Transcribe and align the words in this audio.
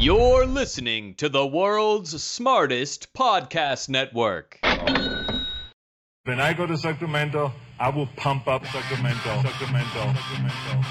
You're 0.00 0.46
listening 0.46 1.16
to 1.16 1.28
the 1.28 1.44
world's 1.44 2.22
smartest 2.22 3.12
podcast 3.14 3.88
network. 3.88 4.60
When 6.22 6.38
I 6.38 6.52
go 6.52 6.68
to 6.68 6.76
Sacramento, 6.76 7.52
I 7.80 7.88
will 7.88 8.06
pump 8.14 8.46
up 8.46 8.64
Sacramento, 8.66 9.42
Sacramento, 9.42 10.14
Sacramento. 10.14 10.84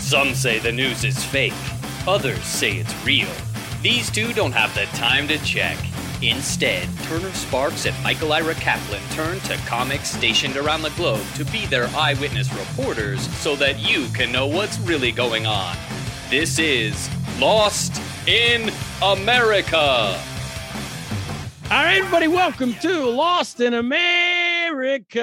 Some 0.00 0.34
say 0.34 0.58
the 0.58 0.72
news 0.72 1.04
is 1.04 1.24
fake, 1.24 1.54
others 2.08 2.42
say 2.42 2.72
it's 2.72 3.06
real. 3.06 3.30
These 3.80 4.10
two 4.10 4.32
don't 4.32 4.50
have 4.50 4.74
the 4.74 4.86
time 4.96 5.28
to 5.28 5.38
check. 5.44 5.78
Instead, 6.30 6.88
Turner 7.02 7.32
Sparks 7.32 7.86
and 7.86 8.02
Michael 8.02 8.32
Ira 8.32 8.54
Kaplan 8.54 9.02
turn 9.10 9.40
to 9.40 9.56
comics 9.66 10.10
stationed 10.10 10.56
around 10.56 10.82
the 10.82 10.90
globe 10.90 11.24
to 11.34 11.44
be 11.44 11.66
their 11.66 11.88
eyewitness 11.88 12.52
reporters 12.54 13.20
so 13.38 13.54
that 13.56 13.78
you 13.78 14.06
can 14.08 14.32
know 14.32 14.46
what's 14.46 14.78
really 14.80 15.12
going 15.12 15.44
on. 15.46 15.76
This 16.30 16.58
is 16.58 17.10
Lost 17.38 18.00
in 18.26 18.70
America. 19.02 19.76
All 19.76 20.18
right, 21.70 21.98
everybody, 21.98 22.28
welcome 22.28 22.74
to 22.74 23.06
Lost 23.10 23.60
in 23.60 23.74
America 23.74 25.20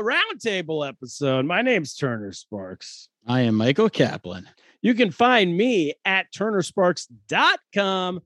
Roundtable 0.00 0.88
episode. 0.88 1.46
My 1.46 1.62
name's 1.62 1.94
Turner 1.94 2.32
Sparks. 2.32 3.08
I 3.26 3.40
am 3.40 3.54
Michael 3.56 3.90
Kaplan. 3.90 4.48
You 4.82 4.94
can 4.94 5.10
find 5.10 5.56
me 5.56 5.94
at 6.04 6.32
turnersparks.com. 6.32 8.20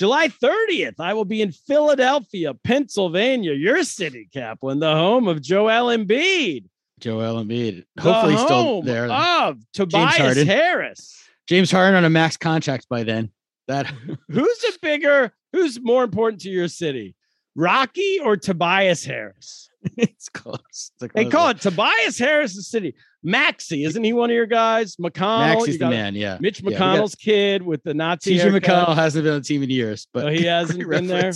July 0.00 0.28
30th, 0.28 0.94
I 0.98 1.12
will 1.12 1.26
be 1.26 1.42
in 1.42 1.52
Philadelphia, 1.52 2.54
Pennsylvania, 2.54 3.52
your 3.52 3.84
city, 3.84 4.30
Kaplan, 4.32 4.78
the 4.78 4.94
home 4.94 5.28
of 5.28 5.42
Joel 5.42 5.94
Embiid. 5.94 6.64
Joel 7.00 7.44
Embiid. 7.44 7.84
the 7.96 8.02
Hopefully 8.02 8.32
he's 8.32 8.42
still 8.42 8.80
there. 8.80 9.10
Of 9.10 9.58
Tobias 9.74 10.16
Harden. 10.16 10.46
Harris. 10.46 11.22
James 11.46 11.70
Harden 11.70 11.96
on 11.96 12.06
a 12.06 12.08
max 12.08 12.38
contract 12.38 12.88
by 12.88 13.02
then. 13.02 13.30
That 13.68 13.92
Who's 14.30 14.64
a 14.64 14.78
bigger, 14.80 15.34
who's 15.52 15.78
more 15.78 16.02
important 16.02 16.40
to 16.44 16.48
your 16.48 16.68
city? 16.68 17.14
Rocky 17.54 18.20
or 18.20 18.38
Tobias 18.38 19.04
Harris? 19.04 19.68
It's 19.96 20.28
close. 20.28 20.92
It's 21.00 21.12
They 21.14 21.24
call 21.24 21.48
it 21.48 21.60
Tobias 21.60 22.18
Harris' 22.18 22.68
city. 22.68 22.94
Maxey, 23.22 23.84
isn't 23.84 24.02
he 24.04 24.12
one 24.12 24.30
of 24.30 24.34
your 24.34 24.46
guys? 24.46 24.96
McConnell. 24.96 25.54
Max 25.56 25.66
you 25.68 25.78
the 25.78 25.88
man. 25.90 26.14
Yeah. 26.14 26.38
Mitch 26.40 26.62
Yeah, 26.62 26.70
McConnell's 26.78 27.14
kid 27.14 27.62
with 27.62 27.82
the 27.82 27.94
Nazi. 27.94 28.36
TJ. 28.38 28.60
McConnell 28.60 28.94
hasn't 28.94 29.24
been 29.24 29.34
on 29.34 29.40
the 29.40 29.44
team 29.44 29.62
in 29.62 29.70
years, 29.70 30.06
but 30.12 30.26
Oh, 30.26 30.28
he 30.28 30.44
hasn't 30.44 30.88
been 30.88 31.06
there? 31.06 31.32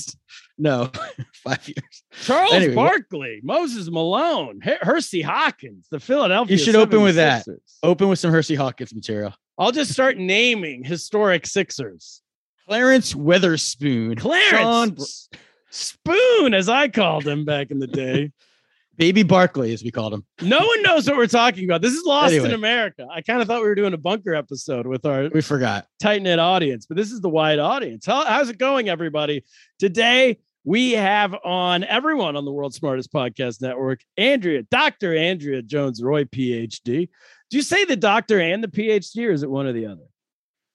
No, 0.59 0.91
five 1.45 1.67
years. 1.67 2.05
Charles 2.23 2.53
Anyway, 2.53 2.75
what- 2.75 2.89
Barkley, 2.91 3.41
Moses 3.43 3.91
Malone, 3.91 4.61
Her- 4.63 4.79
Hersey 4.83 5.23
Hawkins, 5.23 5.87
the 5.91 5.99
Philadelphia. 6.01 6.57
You 6.57 6.63
should 6.63 6.77
open 6.77 7.03
with 7.03 7.17
that. 7.17 7.47
Open 7.83 8.09
with 8.09 8.19
some 8.19 8.31
Hersey 8.31 8.55
Hawkins 8.55 8.95
material. 8.95 9.35
I'll 9.59 9.73
just 9.73 9.93
start 9.93 10.17
naming 10.19 10.85
historic 10.85 11.47
Sixers. 11.47 12.21
Clarence 12.67 13.13
Weatherspoon. 13.15 14.19
Sean 14.21 14.91
Clarence 14.91 15.29
Spoon, 15.75 16.55
as 16.55 16.69
I 16.69 16.89
called 16.89 17.27
him 17.27 17.45
back 17.45 17.71
in 17.71 17.81
the 17.81 17.87
day. 17.87 18.31
Baby 18.97 19.25
Barkley, 19.25 19.73
as 19.73 19.83
we 19.83 19.91
called 19.91 20.15
him. 20.15 20.25
No 20.41 20.61
one 20.65 20.83
knows 20.83 21.09
what 21.09 21.17
we're 21.17 21.27
talking 21.27 21.65
about. 21.65 21.83
This 21.83 21.95
is 21.95 22.05
Lost 22.05 22.33
in 22.33 22.53
America. 22.53 23.09
I 23.11 23.23
kind 23.23 23.43
of 23.43 23.49
thought 23.49 23.61
we 23.61 23.67
were 23.67 23.75
doing 23.75 23.93
a 23.93 23.99
bunker 23.99 24.37
episode 24.37 24.87
with 24.87 25.05
our 25.05 25.29
We 25.31 25.41
forgot. 25.41 25.89
tight 26.01 26.23
knit 26.23 26.39
audience, 26.39 26.87
but 26.87 26.97
this 26.97 27.11
is 27.11 27.21
the 27.21 27.29
wide 27.29 27.59
audience. 27.59 28.07
How, 28.07 28.25
how's 28.25 28.51
it 28.51 28.59
going, 28.59 28.89
everybody? 28.89 29.43
Today 29.81 30.39
we 30.63 30.93
have 30.93 31.35
on 31.45 31.83
everyone 31.83 32.37
on 32.37 32.45
the 32.45 32.53
World's 32.53 32.77
Smartest 32.77 33.13
Podcast 33.13 33.61
Network, 33.61 33.99
Andrea, 34.17 34.63
Dr. 34.71 35.17
Andrea 35.17 35.61
Jones 35.61 36.01
Roy, 36.01 36.23
PhD. 36.23 37.09
Do 37.51 37.57
you 37.57 37.63
say 37.63 37.85
the 37.85 37.97
doctor 37.97 38.39
and 38.39 38.63
the 38.63 38.69
PhD, 38.69 39.27
or 39.27 39.33
is 39.33 39.43
it 39.43 39.51
one 39.51 39.67
or 39.67 39.73
the 39.73 39.87
other? 39.87 40.05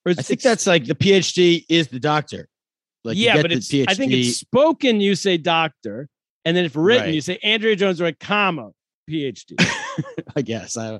Or 0.05 0.11
is 0.11 0.19
I 0.19 0.23
think 0.23 0.41
that's 0.41 0.67
like 0.67 0.85
the 0.85 0.95
PhD 0.95 1.63
is 1.69 1.87
the 1.87 2.01
doctor. 2.01 2.49
Like 3.03 3.17
yeah, 3.17 3.41
but 3.41 3.51
it's 3.51 3.73
I 3.73 3.93
think 3.93 4.11
it's 4.11 4.37
spoken. 4.37 4.99
You 4.99 5.15
say 5.15 5.37
doctor, 5.37 6.09
and 6.45 6.55
then 6.55 6.65
if 6.65 6.75
written, 6.75 7.05
Right. 7.05 7.13
you 7.13 7.21
say 7.21 7.39
Andrea 7.43 7.75
Jones 7.75 8.01
Roy, 8.01 8.13
comma 8.19 8.71
PhD. 9.09 9.53
I 10.35 10.41
guess. 10.41 10.77
I 10.77 10.99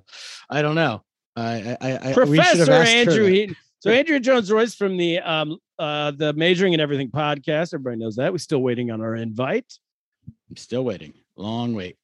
I 0.50 0.62
don't 0.62 0.76
know. 0.76 1.04
I 1.36 1.78
I, 1.82 1.92
I 2.12 2.24
we 2.24 2.38
should 2.42 2.58
have 2.58 2.68
Professor 2.68 2.74
Andrew. 2.74 3.26
Heaton. 3.28 3.56
So 3.82 3.92
Andrea 3.92 4.20
Jones 4.20 4.52
Royce 4.52 4.76
from 4.76 4.98
the 4.98 5.20
um 5.20 5.58
uh 5.78 6.12
the 6.12 6.34
Majoring 6.34 6.74
in 6.74 6.80
Everything 6.80 7.10
podcast. 7.12 7.74
Everybody 7.74 7.98
knows 7.98 8.16
that. 8.16 8.31
We're 8.31 8.38
still 8.40 8.62
waiting 8.62 8.92
on 8.92 9.02
our 9.02 9.16
invite. 9.16 9.72
I'm 10.50 10.58
still 10.58 10.84
waiting. 10.84 11.14
Long 11.36 11.74
wait. 11.74 11.98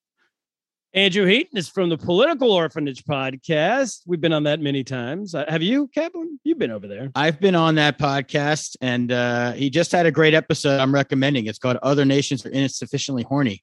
Andrew 0.96 1.26
Heaton 1.26 1.58
is 1.58 1.68
from 1.68 1.90
the 1.90 1.98
Political 1.98 2.50
Orphanage 2.54 3.04
podcast. 3.04 4.00
We've 4.08 4.22
been 4.22 4.32
on 4.32 4.44
that 4.44 4.62
many 4.62 4.82
times. 4.86 5.36
Uh, 5.36 5.44
have 5.50 5.62
you, 5.62 5.90
Kaplan? 5.90 6.40
You've 6.46 6.58
been 6.58 6.72
over 6.72 6.88
there. 6.88 7.12
I've 7.16 7.38
been 7.42 7.54
on 7.54 7.76
that 7.76 8.00
podcast 8.00 8.78
and 8.80 9.12
uh, 9.12 9.52
he 9.52 9.70
just 9.70 9.92
had 9.92 10.06
a 10.06 10.12
great 10.12 10.34
episode 10.34 10.80
I'm 10.80 10.94
recommending. 10.94 11.48
It's 11.48 11.60
called 11.60 11.76
Other 11.84 12.06
Nations 12.06 12.46
Are 12.46 12.50
Insufficiently 12.50 13.24
Horny. 13.24 13.62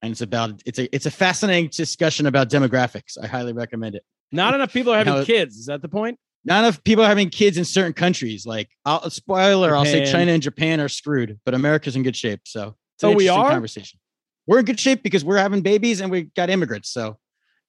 And 0.00 0.12
it's 0.12 0.22
about 0.22 0.62
it's 0.64 0.78
a 0.78 0.92
it's 0.96 1.04
a 1.04 1.10
fascinating 1.10 1.68
discussion 1.70 2.24
about 2.26 2.48
demographics. 2.48 3.18
I 3.22 3.26
highly 3.26 3.52
recommend 3.52 3.94
it. 3.94 4.02
Not 4.32 4.54
enough 4.54 4.72
people 4.72 4.94
are 4.94 4.98
having 4.98 5.12
How- 5.12 5.24
kids. 5.24 5.56
Is 5.58 5.66
that 5.66 5.82
the 5.82 5.88
point? 5.90 6.18
Not 6.44 6.60
enough 6.64 6.82
people 6.82 7.04
are 7.04 7.08
having 7.08 7.28
kids 7.28 7.56
in 7.58 7.64
certain 7.66 7.92
countries. 7.92 8.46
Like 8.46 8.70
I'll 8.86 9.10
spoiler, 9.10 9.76
I'll 9.76 9.84
say 9.84 10.06
China 10.10 10.32
and 10.32 10.42
Japan 10.42 10.80
are 10.80 10.88
screwed, 10.88 11.38
but 11.44 11.52
America's 11.54 11.96
in 11.96 12.02
good 12.02 12.16
shape. 12.16 12.40
So 12.46 12.76
Oh, 13.04 13.12
we 13.12 13.28
are? 13.28 13.50
conversation. 13.50 13.98
We're 14.46 14.60
in 14.60 14.64
good 14.64 14.80
shape 14.80 15.02
because 15.02 15.24
we're 15.24 15.38
having 15.38 15.62
babies 15.62 16.00
and 16.00 16.10
we 16.10 16.22
got 16.36 16.50
immigrants. 16.50 16.90
So 16.90 17.18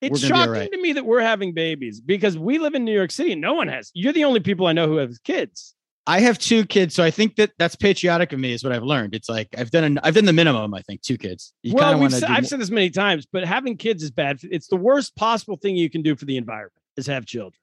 It's 0.01 0.23
We're 0.23 0.29
gonna 0.29 0.33
be 0.33 0.33
all 0.33 0.45
shocking 0.45 0.61
right. 0.61 0.71
to 0.71 0.81
me 0.81 0.93
that 0.93 1.05
we're 1.05 1.21
having 1.21 1.53
babies 1.53 2.01
because 2.01 2.37
we 2.37 2.57
live 2.57 2.75
in 2.75 2.83
New 2.83 2.93
York 2.93 3.11
City. 3.11 3.33
and 3.33 3.41
No 3.41 3.53
one 3.53 3.67
has. 3.67 3.91
You're 3.93 4.13
the 4.13 4.25
only 4.25 4.39
people 4.39 4.67
I 4.67 4.73
know 4.73 4.87
who 4.87 4.97
have 4.97 5.11
kids. 5.23 5.75
I 6.05 6.19
have 6.19 6.37
two 6.37 6.65
kids, 6.65 6.93
so 6.93 7.01
I 7.01 7.11
think 7.11 7.37
that 7.37 7.51
that's 7.57 7.77
patriotic 7.77 8.33
of 8.33 8.39
me, 8.39 8.51
is 8.51 8.61
what 8.61 8.73
I've 8.73 8.83
learned. 8.83 9.15
It's 9.15 9.29
like 9.29 9.47
I've 9.57 9.71
done 9.71 9.85
an, 9.85 9.99
I've 10.03 10.15
done 10.15 10.25
the 10.25 10.33
minimum. 10.33 10.73
I 10.73 10.81
think 10.81 11.01
two 11.01 11.17
kids. 11.17 11.53
You 11.63 11.75
well, 11.75 11.97
we've 11.97 12.11
said, 12.11 12.25
I've 12.25 12.45
said 12.45 12.59
this 12.59 12.69
many 12.69 12.89
times, 12.89 13.25
but 13.25 13.45
having 13.45 13.77
kids 13.77 14.03
is 14.03 14.11
bad. 14.11 14.39
It's 14.43 14.67
the 14.67 14.75
worst 14.75 15.15
possible 15.15 15.55
thing 15.55 15.77
you 15.77 15.89
can 15.89 16.01
do 16.01 16.17
for 16.17 16.25
the 16.25 16.35
environment 16.35 16.73
is 16.97 17.07
have 17.07 17.25
children, 17.25 17.57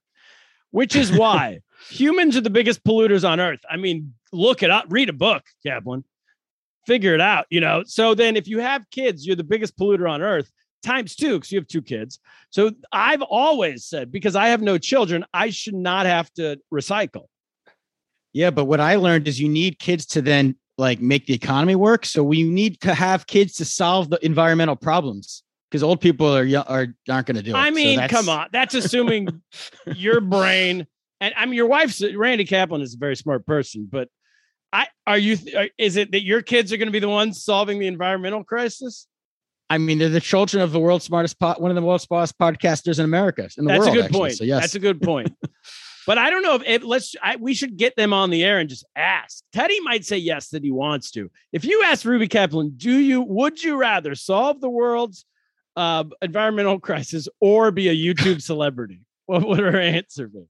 which 0.71 0.97
is 0.97 1.13
why 1.13 1.61
humans 1.91 2.35
are 2.35 2.41
the 2.41 2.49
biggest 2.49 2.83
polluters 2.83 3.29
on 3.29 3.41
earth. 3.41 3.61
I 3.71 3.77
mean, 3.77 4.15
look 4.33 4.63
it 4.63 4.71
up, 4.71 4.87
read 4.89 5.11
a 5.11 5.13
book, 5.13 5.43
Kaplan, 5.67 6.05
figure 6.91 7.15
it 7.15 7.21
out, 7.21 7.47
you 7.51 7.61
know. 7.61 7.85
So 7.87 8.15
then 8.17 8.35
if 8.35 8.49
you 8.49 8.59
have 8.59 8.89
kids, 8.91 9.25
you're 9.25 9.37
the 9.37 9.45
biggest 9.45 9.79
polluter 9.79 10.11
on 10.11 10.23
earth 10.23 10.51
times 10.83 11.15
two 11.15 11.35
because 11.35 11.53
you 11.53 11.59
have 11.61 11.69
two 11.69 11.83
kids. 11.83 12.19
So 12.51 12.73
I've 12.91 13.23
always 13.23 13.85
said, 13.85 14.11
because 14.11 14.35
I 14.35 14.49
have 14.49 14.61
no 14.61 14.77
children, 14.77 15.25
I 15.33 15.51
should 15.51 15.75
not 15.77 16.07
have 16.07 16.33
to 16.35 16.59
recycle. 16.75 17.27
Yeah, 18.33 18.51
but 18.51 18.65
what 18.65 18.81
I 18.81 18.97
learned 18.97 19.29
is 19.29 19.41
you 19.41 19.49
need 19.49 19.79
kids 19.79 20.05
to 20.07 20.23
then 20.23 20.57
like 20.79 21.01
make 21.01 21.27
the 21.27 21.35
economy 21.35 21.77
work. 21.77 22.05
So 22.07 22.25
we 22.25 22.43
need 22.43 22.81
to 22.81 22.93
have 22.93 23.27
kids 23.29 23.55
to 23.55 23.65
solve 23.65 24.11
the 24.11 24.25
environmental 24.25 24.75
problems 24.77 25.45
because 25.71 25.85
old 25.85 26.01
people 26.01 26.27
are 26.37 26.47
are 26.67 26.87
aren't 27.09 27.27
going 27.27 27.37
to 27.37 27.43
do 27.43 27.51
it. 27.53 27.57
I 27.57 27.69
So 27.69 27.75
mean, 27.75 27.97
that's- 27.99 28.11
come 28.11 28.29
on. 28.29 28.49
That's 28.53 28.75
assuming 28.75 29.43
your 29.95 30.21
brain 30.21 30.89
and 31.21 31.35
I 31.37 31.47
mean 31.47 31.55
your 31.55 31.67
wife's 31.69 32.03
Randy 32.17 32.45
Kaplan 32.47 32.81
is 32.83 32.95
a 32.95 32.99
very 32.99 33.15
smart 33.15 33.47
person, 33.47 33.89
but 33.91 34.09
I 34.73 34.87
are 35.07 35.19
you 35.19 35.37
is 35.79 35.97
it 35.97 36.13
that 36.13 36.23
your 36.23 36.43
kids 36.43 36.73
are 36.73 36.77
going 36.77 36.89
to 36.89 36.93
be 36.93 37.01
the 37.01 37.09
ones 37.09 37.43
solving 37.43 37.79
the 37.79 37.87
environmental 37.87 38.45
crisis? 38.45 39.07
I 39.69 39.79
mean, 39.79 39.99
they're 39.99 40.09
the 40.09 40.21
children 40.21 40.63
of 40.63 40.73
the 40.73 40.81
world's 40.81 41.05
smartest 41.05 41.39
pot, 41.39 41.61
one 41.61 41.71
of 41.71 41.77
the 41.77 41.83
world's 41.83 42.03
smartest 42.05 42.37
podcasters 42.39 42.99
in 42.99 43.05
America. 43.05 43.49
In 43.57 43.65
the 43.65 43.69
That's 43.69 43.79
world, 43.79 43.91
a 43.91 43.93
good 43.93 44.05
actually. 44.07 44.19
point. 44.19 44.35
So 44.35 44.45
yes, 44.45 44.61
That's 44.63 44.75
a 44.75 44.81
good 44.81 45.01
point. 45.01 45.33
but 46.07 46.19
I 46.19 46.29
don't 46.29 46.43
know 46.43 46.57
if 46.57 46.63
it, 46.67 46.83
let's 46.83 47.15
I, 47.23 47.37
we 47.37 47.55
should 47.55 47.77
get 47.77 47.95
them 47.95 48.13
on 48.13 48.31
the 48.31 48.43
air 48.43 48.59
and 48.59 48.69
just 48.69 48.85
ask. 48.97 49.45
Teddy 49.53 49.81
might 49.81 50.05
say 50.05 50.17
yes 50.17 50.49
that 50.49 50.65
he 50.65 50.73
wants 50.73 51.13
to. 51.13 51.31
If 51.53 51.65
you 51.65 51.85
ask 51.85 52.05
Ruby 52.05 52.27
Kaplan, 52.27 52.75
do 52.77 52.99
you 52.99 53.23
would 53.23 53.63
you 53.63 53.77
rather 53.77 54.17
solve 54.17 54.61
the 54.61 54.71
world's 54.71 55.25
uh, 55.77 56.05
environmental 56.21 56.81
crisis 56.81 57.29
or 57.41 57.71
be 57.71 57.89
a 57.89 57.95
YouTube 57.95 58.43
celebrity? 58.43 59.03
What 59.27 59.47
would 59.47 59.61
her 59.61 59.79
answer 59.79 60.27
be? 60.27 60.47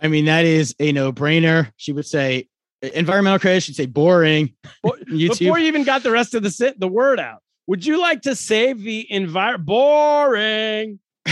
I 0.00 0.08
mean, 0.08 0.26
that 0.26 0.44
is 0.44 0.74
a 0.78 0.92
no 0.92 1.12
brainer. 1.12 1.72
She 1.76 1.92
would 1.92 2.06
say 2.06 2.48
environmental 2.82 3.38
crisis. 3.38 3.64
She'd 3.64 3.76
say 3.76 3.86
boring. 3.86 4.54
Before 5.06 5.58
you 5.58 5.66
even 5.66 5.84
got 5.84 6.02
the 6.02 6.10
rest 6.10 6.34
of 6.34 6.42
the 6.42 6.50
sit, 6.50 6.78
the 6.78 6.88
word 6.88 7.20
out, 7.20 7.42
would 7.66 7.84
you 7.84 8.00
like 8.00 8.22
to 8.22 8.34
save 8.34 8.82
the 8.82 9.10
environment? 9.10 9.66
Boring. 9.66 11.00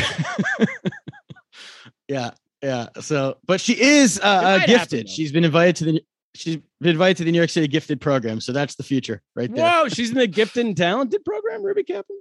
Yeah, 2.08 2.31
yeah. 2.62 2.88
So, 3.00 3.38
but 3.46 3.60
she 3.60 3.81
is 3.81 4.20
uh, 4.20 4.22
uh, 4.62 4.66
gifted. 4.66 5.08
She's 5.08 5.32
been 5.32 5.44
invited 5.44 5.76
to 5.76 5.84
the 5.84 6.04
she's 6.34 6.58
been 6.81 6.90
invited 6.90 7.16
to 7.19 7.25
the 7.25 7.32
New 7.32 7.38
York 7.38 7.50
City 7.50 7.66
Gifted 7.66 8.00
program. 8.00 8.40
So 8.40 8.52
that's 8.52 8.75
the 8.75 8.82
future 8.82 9.22
right 9.34 9.52
there. 9.52 9.64
Whoa, 9.64 9.88
she's 9.88 10.10
in 10.10 10.16
the 10.16 10.26
gifted 10.26 10.66
and 10.66 10.76
talented 10.76 11.25
program, 11.25 11.62
Ruby 11.62 11.82
Kaplan. 11.82 12.20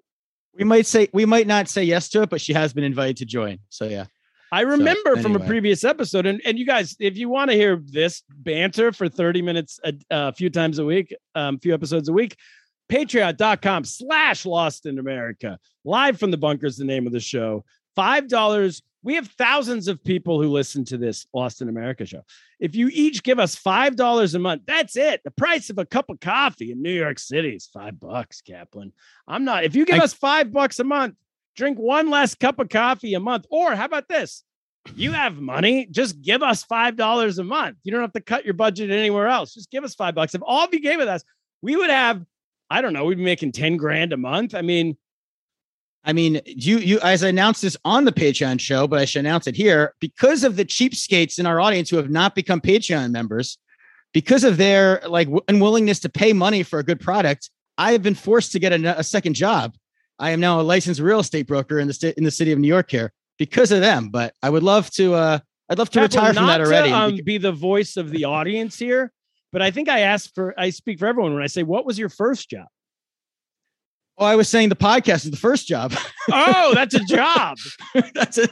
We 0.54 0.63
might 0.63 0.86
say 0.86 1.10
we 1.13 1.25
might 1.25 1.48
not 1.48 1.68
say 1.68 1.83
yes 1.83 2.10
to 2.10 2.21
it, 2.24 2.30
but 2.30 2.42
she 2.42 2.54
has 2.54 2.74
been 2.74 2.83
invited 2.83 3.18
to 3.18 3.25
join. 3.25 3.60
So 3.69 3.86
yeah. 3.86 4.06
I 4.51 4.62
remember 4.62 5.18
from 5.18 5.36
a 5.36 5.39
previous 5.39 5.83
episode, 5.83 6.25
and, 6.25 6.42
and 6.45 6.57
you 6.57 6.65
guys, 6.65 6.95
if 7.00 7.18
you 7.18 7.30
want 7.30 7.51
to 7.51 7.57
hear 7.57 7.81
this 7.83 8.24
banter 8.30 8.92
for 8.92 9.09
30 9.09 9.42
minutes 9.42 9.80
a, 9.83 9.94
a 10.09 10.33
few 10.33 10.50
times 10.50 10.80
a 10.80 10.86
week, 10.86 11.15
um, 11.33 11.59
few 11.59 11.74
episodes 11.74 12.09
a 12.09 12.13
week, 12.13 12.38
patreon.com 12.89 13.83
slash 13.83 14.45
lost 14.45 14.86
in 14.86 15.00
America. 15.00 15.59
Live 15.83 16.19
from 16.19 16.31
the 16.31 16.38
bunker 16.38 16.68
is 16.68 16.77
the 16.77 16.86
name 16.86 17.07
of 17.07 17.13
the 17.13 17.19
show. 17.19 17.65
Five 17.95 18.27
dollars 18.27 18.81
we 19.06 19.13
have 19.13 19.27
thousands 19.27 19.88
of 19.88 20.03
people 20.03 20.42
who 20.42 20.50
listen 20.50 20.83
to 20.86 20.97
this 20.97 21.27
Lost 21.31 21.62
in 21.62 21.69
America 21.69 22.07
show. 22.07 22.24
If 22.59 22.75
you 22.75 22.89
each 22.92 23.21
give 23.21 23.38
us 23.38 23.56
five 23.56 23.95
dollars 23.95 24.33
a 24.33 24.39
month, 24.39 24.63
that's 24.65 24.97
it. 24.97 25.21
The 25.24 25.30
price 25.30 25.69
of 25.69 25.77
a 25.77 25.86
cup 25.86 26.09
of 26.09 26.19
coffee 26.19 26.71
in 26.71 26.81
New 26.81 26.92
York 26.92 27.19
City 27.19 27.56
is 27.56 27.68
five 27.68 28.00
bucks, 28.00 28.42
Kaplan. 28.42 28.92
I'm 29.27 29.45
not. 29.45 29.63
If 29.63 29.75
you 29.75 29.86
give 29.86 30.00
I- 30.00 30.03
us 30.03 30.13
five 30.13 30.51
bucks 30.51 30.80
a 30.80 30.83
month, 30.83 31.15
drink 31.56 31.78
one 31.78 32.10
less 32.10 32.36
cup 32.36 32.60
of 32.60 32.69
coffee 32.69 33.13
a 33.13 33.19
month. 33.19 33.46
Or 33.50 33.75
how 33.75 33.86
about 33.86 34.07
this? 34.07 34.44
You 34.96 35.13
have 35.13 35.38
money, 35.38 35.88
just 35.90 36.22
give 36.22 36.44
us 36.44 36.63
five 36.63 36.96
dollars 36.96 37.40
a 37.40 37.44
month. 37.44 37.78
You 37.84 37.92
don't 37.92 38.02
have 38.02 38.13
to 38.13 38.22
cut 38.22 38.46
your 38.46 38.54
budget 38.54 38.92
anywhere 38.92 39.28
else. 39.28 39.54
Just 39.54 39.72
give 39.72 39.84
us 39.84 39.96
five 39.96 40.13
bucks. 40.13 40.36
If 40.36 40.42
all 40.46 40.66
of 40.66 40.74
you 40.74 40.80
gave 40.80 41.00
it 41.00 41.07
us, 41.07 41.24
we 41.62 41.75
would 41.75 41.90
have, 41.90 42.24
I 42.69 42.81
don't 42.81 42.94
know, 42.94 43.06
we'd 43.06 43.18
be 43.18 43.24
making 43.24 43.54
10 43.54 43.78
grand 43.78 44.13
a 44.13 44.18
month. 44.18 44.54
I 44.54 44.62
mean, 44.62 44.96
I 46.04 46.13
mean, 46.13 46.40
you 46.46 46.78
you 46.78 47.00
as 47.00 47.24
I 47.24 47.30
announced 47.30 47.63
this 47.63 47.75
on 47.84 48.06
the 48.06 48.12
Patreon 48.12 48.60
show, 48.60 48.88
but 48.88 49.00
I 49.00 49.06
should 49.06 49.22
announce 49.22 49.48
it 49.48 49.56
here 49.56 49.96
because 50.00 50.44
of 50.44 50.56
the 50.56 50.66
cheapskates 50.66 51.40
in 51.40 51.48
our 51.48 51.60
audience 51.60 51.90
who 51.90 51.98
have 51.98 52.12
not 52.12 52.36
become 52.36 52.62
Patreon 52.62 53.10
members, 53.10 53.57
because 54.13 54.44
of 54.44 54.57
their 54.57 55.02
like 55.07 55.28
w- 55.28 55.44
unwillingness 55.48 56.00
to 56.00 56.10
pay 56.10 56.31
money 56.31 56.62
for 56.62 56.78
a 56.78 56.84
good 56.84 57.00
product. 57.00 57.50
I 57.78 57.92
have 57.92 58.04
been 58.04 58.16
forced 58.16 58.52
to 58.54 58.60
get 58.60 58.72
a, 58.72 59.00
a 59.00 59.04
second 59.04 59.34
job. 59.34 59.75
I 60.19 60.31
am 60.31 60.39
now 60.39 60.59
a 60.59 60.63
licensed 60.63 61.01
real 61.01 61.19
estate 61.19 61.47
broker 61.47 61.79
in 61.79 61.88
the 61.88 61.94
state 61.94 62.15
in 62.17 62.23
the 62.23 62.31
city 62.31 62.51
of 62.51 62.59
New 62.59 62.67
York 62.67 62.89
here 62.91 63.12
because 63.38 63.71
of 63.71 63.81
them. 63.81 64.09
But 64.09 64.33
I 64.41 64.50
would 64.50 64.63
love 64.63 64.89
to. 64.91 65.13
uh 65.15 65.39
I'd 65.69 65.79
love 65.79 65.89
to 65.91 66.01
retire 66.01 66.33
from 66.33 66.45
that 66.45 66.62
already. 66.62 66.89
To, 66.89 66.95
um, 66.95 67.15
bec- 67.15 67.25
be 67.25 67.38
the 67.39 67.51
voice 67.51 67.97
of 67.97 68.12
the 68.12 68.25
audience 68.25 68.77
here, 68.77 69.12
but 69.51 69.63
I 69.63 69.71
think 69.71 69.89
I 69.89 70.01
ask 70.01 70.31
for, 70.35 70.53
I 70.59 70.69
speak 70.69 71.00
for 71.00 71.07
everyone 71.07 71.33
when 71.33 71.41
I 71.41 71.47
say, 71.47 71.63
what 71.63 71.88
was 71.88 71.97
your 71.97 72.09
first 72.09 72.50
job? 72.51 72.67
oh, 74.17 74.25
I 74.25 74.35
was 74.35 74.47
saying 74.47 74.69
the 74.69 74.75
podcast 74.75 75.25
is 75.25 75.31
the 75.31 75.38
first 75.38 75.67
job. 75.67 75.91
Oh, 76.31 76.71
that's 76.75 76.94
a 76.94 77.00
job. 77.09 77.57
That's 78.13 78.38
it. 78.38 78.50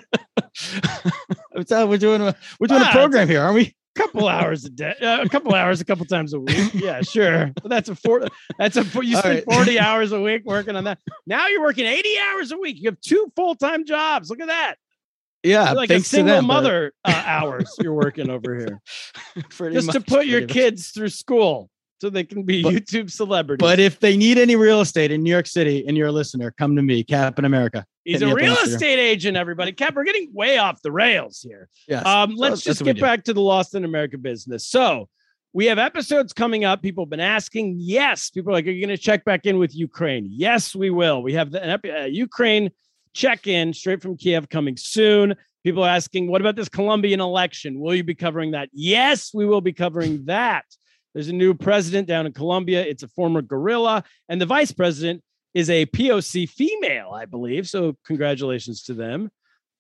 We're 1.56 1.98
doing. 1.98 2.22
A, 2.22 2.36
we're 2.60 2.68
doing 2.68 2.82
Ah, 2.84 2.90
a 2.90 2.92
program 2.92 3.28
here, 3.30 3.42
aren't 3.42 3.56
we? 3.56 3.76
Couple 3.96 4.28
hours 4.28 4.66
a 4.66 4.70
day, 4.70 4.94
uh, 5.02 5.22
a 5.22 5.30
couple 5.30 5.54
hours, 5.54 5.82
a 5.82 5.86
couple 5.86 6.06
times 6.06 6.34
a 6.34 6.40
week. 6.40 6.74
Yeah, 6.74 7.02
sure. 7.02 7.52
But 7.62 7.70
that's 7.70 7.90
a 7.90 7.96
four. 7.96 8.28
That's 8.58 8.76
a 8.78 8.84
you 8.84 9.16
spend 9.18 9.26
right. 9.26 9.44
forty 9.46 9.80
hours 9.88 10.12
a 10.12 10.22
week 10.22 10.44
working 10.46 10.76
on 10.76 10.84
that. 10.86 11.00
Now 11.28 11.48
you're 11.48 11.62
working 11.62 11.86
eighty 11.86 12.16
hours 12.18 12.52
a 12.52 12.58
week. 12.58 12.78
You 12.80 12.90
have 12.90 13.00
two 13.02 13.32
full 13.36 13.56
time 13.56 13.86
jobs. 13.86 14.30
Look 14.30 14.40
at 14.42 14.48
that. 14.48 14.76
Yeah, 15.44 15.68
You're 15.68 15.76
like 15.76 15.90
a 15.90 15.98
to 15.98 16.04
single 16.04 16.38
them, 16.38 16.46
mother 16.48 16.94
uh, 17.04 17.24
hours 17.26 17.76
you're 17.82 17.94
working 17.94 18.30
over 18.30 18.56
here 18.56 18.82
just 19.74 19.92
to 19.92 20.00
much, 20.00 20.08
put 20.08 20.26
your 20.26 20.42
much. 20.42 20.50
kids 20.52 20.92
through 20.92 21.10
school 21.10 21.70
so 22.00 22.10
they 22.10 22.24
can 22.24 22.44
be 22.44 22.64
But- 22.64 22.74
YouTube 22.76 23.12
celebrities. 23.12 23.62
But 23.62 23.80
if 23.80 24.00
they 24.00 24.16
need 24.16 24.38
any 24.38 24.56
real 24.56 24.80
estate 24.80 25.12
in 25.12 25.22
New 25.22 25.30
York 25.30 25.48
City 25.48 25.84
and 25.86 25.98
you're 25.98 26.08
a 26.08 26.12
listener, 26.14 26.52
come 26.58 26.78
to 26.78 26.82
me, 26.82 27.04
Cap 27.04 27.40
in 27.40 27.46
America. 27.46 27.86
He's 28.04 28.22
a 28.22 28.34
real 28.34 28.56
estate 28.56 29.00
agent, 29.00 29.38
everybody. 29.38 29.72
Cap, 29.72 29.96
we're 29.96 30.04
getting 30.04 30.30
way 30.34 30.58
off 30.58 30.82
the 30.82 30.92
rails 30.92 31.42
here. 31.42 31.70
Yes. 31.88 32.06
Um, 32.06 32.36
let's 32.36 32.56
that's 32.56 32.64
just 32.64 32.82
what 32.82 32.88
we 32.88 32.94
get 32.94 33.02
back 33.02 33.24
to 33.26 33.34
the 33.34 33.42
Lost 33.42 33.76
in 33.76 33.86
America 33.86 34.18
business. 34.18 34.66
So 34.66 35.08
we 35.54 35.68
have 35.68 35.78
episodes 35.78 36.34
coming 36.34 36.66
up. 36.66 36.82
People 36.82 37.06
have 37.06 37.10
been 37.10 37.20
asking. 37.20 37.76
Yes, 37.80 38.30
people 38.30 38.52
are 38.52 38.54
like, 38.54 38.68
are 38.68 38.72
you 38.72 38.86
going 38.86 38.96
to 38.96 39.02
check 39.02 39.24
back 39.24 39.46
in 39.46 39.58
with 39.58 39.76
Ukraine? 39.76 40.28
Yes, 40.30 40.76
we 40.76 40.90
will. 40.90 41.24
We 41.24 41.34
have 41.34 41.52
the 41.52 41.66
epi- 41.66 41.92
uh, 41.92 42.06
Ukraine 42.06 42.72
check 43.14 43.48
in 43.48 43.74
straight 43.74 44.02
from 44.02 44.18
Kiev 44.18 44.50
coming 44.50 44.76
soon. 44.76 45.36
People 45.64 45.84
are 45.84 45.90
asking, 45.90 46.30
what 46.30 46.42
about 46.42 46.58
this 46.58 46.68
Colombian 46.68 47.22
election? 47.22 47.80
Will 47.80 47.96
you 47.96 48.04
be 48.04 48.16
covering 48.16 48.52
that? 48.52 48.70
Yes, 48.74 49.32
we 49.34 49.46
will 49.46 49.62
be 49.62 49.72
covering 49.72 50.26
that. 50.26 50.66
There's 51.14 51.30
a 51.30 51.34
new 51.34 51.54
president 51.54 52.08
down 52.08 52.26
in 52.26 52.34
Colombia. 52.34 52.84
It's 52.84 53.04
a 53.04 53.08
former 53.08 53.42
guerrilla, 53.42 54.04
and 54.28 54.42
the 54.42 54.46
vice 54.46 54.72
president 54.72 55.24
is 55.54 55.70
a 55.70 55.86
POC 55.88 56.50
female, 56.50 57.12
I 57.12 57.26
believe. 57.26 57.68
So 57.70 57.96
congratulations 58.06 58.84
to 58.84 58.94
them. 58.94 59.30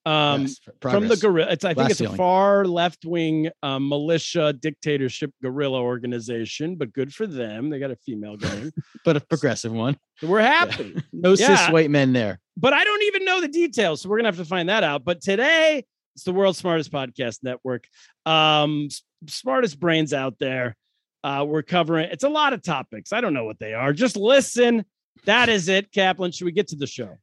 Um, 0.05 0.41
Yes, 0.41 0.59
from 0.81 1.07
the. 1.07 1.47
It's 1.49 1.63
I 1.63 1.69
think 1.69 1.87
Glass 1.87 1.91
it's 1.91 2.01
a 2.01 2.15
far 2.15 2.65
left 2.65 3.05
wing 3.05 3.49
um, 3.63 3.87
militia 3.87 4.51
dictatorship 4.51 5.31
guerrilla 5.41 5.81
organization, 5.81 6.75
but 6.75 6.91
good 6.91 7.13
for 7.13 7.25
them. 7.25 7.69
They 7.69 7.79
got 7.79 7.91
a 7.91 7.95
female 7.95 8.35
going. 8.35 8.73
but 9.05 9.15
a 9.15 9.21
progressive 9.21 9.71
one. 9.71 9.97
So 10.17 10.27
we're 10.27 10.41
happy. 10.41 10.95
No 11.13 11.29
Yeah. 11.31 11.55
cis 11.55 11.69
white 11.71 11.89
men 11.89 12.11
there. 12.11 12.39
but 12.57 12.73
I 12.73 12.83
don't 12.83 13.03
even 13.03 13.23
know 13.23 13.39
the 13.39 13.47
details, 13.47 14.01
so 14.01 14.09
we're 14.09 14.17
gonna 14.17 14.27
have 14.27 14.37
to 14.37 14.45
find 14.45 14.67
that 14.67 14.83
out. 14.83 15.05
But 15.05 15.21
today, 15.21 15.85
it's 16.15 16.25
the 16.25 16.33
world's 16.33 16.57
smartest 16.59 16.91
podcast 16.91 17.39
network, 17.41 17.87
um, 18.25 18.89
smartest 19.27 19.79
brains 19.79 20.13
out 20.13 20.37
there. 20.37 20.75
Uh, 21.23 21.45
we're 21.47 21.63
covering. 21.63 22.09
It's 22.11 22.25
a 22.25 22.29
lot 22.29 22.51
of 22.51 22.61
topics. 22.61 23.13
I 23.13 23.21
don't 23.21 23.33
know 23.33 23.45
what 23.45 23.57
they 23.57 23.73
are. 23.73 23.93
Just 23.93 24.17
listen. 24.17 24.83
That 25.25 25.49
is 25.49 25.69
it, 25.69 25.91
Kaplan. 25.91 26.31
Should 26.31 26.45
we 26.45 26.51
get 26.51 26.67
to 26.69 26.75
the 26.75 26.87
show? 26.87 27.17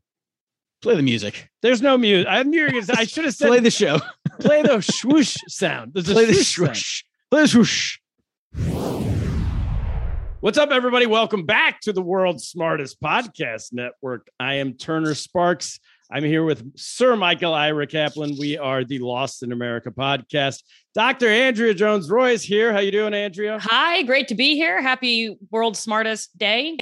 Play 0.82 0.96
the 0.96 1.02
music. 1.02 1.50
There's 1.60 1.82
no 1.82 1.98
music. 1.98 2.26
I'm 2.30 2.48
music. 2.50 2.96
I 2.96 3.04
should 3.04 3.24
have 3.26 3.34
said 3.34 3.48
Play 3.48 3.58
play 3.58 3.64
the 3.64 3.70
show. 3.70 3.98
play 4.40 4.62
the 4.62 4.80
swoosh 4.80 5.36
sound. 5.48 5.92
There's 5.92 6.08
a 6.08 6.12
Play 6.14 6.24
the 6.24 6.34
swoosh 6.34 6.56
sound. 6.56 6.76
swoosh. 6.76 7.02
Play 7.30 7.42
the 7.42 7.48
swoosh. 7.48 7.98
What's 10.40 10.56
up, 10.56 10.70
everybody? 10.70 11.04
Welcome 11.04 11.44
back 11.44 11.80
to 11.82 11.92
the 11.92 12.00
world's 12.00 12.48
smartest 12.48 12.98
podcast 13.02 13.74
network. 13.74 14.28
I 14.40 14.54
am 14.54 14.72
Turner 14.72 15.14
Sparks. 15.14 15.78
I'm 16.10 16.24
here 16.24 16.44
with 16.44 16.64
Sir 16.78 17.14
Michael 17.14 17.52
Ira 17.52 17.86
Kaplan. 17.86 18.36
We 18.38 18.56
are 18.56 18.82
the 18.82 19.00
Lost 19.00 19.42
in 19.42 19.52
America 19.52 19.90
podcast. 19.90 20.62
Dr. 20.94 21.28
Andrea 21.28 21.74
Jones 21.74 22.10
Roy 22.10 22.30
is 22.32 22.42
here. 22.42 22.72
How 22.72 22.78
you 22.80 22.90
doing, 22.90 23.12
Andrea? 23.12 23.58
Hi, 23.60 24.02
great 24.04 24.28
to 24.28 24.34
be 24.34 24.54
here. 24.56 24.80
Happy 24.80 25.36
World's 25.50 25.78
Smartest 25.78 26.36
Day. 26.38 26.78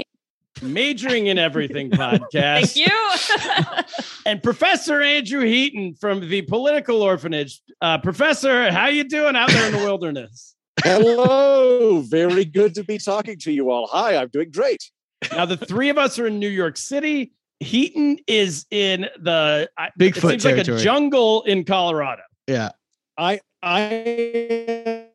Majoring 0.63 1.27
in 1.27 1.39
Everything 1.39 1.91
podcast. 1.93 2.75
Thank 2.75 2.77
you. 2.77 3.85
And 4.27 4.43
Professor 4.43 5.01
Andrew 5.01 5.41
Heaton 5.41 5.95
from 5.95 6.21
the 6.29 6.43
Political 6.43 7.01
Orphanage. 7.01 7.63
Uh, 7.81 7.97
Professor, 7.97 8.71
how 8.71 8.89
you 8.89 9.05
doing 9.05 9.35
out 9.37 9.49
there 9.51 9.67
in 9.67 9.73
the 9.73 9.79
wilderness? 9.79 10.55
Hello. 10.85 12.01
Very 12.03 12.45
good 12.45 12.75
to 12.75 12.85
be 12.85 12.99
talking 12.99 13.39
to 13.39 13.51
you 13.53 13.71
all. 13.71 13.87
Hi, 13.87 14.17
I'm 14.17 14.29
doing 14.29 14.51
great. 14.51 14.91
Now, 15.33 15.47
the 15.47 15.57
three 15.57 15.89
of 15.89 15.97
us 15.97 16.19
are 16.19 16.27
in 16.27 16.39
New 16.39 16.49
York 16.51 16.77
City. 16.77 17.33
Heaton 17.61 18.19
is 18.27 18.67
in 18.71 19.07
the 19.19 19.71
I- 19.79 19.87
it 19.87 19.93
Bigfoot 19.99 20.31
seems 20.31 20.45
like 20.45 20.59
a 20.59 20.65
jungle 20.77 21.43
in 21.45 21.65
Colorado. 21.65 22.23
Yeah. 22.47 22.73
I 23.17 23.41
I 23.63 23.81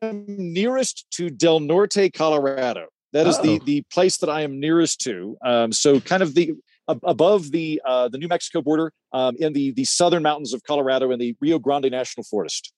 am 0.02 0.24
nearest 0.26 1.06
to 1.12 1.30
Del 1.30 1.60
Norte, 1.60 2.10
Colorado. 2.12 2.86
That 3.14 3.26
is 3.28 3.38
the 3.38 3.58
Oh. 3.60 3.64
the 3.64 3.82
place 3.92 4.18
that 4.18 4.28
I 4.28 4.42
am 4.42 4.60
nearest 4.60 5.00
to. 5.02 5.36
Um, 5.44 5.72
so 5.72 6.00
kind 6.00 6.22
of 6.22 6.34
the 6.34 6.54
ab- 6.90 7.00
above 7.04 7.52
the 7.52 7.80
uh, 7.86 8.08
the 8.08 8.18
New 8.18 8.28
Mexico 8.28 8.60
border, 8.60 8.92
um, 9.12 9.36
in 9.38 9.52
the 9.52 9.70
the 9.70 9.84
southern 9.84 10.22
mountains 10.22 10.52
of 10.52 10.62
Colorado, 10.64 11.10
in 11.12 11.18
the 11.18 11.34
Rio 11.40 11.58
Grande 11.58 11.90
National 11.90 12.24
Forest. 12.24 12.72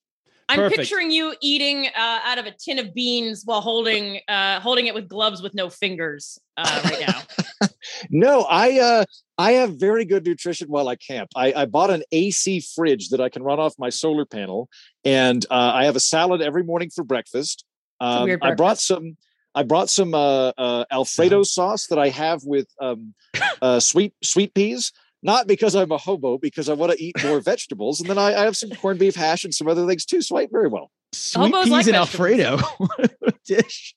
I'm 0.49 0.59
Perfect. 0.59 0.79
picturing 0.79 1.11
you 1.11 1.33
eating 1.41 1.87
uh, 1.87 2.19
out 2.23 2.37
of 2.37 2.45
a 2.45 2.51
tin 2.51 2.79
of 2.79 2.93
beans 2.93 3.41
while 3.43 3.59
holding 3.59 4.21
uh, 4.29 4.61
holding 4.61 4.85
it 4.85 4.93
with 4.93 5.09
gloves 5.09 5.41
with 5.41 5.53
no 5.53 5.69
fingers 5.69 6.39
uh, 6.55 6.81
right 6.85 7.05
now. 7.05 7.21
No, 8.09 8.41
I 8.49 8.79
uh, 8.79 9.05
I 9.37 9.53
have 9.53 9.79
very 9.79 10.05
good 10.05 10.25
nutrition 10.25 10.67
while 10.69 10.87
I 10.89 10.95
camp. 10.95 11.29
I, 11.35 11.53
I 11.53 11.65
bought 11.65 11.89
an 11.89 12.03
AC 12.11 12.61
fridge 12.75 13.09
that 13.09 13.21
I 13.21 13.29
can 13.29 13.43
run 13.43 13.59
off 13.59 13.73
my 13.77 13.89
solar 13.89 14.25
panel, 14.25 14.69
and 15.03 15.45
uh, 15.49 15.71
I 15.73 15.85
have 15.85 15.95
a 15.95 15.99
salad 16.01 16.41
every 16.41 16.63
morning 16.63 16.89
for 16.93 17.03
breakfast. 17.03 17.65
Um, 17.99 18.25
weird 18.25 18.43
I 18.43 18.53
brought 18.55 18.77
some. 18.77 19.17
I 19.59 19.63
brought 19.63 19.89
some 19.89 20.13
uh, 20.13 20.49
uh, 20.57 20.85
Alfredo 20.91 21.41
sauce 21.43 21.87
that 21.87 21.97
I 21.97 22.09
have 22.09 22.43
with 22.43 22.67
um, 22.79 23.13
uh, 23.61 23.79
sweet 23.79 24.13
sweet 24.23 24.53
peas. 24.53 24.91
Not 25.23 25.47
because 25.47 25.73
I'm 25.75 25.91
a 25.91 25.97
hobo, 25.97 26.37
because 26.37 26.69
I 26.69 26.73
want 26.73 26.91
to 26.91 27.03
eat 27.03 27.15
more 27.23 27.39
vegetables, 27.41 27.99
and 27.99 28.07
then 28.09 28.19
I, 28.19 28.35
I 28.35 28.43
have 28.43 28.55
some 28.55 28.69
corned 28.69 28.99
beef 28.99 29.15
hash 29.15 29.43
and 29.45 29.53
some 29.53 29.67
other 29.67 29.87
things 29.87 30.05
too. 30.05 30.21
So 30.21 30.37
I 30.37 30.41
ate 30.41 30.51
very 30.51 30.67
well. 30.67 30.91
Sweet 31.11 31.45
Hobos 31.45 31.63
peas 31.65 31.71
like 31.71 31.87
and 31.87 31.95
vegetables. 31.95 32.51
Alfredo. 32.51 32.57
What 32.77 33.11
a 33.23 33.33
dish. 33.45 33.95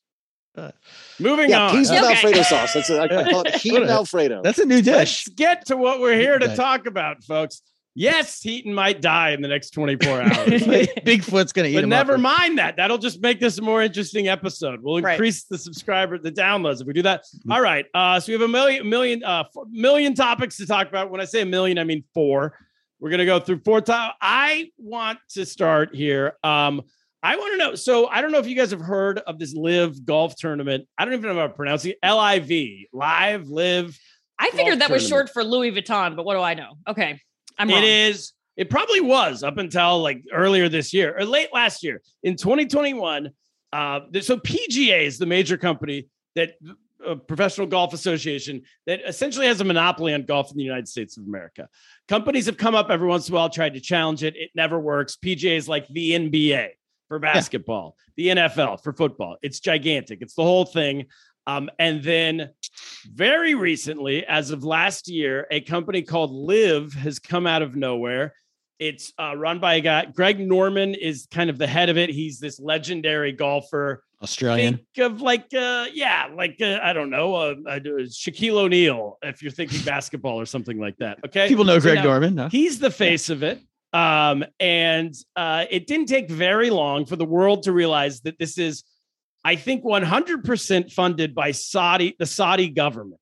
Moving 1.19 1.49
Yeah, 1.51 1.67
on. 1.67 1.71
peas 1.75 1.89
with 1.91 1.99
Okay. 2.03 2.13
Alfredo 2.13 2.41
sauce. 2.41 2.73
That's 2.73 2.89
a, 2.89 3.01
I 3.01 3.07
call 3.07 3.41
it 3.43 3.55
heated 3.61 3.81
What 3.81 3.89
a- 3.89 3.93
Alfredo. 3.93 4.41
That's 4.43 4.59
a 4.59 4.65
new 4.65 4.81
dish. 4.81 4.95
Let's 4.95 5.23
dish. 5.25 5.35
get 5.35 5.65
to 5.67 5.77
what 5.77 5.99
we're 6.01 6.17
here 6.19 6.39
to 6.39 6.55
talk 6.55 6.87
about, 6.87 7.23
folks. 7.23 7.61
Yes, 7.93 8.41
Heaton 8.41 8.73
might 8.73 9.01
die 9.01 9.31
in 9.31 9.41
the 9.41 9.49
next 9.49 9.71
24 9.71 10.21
hours. 10.21 10.29
Bigfoot's 10.31 11.51
gonna 11.51 11.67
eat 11.67 11.73
but 11.75 11.83
him 11.83 11.89
never 11.89 12.13
up. 12.13 12.21
mind 12.21 12.57
that. 12.57 12.77
That'll 12.77 12.97
just 12.97 13.21
make 13.21 13.39
this 13.41 13.57
a 13.57 13.61
more 13.61 13.81
interesting 13.81 14.29
episode. 14.29 14.79
We'll 14.81 15.01
Right. 15.01 15.13
increase 15.13 15.43
the 15.43 15.57
subscriber, 15.57 16.17
the 16.17 16.31
downloads 16.31 16.79
if 16.81 16.87
we 16.87 16.93
do 16.93 17.01
that. 17.01 17.25
All 17.49 17.61
right. 17.61 17.85
Uh, 17.93 18.19
so 18.19 18.29
we 18.29 18.33
have 18.33 18.41
a 18.43 18.47
million, 18.47 18.87
million, 18.87 19.23
uh, 19.25 19.43
f- 19.45 19.63
million 19.69 20.13
topics 20.13 20.55
to 20.57 20.65
talk 20.65 20.87
about. 20.87 21.09
When 21.11 21.19
I 21.19 21.25
say 21.25 21.41
a 21.41 21.45
million, 21.45 21.77
I 21.77 21.83
mean 21.83 22.03
four. 22.13 22.57
We're 23.01 23.09
gonna 23.09 23.25
go 23.25 23.39
through 23.41 23.59
four 23.65 23.81
topics. 23.81 24.17
I 24.21 24.69
want 24.77 25.19
to 25.31 25.45
start 25.45 25.93
here. 25.93 26.37
Um, 26.45 26.83
I 27.23 27.35
want 27.35 27.53
to 27.53 27.57
know. 27.57 27.75
So 27.75 28.07
I 28.07 28.21
don't 28.21 28.31
know 28.31 28.39
if 28.39 28.47
you 28.47 28.55
guys 28.55 28.71
have 28.71 28.79
heard 28.81 29.19
of 29.19 29.37
this 29.37 29.53
live 29.53 30.05
golf 30.05 30.35
tournament. 30.37 30.87
I 30.97 31.03
don't 31.03 31.13
even 31.13 31.27
know 31.33 31.41
how 31.41 31.47
to 31.47 31.53
pronounce 31.53 31.83
it. 31.85 31.97
L 32.01 32.19
I 32.19 32.39
V, 32.39 32.87
live, 32.93 33.49
live. 33.49 33.99
I 34.39 34.49
figured 34.51 34.79
that 34.79 34.89
was 34.89 35.07
short 35.07 35.29
for 35.29 35.43
Louis 35.43 35.71
Vuitton, 35.71 36.15
but 36.15 36.25
what 36.25 36.35
do 36.35 36.41
I 36.41 36.53
know? 36.55 36.73
Okay, 36.87 37.19
I'm 37.61 37.69
wrong. 37.69 37.77
It 37.77 37.83
is. 37.83 38.33
It 38.57 38.69
probably 38.69 39.01
was 39.01 39.43
up 39.43 39.57
until 39.57 40.01
like 40.01 40.23
earlier 40.33 40.67
this 40.67 40.93
year 40.93 41.15
or 41.17 41.25
late 41.25 41.49
last 41.53 41.83
year 41.83 42.01
in 42.23 42.35
2021. 42.35 43.29
Uh, 43.71 43.99
so 44.21 44.37
PGA 44.37 45.05
is 45.05 45.17
the 45.17 45.25
major 45.25 45.57
company 45.57 46.07
that 46.35 46.55
uh, 47.07 47.15
Professional 47.15 47.67
Golf 47.67 47.93
Association 47.93 48.63
that 48.87 49.01
essentially 49.07 49.47
has 49.47 49.61
a 49.61 49.63
monopoly 49.63 50.13
on 50.13 50.23
golf 50.23 50.51
in 50.51 50.57
the 50.57 50.63
United 50.63 50.87
States 50.87 51.17
of 51.17 51.25
America. 51.25 51.69
Companies 52.07 52.45
have 52.47 52.57
come 52.57 52.75
up 52.75 52.89
every 52.89 53.07
once 53.07 53.29
in 53.29 53.33
a 53.33 53.37
while, 53.37 53.49
tried 53.49 53.75
to 53.75 53.79
challenge 53.79 54.23
it. 54.23 54.35
It 54.35 54.51
never 54.53 54.79
works. 54.79 55.17
PGA 55.23 55.55
is 55.55 55.69
like 55.69 55.87
the 55.87 56.11
NBA 56.11 56.69
for 57.07 57.19
basketball, 57.19 57.95
the 58.17 58.27
NFL 58.27 58.83
for 58.83 58.93
football. 58.93 59.37
It's 59.41 59.59
gigantic. 59.59 60.21
It's 60.21 60.33
the 60.33 60.43
whole 60.43 60.65
thing. 60.65 61.05
Um, 61.47 61.69
and 61.79 62.03
then 62.03 62.49
very 63.05 63.55
recently, 63.55 64.25
as 64.25 64.51
of 64.51 64.63
last 64.63 65.07
year, 65.07 65.47
a 65.51 65.61
company 65.61 66.01
called 66.01 66.31
LIV 66.31 66.93
has 66.93 67.19
come 67.19 67.47
out 67.47 67.61
of 67.61 67.75
nowhere. 67.75 68.33
It's 68.79 69.13
uh, 69.19 69.35
run 69.35 69.59
by 69.59 69.75
a 69.75 69.81
guy. 69.81 70.05
Greg 70.05 70.39
Norman 70.39 70.95
is 70.95 71.27
kind 71.29 71.49
of 71.49 71.59
the 71.59 71.67
head 71.67 71.89
of 71.89 71.97
it. 71.97 72.09
He's 72.09 72.39
this 72.39 72.59
legendary 72.59 73.31
golfer. 73.31 74.03
Australian. 74.23 74.79
Think 74.95 75.11
of 75.11 75.21
like, 75.21 75.53
uh, 75.53 75.85
yeah, 75.93 76.29
like 76.35 76.57
uh, 76.61 76.79
I 76.81 76.93
don't 76.93 77.09
know, 77.09 77.35
uh, 77.35 77.55
uh, 77.67 77.79
Shaquille 77.79 78.55
O'Neal, 78.55 79.17
if 79.21 79.41
you're 79.41 79.51
thinking 79.51 79.81
basketball 79.83 80.39
or 80.39 80.45
something 80.45 80.79
like 80.79 80.97
that. 80.97 81.19
Okay, 81.25 81.47
People 81.47 81.65
know 81.65 81.77
So 81.79 81.83
Greg 81.83 81.97
now 81.97 82.03
Norman. 82.05 82.35
No? 82.35 82.47
He's 82.49 82.79
the 82.79 82.91
face 82.91 83.29
of 83.29 83.43
it. 83.43 83.59
Um, 83.93 84.45
and 84.59 85.13
uh, 85.35 85.65
it 85.69 85.85
didn't 85.85 86.05
take 86.07 86.29
very 86.29 86.69
long 86.69 87.05
for 87.05 87.15
the 87.15 87.25
world 87.25 87.63
to 87.63 87.71
realize 87.71 88.21
that 88.21 88.39
this 88.39 88.57
is, 88.57 88.83
I 89.43 89.55
think, 89.55 89.83
100% 89.83 90.91
funded 90.91 91.33
by 91.33 91.51
Saudi, 91.51 92.15
the 92.19 92.25
Saudi 92.25 92.69
government. 92.69 93.19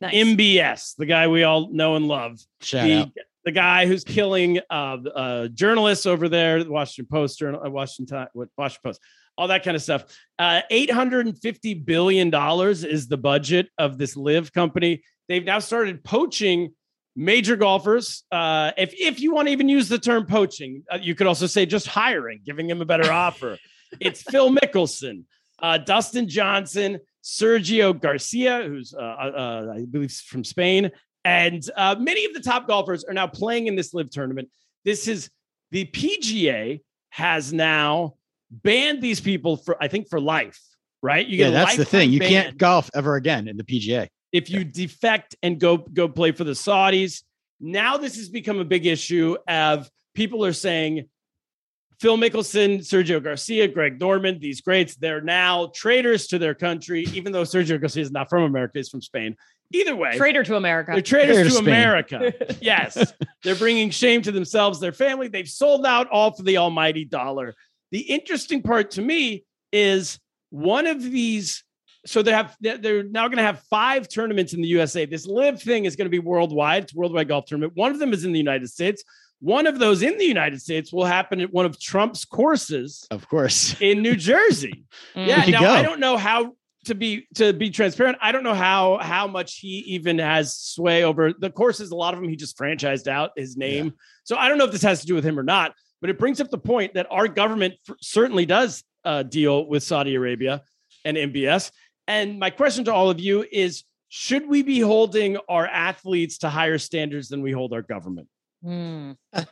Nice. 0.00 0.14
MBS, 0.14 0.96
the 0.96 1.06
guy 1.06 1.28
we 1.28 1.44
all 1.44 1.70
know 1.72 1.96
and 1.96 2.08
love, 2.08 2.38
Shout 2.60 2.86
the, 2.86 2.94
out. 2.94 3.10
the 3.44 3.52
guy 3.52 3.86
who's 3.86 4.04
killing 4.04 4.58
uh, 4.68 4.96
uh, 5.14 5.48
journalists 5.48 6.04
over 6.04 6.28
there, 6.28 6.62
the 6.64 6.70
Washington 6.70 7.08
Post, 7.10 7.38
Journal, 7.38 7.62
uh, 7.64 7.70
Washington, 7.70 8.26
Washington 8.34 8.80
Post, 8.82 9.00
all 9.38 9.48
that 9.48 9.64
kind 9.64 9.76
of 9.76 9.82
stuff. 9.82 10.04
Uh, 10.38 10.62
Eight 10.70 10.90
hundred 10.90 11.26
and 11.26 11.38
fifty 11.40 11.74
billion 11.74 12.30
dollars 12.30 12.84
is 12.84 13.08
the 13.08 13.16
budget 13.16 13.68
of 13.78 13.98
this 13.98 14.16
LIV 14.16 14.52
company. 14.52 15.02
They've 15.28 15.44
now 15.44 15.60
started 15.60 16.04
poaching 16.04 16.74
major 17.16 17.56
golfers. 17.56 18.24
Uh, 18.30 18.72
if 18.76 18.92
if 18.94 19.20
you 19.20 19.32
want 19.32 19.48
to 19.48 19.52
even 19.52 19.68
use 19.68 19.88
the 19.88 19.98
term 19.98 20.26
poaching, 20.26 20.82
uh, 20.92 20.98
you 21.00 21.14
could 21.14 21.26
also 21.26 21.46
say 21.46 21.66
just 21.66 21.86
hiring, 21.86 22.40
giving 22.44 22.66
them 22.66 22.80
a 22.80 22.84
better 22.84 23.10
offer. 23.12 23.58
It's 24.00 24.22
Phil 24.22 24.50
Mickelson, 24.54 25.24
uh, 25.60 25.78
Dustin 25.78 26.28
Johnson, 26.28 26.98
Sergio 27.22 27.98
Garcia, 27.98 28.62
who's 28.66 28.94
uh, 28.94 29.00
uh, 29.00 29.74
I 29.76 29.84
believe 29.84 30.12
from 30.12 30.44
Spain, 30.44 30.90
and 31.24 31.62
uh, 31.76 31.96
many 31.98 32.24
of 32.26 32.34
the 32.34 32.40
top 32.40 32.68
golfers 32.68 33.04
are 33.04 33.14
now 33.14 33.26
playing 33.26 33.66
in 33.66 33.76
this 33.76 33.94
live 33.94 34.10
tournament. 34.10 34.48
This 34.84 35.08
is 35.08 35.30
the 35.70 35.86
PGA 35.86 36.82
has 37.10 37.52
now 37.52 38.14
banned 38.50 39.02
these 39.02 39.20
people 39.20 39.56
for 39.56 39.82
I 39.82 39.88
think 39.88 40.08
for 40.08 40.20
life. 40.20 40.60
Right? 41.02 41.26
You 41.26 41.38
Yeah, 41.38 41.50
that's 41.50 41.76
the 41.76 41.84
thing. 41.84 42.10
You 42.10 42.20
ban 42.20 42.30
can't 42.30 42.58
golf 42.58 42.90
ever 42.94 43.16
again 43.16 43.48
in 43.48 43.56
the 43.56 43.64
PGA. 43.64 44.08
if 44.32 44.48
you 44.48 44.64
defect 44.64 45.36
and 45.42 45.58
go 45.58 45.78
go 45.78 46.08
play 46.08 46.32
for 46.32 46.44
the 46.44 46.52
Saudis. 46.52 47.22
Now 47.60 47.96
this 47.96 48.16
has 48.16 48.28
become 48.28 48.58
a 48.58 48.64
big 48.64 48.84
issue 48.84 49.36
of 49.48 49.90
people 50.14 50.44
are 50.44 50.52
saying 50.52 51.08
Phil 52.04 52.18
Mickelson, 52.18 52.80
Sergio 52.80 53.18
Garcia, 53.18 53.66
Greg 53.66 53.98
Norman, 53.98 54.38
these 54.38 54.60
greats, 54.60 54.94
they're 54.94 55.22
now 55.22 55.70
traitors 55.74 56.26
to 56.26 56.38
their 56.38 56.54
country, 56.54 57.06
even 57.14 57.32
though 57.32 57.44
Sergio 57.44 57.80
Garcia 57.80 58.02
is 58.02 58.10
not 58.10 58.28
from 58.28 58.42
America, 58.42 58.72
he's 58.74 58.90
from 58.90 59.00
Spain. 59.00 59.34
Either 59.72 59.96
way, 59.96 60.14
Traitor 60.14 60.44
to 60.44 60.56
America. 60.56 60.92
they're 60.92 61.00
traitors 61.00 61.36
Traitor 61.36 61.48
to 61.48 61.56
to 61.56 61.62
Spain. 61.62 61.68
America. 61.68 62.56
yes. 62.60 63.14
They're 63.42 63.54
bringing 63.54 63.88
shame 63.88 64.20
to 64.20 64.32
themselves, 64.32 64.80
their 64.80 64.92
family. 64.92 65.28
They've 65.28 65.48
sold 65.48 65.86
out 65.86 66.10
all 66.10 66.32
for 66.32 66.42
the 66.42 66.58
almighty 66.58 67.06
dollar. 67.06 67.54
The 67.90 68.00
interesting 68.00 68.60
part 68.60 68.90
to 68.92 69.00
me 69.00 69.46
is 69.72 70.20
one 70.50 70.86
of 70.86 71.02
these. 71.02 71.64
So 72.04 72.20
they 72.20 72.32
have 72.32 72.54
they're 72.60 72.76
they're 72.76 73.02
now 73.02 73.28
going 73.28 73.38
to 73.38 73.44
have 73.44 73.60
five 73.70 74.10
tournaments 74.10 74.52
in 74.52 74.60
the 74.60 74.68
USA. 74.68 75.06
This 75.06 75.26
live 75.26 75.62
thing 75.62 75.86
is 75.86 75.96
going 75.96 76.04
to 76.04 76.10
be 76.10 76.18
worldwide. 76.18 76.82
It's 76.82 76.94
a 76.94 76.98
worldwide 76.98 77.28
golf 77.28 77.46
tournament. 77.46 77.72
One 77.76 77.92
of 77.92 77.98
them 77.98 78.12
is 78.12 78.26
in 78.26 78.32
the 78.32 78.38
United 78.38 78.68
States. 78.68 79.02
One 79.44 79.66
of 79.66 79.78
those 79.78 80.00
in 80.02 80.16
the 80.16 80.24
United 80.24 80.62
States 80.62 80.90
will 80.90 81.04
happen 81.04 81.38
at 81.42 81.52
one 81.52 81.66
of 81.66 81.78
Trump's 81.78 82.24
courses 82.24 83.06
Of 83.10 83.28
course. 83.28 83.76
in 83.78 84.00
New 84.00 84.16
Jersey. 84.16 84.84
Mm. 85.14 85.26
Yeah. 85.28 85.44
Now 85.50 85.60
go. 85.60 85.70
I 85.70 85.82
don't 85.82 86.00
know 86.00 86.16
how 86.16 86.56
to 86.86 86.94
be 86.94 87.26
to 87.34 87.52
be 87.52 87.70
transparent. 87.70 88.16
I 88.22 88.32
don't 88.32 88.42
know 88.42 88.54
how 88.54 88.98
how 88.98 89.26
much 89.28 89.58
he 89.58 89.84
even 89.96 90.18
has 90.18 90.56
sway 90.56 91.04
over 91.04 91.32
the 91.38 91.50
courses. 91.50 91.90
A 91.90 91.94
lot 91.94 92.14
of 92.14 92.20
them 92.20 92.28
he 92.28 92.36
just 92.36 92.56
franchised 92.58 93.06
out 93.06 93.30
his 93.36 93.56
name. 93.56 93.92
So 94.24 94.36
I 94.36 94.48
don't 94.48 94.56
know 94.58 94.64
if 94.64 94.72
this 94.72 94.82
has 94.82 95.00
to 95.02 95.06
do 95.06 95.14
with 95.14 95.24
him 95.24 95.38
or 95.38 95.42
not. 95.44 95.74
But 96.00 96.10
it 96.10 96.18
brings 96.18 96.40
up 96.40 96.50
the 96.50 96.58
point 96.58 96.94
that 96.94 97.06
our 97.10 97.28
government 97.28 97.74
f- 97.88 97.96
certainly 98.00 98.44
does 98.46 98.82
uh, 99.04 99.22
deal 99.22 99.66
with 99.66 99.82
Saudi 99.82 100.14
Arabia 100.14 100.62
and 101.04 101.16
MBS. 101.16 101.70
And 102.08 102.38
my 102.38 102.50
question 102.50 102.84
to 102.86 102.92
all 102.94 103.08
of 103.10 103.20
you 103.20 103.44
is: 103.50 103.84
Should 104.08 104.46
we 104.48 104.62
be 104.62 104.80
holding 104.80 105.36
our 105.48 105.66
athletes 105.66 106.38
to 106.38 106.48
higher 106.50 106.78
standards 106.78 107.28
than 107.28 107.40
we 107.42 107.52
hold 107.52 107.72
our 107.72 107.82
government? 107.82 108.28
Mm. 108.64 109.16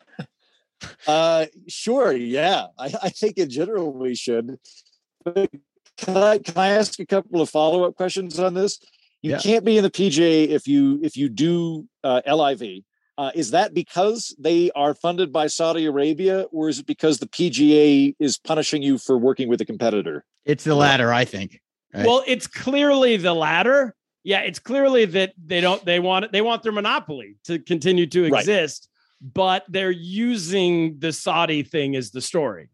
Uh, 1.07 1.47
sure, 1.69 2.12
yeah. 2.12 2.66
I, 2.78 2.92
I 3.04 3.09
think 3.11 3.38
in 3.38 3.49
general 3.50 3.92
we 3.92 4.14
should. 4.16 4.59
But 5.25 5.50
can 5.97 6.16
I 6.16 6.38
can 6.38 6.57
I 6.59 6.71
ask 6.71 6.99
a 6.99 7.07
couple 7.07 7.40
of 7.40 7.49
follow 7.50 7.85
up 7.85 7.95
questions 7.95 8.38
on 8.38 8.54
this? 8.54 8.78
You 9.23 9.33
Yeah. 9.33 9.38
can't 9.38 9.64
be 9.64 9.76
in 9.76 9.85
the 9.85 9.90
PGA 9.90 10.49
if 10.49 10.66
you 10.66 10.99
if 11.02 11.16
you 11.16 11.28
do 11.28 11.87
uh, 12.02 12.23
LIV. 12.26 12.83
Uh, 13.19 13.31
is 13.35 13.50
that 13.52 13.75
because 13.75 14.35
they 14.38 14.71
are 14.75 14.95
funded 14.95 15.33
by 15.33 15.47
Saudi 15.47 15.85
Arabia, 15.87 16.42
or 16.50 16.69
is 16.69 16.81
it 16.81 16.87
because 16.87 17.19
the 17.19 17.26
PGA 17.28 18.16
is 18.19 18.38
punishing 18.38 18.83
you 18.83 18.99
for 18.99 19.16
working 19.19 19.49
with 19.49 19.61
a 19.61 19.64
competitor? 19.64 20.25
It's 20.45 20.64
the 20.64 20.75
latter, 20.75 21.12
I 21.12 21.25
think. 21.25 21.61
Right. 21.95 22.07
Well, 22.07 22.25
it's 22.26 22.47
clearly 22.47 23.19
the 23.19 23.35
latter. 23.35 23.95
Yeah, 24.25 24.40
it's 24.40 24.59
clearly 24.59 25.04
that 25.04 25.35
they 25.47 25.61
don't 25.61 25.85
they 25.85 26.00
want 26.00 26.33
they 26.33 26.40
want 26.40 26.62
their 26.64 26.73
monopoly 26.73 27.37
to 27.45 27.59
continue 27.61 28.07
to 28.09 28.28
Right. 28.31 28.45
Exist, 29.22 29.34
but 29.34 29.64
they're 29.68 29.90
using 29.90 30.98
the 30.98 31.12
Saudi 31.12 31.62
thing 31.62 31.96
as 31.96 32.10
the 32.10 32.20
story. 32.20 32.68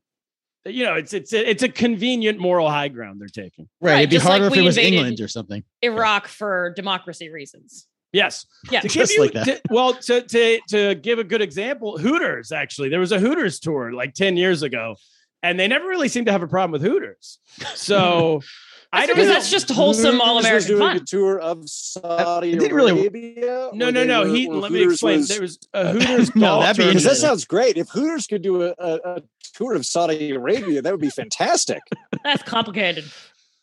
You 0.64 0.84
know, 0.84 0.94
it's 0.94 1.14
it's 1.14 1.32
a, 1.32 1.48
it's 1.48 1.62
a 1.62 1.68
convenient 1.68 2.38
moral 2.38 2.68
high 2.68 2.88
ground 2.88 3.20
they're 3.20 3.28
taking. 3.28 3.68
right. 3.80 3.92
right, 3.92 3.98
It'd 4.00 4.10
be 4.10 4.16
just 4.16 4.26
like 4.26 4.40
harder 4.40 4.54
if 4.54 4.60
it 4.60 4.64
was 4.64 4.76
England 4.76 5.20
or 5.20 5.28
something. 5.28 5.62
Iraq 5.82 6.26
for 6.28 6.72
democracy 6.76 7.30
reasons. 7.30 7.86
Yes. 8.12 8.46
Yeah. 8.70 8.80
To 8.80 8.88
give 8.88 8.92
Just 8.94 9.14
you, 9.14 9.20
like 9.22 9.32
that. 9.32 9.44
to- 9.46 9.60
well, 9.70 9.94
to 9.94 10.22
to 10.22 10.60
to 10.68 10.94
give 10.96 11.18
a 11.18 11.24
good 11.24 11.42
example, 11.42 11.96
Hooters 11.98 12.52
actually 12.52 12.88
there 12.88 13.00
was 13.00 13.12
a 13.12 13.18
Hooters 13.18 13.60
tour 13.60 13.92
like 13.92 14.14
ten 14.14 14.36
years 14.36 14.62
ago, 14.62 14.96
and 15.42 15.58
they 15.60 15.68
never 15.68 15.86
really 15.86 16.08
seemed 16.08 16.26
to 16.26 16.32
have 16.32 16.42
a 16.42 16.48
problem 16.48 16.72
with 16.72 16.82
Hooters. 16.82 17.38
So 17.74 18.42
I 18.92 19.06
don't 19.06 19.16
because 19.16 19.28
know. 19.28 19.34
that's 19.34 19.50
just 19.50 19.68
wholesome 19.70 20.20
all 20.20 20.36
Hooters 20.40 20.52
was 20.52 20.64
American 20.66 20.68
doing 20.68 20.80
fun. 20.80 20.96
a 20.96 21.00
tour 21.04 21.38
of 21.40 21.68
Saudi 21.68 22.52
it 22.52 22.58
didn't 22.58 22.74
really- 22.74 23.00
Arabia. 23.00 23.70
no, 23.74 23.90
no, 23.90 24.04
no. 24.04 24.22
were- 24.22 24.28
He 24.34 24.48
or 24.48 24.54
let 24.56 24.72
me 24.72 24.82
explain. 24.84 25.18
was- 25.18 25.28
there 25.28 25.40
was 25.42 25.58
a 25.74 25.92
Hooters 25.92 26.34
No, 26.34 26.40
golf 26.40 26.62
that'd 26.76 26.94
be 26.94 26.98
that 27.00 27.16
sounds 27.16 27.44
great. 27.44 27.76
If 27.76 27.90
Hooters 27.90 28.26
could 28.26 28.42
do 28.42 28.62
a, 28.62 28.74
a, 28.78 28.94
a 29.04 29.22
tour 29.54 29.74
of 29.74 29.84
Saudi 29.84 30.30
Arabia, 30.30 30.80
that 30.82 30.90
would 30.92 31.00
be 31.00 31.10
fantastic. 31.10 31.80
That's 32.24 32.42
complicated. 32.42 33.04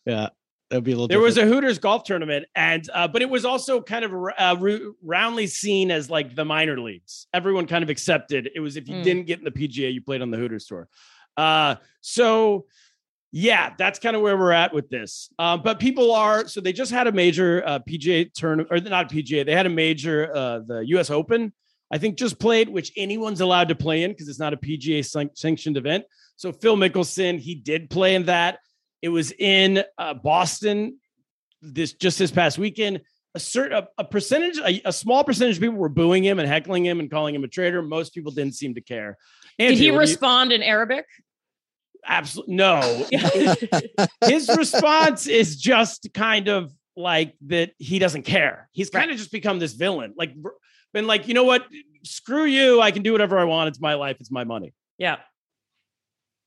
Yeah. 0.06 0.30
That'd 0.70 0.84
be 0.84 0.92
a 0.92 0.96
little 0.96 1.08
There 1.08 1.20
was 1.20 1.38
a 1.38 1.46
Hooters 1.46 1.78
golf 1.78 2.04
tournament, 2.06 2.48
and 2.56 2.90
uh, 2.92 3.08
but 3.08 3.22
it 3.22 3.30
was 3.30 3.46
also 3.46 3.82
kind 3.82 4.04
of 4.04 4.12
uh, 4.38 4.56
ru- 4.60 4.96
roundly 5.04 5.46
seen 5.46 5.92
as 5.92 6.10
like 6.10 6.36
the 6.36 6.44
minor 6.44 6.80
leagues. 6.80 7.28
Everyone 7.36 7.68
kind 7.68 7.84
of 7.84 7.90
accepted 7.92 8.50
it 8.56 8.60
was 8.60 8.76
if 8.76 8.88
you 8.88 8.96
Mm. 8.96 9.04
didn't 9.04 9.24
get 9.28 9.38
in 9.40 9.46
the 9.46 9.52
PGA, 9.52 9.94
you 9.94 10.02
played 10.02 10.24
on 10.24 10.32
the 10.32 10.38
Hooters 10.38 10.66
tour. 10.66 10.88
Uh, 11.38 11.76
so 12.02 12.66
yeah, 13.38 13.74
that's 13.78 14.00
kind 14.00 14.16
of 14.16 14.22
where 14.22 14.38
we're 14.38 14.54
at 14.54 14.74
with 14.74 14.90
this. 14.90 15.30
Um, 15.38 15.62
but 15.62 15.78
people 15.78 16.14
are 16.14 16.48
so 16.48 16.62
they 16.62 16.72
just 16.72 16.90
had 16.90 17.06
a 17.06 17.12
major 17.12 17.62
uh, 17.68 17.80
PGA 17.80 18.32
tournament, 18.32 18.70
or 18.72 18.80
not 18.80 19.12
PGA. 19.12 19.46
They 19.46 19.52
had 19.52 19.66
a 19.66 19.70
major 19.70 20.34
uh, 20.34 20.60
the 20.66 20.80
U.S. 20.88 21.10
Open. 21.10 21.52
I 21.92 21.98
think 21.98 22.18
just 22.18 22.40
played, 22.40 22.70
which 22.70 22.94
anyone's 22.96 23.42
allowed 23.42 23.68
to 23.68 23.76
play 23.76 24.04
in 24.04 24.12
because 24.12 24.30
it's 24.30 24.40
not 24.40 24.54
a 24.54 24.58
PGA 24.58 25.06
sanctioned 25.36 25.76
event. 25.76 26.06
So 26.38 26.54
Phil 26.54 26.78
Mickelson, 26.78 27.38
he 27.38 27.56
did 27.56 27.90
play 27.90 28.16
in 28.16 28.28
that. 28.28 28.60
It 29.02 29.10
was 29.10 29.34
in 29.34 29.84
uh, 29.98 30.14
Boston 30.14 30.98
this 31.62 31.92
just 31.92 32.18
this 32.18 32.32
past 32.32 32.58
weekend. 32.58 33.02
A 33.36 33.40
certain 33.40 33.78
a, 33.78 33.88
a 33.98 34.06
percentage, 34.06 34.60
a, 34.60 34.82
a 34.88 34.94
small 34.94 35.26
percentage 35.26 35.58
of 35.58 35.62
people 35.62 35.76
were 35.76 35.90
booing 35.90 36.24
him 36.24 36.40
and 36.40 36.48
heckling 36.48 36.86
him 36.86 37.02
and 37.02 37.12
calling 37.12 37.36
him 37.36 37.44
a 37.44 37.50
traitor. 37.50 37.82
Most 37.82 38.14
people 38.14 38.32
didn't 38.32 38.56
seem 38.56 38.76
to 38.76 38.82
care. 38.82 39.18
Did 39.60 39.72
he 39.72 39.80
do 39.80 39.86
you- 39.88 40.00
respond 40.00 40.54
in 40.54 40.64
Arabic? 40.64 41.06
Absolutely 42.08 42.56
no. 42.56 43.06
His 44.26 44.50
response 44.56 45.28
is 45.28 45.56
just 45.58 46.10
kind 46.14 46.48
of 46.48 46.72
like 46.96 47.36
that 47.48 47.72
he 47.78 48.00
doesn't 48.00 48.24
care. 48.24 48.70
He's 48.72 48.90
kind 48.90 49.12
of 49.12 49.18
just 49.18 49.32
become 49.32 49.60
this 49.60 49.74
villain. 49.74 50.14
Like 50.18 50.34
been 50.94 51.08
like, 51.08 51.28
you 51.28 51.34
know 51.34 51.44
what? 51.44 51.66
Screw 52.04 52.46
you. 52.46 52.82
I 52.82 52.92
can 52.92 53.04
do 53.04 53.12
whatever 53.12 53.38
I 53.38 53.44
want. 53.44 53.68
It's 53.70 53.80
my 53.82 53.96
life. 53.96 54.18
It's 54.20 54.32
my 54.32 54.44
money. 54.44 54.74
yeah. 54.98 55.18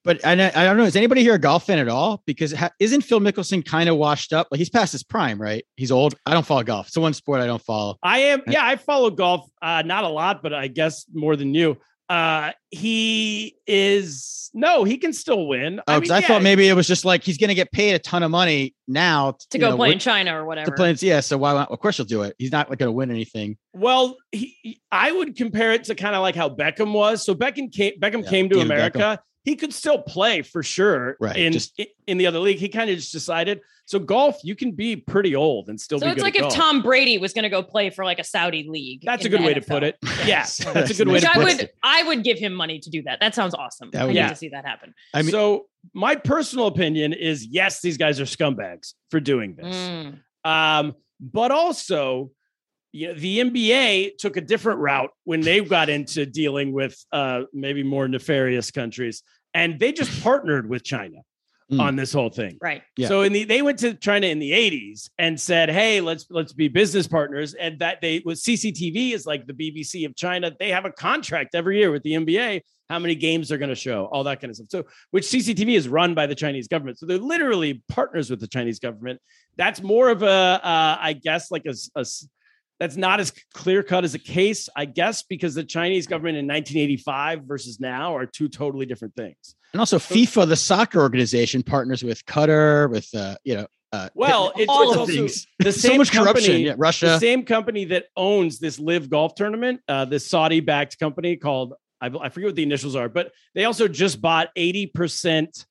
But 0.05 0.25
I, 0.25 0.33
I 0.33 0.65
don't 0.65 0.79
know. 0.79 0.85
Is 0.85 0.97
anybody 0.97 1.21
here 1.23 1.35
a 1.35 1.39
golf 1.39 1.67
fan 1.67 1.79
at 1.79 1.89
all? 1.89 2.23
Because 2.25 2.53
ha- 2.53 2.71
isn't 2.81 3.03
Phil 3.03 3.21
Mickelson 3.21 3.63
kind 3.63 3.91
of 3.91 3.97
washed 3.97 4.33
up? 4.33 4.49
Like 4.51 4.59
he's 4.59 4.71
past 4.71 4.93
his 4.93 5.03
prime, 5.03 5.39
right? 5.43 5.67
He's 5.77 5.91
old. 5.91 6.15
I 6.25 6.33
don't 6.33 6.47
follow 6.47 6.63
golf. 6.63 6.87
It's 6.87 6.95
the 6.95 7.01
one 7.01 7.13
sport 7.13 7.43
I 7.43 7.47
don't 7.47 7.61
follow. 7.61 7.99
I 8.03 8.21
am, 8.21 8.43
yeah, 8.47 8.65
I 8.65 8.77
follow 8.77 9.11
golf, 9.11 9.51
uh, 9.61 9.83
not 9.85 10.05
a 10.05 10.09
lot, 10.09 10.43
but 10.43 10.55
I 10.55 10.69
guess 10.69 11.05
more 11.13 11.37
than 11.37 11.53
you. 11.53 11.77
Uh, 12.09 12.53
he 12.71 13.57
is 13.67 14.51
no, 14.55 14.85
he 14.85 14.97
can 14.97 15.13
still 15.13 15.47
win. 15.47 15.81
Oh, 15.87 16.01
because 16.01 16.11
I, 16.11 16.21
yeah, 16.21 16.27
thought 16.27 16.43
maybe 16.43 16.69
it 16.69 16.73
was 16.75 16.87
just 16.89 17.05
like 17.05 17.23
he's 17.23 17.37
going 17.39 17.49
to 17.49 17.55
get 17.55 17.71
paid 17.71 17.93
a 17.95 17.99
ton 17.99 18.23
of 18.23 18.31
money 18.31 18.75
now 18.87 19.37
to 19.51 19.59
go 19.59 19.71
know, 19.71 19.77
play 19.77 19.93
in 19.93 19.99
China 19.99 20.41
or 20.41 20.45
whatever 20.47 20.67
to 20.67 20.71
whatever. 20.73 20.77
play. 20.77 20.91
in- 20.91 20.97
Yeah, 21.01 21.21
so 21.21 21.37
why? 21.39 21.53
Not 21.53 21.71
of 21.71 21.79
course 21.81 21.99
he'll 21.99 22.07
do 22.07 22.23
it. 22.23 22.35
He's 22.39 22.51
not 22.53 22.71
like 22.71 22.79
going 22.79 22.89
to 22.89 22.93
win 22.93 23.11
anything. 23.11 23.59
Well, 23.75 24.17
he, 24.33 24.57
he- 24.63 24.81
I 24.91 25.13
would 25.13 25.37
compare 25.37 25.73
it 25.73 25.85
to 25.85 25.95
kind 25.95 26.15
of 26.17 26.23
like 26.23 26.35
how 26.35 26.49
Beckham 26.49 26.93
was. 26.93 27.25
So 27.25 27.35
Beckham 27.35 27.71
came, 27.73 28.01
Beckham 28.01 28.23
Yeah, 28.25 28.31
came 28.31 28.49
to 28.49 28.55
David 28.57 28.71
America. 28.71 29.21
He 29.49 29.57
could 29.57 29.73
still 29.73 30.03
play 30.03 30.43
for 30.43 30.63
sure 30.63 31.17
Right, 31.21 31.37
in 31.37 31.53
just- 31.55 31.73
in, 31.79 31.87
in 32.07 32.19
the 32.19 32.27
other 32.27 32.39
league. 32.39 32.59
He 32.59 32.69
kind 32.69 32.91
of 32.91 32.97
just 32.97 33.13
decided. 33.13 33.61
So 33.87 33.99
golf, 33.99 34.39
you 34.45 34.55
can 34.55 34.73
be 34.73 34.97
pretty 34.97 35.35
old 35.35 35.71
and 35.71 35.81
still 35.81 35.99
so 35.99 36.05
be 36.05 36.13
it's 36.13 36.17
good 36.17 36.23
like 36.25 36.35
at 36.35 36.41
if 36.41 36.43
golf. 36.43 36.55
Tom 36.55 36.83
Brady 36.83 37.17
was 37.17 37.33
going 37.33 37.45
to 37.45 37.49
go 37.49 37.63
play 37.63 37.89
for 37.89 38.05
like 38.05 38.19
a 38.19 38.25
Saudi 38.25 38.67
league. 38.69 39.01
That's 39.03 39.25
a 39.25 39.31
good 39.31 39.41
the 39.41 39.47
way 39.47 39.55
to 39.55 39.63
put 39.63 39.83
it. 39.83 39.97
Yes, 40.27 40.59
That's 40.59 40.75
that's 40.75 40.91
a 40.91 40.95
good 40.95 41.09
way 41.09 41.15
Which 41.15 41.23
to 41.23 41.31
I 41.31 41.35
put 41.35 41.45
would, 41.45 41.61
it. 41.61 41.75
I 41.83 42.03
would 42.03 42.23
give 42.23 42.39
him 42.39 42.53
money 42.53 42.79
to 42.81 42.91
do 42.91 43.03
that. 43.05 43.21
That 43.21 43.35
sounds 43.35 43.55
awesome. 43.55 43.89
That 43.93 44.03
I 44.03 44.05
would- 44.05 44.11
need 44.13 44.17
Yeah. 44.21 44.29
to 44.29 44.37
see 44.37 44.51
that 44.51 44.67
happen. 44.67 44.93
I 45.15 45.23
mean, 45.23 45.31
so 45.31 45.69
my 45.95 46.15
personal 46.17 46.67
opinion 46.67 47.15
is 47.15 47.47
yes, 47.47 47.81
these 47.81 47.97
guys 47.97 48.21
are 48.21 48.25
scumbags 48.27 48.93
for 49.11 49.21
doing 49.21 49.55
this. 49.57 49.75
Mm. 49.75 50.19
Um, 50.45 50.95
but 51.21 51.51
also, 51.51 52.31
you 52.93 53.09
know, 53.09 53.15
the 53.15 53.39
NBA 53.41 54.19
took 54.19 54.37
a 54.37 54.41
different 54.43 54.81
route 54.81 55.11
when 55.25 55.41
they 55.41 55.61
got 55.61 55.89
into 55.89 56.25
dealing 56.27 56.73
with 56.73 57.03
uh, 57.13 57.43
maybe 57.53 57.83
more 57.83 58.07
nefarious 58.09 58.71
countries, 58.71 59.23
and 59.55 59.79
they 59.79 59.93
just 59.93 60.23
partnered 60.25 60.69
with 60.69 60.83
China 60.85 61.19
Mm. 61.71 61.81
on 61.83 61.97
this 61.97 62.15
whole 62.15 62.31
thing. 62.31 62.57
Right. 62.63 62.81
Yeah. 62.97 63.09
So 63.09 63.21
in 63.21 63.35
the 63.35 63.45
they 63.45 63.61
went 63.61 63.79
to 63.81 63.93
China 63.93 64.27
in 64.27 64.39
the 64.39 64.53
80s 64.53 65.11
and 65.19 65.39
said, 65.39 65.69
"Hey, 65.69 66.01
let's 66.01 66.25
let's 66.31 66.55
be 66.55 66.67
business 66.69 67.07
partners." 67.07 67.53
And 67.53 67.79
that 67.81 68.01
they 68.01 68.23
with 68.25 68.39
CCTV 68.39 69.13
is 69.13 69.27
like 69.27 69.47
the 69.47 69.53
BBC 69.53 70.07
of 70.07 70.17
China. 70.17 70.51
They 70.59 70.71
have 70.71 70.87
a 70.87 70.91
contract 70.91 71.55
every 71.55 71.79
year 71.79 71.91
with 71.91 72.03
the 72.05 72.13
NBA 72.15 72.63
how 72.89 72.99
many 72.99 73.15
games 73.15 73.51
they're 73.51 73.59
going 73.59 73.69
to 73.69 73.75
show, 73.75 74.07
all 74.07 74.25
that 74.25 74.41
kind 74.41 74.49
of 74.51 74.57
stuff. 74.57 74.69
So, 74.71 74.85
which 75.11 75.25
CCTV 75.25 75.77
is 75.77 75.89
run 75.91 76.15
by 76.15 76.25
the 76.27 76.35
Chinese 76.35 76.69
government. 76.69 76.99
So 76.99 77.05
they're 77.05 77.19
literally 77.19 77.83
partners 77.91 78.31
with 78.31 78.41
the 78.41 78.49
Chinese 78.49 78.79
government. 78.79 79.21
That's 79.59 79.83
more 79.83 80.09
of 80.09 80.23
a, 80.23 80.27
uh, 80.27 80.97
I 80.99 81.13
guess, 81.23 81.51
like 81.51 81.67
a, 81.67 81.73
s- 81.73 81.91
a 81.95 82.01
s- 82.01 82.27
that's 82.81 82.97
not 82.97 83.21
as 83.21 83.33
clear 83.55 83.83
cut 83.83 84.05
as 84.05 84.15
a 84.15 84.19
case, 84.19 84.69
I 84.77 84.85
guess, 84.85 85.23
because 85.23 85.55
the 85.55 85.65
Chinese 85.65 86.07
government 86.07 86.37
in 86.39 86.47
1985 86.47 87.43
versus 87.45 87.81
now 87.81 88.17
are 88.17 88.27
two 88.27 88.49
totally 88.49 88.87
different 88.87 89.15
things. 89.17 89.55
and 89.73 89.81
also 89.81 89.99
FIFA, 89.99 90.49
the 90.49 90.57
soccer 90.57 91.01
organization, 91.01 91.63
partners 91.63 92.03
with 92.05 92.25
Qatar, 92.27 92.89
with 92.91 93.09
uh, 93.15 93.37
you 93.45 93.57
know, 93.57 93.67
uh, 93.93 94.09
Well, 94.15 94.53
it's, 94.57 94.69
all 94.69 94.83
it's 94.83 94.93
of 94.93 94.99
also 95.01 95.13
things. 95.13 95.47
the 95.59 95.73
so 95.73 95.89
same 95.89 95.99
much 95.99 96.13
corruption. 96.13 96.65
company- 96.65 96.65
Yeah, 96.67 96.75
the 96.77 97.19
same 97.19 97.45
company 97.45 97.85
that 97.87 98.07
owns 98.17 98.59
this 98.59 98.79
live 98.79 99.09
golf 99.11 99.35
tournament, 99.35 99.81
uh, 99.89 100.05
this 100.05 100.29
Saudi 100.29 100.61
backed 100.61 100.99
company 100.99 101.37
called, 101.37 101.75
I, 102.01 102.07
I 102.07 102.29
forget 102.29 102.49
what 102.49 102.55
the 102.55 102.63
initials 102.63 102.95
are, 102.97 103.09
but 103.09 103.33
they 103.55 103.65
also 103.65 103.89
just 103.89 104.21
bought 104.21 104.55
80% 104.57 105.65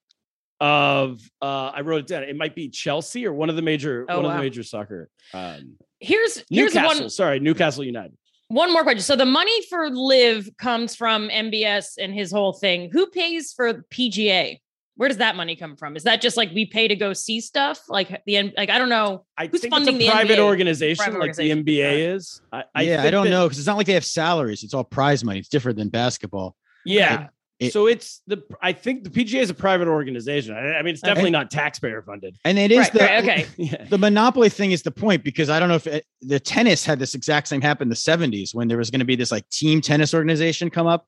of, 0.59 1.21
uh, 1.41 1.71
I 1.73 1.81
wrote 1.81 1.99
it 2.01 2.07
down. 2.07 2.23
It 2.23 2.35
might 2.35 2.55
be 2.55 2.69
Chelsea 2.69 3.25
or 3.27 3.33
one 3.33 3.49
of 3.49 3.55
the 3.55 3.61
major, 3.61 4.05
Oh, 4.09 4.17
one 4.17 4.25
of 4.25 4.31
the 4.33 4.43
major 4.43 4.63
soccer. 4.63 5.09
Um, 5.33 5.77
Here's 5.99 6.43
here's 6.49 6.73
Newcastle, 6.75 7.01
one 7.03 7.09
sorry, 7.09 7.39
Newcastle 7.39 7.83
United. 7.83 8.15
one 8.49 8.71
more 8.71 8.83
question. 8.83 9.01
So 9.01 9.15
the 9.15 9.25
money 9.25 9.65
for 9.67 9.89
LIV 9.89 10.51
comes 10.57 10.95
from 10.95 11.29
MBS 11.29 11.97
and 11.99 12.13
his 12.13 12.31
whole 12.31 12.53
thing. 12.53 12.89
Who 12.91 13.07
pays 13.07 13.53
for 13.53 13.83
PGA? 13.91 14.59
Where 14.95 15.09
does 15.09 15.17
that 15.19 15.35
money 15.35 15.55
come 15.55 15.75
from? 15.75 15.95
Is 15.95 16.03
that 16.03 16.21
just 16.21 16.37
like 16.37 16.51
we 16.55 16.65
pay 16.65 16.87
to 16.87 16.95
go 16.95 17.13
see 17.13 17.39
stuff? 17.39 17.79
Like 17.87 18.23
the 18.25 18.35
end, 18.37 18.53
like 18.57 18.69
I 18.71 18.79
don't 18.79 18.89
know. 18.89 19.25
I 19.37 19.45
Who's 19.47 19.61
think 19.61 19.73
funding 19.73 19.95
it's 19.95 20.03
a 20.05 20.07
the 20.07 20.11
private 20.11 20.39
NBA? 20.39 20.43
organization 20.43 20.97
Private 21.03 21.19
like 21.19 21.35
the 21.35 21.49
organization, 21.51 21.65
NBA 21.65 22.15
is. 22.15 22.41
I, 22.51 22.63
I 22.73 22.81
yeah, 22.81 23.03
I 23.03 23.11
don't 23.11 23.25
that- 23.25 23.29
know 23.31 23.45
because 23.45 23.59
it's 23.59 23.67
not 23.67 23.77
like 23.77 23.85
they 23.85 23.93
have 23.93 24.05
salaries. 24.05 24.63
It's 24.63 24.73
all 24.73 24.83
prize 24.83 25.23
money. 25.23 25.37
It's 25.39 25.49
different 25.49 25.77
than 25.77 25.89
basketball. 25.89 26.55
Yeah. 26.85 27.27
It- 27.59 27.73
so 27.73 27.87
it's 27.87 28.21
the 28.27 28.43
I 28.61 28.71
think 28.71 29.03
the 29.03 29.09
PGA 29.09 29.41
is 29.41 29.49
a 29.49 29.53
private 29.53 29.87
organization. 29.87 30.53
I, 30.55 30.75
I 30.77 30.81
mean, 30.83 30.93
it's 30.93 31.03
Okay. 31.03 31.09
definitely 31.09 31.31
not 31.31 31.49
taxpayer 31.49 32.01
funded. 32.03 32.37
And 32.45 32.57
it 32.59 32.71
is 32.71 32.77
Right, 32.79 32.93
the 32.93 32.99
right, 32.99 33.23
okay. 33.23 33.45
Yeah. 33.57 33.85
the 33.85 33.97
monopoly 33.97 34.49
thing 34.49 34.71
is 34.71 34.83
the 34.83 34.91
point 34.91 35.23
because 35.23 35.49
I 35.49 35.59
don't 35.59 35.67
know 35.69 35.75
if 35.75 35.87
it, 35.87 36.05
the 36.21 36.39
tennis 36.39 36.85
had 36.85 36.99
this 36.99 37.15
exact 37.15 37.47
same 37.47 37.61
happen 37.61 37.85
in 37.85 37.89
the 37.89 37.95
70s 37.95 38.53
when 38.53 38.67
there 38.67 38.77
was 38.77 38.91
going 38.91 38.99
to 38.99 39.05
be 39.05 39.15
this 39.15 39.31
like 39.31 39.49
team 39.49 39.81
tennis 39.81 40.13
organization 40.13 40.69
come 40.69 40.85
up 40.87 41.07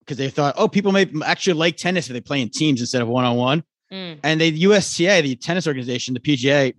because 0.00 0.18
they 0.18 0.28
thought, 0.28 0.54
oh, 0.58 0.68
people 0.68 0.92
may 0.92 1.10
actually 1.24 1.54
like 1.54 1.76
tennis 1.76 2.06
if 2.08 2.12
they 2.12 2.20
play 2.20 2.42
in 2.42 2.50
teams 2.50 2.80
instead 2.80 3.00
of 3.02 3.08
one 3.08 3.24
on 3.24 3.36
one. 3.36 3.64
And 3.90 4.38
the 4.38 4.50
USTA, 4.50 5.22
the 5.22 5.34
tennis 5.36 5.66
organization, 5.66 6.12
the 6.12 6.20
PGA, 6.20 6.74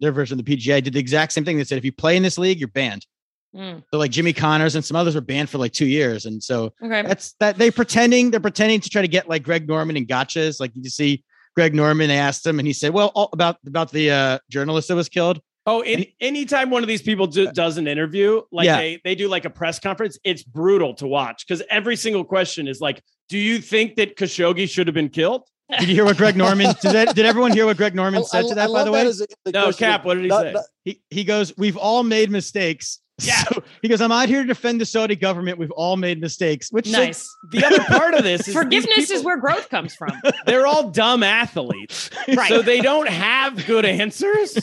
their 0.00 0.12
version 0.12 0.38
of 0.38 0.44
the 0.44 0.56
PGA 0.56 0.82
did 0.82 0.92
the 0.92 1.00
exact 1.00 1.32
same 1.32 1.42
thing. 1.46 1.56
They 1.56 1.64
said 1.64 1.78
if 1.78 1.86
you 1.86 1.92
play 1.92 2.18
in 2.18 2.22
this 2.22 2.36
league, 2.36 2.58
you're 2.58 2.68
banned. 2.68 3.06
Mm. 3.54 3.82
So 3.92 3.98
like 3.98 4.10
Jimmy 4.10 4.32
Connors 4.32 4.74
and 4.76 4.84
some 4.84 4.96
others 4.96 5.14
were 5.14 5.20
banned 5.20 5.50
for 5.50 5.58
like 5.58 5.72
two 5.72 5.86
years, 5.86 6.24
and 6.26 6.42
so 6.42 6.72
Okay. 6.82 7.02
that's 7.02 7.32
that 7.40 7.58
they 7.58 7.70
pretending 7.70 8.30
they're 8.30 8.38
pretending 8.40 8.80
to 8.80 8.88
try 8.88 9.02
to 9.02 9.08
get 9.08 9.28
like 9.28 9.42
Greg 9.42 9.66
Norman 9.66 9.96
and 9.96 10.06
gotchas. 10.06 10.60
Like 10.60 10.70
you 10.74 10.88
see 10.90 11.24
Greg 11.56 11.74
Norman, 11.74 12.08
they 12.08 12.16
asked 12.18 12.46
him, 12.46 12.58
and 12.60 12.66
he 12.66 12.72
said, 12.72 12.92
"Well, 12.92 13.10
all 13.14 13.28
about 13.32 13.56
about 13.66 13.90
the 13.90 14.10
uh, 14.10 14.38
journalist 14.50 14.86
that 14.88 14.94
was 14.94 15.08
killed." 15.08 15.40
Oh, 15.66 15.80
any, 15.82 16.14
anytime 16.20 16.70
one 16.70 16.82
of 16.82 16.88
these 16.88 17.02
people 17.02 17.26
do, 17.26 17.50
does 17.52 17.76
an 17.76 17.86
interview, 17.86 18.40
like 18.52 18.64
Yeah. 18.66 18.76
they 18.78 19.00
they 19.04 19.14
do 19.16 19.28
like 19.28 19.44
a 19.44 19.50
press 19.50 19.78
conference, 19.80 20.16
it's 20.24 20.42
brutal 20.44 20.94
to 20.94 21.06
watch 21.08 21.44
because 21.46 21.62
every 21.70 21.96
single 21.96 22.24
question 22.24 22.68
is 22.68 22.80
like, 22.80 23.02
"Do 23.28 23.36
you 23.36 23.60
think 23.60 23.96
that 23.96 24.16
Khashoggi 24.16 24.70
should 24.70 24.86
have 24.86 24.94
been 24.94 25.08
killed?" 25.10 25.42
Did 25.78 25.88
you 25.88 25.94
hear 25.94 26.04
what 26.04 26.16
Greg 26.16 26.36
Norman? 26.36 26.66
Did, 26.82 26.92
that, 26.92 27.14
did 27.14 27.26
everyone 27.26 27.52
hear 27.52 27.64
what 27.66 27.76
Greg 27.76 27.94
Norman 27.94 28.24
said 28.24 28.44
I- 28.44 28.48
to 28.48 28.52
I 28.52 28.54
that? 28.54 28.66
By 28.66 28.72
love 28.72 28.86
the 28.86 28.92
way, 28.92 29.06
as 29.06 29.20
a- 29.20 29.26
the 29.44 29.52
No, 29.52 29.62
question 29.64 29.86
Cap. 29.88 30.04
What 30.04 30.14
did 30.14 30.22
he 30.22 30.28
not- 30.28 30.42
say? 30.42 30.52
not- 30.52 30.64
he 30.84 31.02
he 31.10 31.24
goes, 31.24 31.52
"We've 31.58 31.76
all 31.76 32.02
made 32.04 32.30
mistakes." 32.30 33.00
Yeah. 33.26 33.42
So 33.44 33.62
he 33.82 33.88
goes, 33.88 34.00
"I'm 34.00 34.12
out 34.12 34.28
here 34.28 34.42
to 34.42 34.46
defend 34.48 34.80
the 34.80 34.86
Saudi 34.86 35.16
government. 35.16 35.58
We've 35.58 35.70
all 35.72 35.96
made 35.96 36.20
mistakes." 36.20 36.70
Which 36.70 36.86
so- 36.88 36.98
nice. 36.98 37.28
The 37.50 37.64
other 37.64 37.80
part 37.84 38.14
of 38.14 38.22
this 38.22 38.40
is 38.46 38.46
these 38.46 38.54
Forgiveness 38.54 39.10
is 39.10 39.22
where 39.24 39.36
growth 39.38 39.68
comes 39.70 39.94
from. 39.94 40.12
they're 40.46 40.66
all 40.66 40.90
dumb 40.90 41.22
athletes, 41.22 42.10
Right. 42.28 42.48
so 42.48 42.62
they 42.62 42.80
don't 42.80 43.08
have 43.08 43.66
good 43.66 43.84
answers. 43.84 44.58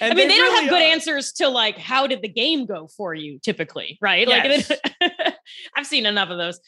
I 0.00 0.12
mean, 0.14 0.28
they, 0.28 0.36
don't 0.36 0.52
really 0.52 0.60
have 0.62 0.68
good 0.70 0.82
are. 0.82 0.92
answers 0.92 1.32
to 1.34 1.48
like 1.48 1.78
how 1.78 2.06
did 2.06 2.20
the 2.22 2.28
game 2.28 2.66
go 2.66 2.88
for 2.96 3.14
you 3.14 3.38
typically, 3.38 3.98
right? 4.00 4.26
Like 4.28 4.68
I've 5.76 5.86
seen 5.86 6.06
enough 6.06 6.28
of 6.30 6.38
those. 6.38 6.58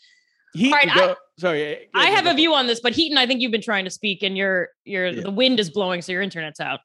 He, 0.55 0.69
All 0.73 0.79
right, 0.79 0.89
go- 0.95 1.17
sorry, 1.39 1.89
I 1.95 2.07
have 2.11 2.25
go 2.25 2.31
a 2.31 2.35
view 2.35 2.55
on 2.55 2.67
this, 2.67 2.81
but 2.81 2.93
Heaton, 2.95 3.19
I 3.19 3.27
think 3.27 3.43
you've 3.43 3.53
been 3.53 3.61
trying 3.61 3.85
to 3.85 3.91
speak 3.91 4.23
and 4.23 4.37
your 4.37 4.69
your 4.85 5.09
Yeah. 5.09 5.23
the 5.23 5.31
wind 5.31 5.61
is 5.61 5.69
blowing, 5.69 6.01
so 6.01 6.13
your 6.13 6.23
internet's 6.23 6.59
out. 6.61 6.81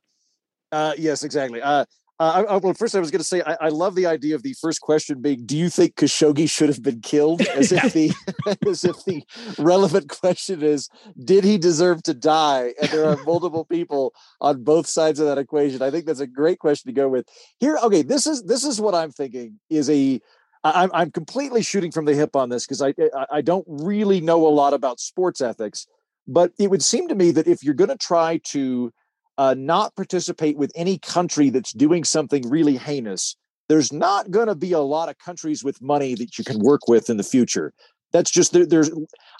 Uh, 0.72 0.94
yes, 0.98 1.24
exactly. 1.24 1.62
Uh, 1.62 1.86
uh, 2.20 2.44
I, 2.48 2.54
I, 2.54 2.58
well, 2.58 2.74
first 2.74 2.96
I 2.96 3.00
was 3.00 3.10
going 3.12 3.20
to 3.22 3.26
say 3.26 3.42
I, 3.46 3.58
I 3.62 3.70
love 3.70 3.96
the 3.96 4.06
idea 4.06 4.36
of 4.36 4.44
the 4.44 4.54
first 4.62 4.82
question 4.82 5.22
being, 5.22 5.46
"Do 5.46 5.58
you 5.58 5.70
think 5.70 5.96
Khashoggi 5.96 6.50
should 6.50 6.70
have 6.70 6.82
been 6.84 7.02
killed?" 7.02 7.42
As 7.56 7.72
Yeah. 7.72 7.86
if 7.86 7.94
the 7.94 8.12
as 8.70 8.84
if 8.84 9.04
the 9.06 9.24
relevant 9.58 10.10
question 10.10 10.62
is, 10.62 10.90
"Did 11.24 11.44
he 11.44 11.58
deserve 11.58 12.04
to 12.04 12.14
die?" 12.14 12.74
And 12.82 12.90
there 12.92 13.06
are 13.06 13.18
multiple 13.26 13.66
people 13.66 14.14
on 14.42 14.64
both 14.64 14.88
sides 14.88 15.20
of 15.20 15.26
that 15.28 15.38
equation. 15.38 15.82
I 15.82 15.90
think 15.92 16.06
that's 16.06 16.20
a 16.20 16.28
great 16.28 16.60
question 16.60 16.90
to 16.90 16.94
go 16.94 17.10
with. 17.10 17.28
Here, 17.60 17.78
okay, 17.84 18.04
this 18.04 18.28
is 18.28 18.44
this 18.44 18.64
is 18.64 18.80
what 18.80 18.96
I'm 18.96 19.12
thinking 19.12 19.60
is 19.70 19.90
a 19.90 20.22
I'm 20.64 20.92
I'm 20.94 21.12
completely 21.12 21.62
shooting 21.64 21.92
from 21.92 22.06
the 22.06 22.14
hip 22.16 22.36
on 22.36 22.50
this 22.50 22.66
because 22.66 22.82
I 22.82 22.94
I- 23.16 23.26
I 23.38 23.42
don't 23.42 23.66
really 23.68 24.22
know 24.22 24.46
a 24.48 24.50
lot 24.50 24.74
about 24.74 25.00
sports 25.00 25.42
ethics, 25.42 25.88
but 26.28 26.52
it 26.60 26.70
would 26.70 26.84
seem 26.84 27.08
to 27.10 27.16
me 27.16 27.32
that 27.32 27.48
if 27.48 27.64
you're 27.64 27.74
going 27.74 27.90
to 27.90 27.98
try 27.98 28.40
to 28.52 28.92
uh, 29.38 29.56
not 29.58 29.96
participate 29.96 30.58
with 30.58 30.72
any 30.76 30.98
country 31.00 31.50
that's 31.50 31.74
doing 31.74 32.04
something 32.04 32.50
really 32.50 32.78
heinous, 32.78 33.36
there's 33.70 33.92
not 33.92 34.32
going 34.32 34.48
to 34.48 34.56
be 34.56 34.74
a 34.74 34.80
lot 34.80 35.10
of 35.10 35.18
countries 35.18 35.64
with 35.64 35.82
money 35.82 36.16
that 36.16 36.38
you 36.38 36.44
can 36.44 36.60
work 36.60 36.88
with 36.88 37.10
in 37.10 37.18
the 37.18 37.24
future. 37.24 37.74
That's 38.12 38.30
just 38.30 38.54
there, 38.54 38.66
there's. 38.66 38.92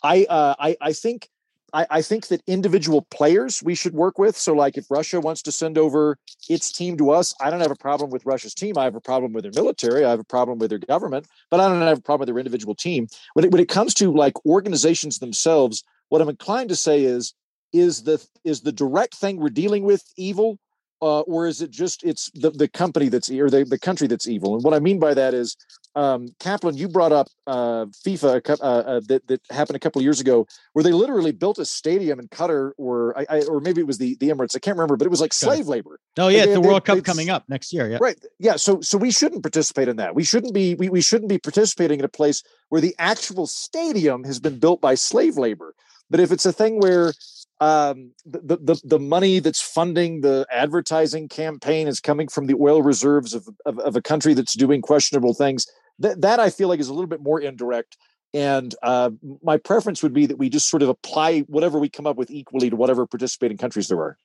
I 0.04 0.26
uh, 0.30 0.56
I 0.60 0.78
I 0.82 0.94
think. 0.94 1.30
I, 1.76 1.88
I 1.90 2.02
think 2.04 2.28
that 2.28 2.44
individual 2.46 3.02
players 3.10 3.64
we 3.64 3.74
should 3.74 3.96
work 3.96 4.20
with. 4.20 4.38
So, 4.38 4.54
like, 4.54 4.78
if 4.78 4.86
Russia 4.92 5.20
wants 5.20 5.42
to 5.42 5.52
send 5.52 5.76
over 5.76 6.20
its 6.48 6.72
team 6.72 6.98
to 6.98 7.10
us, 7.10 7.34
I 7.42 7.50
don't 7.50 7.62
have 7.62 7.72
a 7.72 7.76
problem 7.76 8.12
with 8.12 8.28
Russia's 8.28 8.54
team. 8.54 8.78
I 8.78 8.84
have 8.84 8.94
a 8.94 9.02
problem 9.02 9.34
with 9.34 9.42
their 9.42 9.52
military. 9.56 10.06
I 10.06 10.12
have 10.12 10.20
a 10.20 10.24
problem 10.24 10.60
with 10.60 10.70
their 10.70 10.78
government, 10.78 11.26
but 11.50 11.60
I 11.60 11.68
don't 11.68 11.82
have 11.82 11.98
a 11.98 12.02
problem 12.02 12.28
with 12.28 12.36
their 12.36 12.38
individual 12.38 12.76
team. 12.76 13.08
When 13.34 13.46
it, 13.46 13.52
when 13.52 13.60
it 13.60 13.70
comes 13.70 13.96
to 13.96 14.14
like 14.14 14.46
organizations 14.46 15.18
themselves, 15.18 15.84
what 16.10 16.22
I'm 16.22 16.30
inclined 16.30 16.70
to 16.70 16.76
say 16.76 17.04
is 17.04 17.34
is 17.74 18.04
the 18.04 18.24
is 18.44 18.62
the 18.62 18.72
direct 18.72 19.16
thing 19.16 19.38
we're 19.38 19.50
dealing 19.50 19.84
with 19.84 20.04
evil 20.18 20.60
uh, 21.02 21.20
or 21.22 21.48
is 21.48 21.62
it 21.62 21.70
just 21.70 22.04
it's 22.04 22.30
the, 22.34 22.50
the 22.52 22.68
company 22.68 23.10
that's 23.10 23.30
or 23.30 23.50
the, 23.50 23.66
the 23.66 23.80
country 23.80 24.08
that's 24.08 24.28
evil 24.28 24.56
and 24.56 24.64
what 24.64 24.74
i 24.74 24.80
mean 24.80 25.00
by 25.00 25.14
that 25.14 25.34
is 25.34 25.58
um, 25.96 26.28
kaplan 26.40 26.76
you 26.78 26.88
brought 26.88 27.12
up 27.12 27.28
uh, 27.46 27.86
fifa 28.06 28.42
uh, 28.50 28.64
uh, 28.64 29.02
that, 29.08 29.28
that 29.28 29.42
happened 29.52 29.76
a 29.76 29.80
couple 29.80 30.00
of 30.00 30.04
years 30.04 30.20
ago 30.22 30.46
where 30.74 30.82
they 30.82 30.92
literally 30.92 31.32
built 31.32 31.60
a 31.60 31.66
stadium 31.66 32.20
in 32.20 32.28
qatar 32.30 32.72
or 32.78 33.18
I, 33.20 33.26
I 33.30 33.42
or 33.44 33.60
maybe 33.60 33.82
it 33.82 33.88
was 33.88 33.98
the, 33.98 34.16
the 34.20 34.30
emirates 34.30 34.56
i 34.56 34.60
can't 34.60 34.78
remember 34.78 34.96
but 34.98 35.06
it 35.06 35.12
was 35.12 35.22
like 35.22 35.34
slave 35.34 35.68
labor 35.68 36.00
oh 36.18 36.30
yeah, 36.30 36.46
They- 36.46 36.54
the 36.54 36.62
they- 36.62 36.68
World 36.68 36.86
Cup 36.86 37.04
coming 37.04 37.30
up 37.30 37.44
next 37.50 37.74
year. 37.74 37.90
Yeah. 37.90 37.98
Right. 38.00 38.18
Yeah. 38.40 38.56
So 38.56 38.82
so 38.82 38.98
we 38.98 39.12
shouldn't 39.12 39.44
participate 39.44 39.88
in 39.88 39.98
that. 39.98 40.16
We 40.16 40.24
shouldn't 40.24 40.54
be 40.54 40.76
we, 40.76 40.90
we 40.90 41.02
shouldn't 41.02 41.30
be 41.30 41.38
participating 41.40 42.00
in 42.00 42.06
a 42.06 42.10
place 42.10 42.42
where 42.70 42.82
the 42.82 42.96
actual 43.00 43.46
stadium 43.48 44.24
has 44.24 44.40
been 44.40 44.58
built 44.60 44.80
by 44.80 44.96
slave 44.96 45.38
labor. 45.38 45.74
But 46.10 46.20
if 46.20 46.32
it's 46.32 46.46
a 46.46 46.54
thing 46.54 46.80
where 46.80 47.14
um, 47.60 48.12
the, 48.26 48.58
the 48.58 48.82
the 48.84 49.00
money 49.00 49.40
that's 49.40 49.62
funding 49.62 50.22
the 50.22 50.46
advertising 50.52 51.30
campaign 51.30 51.88
is 51.88 52.00
coming 52.00 52.28
from 52.28 52.48
the 52.48 52.56
oil 52.60 52.82
reserves 52.82 53.34
of, 53.34 53.48
of, 53.66 53.80
of 53.80 53.96
a 53.96 54.02
country 54.02 54.34
that's 54.34 54.54
doing 54.54 54.82
questionable 54.82 55.34
things, 55.34 55.68
that 56.00 56.22
that 56.22 56.40
I 56.40 56.50
feel 56.50 56.68
like 56.68 56.80
is 56.80 56.90
a 56.90 56.94
little 56.94 57.08
bit 57.08 57.22
more 57.22 57.40
indirect. 57.40 57.98
And 58.34 58.74
uh, 58.82 59.12
my 59.44 59.58
preference 59.58 60.02
would 60.02 60.14
be 60.14 60.26
that 60.26 60.38
we 60.38 60.50
just 60.50 60.68
sort 60.68 60.82
of 60.82 60.90
apply 60.90 61.42
whatever 61.42 61.78
we 61.78 61.88
come 61.88 62.08
up 62.08 62.18
with 62.18 62.32
equally 62.32 62.70
to 62.72 62.76
whatever 62.76 63.06
participating 63.06 63.58
countries 63.58 63.88
there 63.88 64.00
are. 64.00 64.18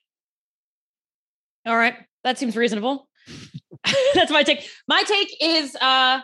All 1.65 1.77
right. 1.77 1.95
That 2.23 2.39
seems 2.39 2.57
reasonable. 2.57 3.07
That's 4.15 4.31
my 4.31 4.41
take. 4.41 4.67
My 4.87 5.03
take 5.03 5.35
is 5.39 5.75
uh 5.75 6.21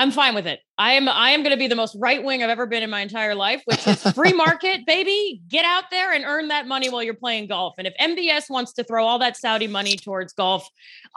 I'm 0.00 0.10
fine 0.10 0.34
with 0.34 0.46
it. 0.46 0.60
I 0.78 0.92
am 0.92 1.10
I 1.10 1.32
am 1.32 1.42
going 1.42 1.50
to 1.50 1.58
be 1.58 1.66
the 1.66 1.76
most 1.76 1.94
right 2.00 2.24
wing 2.24 2.42
I've 2.42 2.48
ever 2.48 2.64
been 2.64 2.82
in 2.82 2.88
my 2.88 3.02
entire 3.02 3.34
life, 3.34 3.60
which 3.66 3.86
is 3.86 4.02
free 4.12 4.32
market, 4.46 4.86
baby. 4.86 5.42
Get 5.46 5.66
out 5.66 5.84
there 5.90 6.14
and 6.14 6.24
earn 6.24 6.48
that 6.48 6.66
money 6.66 6.88
while 6.88 7.02
you're 7.02 7.12
playing 7.12 7.48
golf. 7.48 7.74
And 7.76 7.86
if 7.86 7.92
MBS 8.00 8.48
wants 8.48 8.72
to 8.72 8.84
throw 8.84 9.04
all 9.04 9.18
that 9.18 9.36
Saudi 9.36 9.66
money 9.66 9.96
towards 9.96 10.32
golf, 10.32 10.66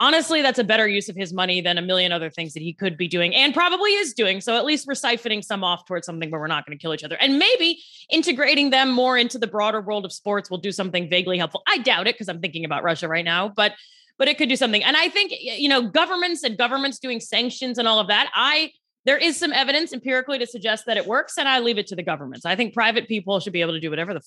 honestly, 0.00 0.42
that's 0.42 0.58
a 0.58 0.64
better 0.64 0.86
use 0.86 1.08
of 1.08 1.16
his 1.16 1.32
money 1.32 1.62
than 1.62 1.78
a 1.78 1.82
million 1.82 2.12
other 2.12 2.28
things 2.28 2.52
that 2.52 2.62
he 2.62 2.74
could 2.74 2.98
be 2.98 3.08
doing 3.08 3.34
and 3.34 3.54
probably 3.54 3.92
is 3.92 4.12
doing. 4.12 4.42
So 4.42 4.54
at 4.54 4.66
least 4.66 4.86
we're 4.86 4.92
siphoning 4.92 5.42
some 5.42 5.64
off 5.64 5.86
towards 5.86 6.04
something 6.04 6.30
where 6.30 6.38
we're 6.38 6.46
not 6.46 6.66
going 6.66 6.76
to 6.76 6.82
kill 6.82 6.92
each 6.92 7.04
other. 7.04 7.16
And 7.16 7.38
maybe 7.38 7.82
integrating 8.10 8.68
them 8.68 8.90
more 8.90 9.16
into 9.16 9.38
the 9.38 9.46
broader 9.46 9.80
world 9.80 10.04
of 10.04 10.12
sports 10.12 10.50
will 10.50 10.58
do 10.58 10.72
something 10.72 11.08
vaguely 11.08 11.38
helpful. 11.38 11.62
I 11.66 11.78
doubt 11.78 12.06
it 12.06 12.16
because 12.16 12.28
I'm 12.28 12.42
thinking 12.42 12.66
about 12.66 12.84
Russia 12.84 13.08
right 13.08 13.24
now, 13.24 13.48
but 13.48 13.72
but 14.18 14.28
it 14.28 14.38
could 14.38 14.48
do 14.48 14.56
something. 14.56 14.82
And 14.84 14.96
I 14.96 15.08
think, 15.08 15.32
you 15.40 15.68
know, 15.68 15.82
governments 15.82 16.42
and 16.44 16.56
governments 16.56 16.98
doing 16.98 17.20
sanctions 17.20 17.78
and 17.78 17.88
all 17.88 17.98
of 17.98 18.08
that, 18.08 18.30
I, 18.34 18.72
there 19.04 19.18
is 19.18 19.36
some 19.36 19.52
evidence 19.52 19.92
empirically 19.92 20.38
to 20.38 20.46
suggest 20.46 20.86
that 20.86 20.96
it 20.96 21.06
works, 21.06 21.36
and 21.36 21.48
I 21.48 21.58
leave 21.60 21.78
it 21.78 21.86
to 21.88 21.96
the 21.96 22.02
governments. 22.02 22.46
I 22.46 22.56
think 22.56 22.74
private 22.74 23.08
people 23.08 23.40
should 23.40 23.52
be 23.52 23.60
able 23.60 23.72
to 23.74 23.80
do 23.80 23.90
whatever 23.90 24.14
the, 24.14 24.20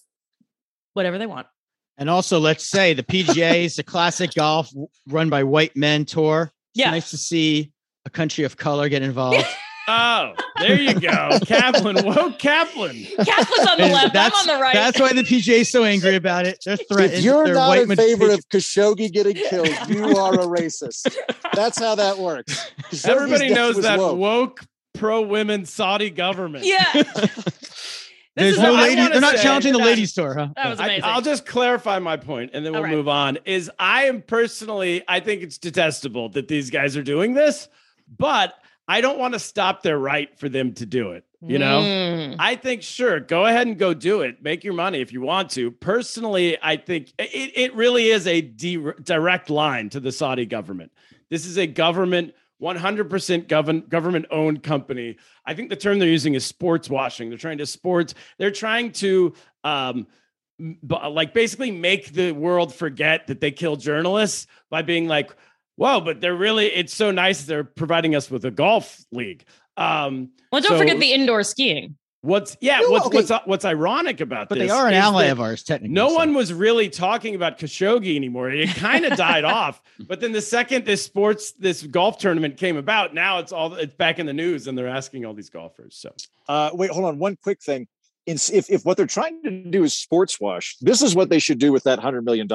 whatever 0.93 1.17
they 1.17 1.26
want. 1.26 1.47
And 1.97 2.10
also, 2.10 2.39
let's 2.39 2.69
say 2.69 2.93
the 2.93 3.02
PGA 3.04 3.65
is 3.65 3.80
a 3.80 3.84
classic 3.84 4.34
golf 4.36 4.69
run 5.08 5.30
by 5.30 5.43
white 5.43 5.76
men 5.76 6.06
tour. 6.06 6.52
It's 6.76 6.80
Yeah. 6.82 6.91
nice 6.91 7.10
to 7.10 7.17
see 7.17 7.71
a 8.06 8.10
country 8.10 8.43
of 8.43 8.56
color 8.56 8.88
get 8.88 9.02
involved. 9.02 9.45
Oh, 9.89 10.34
there 10.60 10.80
you 10.82 11.00
go. 11.00 11.39
Kaplan. 11.45 12.04
Whoa, 12.04 12.32
Kaplan. 12.34 13.06
Kaplan's 13.23 13.69
on 13.69 13.78
the 13.78 13.84
And 13.86 13.93
left. 13.93 14.06
I'm 14.08 14.12
that's- 14.13 14.47
on 14.47 14.56
the 14.58 14.62
right. 14.62 14.73
That's 14.73 15.00
why 15.00 15.13
the 15.13 15.21
PGA 15.23 15.60
is 15.60 15.71
so 15.71 15.86
angry 15.86 16.15
about 16.15 16.45
it. 16.45 16.60
They're 16.65 16.76
threatened. 16.76 17.13
If 17.13 17.23
you're 17.23 17.45
They're 17.45 17.54
not 17.56 17.69
white 17.69 17.89
in 17.89 17.95
favor 17.95 18.30
of 18.32 18.39
Khashoggi 18.50 19.12
getting 19.13 19.36
killed, 19.36 19.69
you 19.88 20.17
are 20.17 20.34
a 20.34 20.45
racist. 20.45 21.15
That's 21.54 21.80
how 21.80 21.95
that 21.95 22.17
works. 22.17 22.69
Khashoggi's 22.89 23.06
Everybody 23.06 23.50
knows 23.54 23.82
that 23.82 23.97
woke. 23.97 24.17
woke 24.17 24.62
pro 24.93 25.21
women 25.21 25.65
Saudi 25.65 26.10
government. 26.10 26.65
yeah. 26.65 26.84
There's 28.36 28.60
no 28.60 28.73
what 28.73 28.82
I 28.82 28.88
ladies. 28.89 29.10
They're 29.10 29.21
not 29.21 29.38
challenging 29.38 29.73
the 29.73 29.80
That- 29.80 29.86
ladies 29.86 30.13
tour, 30.13 30.36
huh? 30.36 30.50
That 30.56 30.69
was 30.69 30.80
I, 30.80 30.86
amazing. 30.86 31.13
will 31.15 31.21
just 31.21 31.45
clarify 31.47 31.97
my 31.97 32.17
point 32.17 32.52
and 32.54 32.63
then 32.63 32.73
we'll 32.73 32.82
All 32.82 32.86
right. 32.88 32.93
move 32.93 33.08
on. 33.08 33.39
Is 33.45 33.71
I 33.80 34.04
am 34.04 34.21
personally, 34.21 35.04
I 35.08 35.21
think 35.21 35.41
it's 35.41 35.58
detestable 35.58 36.30
that 36.30 36.47
these 36.47 36.69
guys 36.69 36.95
are 36.97 37.02
doing 37.04 37.34
this, 37.34 37.67
but 38.15 38.54
I 38.88 39.02
don't 39.02 39.19
want 39.19 39.34
to 39.34 39.39
stop 39.39 39.84
their 39.84 39.97
right 40.00 40.30
for 40.39 40.47
them 40.50 40.73
to 40.76 40.86
do 40.86 41.12
it. 41.12 41.23
You 41.41 41.60
know, 41.60 41.82
Mm. 41.82 42.36
I 42.39 42.56
think 42.56 42.82
sure, 42.82 43.19
go 43.19 43.45
ahead 43.45 43.67
and 43.67 43.78
go 43.78 43.93
do 43.93 44.21
it. 44.21 44.41
Make 44.41 44.63
your 44.63 44.73
money 44.73 45.02
if 45.02 45.13
you 45.13 45.21
want 45.21 45.52
to. 45.52 45.69
Personally, 45.69 46.58
I 46.63 46.78
think 46.78 47.13
it, 47.19 47.52
it 47.56 47.76
really 47.76 48.08
is 48.08 48.26
a 48.26 48.41
di- 48.41 48.91
direct 49.04 49.50
line 49.52 49.89
to 49.89 50.00
the 50.00 50.12
Saudi 50.12 50.47
government. 50.47 50.91
This 51.30 51.45
is 51.45 51.58
a 51.58 51.67
government 51.67 52.34
100% 52.60 53.47
govern, 53.47 53.82
government 53.82 54.26
owned 54.32 54.63
company. 54.63 55.17
I 55.45 55.54
think 55.54 55.69
the 55.69 55.76
term 55.76 56.00
they're 56.00 56.08
using 56.10 56.34
is 56.34 56.43
sports 56.45 56.89
washing. 56.89 57.30
They're 57.30 57.38
trying 57.38 57.60
to 57.60 57.65
sports, 57.67 58.15
they're 58.39 58.50
trying 58.52 58.91
to 58.93 59.34
um 59.63 60.08
bu- 60.60 61.08
like 61.10 61.34
basically 61.36 61.69
make 61.71 62.13
the 62.13 62.32
world 62.32 62.73
forget 62.73 63.28
that 63.28 63.41
they 63.41 63.52
kill 63.52 63.76
journalists 63.76 64.47
by 64.71 64.82
being 64.82 65.08
like, 65.08 65.36
whoa, 65.77 66.01
but 66.01 66.19
they're 66.19 66.35
really 66.35 66.65
it's 66.67 66.93
so 66.93 67.11
nice 67.11 67.45
they're 67.45 67.63
providing 67.63 68.15
us 68.15 68.29
with 68.29 68.43
a 68.43 68.51
golf 68.51 69.01
league. 69.11 69.45
Um 69.77 70.31
well, 70.51 70.61
don't 70.61 70.71
so- 70.73 70.77
forget 70.77 70.99
the 70.99 71.13
indoor 71.13 71.43
skiing. 71.43 71.95
What's 72.21 72.57
yeah? 72.59 72.79
No, 72.79 72.89
what's 72.89 73.05
okay. 73.05 73.17
what's 73.17 73.31
what's 73.45 73.63
ironic 73.63 74.19
about 74.21 74.49
But 74.49 74.57
this? 74.57 74.67
But 74.67 74.73
they 74.73 74.79
are 74.81 74.87
an 74.87 74.95
ally 74.95 75.25
of 75.25 75.39
ours, 75.39 75.63
technically. 75.63 75.93
No 75.93 76.09
so. 76.09 76.15
one 76.15 76.33
was 76.33 76.51
really 76.51 76.89
talking 76.89 77.35
about 77.35 77.59
Khashoggi 77.59 78.15
anymore. 78.15 78.49
It 78.49 78.69
kind 78.75 79.05
of 79.05 79.15
died 79.15 79.45
off. 79.59 79.79
But 79.99 80.19
then 80.19 80.31
the 80.31 80.41
second 80.41 80.83
this 80.83 81.05
sports 81.05 81.53
this 81.53 81.83
golf 81.83 82.17
tournament 82.17 82.57
came 82.57 82.75
about, 82.75 83.13
now 83.13 83.37
it's 83.37 83.53
all 83.53 83.75
it's 83.75 83.93
back 83.93 84.17
in 84.17 84.25
the 84.25 84.33
news, 84.33 84.67
and 84.67 84.75
they're 84.75 84.87
asking 84.89 85.25
all 85.25 85.35
these 85.35 85.51
golfers. 85.51 85.95
So 85.95 86.11
Uh, 86.49 86.71
wait, 86.73 86.89
hold 86.89 87.05
on. 87.05 87.19
One 87.19 87.37
quick 87.41 87.61
thing. 87.61 87.87
If, 88.25 88.49
if 88.69 88.83
what 88.83 88.97
they're 88.97 89.05
trying 89.05 89.41
to 89.43 89.51
do 89.69 89.83
is 89.83 89.93
sports 89.93 90.37
wash, 90.41 90.75
this 90.81 91.01
is 91.01 91.15
what 91.15 91.29
they 91.29 91.39
should 91.39 91.59
do 91.59 91.71
with 91.71 91.83
that 91.83 91.99
$100 91.99 92.23
million 92.25 92.47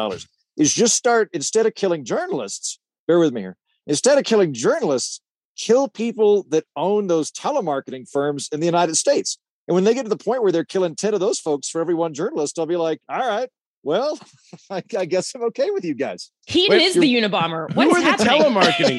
is 0.58 0.74
just 0.74 0.94
start, 0.96 1.30
instead 1.32 1.64
of 1.64 1.74
killing 1.74 2.04
journalists, 2.04 2.78
bear 3.06 3.18
with 3.18 3.32
me 3.32 3.40
here, 3.40 3.56
instead 3.86 4.18
of 4.18 4.24
killing 4.24 4.52
journalists, 4.52 5.20
kill 5.56 5.88
people 5.88 6.44
that 6.50 6.64
own 6.76 7.06
those 7.06 7.30
telemarketing 7.30 8.08
firms 8.08 8.48
in 8.52 8.60
the 8.60 8.66
United 8.66 8.96
States. 8.96 9.38
And 9.68 9.74
when 9.74 9.84
they 9.84 9.94
get 9.94 10.02
to 10.04 10.08
the 10.08 10.16
point 10.16 10.42
where 10.42 10.52
they're 10.52 10.64
killing 10.64 10.96
10 10.96 11.14
of 11.14 11.20
those 11.20 11.38
folks 11.38 11.68
for 11.68 11.80
every 11.80 11.94
one 11.94 12.14
journalist, 12.14 12.58
I'll 12.58 12.66
be 12.66 12.76
like, 12.76 13.00
all 13.08 13.26
right, 13.26 13.48
well, 13.82 14.18
I, 14.70 14.82
I 14.96 15.04
guess 15.04 15.34
I'm 15.34 15.42
okay 15.44 15.70
with 15.70 15.84
you 15.84 15.94
guys. 15.94 16.30
He 16.46 16.66
Wait, 16.68 16.82
is 16.82 16.94
the 16.94 17.14
Unabomber. 17.14 17.72
What's 17.74 17.90
who 17.90 17.96
are 17.96 18.16
the 18.18 18.24
happening? 18.24 18.42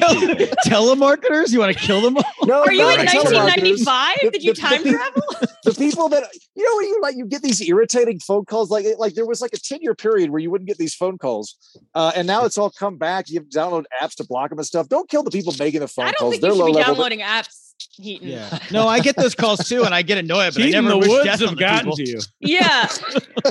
telemarketers. 0.66 1.52
You 1.52 1.58
want 1.60 1.76
to 1.76 1.82
kill 1.82 2.00
them 2.00 2.16
all? 2.16 2.24
No, 2.44 2.62
Are 2.62 2.72
you 2.72 2.80
in 2.90 2.98
1995? 2.98 4.16
The- 4.22 4.30
Did 4.30 4.42
you 4.44 4.54
the- 4.54 4.60
time 4.60 4.82
the- 4.82 4.90
travel? 4.92 5.22
the 5.64 5.72
people 5.74 6.08
that 6.10 6.24
you 6.54 6.62
know 6.64 6.76
when 6.76 6.86
you 6.86 7.00
like 7.00 7.16
you 7.16 7.24
get 7.26 7.40
these 7.42 7.60
irritating 7.66 8.18
phone 8.20 8.44
calls 8.44 8.70
like 8.70 8.84
like 8.98 9.14
there 9.14 9.24
was 9.24 9.40
like 9.40 9.52
a 9.54 9.58
10 9.58 9.78
year 9.80 9.94
period 9.94 10.28
where 10.28 10.38
you 10.38 10.50
wouldn't 10.50 10.68
get 10.68 10.76
these 10.76 10.94
phone 10.94 11.16
calls 11.16 11.56
uh, 11.94 12.12
and 12.14 12.26
now 12.26 12.44
it's 12.44 12.58
all 12.58 12.68
come 12.70 12.98
back 12.98 13.30
you 13.30 13.40
have 13.40 13.48
to 13.48 13.58
download 13.58 13.84
apps 14.02 14.14
to 14.14 14.24
block 14.24 14.50
them 14.50 14.58
and 14.58 14.66
stuff 14.66 14.88
don't 14.90 15.08
kill 15.08 15.22
the 15.22 15.30
people 15.30 15.54
making 15.58 15.80
the 15.80 15.88
phone 15.88 16.04
I 16.04 16.08
don't 16.08 16.18
calls 16.18 16.32
think 16.32 16.42
they're 16.42 16.50
you 16.50 16.56
should 16.56 16.60
low 16.64 16.66
be 16.66 16.72
level 16.74 16.94
downloading 16.96 17.20
apps, 17.20 17.63
Heaton. 17.96 18.28
Yeah. 18.28 18.58
No, 18.72 18.88
I 18.88 19.00
get 19.00 19.16
those 19.16 19.34
calls 19.34 19.68
too, 19.68 19.84
and 19.84 19.94
I 19.94 20.02
get 20.02 20.18
annoyed, 20.18 20.54
but 20.54 20.62
I 20.64 20.70
never 20.70 20.88
the 20.90 20.98
wish 20.98 21.08
woods 21.08 21.24
death 21.24 21.42
on 21.42 21.48
have 21.48 21.56
the 21.56 21.60
gotten 21.60 21.92
people. 21.92 21.96
to 21.96 22.08
you. 22.08 22.20
Yeah. 22.40 22.88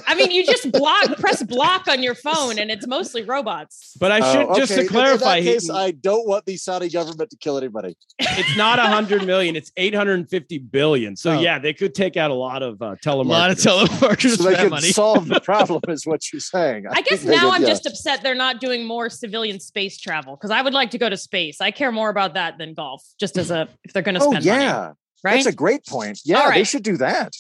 I 0.08 0.16
mean, 0.16 0.32
you 0.32 0.46
just 0.46 0.72
block, 0.72 1.18
press 1.18 1.44
block 1.44 1.88
on 1.88 2.02
your 2.04 2.16
phone, 2.16 2.58
and 2.60 2.70
it's 2.72 2.88
mostly 2.88 3.24
robots. 3.24 3.96
But 4.00 4.12
I 4.12 4.20
Oh, 4.22 4.34
should 4.34 4.56
just 4.58 4.72
okay. 4.74 4.84
to 4.84 4.88
clarify, 4.88 5.38
in 5.38 5.46
that 5.46 5.52
case, 5.52 5.62
Heaton, 5.64 5.76
i 5.76 5.92
don't 5.92 6.28
want 6.28 6.46
the 6.46 6.58
saudi 6.58 6.90
government 6.90 7.30
to 7.30 7.38
kill 7.38 7.58
anybody 7.58 7.96
it's 8.20 8.58
not 8.58 8.80
a 8.80 8.84
hundred 8.84 9.26
million; 9.26 9.56
it's 9.56 9.72
eight 9.78 9.94
hundred 9.96 10.16
and 10.20 10.30
fifty 10.30 10.58
billion. 10.58 11.16
So 11.16 11.32
Oh. 11.32 11.40
yeah, 11.40 11.58
they 11.60 11.74
could 11.74 11.94
take 11.96 12.18
out 12.18 12.32
a 12.32 12.34
lot 12.36 12.62
of 12.64 12.82
uh, 12.82 12.96
A 13.06 13.16
lot 13.16 13.52
of 13.52 13.58
telemarketers 13.58 14.38
so 14.38 14.44
they 14.44 14.52
that 14.52 14.60
can 14.62 14.70
money. 14.70 14.90
solve 14.92 15.28
the 15.28 15.40
problem 15.52 15.82
is 15.90 16.06
what 16.06 16.32
you're 16.32 16.40
saying 16.40 16.86
I 16.92 17.02
guess 17.02 17.24
now 17.24 17.32
did, 17.46 17.54
I'm 17.56 17.62
yeah. 17.64 17.68
just 17.70 17.86
upset 17.86 18.22
they're 18.24 18.36
not 18.36 18.60
doing 18.60 18.86
more 18.86 19.10
civilian 19.10 19.60
space 19.60 19.98
travel 20.00 20.36
because 20.36 20.52
I 20.52 20.62
would 20.62 20.74
like 20.74 20.92
to 20.92 20.98
go 20.98 21.10
to 21.10 21.18
space. 21.18 21.62
I 21.62 21.72
care 21.72 21.92
more 21.92 22.10
about 22.10 22.34
that 22.36 22.58
than 22.58 22.74
golf, 22.74 23.04
just 23.20 23.38
as 23.38 23.52
a 23.52 23.68
if 23.84 23.94
they're 23.94 24.04
going 24.04 24.13
to 24.16 24.22
oh 24.22 24.32
spend 24.32 24.46
money, 24.46 24.64
yeah 24.64 24.88
right? 25.24 25.34
that's 25.36 25.46
a 25.46 25.52
great 25.52 25.86
point 25.86 26.20
yeah 26.26 26.42
All 26.42 26.52
they 26.52 26.64
should 26.64 26.84
do 26.84 26.98
that 26.98 27.34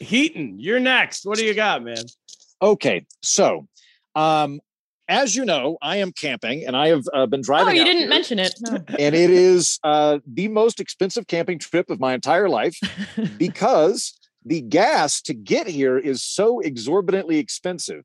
Heaton, 0.00 0.60
you're 0.60 0.78
next. 0.78 1.26
What 1.26 1.38
do 1.38 1.44
you 1.44 1.54
got, 1.54 1.82
man? 1.82 2.04
okay 2.60 3.06
so 3.22 3.68
um 4.14 4.60
as 5.08 5.36
you 5.36 5.44
know 5.44 5.78
i 5.80 5.96
am 5.96 6.10
camping 6.10 6.66
and 6.66 6.76
i 6.76 6.88
have 6.88 7.04
uh, 7.14 7.24
been 7.24 7.40
driving 7.40 7.68
oh, 7.68 7.72
you 7.72 7.82
out 7.82 7.84
didn't 7.84 8.00
here. 8.00 8.08
mention 8.08 8.38
it. 8.38 8.54
No. 8.60 8.74
and 8.98 9.14
it 9.14 9.30
is 9.30 9.78
uh, 9.84 10.18
the 10.26 10.48
most 10.48 10.80
expensive 10.80 11.26
camping 11.28 11.58
trip 11.58 11.88
of 11.88 12.00
my 12.00 12.14
entire 12.14 12.48
life 12.48 12.76
because 13.38 14.18
the 14.44 14.60
gas 14.60 15.20
to 15.22 15.34
get 15.34 15.66
here 15.66 15.98
is 15.98 16.22
so 16.22 16.60
exorbitantly 16.60 17.38
expensive. 17.38 18.04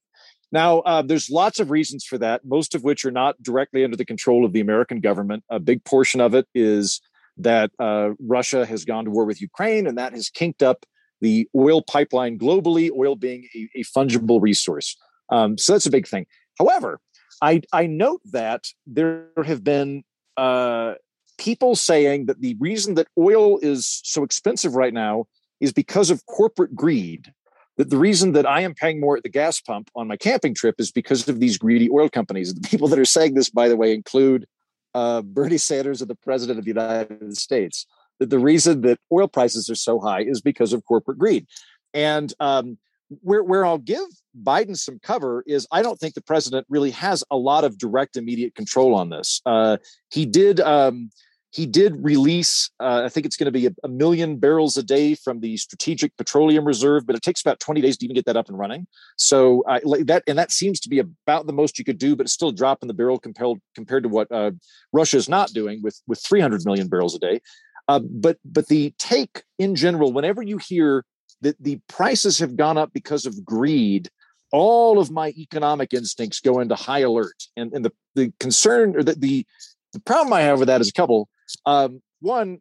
Now, 0.51 0.79
uh, 0.79 1.01
there's 1.01 1.29
lots 1.29 1.59
of 1.59 1.71
reasons 1.71 2.05
for 2.05 2.17
that, 2.19 2.45
most 2.45 2.75
of 2.75 2.83
which 2.83 3.05
are 3.05 3.11
not 3.11 3.41
directly 3.41 3.83
under 3.83 3.97
the 3.97 4.05
control 4.05 4.45
of 4.45 4.53
the 4.53 4.59
American 4.59 4.99
government. 4.99 5.43
A 5.49 5.59
big 5.59 5.83
portion 5.83 6.21
of 6.21 6.35
it 6.35 6.47
is 6.53 7.01
that 7.37 7.71
uh, 7.79 8.09
Russia 8.19 8.65
has 8.65 8.85
gone 8.85 9.05
to 9.05 9.11
war 9.11 9.25
with 9.25 9.41
Ukraine, 9.41 9.87
and 9.87 9.97
that 9.97 10.13
has 10.13 10.29
kinked 10.29 10.61
up 10.63 10.85
the 11.21 11.47
oil 11.55 11.81
pipeline 11.81 12.37
globally, 12.37 12.91
oil 12.91 13.15
being 13.15 13.47
a, 13.55 13.69
a 13.75 13.83
fungible 13.83 14.41
resource. 14.41 14.95
Um, 15.29 15.57
so 15.57 15.73
that's 15.73 15.85
a 15.85 15.91
big 15.91 16.07
thing. 16.07 16.25
However, 16.59 16.99
I, 17.41 17.61
I 17.71 17.87
note 17.87 18.21
that 18.31 18.65
there 18.85 19.27
have 19.45 19.63
been 19.63 20.03
uh, 20.37 20.93
people 21.37 21.75
saying 21.75 22.27
that 22.27 22.41
the 22.41 22.55
reason 22.59 22.95
that 22.95 23.07
oil 23.17 23.57
is 23.59 24.01
so 24.03 24.23
expensive 24.23 24.75
right 24.75 24.93
now 24.93 25.25
is 25.59 25.73
because 25.73 26.09
of 26.09 26.25
corporate 26.25 26.75
greed. 26.75 27.33
That 27.77 27.89
the 27.89 27.97
reason 27.97 28.33
that 28.33 28.45
I 28.45 28.61
am 28.61 28.75
paying 28.75 28.99
more 28.99 29.17
at 29.17 29.23
the 29.23 29.29
gas 29.29 29.59
pump 29.59 29.89
on 29.95 30.07
my 30.07 30.15
camping 30.15 30.53
trip 30.53 30.75
is 30.77 30.91
because 30.91 31.27
of 31.27 31.39
these 31.39 31.57
greedy 31.57 31.89
oil 31.89 32.07
companies. 32.07 32.53
The 32.53 32.67
people 32.67 32.87
that 32.89 32.99
are 32.99 33.05
saying 33.05 33.33
this, 33.33 33.49
by 33.49 33.67
the 33.67 33.75
way, 33.75 33.95
include 33.95 34.45
uh, 34.93 35.21
Bernie 35.21 35.57
Sanders 35.57 36.01
and 36.01 36.09
the 36.09 36.15
president 36.15 36.59
of 36.59 36.65
the 36.65 36.71
United 36.71 37.37
States. 37.37 37.85
That 38.19 38.29
the 38.29 38.39
reason 38.39 38.81
that 38.81 38.99
oil 39.11 39.27
prices 39.27 39.69
are 39.69 39.75
so 39.75 39.99
high 39.99 40.21
is 40.21 40.39
because 40.39 40.71
of 40.71 40.85
corporate 40.85 41.17
greed. 41.17 41.47
And 41.93 42.33
um, 42.39 42.77
where, 43.21 43.43
where 43.43 43.65
I'll 43.65 43.77
give 43.77 44.05
Biden 44.41 44.77
some 44.77 44.99
cover 44.99 45.43
is 45.47 45.67
I 45.71 45.81
don't 45.81 45.99
think 45.99 46.13
the 46.13 46.21
president 46.21 46.65
really 46.69 46.91
has 46.91 47.23
a 47.31 47.37
lot 47.37 47.63
of 47.63 47.77
direct, 47.77 48.17
immediate 48.17 48.55
control 48.55 48.95
on 48.95 49.09
this. 49.09 49.41
Uh, 49.45 49.77
he 50.09 50.25
did. 50.25 50.59
Um, 50.59 51.09
he 51.53 51.67
did 51.67 52.03
release, 52.03 52.71
uh, 52.79 53.03
I 53.05 53.09
think 53.09 53.27
it's 53.27 53.37
going 53.37 53.45
to 53.45 53.51
be 53.51 53.67
a, 53.67 53.71
a 53.83 53.87
million 53.87 54.37
barrels 54.37 54.75
a 54.75 54.81
day 54.81 55.13
from 55.13 55.39
the 55.39 55.55
Strategic 55.57 56.15
Petroleum 56.17 56.65
Reserve, 56.65 57.05
but 57.05 57.15
it 57.15 57.21
takes 57.21 57.41
about 57.41 57.59
20 57.59 57.79
days 57.79 57.95
to 57.97 58.05
even 58.05 58.15
get 58.15 58.25
that 58.25 58.35
up 58.35 58.49
and 58.49 58.57
running. 58.57 58.87
So 59.17 59.63
uh, 59.69 59.79
like 59.83 60.07
that, 60.07 60.23
and 60.27 60.37
that 60.39 60.51
seems 60.51 60.79
to 60.81 60.89
be 60.89 60.99
about 60.99 61.45
the 61.45 61.53
most 61.53 61.77
you 61.77 61.85
could 61.85 61.99
do, 61.99 62.15
but 62.15 62.25
it's 62.25 62.33
still 62.33 62.49
a 62.49 62.53
drop 62.53 62.79
in 62.81 62.87
the 62.87 62.93
barrel 62.93 63.19
compared 63.19 63.59
compared 63.75 64.03
to 64.03 64.09
what 64.09 64.31
uh, 64.31 64.51
Russia 64.91 65.17
is 65.17 65.29
not 65.29 65.49
doing 65.49 65.81
with 65.83 66.01
with 66.07 66.19
300 66.23 66.65
million 66.65 66.87
barrels 66.87 67.15
a 67.15 67.19
day. 67.19 67.39
Uh, 67.87 67.99
but 67.99 68.37
but 68.43 68.67
the 68.67 68.93
take 68.97 69.43
in 69.59 69.75
general, 69.75 70.11
whenever 70.11 70.41
you 70.41 70.57
hear 70.57 71.05
that 71.41 71.61
the 71.61 71.79
prices 71.87 72.39
have 72.39 72.55
gone 72.55 72.77
up 72.77 72.91
because 72.93 73.25
of 73.25 73.45
greed, 73.45 74.09
all 74.51 74.99
of 74.99 75.11
my 75.11 75.29
economic 75.29 75.93
instincts 75.93 76.39
go 76.39 76.59
into 76.59 76.75
high 76.75 76.99
alert. 76.99 77.43
And, 77.57 77.73
and 77.73 77.83
the, 77.83 77.91
the 78.15 78.31
concern 78.39 78.95
or 78.95 79.03
the, 79.03 79.13
the, 79.13 79.45
the 79.91 79.99
problem 79.99 80.33
I 80.33 80.41
have 80.41 80.59
with 80.59 80.67
that 80.67 80.81
is 80.81 80.89
a 80.89 80.93
couple. 80.93 81.27
Um, 81.65 82.01
one, 82.21 82.59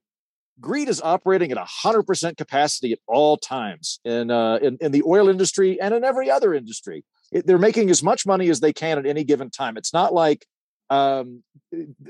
greed 0.61 0.89
is 0.89 1.01
operating 1.01 1.53
at 1.53 1.59
100% 1.59 2.37
capacity 2.37 2.93
at 2.93 2.99
all 3.07 3.37
times 3.37 4.01
in, 4.05 4.31
uh, 4.31 4.57
in, 4.57 4.79
in 4.81 4.93
the 4.93 5.03
oil 5.07 5.29
industry 5.29 5.81
and 5.81 5.95
in 5.95 6.05
every 6.05 6.31
other 6.31 6.55
industry. 6.55 7.05
It, 7.31 7.47
they're 7.47 7.59
making 7.59 7.91
as 7.91 8.03
much 8.03 8.27
money 8.27 8.49
as 8.51 8.61
they 8.61 8.73
can 8.73 8.99
at 8.99 9.07
any 9.07 9.25
given 9.25 9.51
time. 9.51 9.77
It's 9.77 9.93
not 9.93 10.13
like 10.13 10.47
um, 10.91 11.43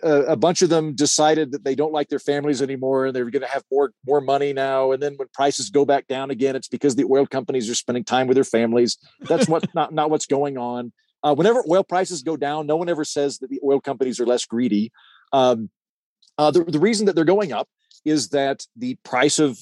a, 0.03 0.23
a, 0.23 0.37
bunch 0.37 0.61
of 0.63 0.69
them 0.69 0.95
decided 0.95 1.53
that 1.53 1.63
they 1.63 1.77
don't 1.77 1.93
like 1.93 2.09
their 2.09 2.19
families 2.19 2.61
anymore 2.61 3.07
and 3.07 3.15
they're 3.15 3.31
going 3.31 3.43
to 3.43 3.49
have 3.49 3.63
more 3.71 3.93
more 4.05 4.21
money 4.21 4.53
now. 4.53 4.91
And 4.91 5.01
then 5.01 5.15
when 5.15 5.29
prices 5.33 5.71
go 5.71 5.85
back 5.85 6.09
down 6.09 6.33
again, 6.33 6.57
it's 6.57 6.67
because 6.67 6.97
the 6.97 7.07
oil 7.09 7.25
companies 7.25 7.71
are 7.71 7.77
spending 7.77 8.03
time 8.03 8.27
with 8.27 8.35
their 8.35 8.43
families. 8.43 8.99
That's 9.21 9.47
what 9.49 9.73
not 9.73 9.95
not 9.95 10.11
what's 10.11 10.27
going 10.27 10.59
on. 10.59 10.93
Uh, 11.23 11.33
whenever 11.33 11.63
oil 11.71 11.85
prices 11.85 12.23
go 12.23 12.37
down, 12.37 12.67
no 12.67 12.75
one 12.75 12.89
ever 12.89 13.05
says 13.05 13.39
that 13.39 13.51
the 13.51 13.61
oil 13.65 13.81
companies 13.81 14.19
are 14.19 14.27
less 14.27 14.45
greedy. 14.45 14.91
Um, 15.33 15.71
uh, 16.38 16.51
the, 16.51 16.64
the 16.64 16.79
reason 16.79 17.07
that 17.07 17.14
they're 17.14 17.25
going 17.25 17.53
up 17.53 17.68
is 18.05 18.31
that 18.31 18.66
the 18.77 18.97
price 19.05 19.38
of 19.38 19.59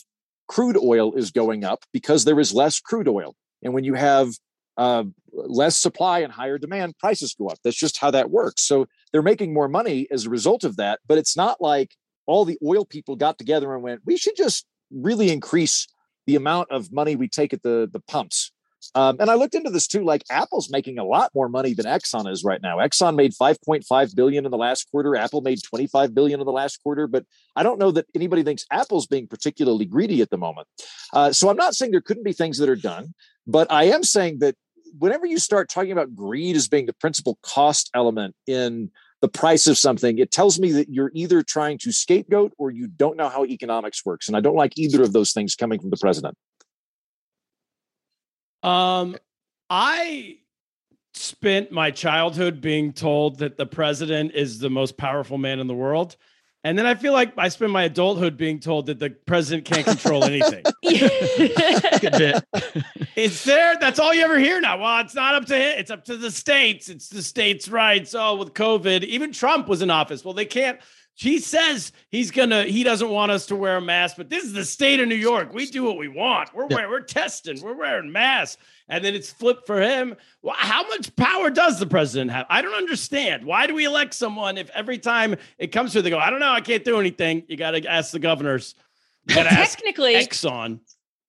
crude 0.49 0.77
oil 0.77 1.15
is 1.15 1.31
going 1.31 1.65
up 1.65 1.85
because 1.93 2.25
there 2.25 2.41
is 2.41 2.53
less 2.53 2.81
crude 2.81 3.09
oil. 3.09 3.35
And 3.63 3.75
when 3.75 3.85
you 3.85 3.95
have 3.95 4.31
uh, 4.77 5.05
less 5.33 5.77
supply 5.77 6.21
and 6.21 6.33
higher 6.33 6.59
demand, 6.59 6.99
prices 6.99 7.35
go 7.39 7.49
up. 7.49 7.59
That's 7.63 7.77
just 7.77 7.99
how 7.99 8.11
that 8.13 8.31
works. 8.31 8.63
So 8.63 8.87
they're 9.13 9.23
making 9.23 9.53
more 9.53 9.69
money 9.69 10.07
as 10.11 10.27
a 10.27 10.31
result 10.31 10.65
of 10.65 10.77
that. 10.77 11.01
But 11.07 11.19
it's 11.19 11.37
not 11.37 11.61
like 11.61 11.95
all 12.27 12.45
the 12.45 12.59
oil 12.65 12.85
people 12.85 13.17
got 13.17 13.39
together 13.39 13.75
and 13.75 13.83
went, 13.83 14.01
we 14.05 14.17
should 14.17 14.37
just 14.37 14.67
really 14.91 15.31
increase 15.31 15.87
the 16.27 16.37
amount 16.37 16.71
of 16.71 16.93
money 16.93 17.17
we 17.17 17.29
take 17.29 17.53
at 17.53 17.63
the, 17.63 17.89
the 17.93 18.01
pumps. 18.01 18.53
Um, 18.95 19.17
and 19.21 19.31
I 19.31 19.35
looked 19.35 19.55
into 19.55 19.71
this 19.71 19.87
too. 19.87 20.05
Like 20.05 20.23
Apple's 20.31 20.71
making 20.71 20.99
a 20.99 21.05
lot 21.05 21.31
more 21.35 21.49
money 21.49 21.75
than 21.75 21.87
Exxon 21.87 22.31
is 22.31 22.45
right 22.45 22.61
now. 22.63 22.79
Exxon 22.79 23.15
made 23.15 23.33
5.5 23.33 24.15
billion 24.15 24.45
in 24.45 24.51
the 24.51 24.57
last 24.57 24.91
quarter. 24.91 25.17
Apple 25.17 25.41
made 25.41 25.63
25 25.63 26.15
billion 26.15 26.41
in 26.41 26.47
the 26.47 26.53
last 26.53 26.79
quarter. 26.83 27.07
But 27.07 27.25
I 27.57 27.63
don't 27.63 27.79
know 27.79 27.91
that 27.93 28.07
anybody 28.15 28.43
thinks 28.43 28.65
Apple's 28.71 29.07
being 29.07 29.27
particularly 29.27 29.85
greedy 29.85 30.23
at 30.23 30.31
the 30.31 30.39
moment. 30.39 30.67
Uh, 31.13 31.33
so 31.33 31.49
I'm 31.49 31.57
not 31.57 31.75
saying 31.75 31.93
there 31.93 32.01
couldn't 32.01 32.25
be 32.25 32.33
things 32.33 32.59
that 32.59 32.69
are 32.69 32.77
done, 32.77 33.15
but 33.47 33.71
I 33.71 33.85
am 33.85 34.03
saying 34.03 34.39
that 34.41 34.57
whenever 34.99 35.27
you 35.27 35.39
start 35.39 35.69
talking 35.69 35.93
about 35.93 36.15
greed 36.15 36.57
as 36.57 36.69
being 36.69 36.87
the 36.87 36.93
principal 36.93 37.39
cost 37.43 37.91
element 37.95 38.35
in 38.47 38.91
the 39.21 39.29
price 39.29 39.67
of 39.67 39.77
something, 39.77 40.19
it 40.19 40.31
tells 40.31 40.59
me 40.59 40.73
that 40.73 40.89
you're 40.89 41.11
either 41.15 41.43
trying 41.43 41.79
to 41.79 41.93
scapegoat 41.93 42.53
or 42.59 42.71
you 42.71 42.87
don't 42.87 43.17
know 43.17 43.29
how 43.29 43.45
economics 43.45 44.05
works. 44.05 44.29
And 44.29 44.37
I 44.37 44.41
don't 44.41 44.57
like 44.57 44.79
either 44.79 45.03
of 45.03 45.13
those 45.13 45.33
things 45.33 45.55
coming 45.55 45.79
from 45.79 45.91
the 45.91 45.97
president. 45.99 46.37
Um, 48.63 49.17
I 49.69 50.39
spent 51.15 51.71
my 51.71 51.91
childhood 51.91 52.61
being 52.61 52.93
told 52.93 53.39
that 53.39 53.57
the 53.57 53.67
president 53.67 54.33
is 54.35 54.59
the 54.59 54.71
most 54.71 54.97
powerful 54.97 55.39
man 55.39 55.61
in 55.61 55.67
the 55.67 55.75
world. 55.75 56.17
And 56.63 56.79
then 56.79 56.85
I 56.85 56.95
feel 56.95 57.15
like 57.15 57.33
I 57.39 57.49
spend 57.49 57.73
my 57.73 57.85
adulthood 57.85 58.37
being 58.37 58.61
told 58.61 58.87
that 58.87 58.99
the 58.99 59.11
president 59.11 59.65
can't 59.65 59.87
control 59.87 60.25
anything. 60.25 60.63
Good 60.83 62.13
bit. 62.13 62.45
it's 63.17 63.45
there. 63.45 63.79
That's 63.81 63.99
all 63.99 64.13
you 64.13 64.23
ever 64.23 64.39
hear 64.39 64.61
now. 64.61 64.79
Well, 64.79 65.01
it's 65.01 65.15
not 65.15 65.35
up 65.35 65.47
to 65.47 65.57
him. 65.57 65.79
It's 65.79 65.91
up 65.91 66.05
to 66.05 66.19
the 66.19 66.31
states. 66.31 66.91
It's 66.91 67.09
the 67.09 67.23
states' 67.23 67.67
rights. 67.67 68.15
Oh, 68.15 68.37
with 68.37 68.53
COVID, 68.53 69.05
even 69.05 69.33
Trump 69.33 69.69
was 69.69 69.81
in 69.81 69.91
office. 69.91 70.23
Well, 70.23 70.35
they 70.35 70.45
can't. 70.45 70.79
He 71.15 71.39
says 71.39 71.93
he's 72.09 72.31
gonna. 72.31 72.65
He 72.65 72.83
doesn't 72.83 73.11
want 73.11 73.31
us 73.31 73.45
to 73.47 73.57
wear 73.57 73.77
a 73.77 73.81
mask, 73.81 74.17
but 74.17 74.31
this 74.31 74.43
is 74.43 74.55
the 74.55 74.65
state 74.65 75.01
of 75.01 75.09
New 75.09 75.15
York. 75.17 75.53
We 75.53 75.67
do 75.67 75.85
what 75.85 75.99
we 75.99 76.09
want. 76.09 76.55
We're 76.55 76.67
Yeah. 76.71 76.77
wearing, 76.77 76.91
we're 76.91 77.01
testing. 77.03 77.61
We're 77.61 77.75
wearing 77.75 78.11
masks, 78.11 78.57
and 78.89 79.05
then 79.05 79.15
it's 79.15 79.31
flipped 79.31 79.67
for 79.67 79.83
him. 79.83 80.17
Well, 80.41 80.55
how 80.57 80.83
much 80.89 81.15
power 81.17 81.51
does 81.51 81.79
the 81.79 81.87
president 81.87 82.31
have? 82.31 82.47
I 82.49 82.63
don't 82.63 82.73
understand. 82.75 83.45
Why 83.45 83.67
do 83.67 83.75
we 83.75 83.85
elect 83.85 84.15
someone 84.15 84.57
if 84.57 84.71
every 84.71 84.97
time 84.99 85.37
it 85.59 85.73
comes 85.73 85.93
to, 85.93 86.01
they 86.01 86.09
go, 86.09 86.19
I 86.19 86.31
don't 86.31 86.41
know, 86.41 86.53
I 86.53 86.63
can't 86.63 86.85
do 86.85 86.99
anything. 86.99 87.43
You 87.49 87.57
got 87.59 87.73
to 87.73 87.87
ask 87.87 88.13
the 88.13 88.19
governors. 88.19 88.75
You 89.29 89.35
got 89.35 89.43
to 89.43 89.53
ask 89.53 89.77
technically, 89.77 90.15
Exxon. 90.15 90.81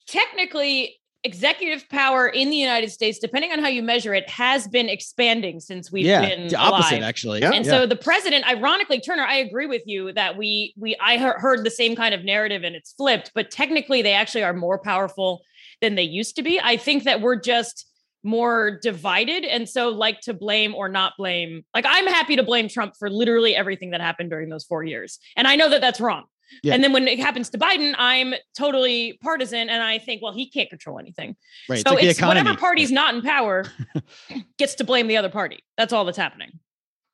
technically, 0.07 1.00
executive 1.23 1.87
power 1.89 2.27
in 2.27 2.49
the 2.49 2.55
United 2.55 2.89
States, 2.89 3.19
depending 3.19 3.51
on 3.51 3.59
how 3.59 3.67
you 3.67 3.83
measure 3.83 4.13
it, 4.13 4.27
has 4.29 4.67
been 4.67 4.89
expanding 4.89 5.59
since 5.59 5.91
we've 5.91 6.05
yeah, 6.05 6.21
been 6.21 6.47
the 6.47 6.55
opposite 6.55 6.93
alive. 6.93 7.03
actually. 7.03 7.41
Yeah. 7.41 7.51
And 7.51 7.65
so 7.65 7.85
the 7.85 7.95
president, 7.95 8.47
ironically, 8.47 8.99
Turner, 8.99 9.23
I 9.23 9.35
agree 9.35 9.67
with 9.67 9.83
you 9.85 10.13
that 10.13 10.37
we 10.37 10.73
we 10.77 10.95
I 10.99 11.17
heard 11.17 11.63
the 11.63 11.71
same 11.71 11.95
kind 11.95 12.13
of 12.13 12.23
narrative 12.23 12.63
and 12.63 12.75
it's 12.75 12.93
flipped, 12.93 13.31
but 13.35 13.51
technically 13.51 14.01
they 14.01 14.13
actually 14.13 14.43
are 14.43 14.53
more 14.53 14.79
powerful 14.79 15.43
than 15.79 15.95
they 15.95 16.03
used 16.03 16.35
to 16.37 16.43
be. 16.43 16.59
I 16.59 16.77
think 16.77 17.03
that 17.03 17.21
we're 17.21 17.39
just 17.39 17.87
more 18.23 18.79
divided 18.83 19.43
and 19.43 19.67
so 19.67 19.89
like 19.89 20.21
to 20.21 20.33
blame 20.33 20.75
or 20.75 20.87
not 20.87 21.13
blame. 21.17 21.65
Like 21.73 21.85
I'm 21.87 22.05
happy 22.05 22.35
to 22.35 22.43
blame 22.43 22.67
Trump 22.67 22.93
for 22.97 23.09
literally 23.09 23.55
everything 23.55 23.91
that 23.91 24.01
happened 24.01 24.29
during 24.29 24.49
those 24.49 24.63
4 24.65 24.83
years. 24.83 25.17
And 25.35 25.47
I 25.47 25.55
know 25.55 25.69
that 25.69 25.81
that's 25.81 25.99
wrong. 25.99 26.25
Yeah. 26.63 26.73
And 26.73 26.83
then 26.83 26.93
when 26.93 27.07
it 27.07 27.19
happens 27.19 27.49
to 27.51 27.57
Biden, 27.57 27.93
I'm 27.97 28.33
totally 28.57 29.17
partisan 29.21 29.69
and 29.69 29.81
I 29.81 29.97
think, 29.97 30.21
well, 30.21 30.33
he 30.33 30.49
can't 30.49 30.69
control 30.69 30.99
anything. 30.99 31.35
right. 31.69 31.79
It's 31.79 31.89
so 31.89 31.95
like 31.95 32.03
it's 32.03 32.21
whatever 32.21 32.55
party's 32.55 32.91
not 32.91 33.15
in 33.15 33.21
power 33.21 33.65
gets 34.57 34.75
to 34.75 34.83
blame 34.83 35.07
the 35.07 35.17
other 35.17 35.29
party. 35.29 35.59
That's 35.77 35.93
all 35.93 36.05
that's 36.05 36.17
happening. 36.17 36.59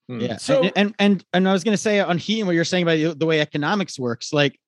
Hmm. 0.09 0.19
Yeah. 0.19 0.37
So- 0.37 0.63
and, 0.63 0.71
and 0.75 0.95
and 0.99 1.25
and 1.33 1.49
I 1.49 1.53
was 1.53 1.63
going 1.63 1.73
to 1.73 1.81
say 1.81 1.99
on 1.99 2.17
Heaton, 2.17 2.45
what 2.47 2.55
you're 2.55 2.65
saying 2.65 2.83
about 2.83 2.95
the, 2.97 3.13
the 3.15 3.25
way 3.25 3.41
economics 3.41 3.99
works, 3.99 4.33
like 4.33 4.59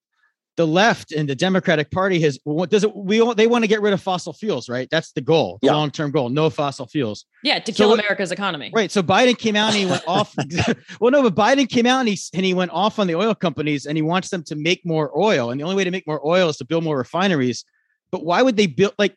the 0.59 0.67
left 0.67 1.13
and 1.13 1.29
the 1.29 1.35
Democratic 1.35 1.89
Party 1.89 2.19
has 2.19 2.37
what 2.43 2.69
does 2.69 2.83
it 2.83 2.93
we 2.93 3.21
all- 3.21 3.33
they 3.33 3.47
want 3.47 3.63
to 3.63 3.67
get 3.69 3.81
rid 3.81 3.93
of 3.93 4.01
fossil 4.01 4.33
fuels, 4.33 4.67
right? 4.67 4.89
That's 4.91 5.13
the 5.13 5.21
goal, 5.21 5.57
Yeah. 5.61 5.71
long 5.71 5.89
term 5.89 6.11
goal, 6.11 6.27
no 6.27 6.49
fossil 6.49 6.85
fuels. 6.85 7.23
Yeah, 7.43 7.59
to 7.59 7.71
kill 7.71 7.87
what- 7.91 7.99
America's 7.99 8.33
economy. 8.33 8.69
Right. 8.75 8.91
So 8.91 9.01
Biden 9.01 9.37
came 9.37 9.55
out 9.55 9.69
and 9.73 9.77
he 9.77 9.85
went 9.85 10.03
off. 10.05 10.35
well, 10.99 11.11
no, 11.11 11.23
but 11.29 11.33
Biden 11.33 11.69
came 11.69 11.85
out 11.85 12.01
and 12.01 12.09
he 12.09 12.19
and 12.33 12.45
he 12.45 12.53
went 12.53 12.71
off 12.71 12.99
on 12.99 13.07
the 13.07 13.15
oil 13.15 13.33
companies 13.33 13.85
and 13.85 13.97
he 13.97 14.01
wants 14.01 14.27
them 14.31 14.43
to 14.43 14.55
make 14.57 14.85
more 14.85 15.17
oil. 15.17 15.49
And 15.51 15.61
the 15.61 15.63
only 15.63 15.77
way 15.77 15.85
to 15.85 15.91
make 15.91 16.05
more 16.05 16.19
oil 16.27 16.49
is 16.49 16.57
to 16.57 16.65
build 16.65 16.83
more 16.83 16.97
refineries. 16.97 17.63
But 18.11 18.25
why 18.25 18.41
would 18.41 18.57
they 18.57 18.67
build 18.67 18.95
like 18.99 19.15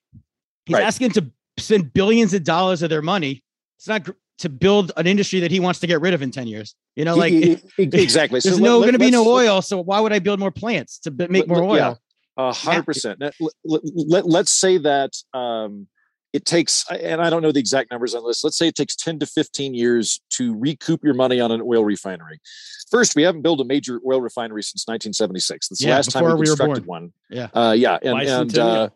he's 0.67 0.75
Right. 0.75 0.85
asking 0.85 1.11
to 1.19 1.27
spend 1.59 1.93
billions 1.93 2.33
of 2.35 2.45
dollars 2.45 2.83
of 2.83 2.89
their 2.91 3.03
money? 3.03 3.43
It's 3.79 3.89
not 3.89 4.05
gr- 4.05 4.13
to 4.43 4.49
build 4.49 4.91
an 4.97 5.07
industry 5.07 5.39
that 5.41 5.51
he 5.53 5.61
wants 5.61 5.79
to 5.81 5.87
get 5.87 6.01
rid 6.01 6.15
of 6.15 6.21
in 6.23 6.31
10 6.33 6.49
years. 6.49 6.75
You 6.97 7.05
know, 7.05 7.15
like 7.15 7.33
exactly. 7.79 8.41
there's 8.41 8.57
So 8.57 8.63
no 8.63 8.81
going 8.81 8.93
to 8.93 8.99
be 8.99 9.11
no 9.11 9.27
oil. 9.27 9.63
So 9.63 9.81
why 9.81 10.01
would 10.01 10.13
I 10.13 10.19
build 10.19 10.41
more 10.41 10.51
plants 10.51 10.99
to 11.01 11.11
make 11.31 11.47
more 11.49 11.65
let- 11.65 11.83
oil? 11.83 11.99
A 12.39 12.53
hundred 12.53 12.85
percent. 12.87 13.21
Let, 13.21 13.35
let, 13.65 13.83
let, 13.85 14.27
let's 14.27 14.51
say 14.51 14.79
that 14.79 15.13
um, 15.35 15.87
it 16.33 16.47
takes, 16.47 16.87
and 16.91 17.21
I 17.21 17.29
don't 17.29 17.43
know 17.43 17.53
the 17.53 17.61
exact 17.61 17.91
numbers 17.91 18.15
on 18.15 18.27
this. 18.27 18.43
Let's 18.43 18.57
say 18.57 18.69
it 18.69 18.75
takes 18.75 18.97
10 18.97 19.19
to 19.19 19.27
15 19.27 19.75
years 19.75 20.19
to 20.31 20.59
recoup 20.59 21.05
your 21.05 21.13
money 21.13 21.41
on 21.41 21.53
an 21.53 21.61
oil 21.61 21.85
refinery. 21.85 22.41
First, 22.91 23.15
we 23.15 23.23
haven't 23.23 23.43
built 23.43 23.61
a 23.61 23.65
major 23.65 24.01
oil 24.11 24.23
refinery 24.23 24.63
since 24.63 24.87
1976. 24.89 25.69
That's 25.69 25.81
the 25.81 25.91
last 25.91 26.11
time 26.11 26.25
before 26.25 26.37
we 26.37 26.45
we 26.45 26.51
were 26.51 26.57
constructed 26.57 26.87
born. 26.87 27.03
one. 27.03 27.13
Yeah. 27.29 27.49
Uh, 27.53 27.73
yeah. 27.73 27.99
And, 28.03 28.19
and 28.19 28.59
uh, 28.59 28.89
Bicentennial. 28.89 28.91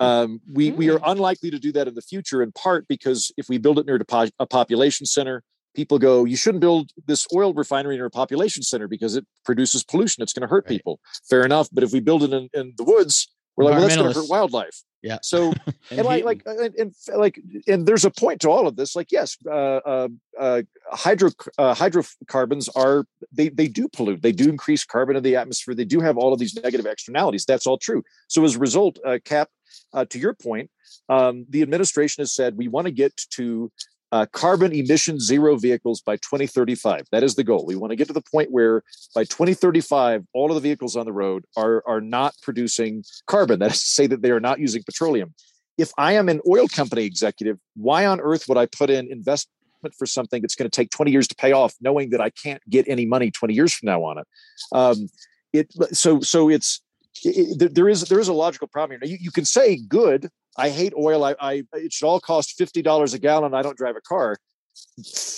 Um, 0.00 0.40
we, 0.52 0.70
we 0.70 0.90
are 0.90 1.00
unlikely 1.04 1.50
to 1.50 1.58
do 1.58 1.72
that 1.72 1.88
in 1.88 1.94
the 1.94 2.02
future, 2.02 2.42
in 2.42 2.52
part 2.52 2.86
because 2.88 3.32
if 3.36 3.48
we 3.48 3.58
build 3.58 3.78
it 3.78 3.86
near 3.86 4.00
a 4.38 4.46
population 4.46 5.06
center, 5.06 5.42
people 5.74 5.98
go, 5.98 6.24
you 6.24 6.36
shouldn't 6.36 6.60
build 6.60 6.90
this 7.06 7.26
oil 7.34 7.54
refinery 7.54 7.96
near 7.96 8.06
a 8.06 8.10
population 8.10 8.62
center 8.62 8.88
because 8.88 9.16
it 9.16 9.24
produces 9.44 9.84
pollution. 9.84 10.22
It's 10.22 10.32
going 10.32 10.42
to 10.42 10.48
hurt 10.48 10.64
Right. 10.64 10.76
people. 10.76 11.00
Fair 11.28 11.44
enough. 11.44 11.68
But 11.72 11.84
if 11.84 11.92
we 11.92 12.00
build 12.00 12.22
it 12.24 12.32
in, 12.32 12.48
in 12.54 12.74
the 12.76 12.84
woods, 12.84 13.28
we're 13.56 13.64
like, 13.64 13.72
well, 13.72 13.82
that's 13.82 13.96
going 13.96 14.12
to 14.12 14.20
hurt 14.20 14.28
wildlife. 14.28 14.82
Yeah. 15.02 15.18
So, 15.22 15.52
and, 15.90 16.04
like, 16.04 16.24
like, 16.24 16.42
uh, 16.46 16.58
and, 16.58 16.74
and 16.76 16.94
like, 17.14 17.40
and 17.66 17.86
there's 17.86 18.04
a 18.04 18.10
point 18.10 18.40
to 18.40 18.50
all 18.50 18.66
of 18.66 18.76
this. 18.76 18.96
Like, 18.96 19.12
yes, 19.12 19.36
uh, 19.46 19.50
uh, 19.50 20.08
uh, 20.38 20.62
hydro 20.90 21.30
uh, 21.56 21.74
hydrocarbons 21.74 22.68
are 22.70 23.04
they 23.32 23.48
they 23.48 23.68
do 23.68 23.88
pollute. 23.88 24.22
They 24.22 24.32
do 24.32 24.48
increase 24.48 24.84
carbon 24.84 25.16
in 25.16 25.22
the 25.22 25.36
atmosphere. 25.36 25.74
They 25.74 25.84
do 25.84 26.00
have 26.00 26.16
all 26.16 26.32
of 26.32 26.38
these 26.38 26.54
negative 26.56 26.86
externalities. 26.86 27.44
That's 27.44 27.66
all 27.66 27.78
true. 27.78 28.02
So, 28.28 28.44
as 28.44 28.56
a 28.56 28.58
result, 28.58 28.98
uh, 29.04 29.18
Cap, 29.24 29.48
uh, 29.92 30.04
to 30.06 30.18
your 30.18 30.34
point, 30.34 30.70
um, 31.08 31.46
the 31.48 31.62
administration 31.62 32.22
has 32.22 32.34
said 32.34 32.56
we 32.56 32.68
want 32.68 32.86
to 32.86 32.92
get 32.92 33.16
to 33.30 33.70
uh, 34.10 34.26
carbon 34.32 34.72
emission 34.72 35.20
zero 35.20 35.56
vehicles 35.56 36.00
by 36.00 36.16
2035. 36.16 37.06
That 37.12 37.22
is 37.22 37.34
the 37.34 37.44
goal. 37.44 37.66
We 37.66 37.76
want 37.76 37.90
to 37.90 37.96
get 37.96 38.06
to 38.08 38.12
the 38.12 38.22
point 38.22 38.50
where 38.50 38.82
by 39.14 39.24
2035, 39.24 40.24
all 40.32 40.50
of 40.50 40.54
the 40.54 40.60
vehicles 40.60 40.96
on 40.96 41.04
the 41.04 41.12
road 41.12 41.44
are, 41.56 41.82
are 41.86 42.00
not 42.00 42.34
producing 42.42 43.04
carbon. 43.26 43.58
That 43.68 43.72
is 43.72 43.80
to 43.80 43.86
say 43.86 44.06
that 44.06 44.22
they 44.22 44.30
are 44.30 44.40
not 44.40 44.60
using 44.60 44.82
petroleum. 44.82 45.34
If 45.76 45.90
I 45.98 46.14
am 46.14 46.28
an 46.28 46.40
oil 46.48 46.68
company 46.68 47.04
executive, 47.04 47.58
why 47.76 48.06
on 48.06 48.20
earth 48.20 48.48
would 48.48 48.58
I 48.58 48.66
put 48.66 48.88
in 48.88 49.10
investment 49.12 49.94
for 49.96 50.06
something 50.06 50.42
that's 50.42 50.54
going 50.54 50.68
to 50.68 50.74
take 50.74 50.90
20 50.90 51.10
years 51.10 51.28
to 51.28 51.34
pay 51.34 51.52
off, 51.52 51.74
knowing 51.80 52.10
that 52.10 52.20
I 52.20 52.30
can't 52.30 52.62
get 52.68 52.88
any 52.88 53.04
money 53.04 53.30
20 53.30 53.54
years 53.54 53.74
from 53.74 53.86
now 53.86 54.02
on 54.04 54.18
it? 54.18 54.26
Um, 54.72 55.08
it 55.52 55.72
so 55.94 56.20
so 56.20 56.48
it's 56.48 56.82
it, 57.24 57.62
it- 57.62 57.74
there 57.74 57.88
is 57.88 58.02
there 58.02 58.20
is 58.20 58.28
a 58.28 58.32
logical 58.32 58.68
problem 58.68 58.92
here. 59.00 59.06
Now, 59.08 59.10
you, 59.12 59.18
you 59.20 59.30
can 59.30 59.44
say 59.44 59.76
good 59.76 60.28
I 60.56 60.70
hate 60.70 60.92
oil. 60.98 61.24
I, 61.24 61.34
I 61.40 61.62
it 61.74 61.92
should 61.92 62.06
all 62.06 62.20
cost 62.20 62.56
fifty 62.58 62.82
dollars 62.82 63.14
a 63.14 63.18
gallon. 63.18 63.54
I 63.54 63.62
don't 63.62 63.76
drive 63.76 63.96
a 63.96 64.00
car. 64.00 64.36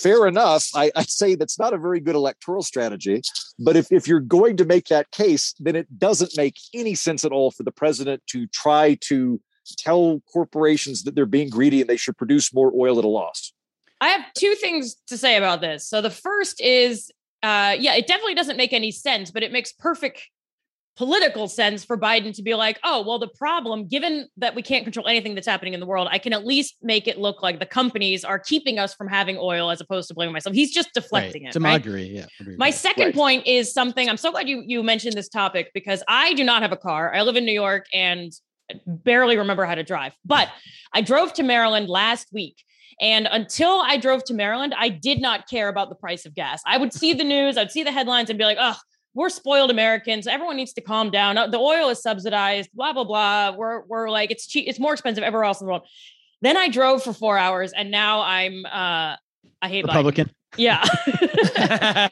fair 0.03 0.27
enough. 0.27 0.67
I, 0.75 0.91
I 0.95 1.03
say 1.03 1.35
that's 1.35 1.59
not 1.59 1.73
a 1.73 1.77
very 1.77 1.99
good 1.99 2.15
electoral 2.15 2.63
strategy. 2.63 3.21
But 3.59 3.75
if, 3.75 3.91
if 3.91 4.07
you're 4.07 4.19
going 4.19 4.57
to 4.57 4.65
make 4.65 4.85
that 4.87 5.11
case, 5.11 5.53
then 5.59 5.75
it 5.75 5.99
doesn't 5.99 6.35
make 6.37 6.57
any 6.73 6.95
sense 6.95 7.23
at 7.23 7.31
all 7.31 7.51
for 7.51 7.63
the 7.63 7.71
president 7.71 8.23
to 8.27 8.47
try 8.47 8.97
to 9.01 9.39
tell 9.77 10.21
corporations 10.33 11.03
that 11.03 11.15
they're 11.15 11.25
being 11.25 11.49
greedy 11.49 11.81
and 11.81 11.89
they 11.89 11.97
should 11.97 12.17
produce 12.17 12.53
more 12.53 12.71
oil 12.75 12.97
at 12.97 13.05
a 13.05 13.07
loss. 13.07 13.53
I 13.99 14.09
have 14.09 14.25
two 14.35 14.55
things 14.55 14.95
to 15.07 15.17
say 15.17 15.37
about 15.37 15.61
this. 15.61 15.87
So 15.87 16.01
the 16.01 16.09
first 16.09 16.59
is, 16.59 17.11
uh, 17.43 17.75
yeah, 17.79 17.93
it 17.95 18.07
definitely 18.07 18.33
doesn't 18.35 18.57
make 18.57 18.73
any 18.73 18.89
sense, 18.91 19.29
but 19.29 19.43
it 19.43 19.51
makes 19.51 19.71
perfect 19.71 20.27
political 20.97 21.47
sense 21.47 21.85
for 21.85 21.97
Biden 21.97 22.33
to 22.35 22.43
be 22.43 22.53
like, 22.53 22.79
oh, 22.83 23.03
well, 23.07 23.17
the 23.17 23.29
problem, 23.29 23.87
given 23.87 24.27
that 24.37 24.55
we 24.55 24.61
can't 24.61 24.83
control 24.83 25.07
anything 25.07 25.35
that's 25.35 25.47
happening 25.47 25.73
in 25.73 25.79
the 25.79 25.85
world, 25.85 26.07
I 26.11 26.17
can 26.19 26.33
at 26.33 26.45
least 26.45 26.75
make 26.81 27.07
it 27.07 27.17
look 27.17 27.41
like 27.41 27.59
the 27.59 27.65
companies 27.65 28.23
are 28.25 28.37
keeping 28.37 28.77
us 28.77 28.93
from 28.93 29.07
having 29.07 29.37
oil 29.39 29.71
as 29.71 29.79
opposed 29.81 30.09
to 30.09 30.13
blaming 30.13 30.33
myself. 30.33 30.53
He's 30.53 30.73
just 30.73 30.93
deflecting 30.93 31.43
right. 31.43 31.49
it. 31.49 31.53
To 31.53 31.59
right? 31.59 31.79
agree, 31.79 32.03
yeah. 32.05 32.25
agree 32.39 32.57
My 32.57 32.67
with 32.67 32.75
that. 32.75 32.81
second 32.81 33.05
Right. 33.05 33.15
point 33.15 33.47
is 33.47 33.73
something 33.73 34.09
I'm 34.09 34.17
so 34.17 34.31
glad 34.31 34.49
you 34.49 34.63
you 34.65 34.83
mentioned 34.83 35.15
this 35.15 35.29
topic 35.29 35.71
because 35.73 36.03
I 36.07 36.33
do 36.33 36.43
not 36.43 36.61
have 36.61 36.71
a 36.71 36.77
car. 36.77 37.13
I 37.13 37.21
live 37.21 37.35
in 37.37 37.45
New 37.45 37.53
York 37.53 37.85
and 37.93 38.31
barely 38.85 39.37
remember 39.37 39.65
how 39.65 39.75
to 39.75 39.83
drive. 39.83 40.13
But 40.25 40.49
I 40.93 41.01
drove 41.01 41.33
to 41.33 41.43
Maryland 41.43 41.89
last 41.89 42.27
week. 42.33 42.57
And 42.99 43.27
until 43.31 43.81
I 43.81 43.97
drove 43.97 44.23
to 44.25 44.33
Maryland, 44.33 44.75
I 44.77 44.89
did 44.89 45.19
not 45.19 45.49
care 45.49 45.69
about 45.69 45.89
the 45.89 45.95
price 45.95 46.25
of 46.25 46.35
gas. 46.35 46.61
I 46.67 46.77
would 46.77 46.93
see 46.93 47.13
the 47.13 47.23
news, 47.23 47.57
I'd 47.57 47.71
see 47.71 47.83
the 47.83 47.91
headlines 47.91 48.29
and 48.29 48.37
be 48.37 48.45
like, 48.45 48.57
oh, 48.59 48.75
we're 49.13 49.29
spoiled 49.29 49.69
Americans. 49.71 50.27
Everyone 50.27 50.55
needs 50.55 50.73
to 50.73 50.81
calm 50.81 51.11
down. 51.11 51.37
Uh, 51.37 51.47
The 51.47 51.57
oil 51.59 51.89
is 51.89 52.01
subsidized, 52.01 52.69
blah, 52.73 52.93
blah, 52.93 53.03
blah. 53.03 53.55
We're, 53.55 53.81
we're 53.85 54.09
like, 54.09 54.31
it's 54.31 54.47
cheap, 54.47 54.65
it's 54.67 54.79
more 54.79 54.93
expensive 54.93 55.23
everywhere 55.23 55.45
else 55.45 55.59
in 55.61 55.67
the 55.67 55.71
world. 55.71 55.87
Then 56.41 56.57
I 56.57 56.69
drove 56.69 57.03
for 57.03 57.13
four 57.13 57.37
hours 57.37 57.71
and 57.73 57.91
now 57.91 58.21
I'm 58.21 58.65
uh 58.65 59.15
I 59.63 59.67
hate 59.69 59.85
Biden. 59.85 59.89
Republican. 59.89 60.31
Yeah. 60.57 60.83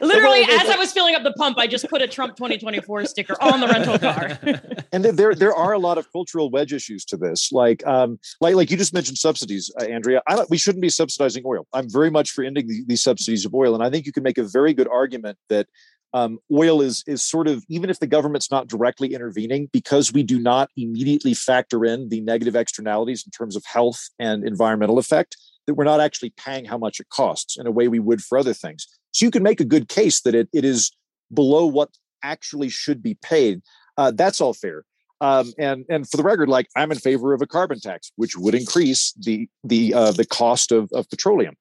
Literally, 0.00 0.42
as 0.42 0.68
I 0.68 0.76
was 0.78 0.92
filling 0.92 1.14
up 1.14 1.22
the 1.22 1.32
pump, 1.32 1.58
I 1.58 1.66
just 1.66 1.88
put 1.88 2.02
a 2.02 2.06
Trump 2.08 2.36
2024 2.36 3.04
sticker 3.06 3.34
on 3.42 3.60
the 3.60 3.66
rental 3.68 3.98
car. 3.98 4.38
and 4.92 5.04
there- 5.04 5.12
there 5.12 5.34
there 5.34 5.54
are 5.54 5.72
a 5.72 5.78
lot 5.78 5.98
of 5.98 6.10
cultural 6.12 6.50
wedge 6.50 6.72
issues 6.72 7.04
to 7.06 7.16
this 7.16 7.50
like 7.52 7.86
um 7.86 8.18
like 8.40 8.54
like 8.54 8.70
you 8.70 8.76
just 8.76 8.92
mentioned 8.94 9.18
subsidies 9.18 9.70
uh, 9.80 9.84
andrea 9.84 10.22
I 10.28 10.36
don't, 10.36 10.48
we 10.50 10.58
shouldn't 10.58 10.82
be 10.82 10.88
subsidizing 10.88 11.42
oil 11.46 11.66
i'm 11.72 11.88
very 11.90 12.10
much 12.10 12.30
for 12.30 12.42
ending 12.44 12.66
the, 12.66 12.84
these 12.86 13.02
subsidies 13.02 13.44
of 13.44 13.54
oil 13.54 13.74
and 13.74 13.82
i 13.82 13.90
think 13.90 14.06
you 14.06 14.12
can 14.12 14.22
make 14.22 14.38
a 14.38 14.42
very 14.44 14.72
good 14.74 14.88
argument 14.88 15.38
that 15.48 15.66
um, 16.14 16.38
oil 16.52 16.80
is 16.80 17.02
is 17.06 17.22
sort 17.22 17.48
of 17.48 17.64
even 17.68 17.90
if 17.90 17.98
the 17.98 18.06
government's 18.06 18.50
not 18.50 18.68
directly 18.68 19.14
intervening 19.14 19.68
because 19.72 20.12
we 20.12 20.22
do 20.22 20.38
not 20.38 20.70
immediately 20.76 21.34
factor 21.34 21.84
in 21.84 22.08
the 22.08 22.20
negative 22.20 22.56
externalities 22.56 23.24
in 23.24 23.30
terms 23.30 23.56
of 23.56 23.64
health 23.64 24.00
and 24.18 24.46
environmental 24.46 24.98
effect 24.98 25.36
that 25.66 25.74
we're 25.74 25.84
not 25.84 26.00
actually 26.00 26.30
paying 26.36 26.64
how 26.64 26.76
much 26.76 26.98
it 27.00 27.08
costs 27.08 27.56
in 27.56 27.66
a 27.66 27.70
way 27.70 27.88
we 27.88 27.98
would 27.98 28.22
for 28.22 28.36
other 28.36 28.54
things 28.54 28.86
so 29.12 29.24
you 29.24 29.30
can 29.30 29.42
make 29.42 29.60
a 29.60 29.64
good 29.64 29.88
case 29.88 30.20
that 30.22 30.34
it, 30.34 30.48
it 30.52 30.64
is 30.64 30.90
below 31.32 31.66
what 31.66 31.90
actually 32.22 32.68
should 32.68 33.02
be 33.02 33.14
paid 33.14 33.62
uh, 33.96 34.10
that's 34.14 34.40
all 34.40 34.54
fair. 34.54 34.84
Um, 35.20 35.52
and 35.58 35.84
and 35.88 36.08
for 36.08 36.16
the 36.16 36.22
record, 36.22 36.48
like 36.48 36.68
I'm 36.76 36.90
in 36.90 36.98
favor 36.98 37.32
of 37.32 37.42
a 37.42 37.46
carbon 37.46 37.78
tax, 37.78 38.10
which 38.16 38.36
would 38.36 38.54
increase 38.54 39.12
the 39.12 39.48
the 39.62 39.94
uh, 39.94 40.12
the 40.12 40.26
cost 40.26 40.72
of, 40.72 40.90
of 40.92 41.08
petroleum. 41.10 41.54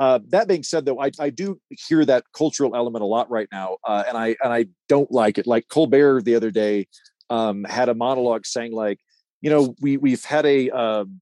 Uh, 0.00 0.18
that 0.28 0.48
being 0.48 0.62
said, 0.62 0.84
though, 0.84 1.00
I, 1.00 1.10
I 1.20 1.30
do 1.30 1.60
hear 1.88 2.04
that 2.04 2.24
cultural 2.36 2.74
element 2.74 3.02
a 3.02 3.06
lot 3.06 3.30
right 3.30 3.48
now, 3.52 3.76
uh, 3.84 4.02
and 4.08 4.18
I 4.18 4.36
and 4.42 4.52
I 4.52 4.66
don't 4.88 5.10
like 5.12 5.38
it. 5.38 5.46
Like 5.46 5.68
Colbert 5.68 6.22
the 6.22 6.34
other 6.34 6.50
day 6.50 6.88
um, 7.30 7.64
had 7.64 7.88
a 7.88 7.94
monologue 7.94 8.44
saying, 8.44 8.72
like, 8.72 8.98
you 9.40 9.50
know, 9.50 9.74
we 9.80 9.96
we've 9.96 10.24
had 10.24 10.46
a 10.46 10.70
um, 10.70 11.20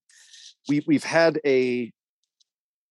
we 0.68 0.82
we've 0.86 1.04
had 1.04 1.38
a 1.44 1.92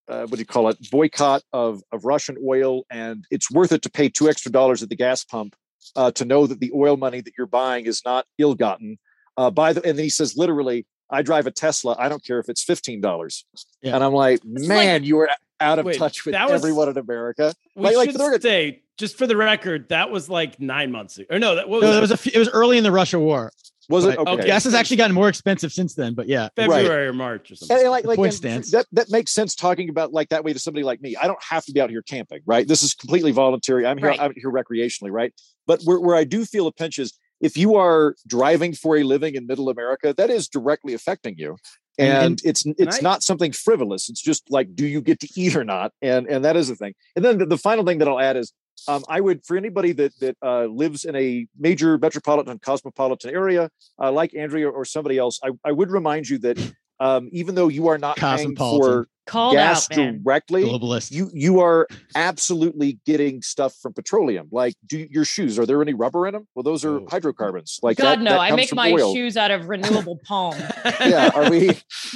uh, 0.08 0.22
what 0.22 0.34
do 0.34 0.40
you 0.40 0.46
call 0.46 0.70
it 0.70 0.78
boycott 0.92 1.42
of 1.52 1.82
of 1.92 2.06
Russian 2.06 2.38
oil, 2.46 2.84
and 2.92 3.26
it's 3.32 3.50
worth 3.50 3.72
it 3.72 3.82
to 3.82 3.90
pay 3.90 4.08
two 4.08 4.30
extra 4.30 4.52
dollars 4.52 4.84
at 4.84 4.90
the 4.90 4.96
gas 4.96 5.24
pump 5.24 5.56
uh, 5.96 6.12
to 6.12 6.26
know 6.26 6.46
that 6.46 6.60
the 6.60 6.72
oil 6.76 6.98
money 6.98 7.22
that 7.22 7.34
you're 7.38 7.48
buying 7.48 7.86
is 7.86 8.02
not 8.06 8.26
ill-gotten. 8.38 9.00
Uh, 9.38 9.50
by 9.50 9.74
the 9.74 9.84
and 9.86 9.98
then 9.98 10.04
he 10.04 10.10
says 10.10 10.38
literally, 10.38 10.86
I 11.12 11.22
drive 11.22 11.46
a 11.48 11.52
Tesla. 11.52 11.96
I 12.00 12.10
don't 12.10 12.24
care 12.24 12.40
if 12.40 12.50
it's 12.50 12.64
fifteen 12.64 13.02
dollars. 13.02 13.46
Yeah. 13.82 13.96
And 13.96 14.04
I'm 14.04 14.14
like, 14.14 14.42
It's 14.56 14.68
man, 14.68 15.04
you 15.04 15.20
are 15.20 15.30
out 15.60 15.78
of 15.80 15.86
Wait, 15.86 15.98
touch 15.98 16.26
with 16.26 16.34
was- 16.34 16.52
everyone 16.52 16.90
in 16.90 16.98
America. 16.98 17.54
we 17.76 17.84
Like- 17.84 17.96
like 17.98 18.10
should 18.10 18.14
for 18.14 18.18
the 18.20 18.24
record- 18.26 18.42
say, 18.42 18.82
just 18.98 19.18
for 19.18 19.28
the 19.28 19.36
record, 19.38 19.90
that 19.90 20.10
was 20.12 20.30
like 20.30 20.60
nine 20.60 20.92
months 20.92 21.18
ago. 21.18 21.28
Or 21.36 21.40
no, 21.40 21.56
that 21.56 21.68
what 21.70 21.82
No, 21.82 21.88
was, 21.88 21.96
it 21.96 21.98
it? 21.98 22.02
was 22.02 22.12
a 22.12 22.18
few, 22.18 22.32
it 22.34 22.40
was 22.40 22.50
early 22.50 22.78
in 22.78 22.84
the 22.84 22.92
Russia 22.92 23.20
war. 23.20 23.52
Was 23.90 24.06
it 24.06 24.16
But 24.16 24.28
okay? 24.28 24.46
Gas 24.46 24.64
has 24.64 24.74
actually 24.74 24.98
gotten 24.98 25.14
more 25.14 25.28
expensive 25.28 25.74
since 25.74 25.96
then, 25.96 26.14
but 26.14 26.28
yeah. 26.28 26.48
February 26.56 27.08
or 27.08 27.14
March 27.14 27.52
or 27.52 27.56
something. 27.56 27.76
And, 27.76 27.84
and 27.84 27.92
like, 27.92 28.04
The 28.04 28.10
like 28.10 28.16
point 28.18 28.28
and 28.30 28.38
stands. 28.38 28.72
that 28.72 28.86
that 28.94 29.10
makes 29.12 29.32
sense 29.32 29.54
talking 29.54 29.90
about 29.90 30.14
like 30.14 30.30
that 30.30 30.46
way 30.46 30.54
to 30.54 30.60
somebody 30.60 30.84
like 30.86 31.02
me. 31.02 31.18
I 31.22 31.28
don't 31.28 31.44
have 31.44 31.66
to 31.66 31.74
be 31.74 31.82
out 31.82 31.90
here 31.90 32.02
camping, 32.02 32.40
right? 32.46 32.66
This 32.66 32.84
is 32.84 32.94
completely 32.94 33.32
voluntary. 33.32 33.86
I'm 33.86 33.98
here 33.98 34.08
Right. 34.10 34.20
I'm 34.22 34.34
here 34.36 34.50
recreationally, 34.52 35.12
right? 35.12 35.34
But 35.68 35.82
where, 35.84 36.00
where 36.00 36.16
I 36.16 36.24
do 36.24 36.46
feel 36.46 36.68
a 36.68 36.72
pinch 36.72 37.00
is 37.00 37.14
if 37.42 37.58
you 37.58 37.76
are 37.76 38.16
driving 38.28 38.74
for 38.74 38.98
a 38.98 39.04
living 39.04 39.36
in 39.36 39.48
middle 39.48 39.70
America, 39.70 40.14
that 40.18 40.30
is 40.30 40.48
directly 40.48 40.94
affecting 40.94 41.36
you. 41.38 41.58
And- 41.98 42.24
And, 42.26 42.42
it's 42.46 42.64
it's 42.78 42.98
I- 43.00 43.02
not 43.02 43.22
something 43.24 43.52
frivolous. 43.52 44.10
It's 44.10 44.22
just 44.22 44.44
like, 44.50 44.76
do 44.76 44.86
you 44.88 45.02
get 45.02 45.20
to 45.20 45.28
eat 45.36 45.56
or 45.56 45.66
not? 45.66 45.92
And 46.02 46.28
and 46.28 46.44
that 46.46 46.56
is 46.56 46.68
the 46.70 46.76
thing. 46.76 46.94
And 47.16 47.26
then 47.26 47.38
the, 47.40 47.46
the 47.46 47.58
final 47.58 47.84
thing 47.86 47.98
that 48.00 48.08
I'll 48.08 48.20
add 48.20 48.38
is 48.38 48.54
um, 48.88 49.04
I 49.10 49.20
would 49.22 49.46
for 49.46 49.58
anybody 49.58 49.92
that 49.94 50.14
that 50.22 50.36
uh, 50.42 50.66
lives 50.66 51.04
in 51.06 51.16
a 51.16 51.46
major 51.60 51.98
metropolitan 51.98 52.58
cosmopolitan 52.60 53.32
area 53.32 53.70
uh, 54.02 54.12
like 54.12 54.34
Andrea 54.36 54.70
or 54.70 54.86
somebody 54.86 55.18
else, 55.18 55.40
I, 55.44 55.50
I 55.64 55.72
would 55.74 55.92
remind 55.92 56.30
you 56.30 56.38
that 56.40 56.58
um, 57.02 57.28
even 57.34 57.56
though 57.56 57.68
you 57.68 57.88
are 57.88 57.98
not 57.98 58.16
paying 58.18 58.56
for 58.56 59.08
Called 59.28 59.54
gas 59.54 59.90
out, 59.92 59.96
directly, 60.24 60.64
Globalist. 60.64 61.12
you 61.12 61.30
you 61.34 61.60
are 61.60 61.88
absolutely 62.16 63.00
getting 63.06 63.42
stuff 63.42 63.74
from 63.82 63.94
petroleum. 63.94 64.48
Like, 64.52 64.74
do 64.86 65.08
your 65.12 65.26
shoes 65.26 65.60
are 65.60 65.66
there 65.66 65.82
any 65.82 65.94
rubber 65.94 66.28
in 66.28 66.34
them? 66.34 66.48
Well, 66.56 66.64
those 66.64 66.84
are 66.84 66.98
Oh. 67.00 67.08
hydrocarbons. 67.10 67.80
Like 67.84 67.98
God 67.98 68.20
that, 68.20 68.24
no, 68.24 68.32
that 68.32 68.40
I 68.40 68.56
make 68.56 68.74
my 68.74 68.92
oil. 68.92 69.14
shoes 69.14 69.38
out 69.38 69.52
of 69.52 69.70
renewable 69.70 70.20
palm. 70.26 70.56
yeah, 71.02 71.30
are 71.36 71.50
we? 71.50 71.70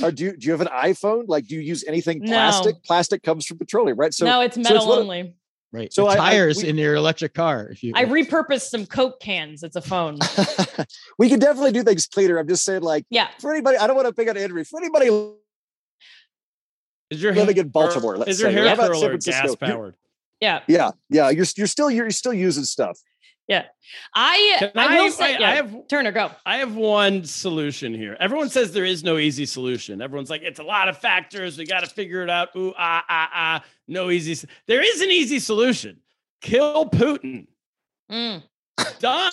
Are 0.03 0.11
do 0.11 0.25
you, 0.25 0.37
do 0.37 0.45
you 0.47 0.51
have 0.51 0.61
an 0.61 0.67
iPhone? 0.67 1.25
Like, 1.27 1.45
do 1.47 1.55
you 1.55 1.61
use 1.61 1.83
anything 1.87 2.19
No. 2.21 2.27
plastic? 2.31 2.83
Plastic 2.83 3.23
comes 3.23 3.45
from 3.45 3.59
petroleum, 3.59 3.97
right? 3.97 4.13
So 4.13 4.25
no, 4.25 4.41
it's 4.41 4.55
so 4.55 4.61
metal 4.61 4.87
one 4.87 4.97
of- 4.97 5.03
only. 5.03 5.35
Right. 5.75 5.93
so 5.93 6.03
the 6.05 6.09
I- 6.09 6.13
I- 6.13 6.17
tires 6.31 6.57
we- 6.63 6.69
in 6.69 6.77
your 6.77 6.95
electric 6.95 7.33
car. 7.33 7.67
If 7.69 7.83
you 7.83 7.93
I 7.95 8.05
repurposed 8.05 8.69
some 8.69 8.85
Coke 8.85 9.19
cans. 9.19 9.61
It's 9.63 9.75
a 9.75 9.81
phone. 9.81 10.17
we 11.19 11.29
can 11.29 11.39
definitely 11.39 11.71
do 11.73 11.83
things 11.83 12.07
cleaner. 12.07 12.37
I'm 12.37 12.47
just 12.47 12.63
saying, 12.63 12.81
like, 12.81 13.05
Yeah. 13.09 13.27
for 13.39 13.51
anybody, 13.51 13.77
I 13.77 13.87
don't 13.87 13.95
want 13.95 14.07
to 14.07 14.13
pick 14.13 14.29
on 14.29 14.37
Andrew. 14.37 14.63
For 14.63 14.79
anybody 14.79 15.07
Is 17.11 17.21
your 17.21 17.33
living 17.33 17.55
hair- 17.55 17.65
in 17.65 17.69
Baltimore, 17.69 18.17
let's 18.17 18.31
is 18.31 18.39
your 18.39 18.49
say, 18.49 18.53
hair 18.55 18.65
or 18.65 18.67
how 18.69 18.73
about 18.73 18.91
curler 18.91 19.17
gas 19.17 19.55
powered? 19.55 19.95
Yeah. 20.41 20.61
Yeah, 20.67 20.91
yeah, 21.09 21.29
you're 21.29 21.45
you're 21.55 21.67
still 21.67 21.89
you're 21.89 22.09
still 22.11 22.33
using 22.33 22.63
stuff. 22.65 22.99
I 23.49 23.61
I, 24.15 24.71
I, 24.75 25.01
will 25.01 25.11
say 25.11 25.35
I- 25.35 25.39
yeah. 25.39 25.49
I 25.49 25.55
have 25.55 25.87
Turner, 25.87 26.11
go. 26.11 26.31
I 26.45 26.57
have 26.57 26.75
one 26.75 27.23
solution 27.25 27.93
here. 27.93 28.17
Everyone 28.19 28.49
says 28.49 28.71
there 28.73 28.85
is 28.85 29.03
no 29.03 29.17
easy 29.17 29.45
solution. 29.45 30.01
Everyone's 30.01 30.29
like, 30.29 30.41
it's 30.41 30.59
a 30.59 30.63
lot 30.63 30.87
of 30.89 30.97
factors. 30.97 31.57
We 31.57 31.65
got 31.65 31.81
to 31.83 31.87
figure 31.89 32.23
it 32.23 32.29
out. 32.29 32.49
Ooh, 32.55 32.73
ah, 32.77 33.03
ah, 33.07 33.29
ah. 33.33 33.63
No 33.87 34.09
easy. 34.09 34.47
There 34.67 34.81
is 34.81 35.01
an 35.01 35.09
easy 35.11 35.39
solution. 35.39 35.99
Kill 36.41 36.89
Putin. 36.89 37.47
Mm. 38.11 38.43
Done. 38.99 39.31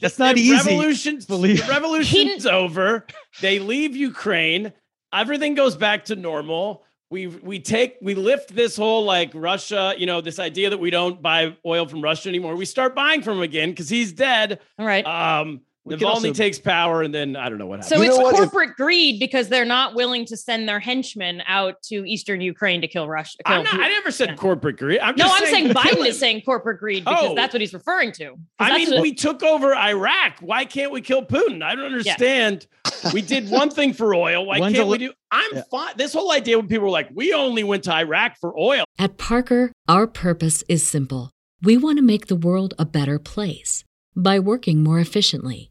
That's 0.00 0.18
not 0.18 0.34
the 0.36 0.40
easy, 0.40 0.54
Revolution's, 0.70 1.26
believe- 1.26 1.64
the 1.66 1.72
revolution's 1.72 2.46
over. 2.46 3.06
They 3.40 3.58
leave 3.58 3.96
Ukraine. 3.96 4.72
Everything 5.12 5.54
goes 5.54 5.76
back 5.76 6.06
to 6.06 6.16
normal. 6.16 6.84
We 7.12 7.26
we 7.26 7.60
take 7.60 7.98
we 8.00 8.14
lift 8.14 8.54
this 8.54 8.74
whole 8.74 9.04
like 9.04 9.32
Russia, 9.34 9.94
you 9.98 10.06
know, 10.06 10.22
this 10.22 10.38
idea 10.38 10.70
that 10.70 10.80
we 10.80 10.88
don't 10.88 11.20
buy 11.20 11.54
oil 11.64 11.86
from 11.86 12.00
Russia 12.00 12.30
anymore. 12.30 12.56
We 12.56 12.64
start 12.64 12.94
buying 12.94 13.20
from 13.20 13.36
him 13.36 13.42
again 13.42 13.68
because 13.68 13.90
he's 13.90 14.14
dead. 14.14 14.60
All 14.78 14.86
right. 14.86 15.06
Um, 15.06 15.60
We 15.84 15.96
can 15.96 16.06
Navalny 16.06 16.08
also- 16.08 16.32
takes 16.32 16.60
power, 16.60 17.02
and 17.02 17.12
then 17.12 17.34
I 17.34 17.48
don't 17.48 17.58
know 17.58 17.66
what 17.66 17.80
happens. 17.80 17.88
So 17.88 17.96
You 18.02 18.08
it's 18.10 18.16
know 18.16 18.22
what? 18.22 18.34
If- 18.34 18.50
corporate 18.50 18.76
greed 18.76 19.18
because 19.18 19.48
they're 19.48 19.64
not 19.64 19.94
willing 19.96 20.24
to 20.26 20.36
send 20.36 20.68
their 20.68 20.78
henchmen 20.78 21.42
out 21.46 21.82
to 21.88 22.04
eastern 22.06 22.40
Ukraine 22.40 22.80
to 22.82 22.86
kill 22.88 23.08
Russia. 23.08 23.38
Kill 23.44 23.56
I'm 23.56 23.64
not, 23.64 23.74
I 23.74 23.88
never 23.88 24.12
said 24.12 24.28
Yeah. 24.30 24.34
corporate 24.36 24.76
greed. 24.78 25.00
I'm 25.00 25.16
no, 25.16 25.24
just 25.24 25.42
I'm 25.42 25.48
saying 25.48 25.64
kill 25.66 25.74
Biden 25.74 25.98
him. 25.98 26.06
is 26.06 26.18
saying 26.20 26.42
corporate 26.42 26.78
greed 26.78 27.04
because 27.04 27.30
Oh. 27.30 27.34
that's 27.34 27.52
what 27.52 27.60
he's 27.60 27.74
referring 27.74 28.12
to. 28.12 28.34
I 28.60 28.76
mean, 28.78 28.90
what- 28.92 29.02
we 29.02 29.12
took 29.12 29.42
over 29.42 29.74
Iraq. 29.74 30.38
Why 30.40 30.64
can't 30.66 30.92
we 30.92 31.00
kill 31.00 31.24
Putin? 31.24 31.62
I 31.64 31.74
don't 31.74 31.86
understand. 31.86 32.68
we 33.12 33.20
did 33.20 33.50
one 33.50 33.68
thing 33.70 33.92
for 33.92 34.14
oil. 34.14 34.46
Why 34.46 34.60
When's 34.60 34.76
can't 34.76 34.86
the 34.86 34.92
we 34.92 34.98
do? 34.98 35.12
I'm 35.32 35.50
Yeah. 35.52 35.62
fine. 35.68 35.94
This 35.96 36.12
whole 36.12 36.30
idea 36.30 36.58
when 36.58 36.68
people 36.68 36.84
were 36.84 36.90
like, 36.90 37.08
"We 37.12 37.32
only 37.32 37.64
went 37.64 37.82
to 37.84 37.92
Iraq 37.92 38.36
for 38.40 38.56
oil." 38.56 38.84
At 39.00 39.18
Parker, 39.18 39.72
our 39.88 40.06
purpose 40.06 40.62
is 40.68 40.86
simple. 40.86 41.32
We 41.60 41.76
want 41.76 41.96
to 41.98 42.02
make 42.04 42.26
the 42.26 42.36
world 42.36 42.74
a 42.78 42.84
better 42.84 43.18
place 43.18 43.82
by 44.14 44.38
working 44.38 44.82
more 44.82 45.00
efficiently, 45.00 45.70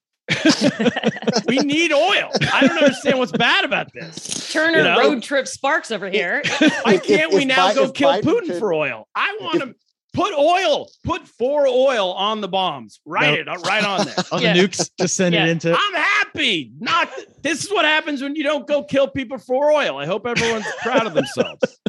we 1.47 1.57
need 1.59 1.91
oil. 1.91 2.29
I 2.53 2.61
don't 2.67 2.77
understand 2.77 3.19
what's 3.19 3.31
bad 3.31 3.65
about 3.65 3.91
this. 3.93 4.51
Turner 4.51 4.77
You 4.79 4.83
know? 4.83 4.99
road 4.99 5.23
trip 5.23 5.47
sparks 5.47 5.91
over 5.91 6.09
here. 6.09 6.41
Why 6.83 6.97
can't 6.97 7.31
if- 7.31 7.33
we 7.33 7.41
if 7.41 7.47
now 7.47 7.67
Bi- 7.69 7.73
go 7.75 7.91
kill 7.91 8.09
Biden 8.11 8.21
Putin 8.23 8.47
could- 8.47 8.59
for 8.59 8.73
oil? 8.73 9.07
I 9.15 9.37
want 9.41 9.61
to 9.61 9.75
put 10.13 10.33
oil, 10.33 10.89
put 11.03 11.27
for 11.27 11.67
oil 11.67 12.11
on 12.13 12.41
the 12.41 12.47
bombs. 12.47 12.99
Write 13.05 13.39
it 13.39 13.47
uh, 13.47 13.55
right 13.65 13.83
on 13.83 14.05
there. 14.05 14.15
All 14.31 14.41
Yeah. 14.41 14.53
the 14.53 14.59
nukes 14.67 14.89
just 14.99 15.15
send 15.15 15.33
Yeah. 15.35 15.45
it 15.45 15.49
into. 15.49 15.73
I'm 15.77 15.93
happy. 15.93 16.71
Not 16.79 17.09
this 17.41 17.63
is 17.65 17.71
what 17.71 17.85
happens 17.85 18.21
when 18.21 18.35
you 18.35 18.43
don't 18.43 18.67
go 18.67 18.83
kill 18.83 19.07
people 19.07 19.37
for 19.37 19.71
oil. 19.71 19.97
I 19.97 20.05
hope 20.05 20.25
everyone's 20.27 20.65
proud 20.81 21.07
of 21.07 21.13
themselves. 21.13 21.79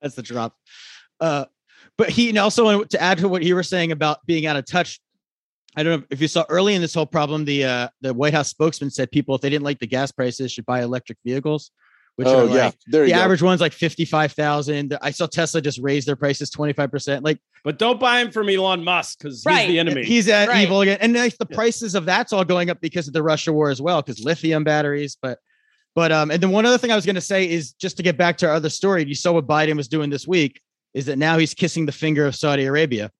That's 0.00 0.14
the 0.14 0.22
drop. 0.22 0.56
Uh, 1.20 1.46
but 1.96 2.10
he 2.10 2.28
and 2.28 2.38
also 2.38 2.84
to 2.84 3.02
add 3.02 3.18
to 3.18 3.28
what 3.28 3.42
you 3.42 3.54
were 3.56 3.64
saying 3.64 3.90
about 3.92 4.24
being 4.26 4.46
out 4.46 4.56
of 4.56 4.64
touch. 4.64 5.00
I 5.78 5.84
don't 5.84 6.00
know 6.00 6.06
if 6.10 6.20
you 6.20 6.26
saw 6.26 6.44
early 6.48 6.74
in 6.74 6.80
this 6.82 6.92
whole 6.92 7.06
problem, 7.06 7.44
the 7.44 7.64
uh, 7.64 7.88
the 8.00 8.12
White 8.12 8.34
House 8.34 8.48
spokesman 8.48 8.90
said 8.90 9.12
people, 9.12 9.36
if 9.36 9.40
they 9.40 9.48
didn't 9.48 9.64
like 9.64 9.78
the 9.78 9.86
gas 9.86 10.10
prices, 10.10 10.50
should 10.50 10.66
buy 10.66 10.82
electric 10.82 11.18
vehicles, 11.24 11.70
which 12.16 12.26
oh 12.26 12.40
are 12.46 12.48
yeah, 12.48 12.64
like 12.64 12.74
there 12.88 13.02
the 13.04 13.10
you 13.10 13.14
go. 13.14 13.20
average 13.20 13.42
one's 13.42 13.60
like 13.60 13.72
fifty 13.72 14.04
five 14.04 14.32
thousand. 14.32 14.98
I 15.00 15.12
saw 15.12 15.26
Tesla 15.28 15.60
just 15.60 15.78
raise 15.78 16.04
their 16.04 16.16
prices 16.16 16.50
twenty 16.50 16.72
five 16.72 16.90
percent. 16.90 17.24
Like 17.24 17.38
But 17.62 17.78
don't 17.78 18.00
buy 18.00 18.20
him 18.20 18.32
from 18.32 18.48
Elon 18.48 18.82
Musk 18.82 19.18
because 19.20 19.46
Right. 19.46 19.60
he's 19.60 19.68
the 19.68 19.78
enemy. 19.78 20.04
he's 20.04 20.28
uh, 20.28 20.46
Right. 20.48 20.64
evil 20.64 20.80
again, 20.80 20.98
and 21.00 21.14
like 21.14 21.38
the 21.38 21.46
Yeah. 21.48 21.54
prices 21.54 21.94
of 21.94 22.04
that's 22.06 22.32
all 22.32 22.44
going 22.44 22.70
up 22.70 22.80
because 22.80 23.06
of 23.06 23.14
the 23.14 23.22
Russia 23.22 23.52
war 23.52 23.70
as 23.70 23.80
well, 23.80 24.02
because 24.02 24.18
lithium 24.24 24.64
batteries. 24.64 25.16
But 25.22 25.38
but 25.94 26.10
um, 26.10 26.32
and 26.32 26.42
then 26.42 26.50
one 26.50 26.66
other 26.66 26.78
thing 26.78 26.90
I 26.90 26.96
was 26.96 27.06
going 27.06 27.14
to 27.14 27.20
say 27.20 27.48
is 27.48 27.72
just 27.74 27.96
to 27.98 28.02
get 28.02 28.16
back 28.18 28.36
to 28.38 28.48
our 28.48 28.54
other 28.54 28.68
story. 28.70 29.04
You 29.06 29.14
saw 29.14 29.30
what 29.32 29.46
Biden 29.46 29.76
was 29.76 29.86
doing 29.86 30.10
this 30.10 30.26
week. 30.26 30.60
Is 30.92 31.06
that 31.06 31.18
now 31.18 31.38
he's 31.38 31.54
kissing 31.54 31.86
the 31.86 31.92
finger 31.92 32.26
of 32.26 32.34
Saudi 32.34 32.64
Arabia? 32.64 33.12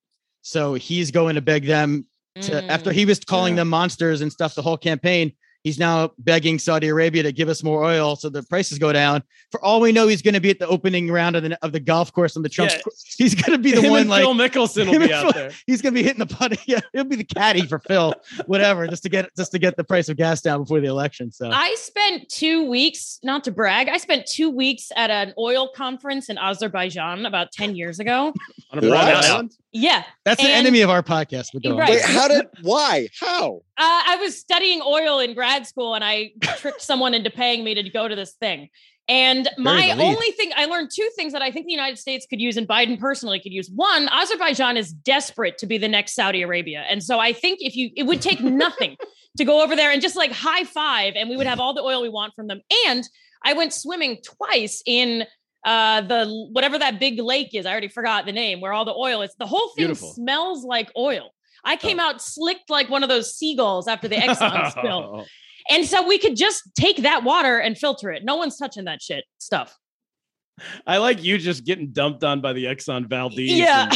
So 0.43 0.75
he's 0.75 1.13
going 1.13 1.37
to 1.37 1.41
beg 1.41 1.65
them 1.67 2.07
to 2.43 2.53
Mm. 2.53 2.69
after 2.69 2.93
he 2.93 3.05
was 3.05 3.19
calling 3.21 3.55
Yeah. 3.55 3.61
them 3.61 3.69
monsters 3.69 4.21
and 4.21 4.33
stuff 4.33 4.55
the 4.55 4.63
whole 4.63 4.77
campaign. 4.79 5.33
He's 5.65 5.77
now 5.79 6.13
begging 6.21 6.61
Saudi 6.61 6.87
Arabia 6.87 7.25
to 7.25 7.33
give 7.33 7.49
us 7.49 7.65
more 7.65 7.83
oil 7.85 8.15
so 8.15 8.29
the 8.31 8.45
prices 8.45 8.79
go 8.79 8.93
down. 8.93 9.25
For 9.51 9.63
all 9.63 9.81
we 9.81 9.91
know, 9.91 10.07
he's 10.07 10.23
going 10.23 10.35
to 10.35 10.41
be 10.41 10.51
at 10.51 10.61
the 10.61 10.69
opening 10.69 11.11
round 11.11 11.35
of 11.35 11.43
the 11.43 11.59
of 11.63 11.73
the 11.73 11.81
golf 11.81 12.13
course 12.13 12.37
on 12.37 12.43
the 12.45 12.49
Trump. 12.49 12.71
Yeah. 12.71 12.81
He's 13.19 13.35
going 13.35 13.59
to 13.59 13.63
be 13.63 13.73
the 13.73 13.81
Him 13.83 13.91
one 13.91 14.01
and 14.03 14.09
like 14.11 14.23
Phil 14.23 14.35
Mickelson 14.35 14.89
will 14.89 15.01
be 15.05 15.13
out 15.13 15.25
Phil- 15.25 15.33
there. 15.33 15.51
he's 15.67 15.83
gonna 15.83 15.95
be 15.95 16.05
hitting 16.05 16.21
the 16.21 16.27
putt. 16.33 16.57
Yeah, 16.69 16.79
he'll 16.95 17.03
be 17.05 17.17
the 17.17 17.25
caddy 17.25 17.67
for 17.67 17.81
Phil, 17.81 18.15
whatever, 18.47 18.87
just 18.87 19.03
to 19.03 19.09
get 19.09 19.35
just 19.37 19.51
to 19.51 19.59
get 19.59 19.77
the 19.77 19.83
price 19.85 20.09
of 20.09 20.17
gas 20.17 20.41
down 20.41 20.63
before 20.63 20.81
the 20.81 20.87
election. 20.87 21.33
So 21.33 21.51
I 21.53 21.75
spent 21.77 22.29
two 22.29 22.65
weeks, 22.71 23.19
not 23.25 23.43
to 23.45 23.51
brag, 23.51 23.89
I 23.89 23.97
spent 23.99 24.27
two 24.27 24.49
weeks 24.51 24.93
at 24.97 25.11
an 25.11 25.35
oil 25.39 25.69
conference 25.75 26.29
in 26.31 26.39
Azerbaijan 26.39 27.27
about 27.27 27.51
10 27.51 27.75
years 27.75 27.99
ago. 27.99 28.33
On 28.73 28.79
a 28.79 28.89
What? 28.89 28.91
private 28.91 29.25
island. 29.25 29.53
Yeah. 29.73 30.05
that's 30.25 30.41
the 30.41 30.49
and- 30.49 30.67
enemy 30.67 30.81
of 30.81 30.91
our 30.91 31.03
podcast. 31.03 31.49
But 31.53 31.63
go 31.63 31.73
on. 31.73 31.79
Right. 31.79 31.91
Wait, 31.91 32.03
how 32.03 32.29
did? 32.29 32.47
Why? 32.63 33.09
How? 33.21 33.57
Uh, 33.77 34.03
I 34.07 34.17
was 34.21 34.39
studying 34.39 34.81
oil 34.85 35.19
in 35.19 35.35
grad 35.35 35.67
school 35.67 35.95
and 35.95 36.05
I 36.05 36.33
tricked 36.57 36.83
someone 36.83 37.15
into 37.15 37.31
paying 37.31 37.65
me 37.65 37.75
to 37.75 37.89
go 37.91 38.09
to 38.09 38.17
this 38.17 38.35
thing. 38.35 38.69
And 39.09 39.49
my 39.57 39.93
only 39.93 40.31
thing, 40.33 40.51
I 40.55 40.67
learned 40.67 40.91
two 40.95 41.09
things 41.17 41.33
that 41.33 41.41
I 41.41 41.51
think 41.51 41.65
the 41.65 41.73
United 41.73 41.99
States 41.99 42.27
could 42.29 42.43
use 42.43 42.59
and 42.59 42.69
Biden 42.69 43.01
personally 43.01 43.41
could 43.41 43.53
use. 43.53 43.71
One, 43.75 44.07
Azerbaijan 44.09 44.77
is 44.77 44.93
desperate 44.93 45.57
to 45.59 45.67
be 45.67 45.79
the 45.79 45.89
next 45.89 46.15
Saudi 46.15 46.43
Arabia. 46.43 46.85
And 46.91 47.03
so 47.03 47.19
I 47.19 47.33
think 47.33 47.61
if 47.63 47.75
you, 47.75 47.91
it 47.97 48.03
would 48.03 48.21
take 48.21 48.41
nothing 48.43 48.97
to 49.39 49.47
go 49.47 49.63
over 49.63 49.75
there 49.75 49.91
and 49.91 50.03
just 50.03 50.15
like 50.15 50.31
high 50.33 50.65
five 50.65 51.15
and 51.17 51.31
we 51.31 51.39
would 51.39 51.47
have 51.47 51.59
all 51.59 51.73
the 51.73 51.81
oil 51.81 52.03
we 52.03 52.11
want 52.11 52.35
from 52.35 52.49
them. 52.49 52.61
And 52.87 53.03
I 53.45 53.55
went 53.55 53.73
swimming 53.73 54.19
twice 54.23 54.83
in 54.85 55.25
uh 55.65 56.01
the 56.03 56.27
whatever 56.53 56.79
that 56.79 57.01
big 57.01 57.19
lake 57.21 57.55
is 57.55 57.67
i 57.67 57.71
already 57.71 57.89
forgot 57.89 58.27
the 58.27 58.33
name 58.33 58.61
where 58.61 58.73
all 58.73 58.85
the 58.85 58.95
oil 58.95 59.23
is 59.23 59.35
the 59.39 59.47
whole 59.47 59.69
thing 59.71 59.87
Beautiful. 59.87 60.13
smells 60.13 60.65
like 60.65 60.91
oil 60.97 61.31
i 61.65 61.77
came 61.77 61.99
out 61.99 62.23
slicked 62.23 62.71
like 62.71 62.89
one 62.89 63.03
of 63.03 63.09
those 63.09 63.35
seagulls 63.35 63.89
after 63.89 64.07
the 64.09 64.17
exxon 64.17 64.71
spill 64.79 65.27
and 65.71 65.85
so 65.85 66.07
we 66.07 66.19
could 66.19 66.37
just 66.37 66.63
take 66.77 66.99
that 66.99 67.25
water 67.25 67.59
and 67.59 67.77
filter 67.77 68.11
it 68.11 68.25
no 68.25 68.37
one's 68.37 68.57
touching 68.57 68.85
that 68.85 69.03
shit 69.03 69.25
stuff 69.39 69.77
I 70.89 70.97
like 70.97 71.23
you 71.23 71.39
just 71.39 71.65
getting 71.65 71.93
dumped 71.93 72.25
on 72.25 72.41
by 72.41 72.53
the 72.53 72.65
Exxon 72.65 73.09
Valdez. 73.09 73.49
yeah 73.53 73.89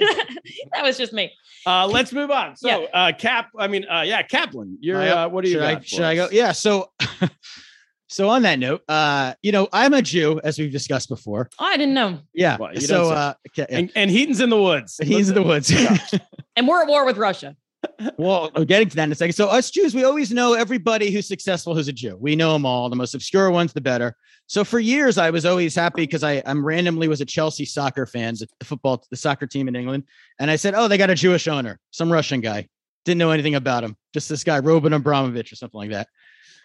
and- 0.00 0.08
that 0.72 0.82
was 0.82 0.98
just 0.98 1.12
me 1.12 1.32
uh, 1.66 1.86
let's 1.86 2.12
move 2.12 2.30
on. 2.30 2.56
So, 2.56 2.68
Yeah. 2.68 2.86
uh, 2.94 3.12
Cap, 3.12 3.50
I 3.58 3.66
mean, 3.68 3.84
uh, 3.88 4.00
yeah, 4.00 4.22
Kaplan, 4.22 4.78
you're, 4.80 5.02
uh, 5.02 5.28
what 5.28 5.44
do 5.44 5.50
you 5.50 5.56
should 5.56 5.62
I 5.64 5.80
should 5.80 6.00
I 6.00 6.14
go? 6.14 6.28
Yeah. 6.32 6.52
So 6.52 6.90
so 8.08 8.28
on 8.28 8.42
that 8.42 8.58
note, 8.58 8.82
uh, 8.88 9.34
you 9.42 9.52
know, 9.52 9.68
I'm 9.72 9.94
a 9.94 10.02
Jew, 10.02 10.40
as 10.42 10.58
we've 10.58 10.72
discussed 10.72 11.08
before. 11.08 11.48
oh 11.58 11.64
i 11.64 11.76
didn't 11.76 11.94
know 11.94 12.18
Yeah. 12.34 12.56
Well, 12.58 12.74
so 12.76 13.10
uh, 13.10 13.34
okay, 13.50 13.66
yeah. 13.70 13.78
And, 13.78 13.92
and 13.94 14.10
Heaton's 14.10 14.40
in 14.40 14.50
the 14.50 14.60
woods. 14.60 14.98
he's 15.02 15.28
in 15.28 15.34
the 15.34 15.42
woods. 15.42 15.72
and 16.56 16.66
we're 16.66 16.82
at 16.82 16.88
war 16.88 17.04
with 17.04 17.16
russia 17.16 17.56
well, 18.16 18.50
I'm 18.54 18.64
getting 18.64 18.88
to 18.88 18.96
that 18.96 19.04
in 19.04 19.12
a 19.12 19.14
second. 19.14 19.34
So 19.34 19.48
us 19.48 19.70
Jews, 19.70 19.94
we 19.94 20.04
always 20.04 20.32
know 20.32 20.54
everybody 20.54 21.10
who's 21.10 21.28
successful 21.28 21.74
who's 21.74 21.88
a 21.88 21.92
Jew. 21.92 22.16
We 22.20 22.34
know 22.36 22.52
them 22.52 22.66
all. 22.66 22.90
The 22.90 22.96
most 22.96 23.14
obscure 23.14 23.50
ones, 23.50 23.72
the 23.72 23.80
better. 23.80 24.16
So 24.46 24.64
for 24.64 24.80
years, 24.80 25.18
I 25.18 25.30
was 25.30 25.44
always 25.44 25.74
happy 25.74 26.02
because 26.02 26.24
I 26.24 26.42
I'm 26.46 26.64
randomly 26.64 27.08
was 27.08 27.20
a 27.20 27.26
Chelsea 27.26 27.64
soccer 27.64 28.06
fan, 28.06 28.34
the 28.34 28.64
football, 28.64 29.04
the 29.10 29.16
soccer 29.16 29.46
team 29.46 29.68
in 29.68 29.76
England, 29.76 30.04
and 30.38 30.50
I 30.50 30.56
said, 30.56 30.74
oh, 30.74 30.88
they 30.88 30.98
got 30.98 31.10
a 31.10 31.14
Jewish 31.14 31.46
owner, 31.48 31.78
some 31.90 32.10
Russian 32.10 32.40
guy. 32.40 32.66
Didn't 33.04 33.18
know 33.18 33.30
anything 33.30 33.54
about 33.54 33.84
him. 33.84 33.96
Just 34.12 34.28
this 34.28 34.44
guy, 34.44 34.58
Roman 34.58 34.92
Abramovich 34.92 35.52
or 35.52 35.56
something 35.56 35.78
like 35.78 35.90
that. 35.90 36.08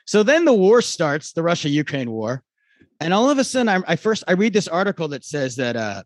So 0.05 0.23
then 0.23 0.45
the 0.45 0.53
war 0.53 0.81
starts, 0.81 1.33
the 1.33 1.43
Russia-Ukraine 1.43 2.11
war, 2.11 2.43
and 2.99 3.13
all 3.13 3.29
of 3.29 3.37
a 3.37 3.43
sudden, 3.43 3.69
I, 3.69 3.93
I 3.93 3.95
first 3.95 4.23
I 4.27 4.33
read 4.33 4.53
this 4.53 4.67
article 4.67 5.07
that 5.09 5.25
says 5.25 5.55
that 5.57 5.75
uh, 5.75 6.03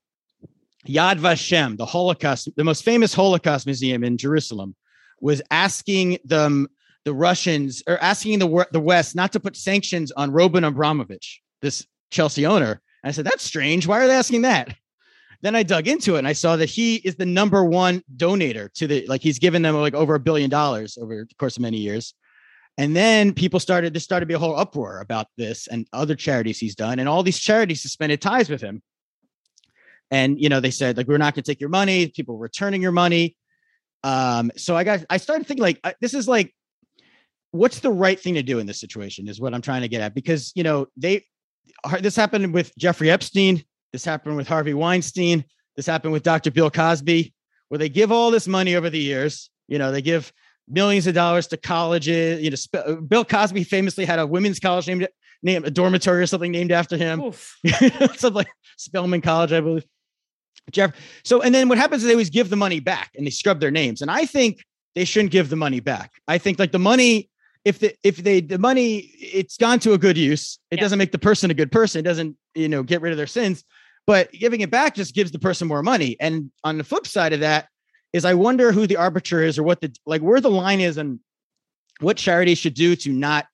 Yad 0.87 1.19
Vashem, 1.19 1.77
the 1.77 1.85
Holocaust, 1.85 2.49
the 2.55 2.63
most 2.63 2.83
famous 2.83 3.13
Holocaust 3.13 3.65
museum 3.65 4.03
in 4.03 4.17
Jerusalem, 4.17 4.75
was 5.19 5.41
asking 5.51 6.17
them, 6.23 6.67
the 7.05 7.13
Russians, 7.13 7.83
or 7.87 7.97
asking 7.99 8.39
the 8.39 8.67
the 8.71 8.79
West 8.79 9.15
not 9.15 9.31
to 9.33 9.39
put 9.39 9.55
sanctions 9.55 10.11
on 10.11 10.31
Roman 10.31 10.63
Abramovich, 10.63 11.41
this 11.61 11.85
Chelsea 12.11 12.45
owner. 12.45 12.81
And 13.03 13.09
I 13.09 13.11
said, 13.11 13.25
that's 13.25 13.43
strange. 13.43 13.87
Why 13.87 14.01
are 14.01 14.07
they 14.07 14.13
asking 14.13 14.41
that? 14.41 14.75
Then 15.41 15.55
I 15.55 15.63
dug 15.63 15.87
into 15.87 16.15
it 16.15 16.19
and 16.19 16.27
I 16.27 16.33
saw 16.33 16.55
that 16.55 16.69
he 16.69 16.95
is 16.95 17.15
the 17.15 17.25
number 17.25 17.63
one 17.63 18.03
donator 18.15 18.73
to 18.73 18.87
the, 18.87 19.05
like 19.07 19.21
he's 19.21 19.39
given 19.39 19.61
them 19.61 19.75
like 19.75 19.93
over 19.93 20.15
a 20.15 20.19
billion 20.19 20.49
dollars 20.49 20.97
over 20.99 21.25
the 21.29 21.35
course 21.35 21.57
of 21.57 21.61
many 21.61 21.77
years. 21.77 22.13
And 22.77 22.95
then 22.95 23.33
people 23.33 23.59
started, 23.59 23.93
there 23.93 23.99
started 23.99 24.25
to 24.25 24.27
be 24.27 24.35
a 24.35 24.39
whole 24.39 24.55
uproar 24.55 24.99
about 24.99 25.27
this 25.35 25.67
and 25.67 25.87
other 25.93 26.15
charities 26.15 26.59
he's 26.59 26.75
done. 26.75 26.99
And 26.99 27.09
all 27.09 27.23
these 27.23 27.39
charities 27.39 27.81
suspended 27.81 28.21
ties 28.21 28.49
with 28.49 28.61
him. 28.61 28.83
And, 30.11 30.39
you 30.39 30.47
know, 30.47 30.59
they 30.59 30.71
said, 30.71 30.95
like, 30.95 31.07
we're 31.07 31.17
not 31.17 31.33
going 31.33 31.43
to 31.43 31.51
take 31.51 31.59
your 31.59 31.69
money. 31.69 32.07
People 32.07 32.37
returning 32.37 32.81
your 32.81 32.91
money. 32.91 33.35
Um, 34.03 34.51
so 34.55 34.75
I 34.75 34.83
got, 34.83 35.03
I 35.09 35.17
started 35.17 35.47
thinking, 35.47 35.63
like, 35.63 35.79
I- 35.83 35.95
this 35.99 36.13
is 36.13 36.27
like, 36.27 36.53
what's 37.51 37.79
the 37.79 37.91
right 37.91 38.19
thing 38.19 38.35
to 38.35 38.43
do 38.43 38.59
in 38.59 38.67
this 38.67 38.79
situation 38.79 39.27
is 39.27 39.41
what 39.41 39.53
I'm 39.53 39.61
trying 39.61 39.81
to 39.81 39.87
get 39.87 40.01
at. 40.01 40.13
Because, 40.13 40.51
you 40.55 40.63
know, 40.63 40.87
they, 40.95 41.23
this 41.99 42.15
happened 42.15 42.53
with 42.53 42.75
Jeffrey 42.77 43.09
Epstein. 43.09 43.63
This 43.91 44.05
happened 44.05 44.37
with 44.37 44.47
Harvey 44.47 44.73
Weinstein. 44.73 45.43
This 45.75 45.85
happened 45.85 46.13
with 46.13 46.23
Dr. 46.23 46.51
Bill 46.51 46.69
Cosby, 46.69 47.33
where 47.69 47.77
they 47.77 47.89
give 47.89 48.11
all 48.11 48.31
this 48.31 48.47
money 48.47 48.75
over 48.75 48.89
the 48.89 48.99
years. 48.99 49.49
You 49.67 49.77
know, 49.77 49.91
they 49.91 50.01
give 50.01 50.31
millions 50.67 51.07
of 51.07 51.13
dollars 51.15 51.47
to 51.47 51.57
colleges. 51.57 52.41
You 52.41 52.49
know, 52.49 52.55
Sp- 52.59 52.83
uh, 52.85 52.95
Bill 52.95 53.25
Cosby 53.25 53.63
famously 53.63 54.05
had 54.05 54.19
a 54.19 54.27
women's 54.27 54.59
college 54.59 54.87
named, 54.87 55.07
named 55.43 55.65
a 55.65 55.71
dormitory 55.71 56.21
or 56.21 56.27
something 56.27 56.51
named 56.51 56.71
after 56.71 56.97
him. 56.97 57.31
Something 57.65 58.33
like 58.33 58.47
Spelman 58.77 59.21
College, 59.21 59.51
I 59.53 59.61
believe. 59.61 59.85
Jeff. 60.71 60.93
So, 61.23 61.41
and 61.41 61.53
then 61.55 61.69
what 61.69 61.77
happens 61.77 62.01
is 62.03 62.07
they 62.07 62.13
always 62.13 62.29
give 62.29 62.49
the 62.49 62.55
money 62.55 62.79
back 62.79 63.11
and 63.15 63.25
they 63.25 63.29
scrub 63.31 63.59
their 63.59 63.71
names. 63.71 64.01
And 64.01 64.11
I 64.11 64.25
think 64.25 64.65
they 64.95 65.05
shouldn't 65.05 65.31
give 65.31 65.49
the 65.49 65.55
money 65.55 65.79
back. 65.79 66.11
I 66.27 66.37
think 66.37 66.59
like 66.59 66.71
the 66.71 66.79
money, 66.79 67.29
if 67.63 67.79
the 67.79 67.93
if 68.03 68.17
they 68.17 68.41
the 68.41 68.57
money 68.59 69.11
it's 69.19 69.57
gone 69.57 69.79
to 69.79 69.93
a 69.93 69.97
good 69.97 70.17
use, 70.17 70.59
it 70.71 70.75
Yeah. 70.77 70.81
doesn't 70.83 70.99
make 70.99 71.11
the 71.11 71.19
person 71.19 71.51
a 71.51 71.53
good 71.53 71.71
person. 71.71 71.99
It 71.99 72.03
doesn't 72.03 72.35
you 72.55 72.67
know 72.67 72.83
get 72.83 73.01
rid 73.01 73.11
of 73.11 73.17
their 73.17 73.27
sins. 73.27 73.63
But 74.05 74.31
giving 74.31 74.61
it 74.61 74.71
back 74.71 74.95
just 74.95 75.13
gives 75.13 75.31
the 75.31 75.39
person 75.39 75.67
more 75.67 75.83
money. 75.83 76.15
And 76.19 76.49
on 76.63 76.77
the 76.77 76.83
flip 76.83 77.05
side 77.07 77.33
of 77.33 77.41
that 77.41 77.67
is 78.17 78.25
I 78.25 78.33
wonder 78.33 78.71
who 78.71 78.85
the 78.85 78.97
arbiter 78.97 79.41
is 79.41 79.57
or 79.57 79.63
what 79.63 79.79
the 79.79 79.95
like 80.05 80.21
where 80.21 80.41
the 80.41 80.49
line 80.49 80.81
is 80.81 80.97
and 80.97 81.19
what 81.99 82.17
charity 82.17 82.55
should 82.55 82.73
do 82.73 82.95
to 82.97 83.11
not 83.11 83.47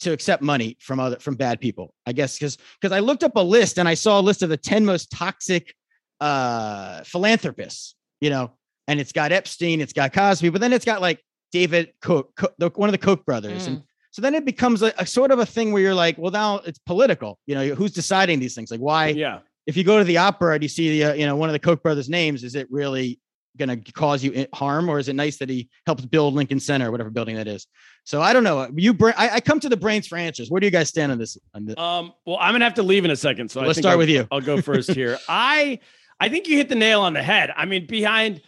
to 0.00 0.12
accept 0.12 0.42
money 0.42 0.76
from 0.80 0.98
other 0.98 1.18
from 1.20 1.36
bad 1.36 1.60
people. 1.60 1.94
I 2.06 2.12
guess 2.12 2.36
because 2.36 2.58
because 2.80 2.92
I 2.92 2.98
looked 2.98 3.22
up 3.22 3.36
a 3.36 3.40
list 3.40 3.78
and 3.78 3.88
I 3.88 3.94
saw 3.94 4.18
a 4.18 4.22
list 4.22 4.42
of 4.42 4.48
the 4.48 4.56
10 4.56 4.84
most 4.84 5.10
toxic 5.10 5.74
uh 6.20 7.02
philanthropists, 7.04 7.94
you 8.20 8.30
know, 8.30 8.52
and 8.88 8.98
it's 8.98 9.12
got 9.12 9.32
Epstein, 9.32 9.80
it's 9.80 9.92
got 9.92 10.12
Cosby, 10.12 10.50
but 10.50 10.60
then 10.60 10.72
it's 10.72 10.84
got 10.84 11.00
like 11.00 11.22
David 11.52 11.92
Koch, 12.00 12.34
Koch 12.34 12.76
one 12.76 12.88
of 12.88 12.92
the 12.92 12.98
Koch 12.98 13.24
brothers. 13.24 13.66
And 13.66 13.82
so 14.10 14.20
then 14.22 14.34
it 14.34 14.44
becomes 14.44 14.82
a, 14.82 14.92
a 14.98 15.06
sort 15.06 15.30
of 15.30 15.38
a 15.38 15.46
thing 15.46 15.72
where 15.72 15.82
you're 15.82 15.94
like, 15.94 16.18
well, 16.18 16.32
now 16.32 16.56
it's 16.58 16.78
political. 16.78 17.38
You 17.46 17.54
know, 17.54 17.74
who's 17.74 17.92
deciding 17.92 18.40
these 18.40 18.54
things? 18.54 18.70
Like, 18.70 18.80
why? 18.80 19.08
Yeah. 19.08 19.40
If 19.66 19.76
you 19.76 19.84
go 19.84 19.98
to 19.98 20.04
the 20.04 20.18
opera 20.18 20.54
and 20.54 20.62
you 20.62 20.68
see 20.68 20.98
the, 20.98 21.04
uh, 21.04 21.14
you 21.14 21.24
know, 21.24 21.36
one 21.36 21.48
of 21.48 21.52
the 21.52 21.58
Koch 21.58 21.82
brothers' 21.82 22.08
names, 22.08 22.42
is 22.42 22.54
it 22.54 22.66
really 22.70 23.20
going 23.58 23.68
to 23.82 23.92
cause 23.92 24.24
you 24.24 24.46
harm, 24.54 24.88
or 24.88 24.98
is 24.98 25.08
it 25.08 25.14
nice 25.14 25.36
that 25.38 25.48
he 25.48 25.68
helps 25.86 26.04
build 26.04 26.34
Lincoln 26.34 26.58
Center, 26.60 26.88
or 26.88 26.90
whatever 26.90 27.10
building 27.10 27.36
that 27.36 27.46
is? 27.48 27.66
So 28.04 28.20
I 28.22 28.32
don't 28.32 28.44
know. 28.44 28.68
You, 28.74 28.94
bring, 28.94 29.14
I, 29.16 29.36
I 29.36 29.40
come 29.40 29.60
to 29.60 29.68
the 29.68 29.76
brains 29.76 30.06
for 30.08 30.16
answers. 30.16 30.50
Where 30.50 30.60
do 30.60 30.66
you 30.66 30.70
guys 30.70 30.88
stand 30.88 31.12
on 31.12 31.18
this? 31.18 31.36
On 31.54 31.64
the, 31.64 31.80
Um, 31.80 32.12
well, 32.26 32.38
I'm 32.40 32.52
gonna 32.54 32.64
have 32.64 32.74
to 32.74 32.82
leave 32.82 33.04
in 33.04 33.10
a 33.10 33.16
second, 33.16 33.50
so 33.50 33.60
I 33.60 33.66
Let's 33.66 33.78
start 33.78 33.92
I'll- 33.92 33.98
with 33.98 34.08
you. 34.08 34.26
I'll 34.30 34.40
go 34.40 34.60
first 34.62 34.90
here. 34.94 35.18
I 35.28 35.78
I 36.18 36.28
think 36.28 36.48
you 36.48 36.56
hit 36.56 36.68
the 36.68 36.74
nail 36.76 37.00
on 37.00 37.12
the 37.14 37.22
head. 37.22 37.52
I 37.56 37.64
mean, 37.66 37.86
behind 37.86 38.40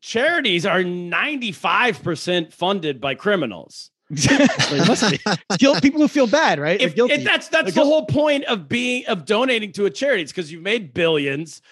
charities 0.00 0.66
are 0.66 0.80
95% 0.82 2.52
funded 2.52 3.00
by 3.00 3.14
criminals. 3.14 3.90
Exactly. 4.12 4.78
Must 4.80 5.10
be. 5.10 5.18
It's 5.26 5.56
guilt, 5.56 5.80
people 5.80 5.98
who 6.02 6.06
feel 6.08 6.26
bad, 6.26 6.60
right? 6.60 6.78
If, 6.78 6.94
guilty. 6.94 7.14
if 7.14 7.24
that's 7.24 7.48
that's 7.48 7.72
They're 7.72 7.82
the 7.82 7.88
whole 7.88 8.04
point 8.04 8.44
of 8.44 8.68
being 8.68 9.06
of 9.06 9.24
donating 9.24 9.72
to 9.72 9.86
a 9.86 9.90
charity. 9.90 10.22
It's 10.22 10.30
because 10.32 10.52
you've 10.52 10.60
made 10.62 10.92
billions 10.92 11.62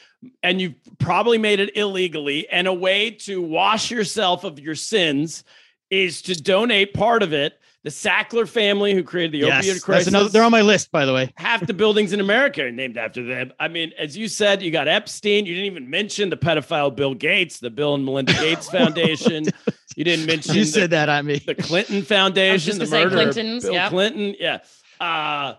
and 0.43 0.61
you've 0.61 0.75
probably 0.99 1.39
made 1.39 1.61
it 1.61 1.77
illegally. 1.77 2.49
And 2.49 2.67
a 2.67 2.75
way 2.75 3.11
to 3.11 3.41
wash 3.43 3.91
yourself 3.91 4.45
of 4.45 4.59
your 4.59 4.75
sins 4.75 5.45
is 5.91 6.23
to 6.23 6.41
donate 6.41 6.95
part 6.95 7.23
of 7.23 7.33
it. 7.33 7.59
The 7.83 7.91
Sackler 7.91 8.47
family, 8.47 8.93
who 8.93 9.03
created 9.03 9.33
the 9.33 9.47
yes, 9.47 9.65
opioid 9.65 9.69
that's 9.69 9.85
crisis, 9.85 10.09
another, 10.09 10.29
they're 10.29 10.43
on 10.43 10.51
my 10.51 10.61
list, 10.61 10.93
by 10.93 11.07
the 11.07 11.15
way. 11.15 11.33
half 11.39 11.67
the 11.67 11.73
buildings 11.73 12.13
in 12.13 12.21
America 12.21 12.63
are 12.63 12.71
named 12.71 12.99
after 12.99 13.25
them. 13.25 13.55
I 13.59 13.69
mean, 13.69 13.93
as 13.99 14.19
you 14.19 14.29
said, 14.29 14.61
you 14.61 14.71
got 14.71 14.87
Epstein. 14.87 15.47
You 15.47 15.55
didn't 15.55 15.73
even 15.73 15.89
mention 15.89 16.29
the 16.29 16.37
pedophile 16.37 16.95
Bill 16.95 17.15
Gates, 17.15 17.59
the 17.59 17.71
Bill 17.71 17.95
and 17.95 18.05
Melinda 18.05 18.33
Gates 18.41 18.69
Foundation. 18.69 19.47
You 19.97 20.05
didn't 20.05 20.27
mention 20.27 20.57
You 20.57 20.65
the, 20.67 20.71
said 20.71 20.91
that 20.91 21.09
I 21.09 21.23
mean 21.23 21.41
the 21.47 21.55
Clinton 21.55 22.03
Foundation, 22.03 22.79
the 22.79 22.85
just 22.85 22.93
gonna 22.93 23.09
say 23.09 23.17
murder 23.17 23.29
of 23.29 23.35
Clintons, 23.35 23.65
Bill 23.65 23.73
yeah. 23.73 23.89
Clinton. 23.89 24.35
Yeah. 24.39 24.59
Uh, 25.01 25.55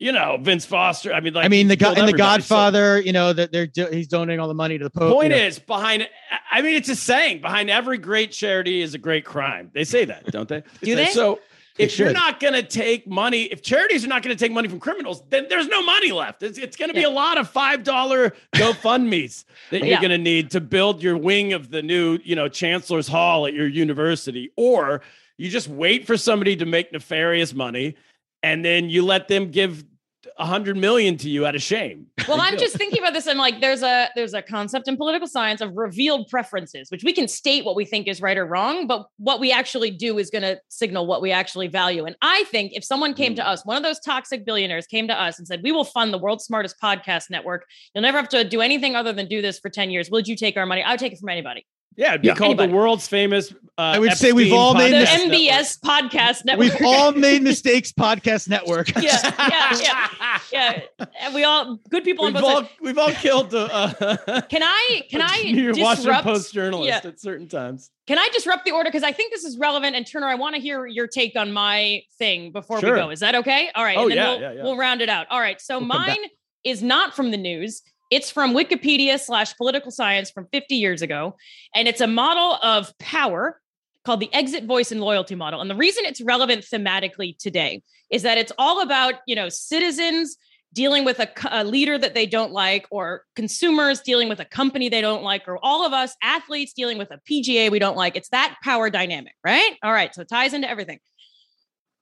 you 0.00 0.10
know, 0.12 0.38
Vince 0.40 0.64
Foster. 0.64 1.12
I 1.12 1.20
mean, 1.20 1.34
like 1.34 1.44
I 1.44 1.48
mean, 1.48 1.68
the 1.68 1.76
killed 1.76 1.94
guy 1.94 2.00
and 2.00 2.08
the 2.08 2.14
everybody. 2.14 2.42
So- 2.42 2.54
Godfather. 2.56 3.00
You 3.00 3.12
know 3.12 3.32
that 3.32 3.52
they're 3.52 3.66
do- 3.66 3.86
he's 3.92 4.08
donating 4.08 4.40
all 4.40 4.48
the 4.48 4.54
money 4.54 4.78
to 4.78 4.84
the 4.84 4.90
Pope. 4.90 5.12
Point 5.12 5.30
you 5.32 5.38
know. 5.38 5.44
is, 5.44 5.58
behind, 5.58 6.08
I 6.50 6.62
mean, 6.62 6.74
it's 6.74 6.88
a 6.88 6.96
saying 6.96 7.42
behind 7.42 7.70
every 7.70 7.98
great 7.98 8.32
charity 8.32 8.80
is 8.82 8.94
a 8.94 8.98
great 8.98 9.24
crime. 9.24 9.70
They 9.72 9.84
say 9.84 10.06
that, 10.06 10.26
don't 10.32 10.48
they? 10.48 10.62
Do 10.82 10.96
they? 10.96 11.06
So 11.06 11.38
They 11.76 11.84
if 11.84 11.98
you're 11.98 12.12
not 12.12 12.40
going 12.40 12.54
to 12.54 12.62
take 12.62 13.06
money, 13.06 13.42
if 13.44 13.62
charities 13.62 14.04
are 14.04 14.08
not 14.08 14.22
going 14.22 14.34
to 14.36 14.42
take 14.42 14.52
money 14.52 14.68
from 14.68 14.80
criminals, 14.80 15.22
then 15.28 15.46
there's 15.48 15.68
no 15.68 15.82
money 15.82 16.12
left. 16.12 16.42
It's, 16.42 16.58
it's 16.58 16.76
going 16.76 16.88
to 16.88 16.94
be 16.94 17.02
Yeah. 17.02 17.08
a 17.08 17.10
lot 17.10 17.36
of 17.38 17.52
$5 17.52 18.32
GoFundMe's 18.54 19.44
that 19.70 19.84
you're 19.84 19.98
going 19.98 20.10
to 20.10 20.18
need 20.18 20.50
to 20.52 20.60
build 20.60 21.02
your 21.02 21.16
wing 21.16 21.52
of 21.52 21.70
the 21.70 21.82
new, 21.82 22.18
you 22.24 22.36
know, 22.36 22.48
Chancellor's 22.48 23.08
Hall 23.08 23.46
at 23.46 23.54
your 23.54 23.66
university. 23.68 24.50
Or 24.56 25.02
you 25.36 25.48
just 25.50 25.68
wait 25.68 26.06
for 26.06 26.16
somebody 26.16 26.56
to 26.56 26.66
make 26.66 26.92
nefarious 26.92 27.54
money 27.54 27.96
and 28.42 28.64
then 28.64 28.88
you 28.90 29.04
let 29.04 29.28
them 29.28 29.50
give 29.50 29.84
a 30.38 30.44
hundred 30.46 30.76
million 30.76 31.16
to 31.18 31.30
you 31.30 31.46
out 31.46 31.54
of 31.54 31.62
shame. 31.62 32.06
Well, 32.28 32.40
I'm 32.40 32.58
just 32.58 32.76
thinking 32.76 32.98
about 32.98 33.14
this. 33.14 33.26
I'm 33.26 33.38
like, 33.38 33.60
there's 33.60 33.82
a 33.82 34.08
there's 34.14 34.34
a 34.34 34.42
concept 34.42 34.86
in 34.88 34.96
political 34.96 35.26
science 35.26 35.60
of 35.60 35.76
revealed 35.76 36.28
preferences, 36.28 36.90
which 36.90 37.04
we 37.04 37.12
can 37.12 37.26
state 37.28 37.64
what 37.64 37.74
we 37.76 37.84
think 37.84 38.06
is 38.06 38.20
right 38.20 38.36
or 38.36 38.44
wrong, 38.46 38.86
but 38.86 39.06
what 39.18 39.40
we 39.40 39.50
actually 39.52 39.90
do 39.90 40.18
is 40.18 40.30
going 40.30 40.42
to 40.42 40.60
signal 40.68 41.06
what 41.06 41.22
we 41.22 41.32
actually 41.32 41.68
value. 41.68 42.04
And 42.04 42.16
I 42.22 42.44
think 42.44 42.72
if 42.74 42.84
someone 42.84 43.14
came 43.14 43.32
Hmm. 43.32 43.36
to 43.36 43.48
us, 43.48 43.64
one 43.64 43.76
of 43.76 43.82
those 43.82 43.98
toxic 44.00 44.44
billionaires 44.44 44.86
came 44.86 45.08
to 45.08 45.14
us 45.20 45.38
and 45.38 45.46
said, 45.48 45.60
"We 45.62 45.72
will 45.72 45.84
fund 45.84 46.12
the 46.12 46.18
world's 46.18 46.44
smartest 46.44 46.80
podcast 46.80 47.30
network. 47.30 47.64
You'll 47.94 48.02
never 48.02 48.18
have 48.18 48.28
to 48.30 48.44
do 48.44 48.60
anything 48.60 48.96
other 48.96 49.12
than 49.12 49.26
do 49.26 49.40
this 49.42 49.58
for 49.58 49.70
10 49.70 49.90
years. 49.90 50.10
Would 50.10 50.28
you 50.28 50.36
take 50.36 50.56
our 50.56 50.66
money? 50.66 50.82
I 50.82 50.90
would 50.92 51.00
take 51.00 51.12
it 51.12 51.18
from 51.18 51.28
anybody. 51.30 51.66
Yeah, 51.96 52.10
it'd 52.10 52.22
be 52.22 52.28
Yeah. 52.28 52.34
called 52.34 52.50
Anybody. 52.52 52.70
the 52.70 52.76
world's 52.76 53.08
famous. 53.08 53.52
Uh, 53.80 53.92
I 53.94 53.98
would 53.98 54.12
say 54.12 54.32
we've 54.32 54.46
Epstein 54.52 54.58
all 54.58 54.74
made 54.74 54.92
The 54.92 54.96
Podcast 54.98 55.06
this- 55.06 55.24
Network. 55.24 55.38
MBS 55.40 55.80
podcast 55.80 56.44
network. 56.44 56.78
We've 56.80 56.86
all 56.86 57.12
made 57.12 57.42
mistakes. 57.42 57.92
Podcast 57.92 58.48
network. 58.54 58.88
yeah, 59.00 59.18
yeah, 59.48 59.78
yeah, 59.80 60.40
yeah. 60.52 61.06
And 61.22 61.34
we 61.34 61.44
all 61.44 61.78
good 61.88 62.04
people 62.04 62.26
on 62.26 62.34
We've 62.34 62.42
both 62.42 62.50
all, 62.50 62.60
sides. 62.62 62.70
we've 62.82 62.98
all 62.98 63.10
killed 63.12 63.50
the 63.50 63.72
uh, 63.72 64.40
Can 64.50 64.62
I 64.62 65.02
can 65.10 65.22
I 65.22 65.42
New 65.44 65.62
York 65.62 65.76
Washington 65.78 65.96
disrupt 65.96 66.24
Post 66.24 66.52
journalist 66.52 66.88
yeah. 67.04 67.08
at 67.10 67.18
certain 67.20 67.48
times. 67.48 67.90
Can 68.06 68.18
I 68.18 68.28
disrupt 68.32 68.64
the 68.66 68.72
order? 68.72 68.88
Because 68.90 69.02
I 69.04 69.12
think 69.12 69.32
this 69.32 69.44
is 69.44 69.56
relevant. 69.56 69.96
And 69.96 70.06
Turner, 70.06 70.26
I 70.26 70.34
want 70.34 70.56
to 70.56 70.60
hear 70.60 70.86
your 70.86 71.06
take 71.06 71.36
on 71.36 71.52
my 71.52 72.02
thing 72.18 72.52
before 72.52 72.80
Sure. 72.80 72.92
we 72.94 72.98
go. 73.00 73.10
Is 73.10 73.20
that 73.20 73.34
okay? 73.36 73.70
All 73.74 73.84
right. 73.84 73.96
Oh, 73.96 74.02
and 74.02 74.10
then 74.10 74.16
yeah, 74.18 74.28
we'll, 74.30 74.40
yeah, 74.40 74.52
yeah. 74.52 74.62
we'll 74.62 74.76
round 74.76 75.00
it 75.00 75.08
out. 75.08 75.26
All 75.30 75.40
right. 75.40 75.60
So 75.60 75.78
We'll 75.78 75.86
mine 75.88 76.18
is 76.64 76.82
not 76.82 77.14
from 77.16 77.30
the 77.30 77.36
news. 77.38 77.82
It's 78.10 78.28
from 78.28 78.52
Wikipedia 78.54 79.20
slash 79.20 79.56
political 79.56 79.92
science 79.92 80.32
from 80.32 80.48
50 80.50 80.74
years 80.74 81.00
ago. 81.00 81.36
And 81.76 81.86
it's 81.86 82.00
a 82.00 82.08
model 82.08 82.58
of 82.60 82.92
power 82.98 83.59
called 84.04 84.20
the 84.20 84.32
exit 84.32 84.64
voice 84.64 84.92
and 84.92 85.00
loyalty 85.00 85.34
model. 85.34 85.60
And 85.60 85.70
the 85.70 85.74
reason 85.74 86.04
it's 86.04 86.20
relevant 86.20 86.64
thematically 86.64 87.36
today 87.38 87.82
is 88.10 88.22
that 88.22 88.38
it's 88.38 88.52
all 88.58 88.82
about, 88.82 89.14
you 89.26 89.34
know, 89.34 89.48
citizens 89.48 90.36
dealing 90.72 91.04
with 91.04 91.18
a, 91.18 91.28
a 91.50 91.64
leader 91.64 91.98
that 91.98 92.14
they 92.14 92.26
don't 92.26 92.52
like, 92.52 92.86
or 92.90 93.24
consumers 93.34 94.00
dealing 94.00 94.28
with 94.28 94.40
a 94.40 94.44
company 94.44 94.88
they 94.88 95.00
don't 95.00 95.22
like, 95.22 95.48
or 95.48 95.58
all 95.62 95.84
of 95.84 95.92
us 95.92 96.14
athletes 96.22 96.72
dealing 96.72 96.96
with 96.96 97.10
a 97.10 97.20
PGA 97.28 97.70
we 97.70 97.78
don't 97.78 97.96
like. 97.96 98.16
It's 98.16 98.28
that 98.28 98.56
power 98.62 98.88
dynamic, 98.88 99.34
right? 99.44 99.72
All 99.82 99.92
right. 99.92 100.14
So 100.14 100.22
it 100.22 100.28
ties 100.28 100.54
into 100.54 100.70
everything. 100.70 101.00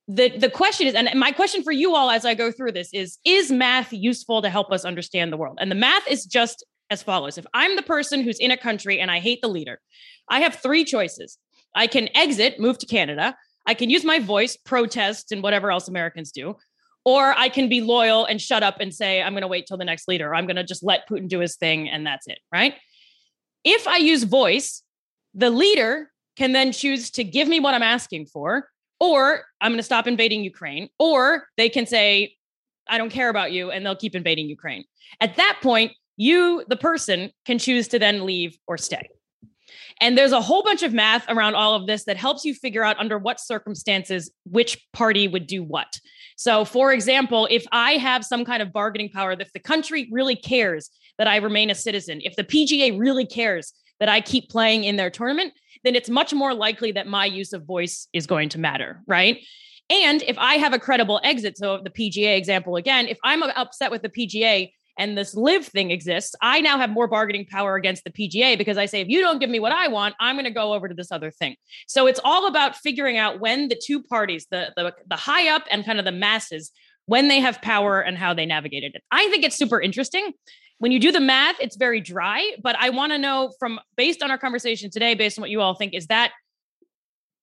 The, 0.06 0.36
the 0.36 0.50
question 0.50 0.86
is, 0.86 0.94
and 0.94 1.08
my 1.18 1.32
question 1.32 1.62
for 1.62 1.72
you 1.72 1.94
all 1.94 2.10
as 2.10 2.24
I 2.24 2.34
go 2.34 2.50
through 2.50 2.72
this 2.72 2.90
is 2.92 3.18
Is 3.24 3.50
math 3.50 3.92
useful 3.92 4.42
to 4.42 4.50
help 4.50 4.72
us 4.72 4.84
understand 4.84 5.32
the 5.32 5.36
world? 5.36 5.58
And 5.60 5.70
the 5.70 5.74
math 5.74 6.06
is 6.08 6.24
just 6.24 6.64
as 6.90 7.02
follows 7.02 7.38
If 7.38 7.46
I'm 7.54 7.76
the 7.76 7.82
person 7.82 8.22
who's 8.22 8.38
in 8.38 8.50
a 8.50 8.56
country 8.56 9.00
and 9.00 9.10
I 9.10 9.20
hate 9.20 9.40
the 9.42 9.48
leader, 9.48 9.80
I 10.28 10.40
have 10.40 10.54
three 10.56 10.84
choices. 10.84 11.38
I 11.78 11.86
can 11.86 12.08
exit, 12.16 12.58
move 12.58 12.76
to 12.78 12.86
Canada. 12.86 13.36
I 13.64 13.74
can 13.74 13.88
use 13.88 14.04
my 14.04 14.18
voice, 14.18 14.56
protest, 14.56 15.30
and 15.30 15.44
whatever 15.44 15.70
else 15.70 15.86
Americans 15.86 16.32
do. 16.32 16.56
Or 17.04 17.32
I 17.38 17.48
can 17.48 17.68
be 17.68 17.80
loyal 17.80 18.24
and 18.24 18.40
shut 18.40 18.64
up 18.64 18.80
and 18.80 18.92
say, 18.92 19.22
I'm 19.22 19.32
going 19.32 19.42
to 19.42 19.48
wait 19.48 19.66
till 19.66 19.76
the 19.76 19.84
next 19.84 20.08
leader. 20.08 20.34
I'm 20.34 20.46
going 20.46 20.56
to 20.56 20.64
just 20.64 20.82
let 20.82 21.08
Putin 21.08 21.28
do 21.28 21.38
his 21.38 21.56
thing 21.56 21.88
and 21.88 22.04
that's 22.04 22.26
it. 22.26 22.38
Right. 22.52 22.74
If 23.64 23.86
I 23.86 23.98
use 23.98 24.24
voice, 24.24 24.82
the 25.34 25.50
leader 25.50 26.10
can 26.36 26.52
then 26.52 26.72
choose 26.72 27.10
to 27.12 27.22
give 27.22 27.46
me 27.46 27.60
what 27.60 27.74
I'm 27.74 27.82
asking 27.82 28.26
for, 28.26 28.68
or 28.98 29.44
I'm 29.60 29.70
going 29.70 29.78
to 29.78 29.84
stop 29.84 30.08
invading 30.08 30.42
Ukraine, 30.42 30.88
or 30.98 31.46
they 31.56 31.68
can 31.68 31.86
say, 31.86 32.34
I 32.88 32.98
don't 32.98 33.10
care 33.10 33.28
about 33.28 33.52
you, 33.52 33.70
and 33.70 33.86
they'll 33.86 33.96
keep 33.96 34.16
invading 34.16 34.48
Ukraine. 34.48 34.84
At 35.20 35.36
that 35.36 35.58
point, 35.62 35.92
you, 36.16 36.64
the 36.68 36.76
person, 36.76 37.30
can 37.44 37.58
choose 37.58 37.86
to 37.88 37.98
then 37.98 38.26
leave 38.26 38.58
or 38.66 38.78
stay. 38.78 39.08
And 40.00 40.16
there's 40.16 40.32
a 40.32 40.40
whole 40.40 40.62
bunch 40.62 40.82
of 40.82 40.92
math 40.92 41.24
around 41.28 41.54
all 41.54 41.74
of 41.74 41.86
this 41.86 42.04
that 42.04 42.16
helps 42.16 42.44
you 42.44 42.54
figure 42.54 42.84
out 42.84 42.98
under 42.98 43.18
what 43.18 43.40
circumstances 43.40 44.30
which 44.44 44.78
party 44.92 45.28
would 45.28 45.46
do 45.46 45.62
what. 45.62 45.98
So, 46.36 46.64
for 46.64 46.92
example, 46.92 47.48
if 47.50 47.66
I 47.72 47.92
have 47.92 48.24
some 48.24 48.44
kind 48.44 48.62
of 48.62 48.72
bargaining 48.72 49.10
power, 49.10 49.32
if 49.32 49.52
the 49.52 49.58
country 49.58 50.08
really 50.12 50.36
cares 50.36 50.90
that 51.18 51.26
I 51.26 51.36
remain 51.36 51.70
a 51.70 51.74
citizen, 51.74 52.20
if 52.22 52.36
the 52.36 52.44
PGA 52.44 52.98
really 52.98 53.26
cares 53.26 53.72
that 54.00 54.08
I 54.08 54.20
keep 54.20 54.48
playing 54.48 54.84
in 54.84 54.96
their 54.96 55.10
tournament, 55.10 55.52
then 55.84 55.94
it's 55.94 56.08
much 56.08 56.32
more 56.32 56.54
likely 56.54 56.92
that 56.92 57.06
my 57.06 57.24
use 57.24 57.52
of 57.52 57.64
voice 57.64 58.08
is 58.12 58.26
going 58.26 58.48
to 58.50 58.58
matter, 58.58 59.02
right? 59.06 59.38
And 59.90 60.22
if 60.22 60.36
I 60.38 60.54
have 60.54 60.72
a 60.72 60.78
credible 60.78 61.20
exit, 61.24 61.56
so 61.56 61.80
the 61.82 61.90
PGA 61.90 62.36
example 62.36 62.76
again, 62.76 63.08
if 63.08 63.18
I'm 63.24 63.42
upset 63.42 63.90
with 63.90 64.02
the 64.02 64.08
PGA 64.08 64.70
and 64.98 65.16
this 65.16 65.34
LIV 65.34 65.66
thing 65.66 65.90
exists, 65.90 66.34
I 66.42 66.60
now 66.60 66.76
have 66.78 66.90
more 66.90 67.06
bargaining 67.06 67.46
power 67.46 67.76
against 67.76 68.04
the 68.04 68.10
PGA 68.10 68.58
because 68.58 68.76
I 68.76 68.86
say, 68.86 69.00
if 69.00 69.08
you 69.08 69.20
don't 69.20 69.38
give 69.38 69.48
me 69.48 69.60
what 69.60 69.72
I 69.72 69.88
want, 69.88 70.14
I'm 70.20 70.34
going 70.34 70.44
to 70.44 70.50
go 70.50 70.74
over 70.74 70.88
to 70.88 70.94
this 70.94 71.12
other 71.12 71.30
thing. 71.30 71.56
So 71.86 72.06
it's 72.06 72.20
all 72.24 72.46
about 72.46 72.76
figuring 72.76 73.16
out 73.16 73.40
when 73.40 73.68
the 73.68 73.80
two 73.82 74.02
parties, 74.02 74.46
the, 74.50 74.72
the, 74.76 74.92
the 75.08 75.16
high 75.16 75.54
up 75.54 75.64
and 75.70 75.84
kind 75.84 75.98
of 75.98 76.04
the 76.04 76.12
masses, 76.12 76.72
when 77.06 77.28
they 77.28 77.40
have 77.40 77.62
power 77.62 78.00
and 78.00 78.18
how 78.18 78.34
they 78.34 78.44
navigated 78.44 78.94
it. 78.94 79.02
I 79.10 79.30
think 79.30 79.42
it's 79.42 79.56
super 79.56 79.80
interesting. 79.80 80.32
When 80.76 80.92
you 80.92 81.00
do 81.00 81.10
the 81.10 81.20
math, 81.20 81.56
it's 81.58 81.76
very 81.76 82.00
dry, 82.00 82.52
but 82.62 82.76
I 82.78 82.90
want 82.90 83.12
to 83.12 83.18
know 83.18 83.52
from 83.58 83.80
based 83.96 84.22
on 84.22 84.30
our 84.30 84.36
conversation 84.36 84.90
today, 84.90 85.14
based 85.14 85.38
on 85.38 85.40
what 85.40 85.50
you 85.50 85.62
all 85.62 85.74
think, 85.74 85.94
is 85.94 86.08
that 86.08 86.32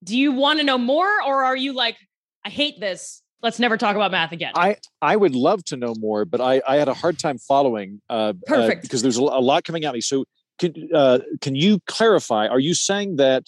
do 0.03 0.15
you 0.15 0.33
want 0.33 0.59
to 0.59 0.65
know 0.65 0.77
more 0.77 1.09
or 1.25 1.43
are 1.43 1.55
you 1.55 1.73
like, 1.73 1.97
I 2.45 2.49
hate 2.49 2.79
this. 2.79 3.23
Let's 3.45 3.59
never 3.59 3.77
talk 3.77 3.95
about 3.95 4.09
math 4.09 4.31
again. 4.31 4.53
I 4.55 4.77
I 5.03 5.15
would 5.15 5.35
love 5.35 5.63
to 5.65 5.77
know 5.77 5.93
more, 5.99 6.25
but 6.25 6.41
I 6.41 6.63
I 6.67 6.77
had 6.77 6.87
a 6.87 6.95
hard 6.95 7.19
time 7.19 7.37
following. 7.37 8.01
Uh, 8.09 8.13
uh, 8.13 8.33
Perfect. 8.47 8.81
because 8.81 9.03
there's 9.03 9.17
a, 9.17 9.21
lot 9.21 9.63
coming 9.63 9.85
at 9.85 9.93
me. 9.93 10.01
So 10.01 10.25
can 10.57 10.73
uh, 10.91 11.19
can 11.41 11.53
you 11.53 11.79
clarify? 11.85 12.47
Are 12.47 12.59
you 12.59 12.73
saying 12.73 13.17
that 13.17 13.43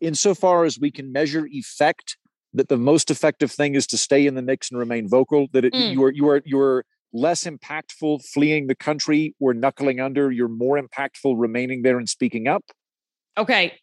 insofar 0.00 0.64
as 0.64 0.78
we 0.80 0.90
can 0.90 1.12
measure 1.12 1.46
effect, 1.50 2.16
that 2.54 2.68
the 2.70 2.78
most 2.78 3.10
effective 3.10 3.52
thing 3.52 3.74
is 3.74 3.86
to 3.88 3.98
stay 3.98 4.26
in 4.26 4.34
the 4.34 4.40
mix 4.40 4.70
and 4.70 4.78
remain 4.78 5.06
vocal? 5.06 5.46
That 5.52 5.66
it, 5.66 5.74
Mm. 5.74 5.92
you 5.92 6.04
are 6.04 6.10
you 6.12 6.28
are 6.30 6.42
you're 6.46 6.84
less 7.12 7.44
impactful 7.44 8.24
fleeing 8.32 8.66
the 8.66 8.74
country 8.74 9.34
or 9.38 9.52
knuckling 9.52 10.00
under. 10.00 10.30
You're 10.32 10.48
more 10.48 10.80
impactful 10.80 11.34
remaining 11.36 11.82
there 11.82 11.98
and 11.98 12.08
speaking 12.08 12.48
up. 12.48 12.64
okay. 13.36 13.74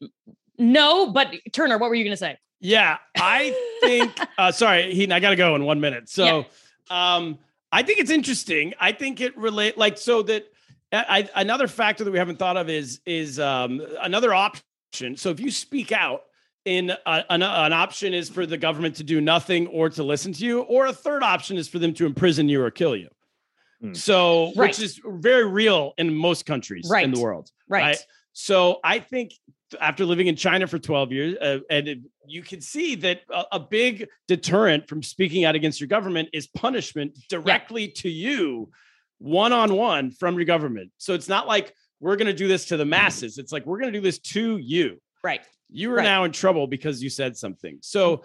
No, 0.58 1.12
but 1.12 1.34
Turner, 1.52 1.78
what 1.78 1.90
were 1.90 1.96
you 1.96 2.04
going 2.04 2.14
to 2.14 2.18
say? 2.18 2.38
Yeah, 2.60 2.98
I 3.18 3.56
think. 3.82 4.14
uh, 4.38 4.52
sorry, 4.52 4.94
Heaton, 4.94 5.12
I 5.12 5.20
got 5.20 5.32
to 5.32 5.36
go 5.36 5.56
in 5.56 5.66
one 5.66 5.80
minute. 5.80 6.10
So, 6.10 6.46
um, 6.90 7.38
I 7.72 7.84
think 7.84 8.00
it's 8.00 8.12
interesting. 8.12 8.74
I 8.80 8.92
think 8.92 9.22
it 9.22 9.38
relate 9.38 9.78
like 9.78 9.98
so 9.98 10.22
that 10.24 10.46
I, 10.92 11.30
I, 11.36 11.42
another 11.42 11.68
factor 11.68 12.04
that 12.04 12.12
we 12.12 12.18
haven't 12.18 12.40
thought 12.40 12.58
of 12.58 12.70
is 12.70 13.02
is 13.06 13.40
um, 13.40 13.82
another 14.02 14.34
option. 14.34 15.18
So 15.18 15.30
if 15.30 15.40
you 15.40 15.52
speak 15.52 15.92
out. 15.92 16.22
In 16.66 16.90
a, 16.90 17.24
an, 17.30 17.44
an 17.44 17.74
option 17.74 18.16
is 18.16 18.28
for 18.28 18.48
the 18.48 18.58
government 18.58 18.96
to 18.96 19.04
do 19.04 19.22
nothing 19.22 19.68
or 19.68 19.88
to 19.88 20.02
listen 20.02 20.34
to 20.34 20.44
you, 20.44 20.62
or 20.62 20.88
a 20.88 20.94
third 20.94 21.22
option 21.22 21.58
is 21.58 21.68
for 21.68 21.78
them 21.78 21.94
to 21.94 22.08
imprison 22.08 22.50
you 22.50 22.60
or 22.60 22.72
kill 22.72 22.96
you. 22.96 23.08
Hmm. 23.82 23.94
So, 23.94 24.46
Right. 24.56 24.70
which 24.70 24.80
is 24.80 25.00
very 25.06 25.46
real 25.48 25.94
in 26.00 26.16
most 26.16 26.48
countries 26.48 26.92
in 26.92 27.12
the 27.12 27.20
world. 27.20 27.52
Right. 27.70 28.00
So 28.34 28.80
I 28.84 28.98
think 28.98 29.34
after 29.82 30.06
living 30.06 30.28
in 30.28 30.36
China 30.36 30.68
for 30.68 30.78
12 30.80 31.12
years, 31.12 31.36
uh, 31.42 31.60
and 31.70 31.88
it- 31.88 32.00
you 32.28 32.42
can 32.42 32.62
see 32.62 32.96
that 32.96 33.22
a, 33.34 33.44
a 33.54 33.60
big 33.60 34.08
deterrent 34.28 34.88
from 34.88 35.02
speaking 35.04 35.44
out 35.46 35.56
against 35.56 35.80
your 35.80 35.88
government 35.88 36.30
is 36.34 36.48
punishment 36.48 37.18
directly 37.30 37.88
to 37.88 38.10
you, 38.10 38.70
one 39.20 39.54
on 39.54 39.74
one 39.76 40.12
from 40.12 40.36
your 40.36 40.46
government. 40.46 40.92
So 40.98 41.14
it's 41.14 41.30
not 41.30 41.48
like 41.48 41.74
we're 42.00 42.16
going 42.16 42.28
to 42.28 42.34
do 42.34 42.48
this 42.48 42.66
to 42.66 42.78
the 42.78 42.86
masses. 42.86 43.38
It's 43.38 43.52
like 43.52 43.66
we're 43.66 43.80
going 43.80 43.92
to 43.92 43.98
do 44.00 44.04
this 44.04 44.20
to 44.20 44.58
you. 44.58 45.00
Right. 45.24 45.42
You 45.72 45.92
are 45.92 45.96
Right. 45.96 46.04
now 46.04 46.24
in 46.26 46.32
trouble 46.32 46.68
because 46.68 47.02
you 47.02 47.10
said 47.10 47.36
something. 47.38 47.78
So 47.82 48.24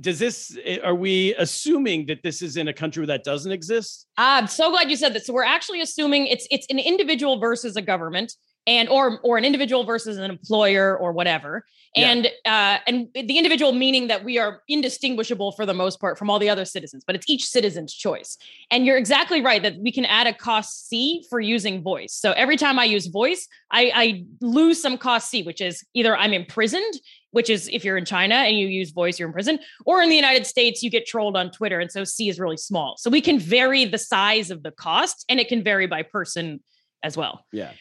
does 0.00 0.18
this 0.18 0.56
eh, 0.64 0.78
are 0.82 0.94
we 0.94 1.34
assuming 1.34 2.06
that 2.06 2.22
this 2.22 2.40
is 2.40 2.56
in 2.56 2.68
a 2.68 2.72
country 2.72 3.04
that 3.06 3.24
doesn't 3.24 3.50
exist? 3.52 4.06
I'm 4.16 4.46
so 4.46 4.70
glad 4.70 4.88
you 4.90 4.96
said 4.96 5.12
that. 5.14 5.24
So 5.26 5.32
we're 5.32 5.42
actually 5.44 5.80
assuming 5.80 6.28
it's 6.28 6.46
it's 6.50 6.66
an 6.70 6.78
individual 6.78 7.38
versus 7.38 7.76
a 7.76 7.82
government 7.82 8.32
and 8.66 8.88
or 8.88 9.18
or 9.22 9.38
an 9.38 9.44
individual 9.44 9.84
versus 9.84 10.18
an 10.18 10.30
employer 10.30 10.96
or 10.96 11.12
whatever. 11.12 11.64
Yeah. 11.96 12.10
And 12.10 12.26
uh 12.46 12.78
and 12.86 13.08
the 13.14 13.36
individual 13.36 13.72
meaning 13.72 14.06
that 14.06 14.24
we 14.24 14.38
are 14.38 14.62
indistinguishable 14.68 15.52
for 15.52 15.66
the 15.66 15.74
most 15.74 16.00
part 16.00 16.16
from 16.18 16.30
all 16.30 16.38
the 16.38 16.48
other 16.48 16.64
citizens, 16.64 17.02
but 17.04 17.16
it's 17.16 17.28
each 17.28 17.44
citizen's 17.44 17.92
choice. 17.92 18.38
And 18.70 18.86
you're 18.86 18.96
exactly 18.96 19.40
right 19.40 19.62
that 19.62 19.78
we 19.78 19.90
can 19.90 20.04
add 20.04 20.26
a 20.26 20.32
cost 20.32 20.88
C 20.88 21.24
for 21.28 21.40
using 21.40 21.82
voice. 21.82 22.14
So 22.14 22.32
every 22.32 22.56
time 22.56 22.78
I 22.78 22.84
use 22.84 23.08
voice, 23.08 23.48
I, 23.70 23.92
I 23.94 24.24
lose 24.40 24.80
some 24.80 24.96
cost 24.96 25.28
C, 25.28 25.42
which 25.42 25.60
is 25.60 25.84
either 25.94 26.16
I'm 26.16 26.32
imprisoned, 26.32 26.94
which 27.32 27.50
is 27.50 27.68
if 27.72 27.84
you're 27.84 27.96
in 27.96 28.04
China 28.04 28.36
and 28.36 28.56
you 28.56 28.68
use 28.68 28.92
voice, 28.92 29.18
you're 29.18 29.28
in 29.28 29.32
prison, 29.32 29.58
or 29.84 30.00
in 30.02 30.08
the 30.08 30.16
United 30.16 30.46
States, 30.46 30.82
you 30.82 30.90
get 30.90 31.06
trolled 31.06 31.36
on 31.36 31.50
Twitter. 31.50 31.80
And 31.80 31.90
so 31.90 32.04
C 32.04 32.28
is 32.28 32.38
really 32.38 32.56
small. 32.56 32.94
So 32.96 33.10
we 33.10 33.20
can 33.20 33.38
vary 33.38 33.84
the 33.84 33.98
size 33.98 34.50
of 34.50 34.62
the 34.62 34.70
cost 34.70 35.24
and 35.28 35.40
it 35.40 35.48
can 35.48 35.64
vary 35.64 35.86
by 35.86 36.02
person 36.02 36.62
as 37.02 37.16
well. 37.16 37.44
Yeah. 37.52 37.72